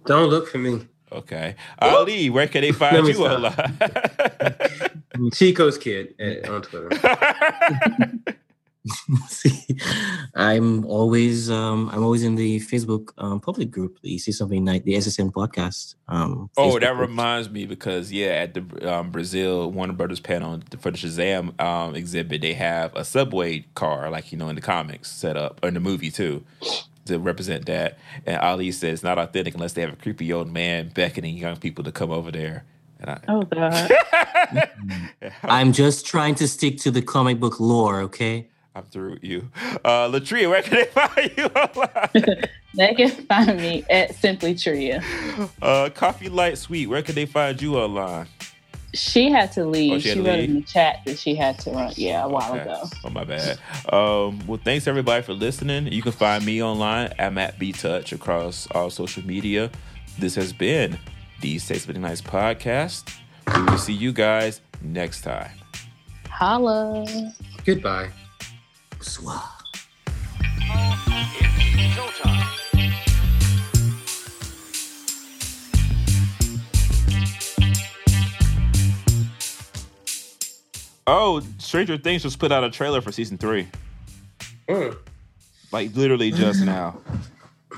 [0.06, 0.88] Don't look for me.
[1.12, 1.54] Okay.
[1.78, 3.56] Ali, where can they find you stop.
[3.56, 5.30] online?
[5.32, 6.88] Chico's kid at, on Twitter.
[9.28, 9.66] See,
[10.34, 13.98] I'm always um I'm always in the Facebook um public group.
[14.02, 15.94] You see something like the SSN podcast.
[16.08, 17.08] Um Oh, Facebook that group.
[17.08, 21.94] reminds me because yeah, at the um, Brazil Warner Brothers panel for the Shazam um,
[21.96, 25.68] exhibit, they have a subway car, like you know in the comics, set up or
[25.68, 26.44] in the movie too,
[27.06, 27.98] to represent that.
[28.24, 31.56] And Ali says it's not authentic unless they have a creepy old man beckoning young
[31.56, 32.64] people to come over there.
[33.00, 33.90] And I, Oh God.
[35.44, 38.48] I'm just trying to stick to the comic book lore, okay?
[38.76, 39.48] I'm through with you.
[39.84, 42.44] Uh, Latria, where can they find you online?
[42.74, 45.02] they can find me at Simply Tria.
[45.62, 48.26] uh, Coffee Light Sweet, where can they find you online?
[48.92, 49.92] She had to leave.
[49.92, 50.48] Oh, she she to wrote leave?
[50.50, 51.92] in the chat that she had to run.
[51.96, 52.62] Yeah, a while Okay.
[52.62, 52.84] ago.
[53.04, 53.58] Oh my bad.
[53.92, 55.86] Um, well, thanks everybody for listening.
[55.92, 57.12] You can find me online.
[57.18, 59.70] I'm at B Touch across all social media.
[60.18, 60.98] This has been
[61.40, 63.10] the Say Something Nice podcast.
[63.54, 65.50] We will see you guys next time.
[66.30, 67.06] Holla.
[67.64, 68.10] Goodbye.
[69.00, 69.52] Swah.
[81.08, 83.68] Oh, Stranger Things just put out a trailer for season three.
[84.68, 84.96] Mm.
[85.70, 86.98] Like literally just now.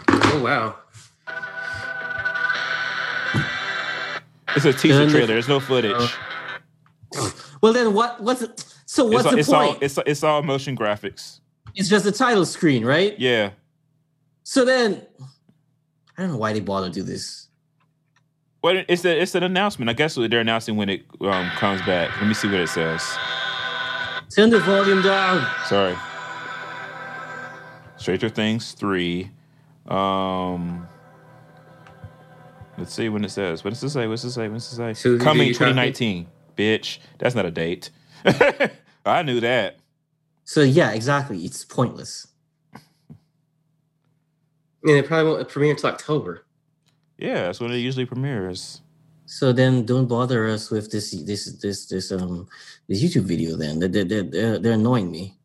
[0.08, 0.76] Oh wow.
[4.56, 5.26] It's a teaser trailer.
[5.26, 5.92] There's no footage.
[7.14, 7.34] Oh.
[7.60, 8.20] Well, then what?
[8.20, 8.64] What's it?
[8.90, 9.70] So what's it's, the it's point?
[9.70, 11.40] all it's it's all motion graphics.
[11.74, 13.16] it's just a title screen, right?
[13.20, 13.50] Yeah.
[14.44, 15.02] So then,
[16.16, 17.48] I don't know why they bother to do this.
[18.62, 19.90] Well, it's a, it's an announcement.
[19.90, 22.18] I guess they're announcing when it um, comes back.
[22.18, 23.02] Let me see what it says.
[24.34, 25.46] Turn the volume down.
[25.66, 25.94] Sorry.
[27.98, 29.30] Stranger Things three.
[29.86, 30.88] Um,
[32.78, 33.64] let's see when it says.
[33.64, 34.06] What does it say?
[34.06, 34.48] What's it say?
[34.48, 35.02] What's it say?
[35.02, 36.26] Do Coming 2019.
[36.56, 37.90] Bitch, that's not a date.
[39.04, 39.78] I knew that.
[40.44, 41.44] So yeah, exactly.
[41.44, 42.26] It's pointless.
[44.84, 46.46] And it probably won't premiere until October.
[47.18, 48.80] Yeah, that's when it usually premieres.
[49.26, 52.48] So then, don't bother us with this this this this um
[52.88, 53.56] this YouTube video.
[53.56, 55.37] Then they're they're they're, they're annoying me.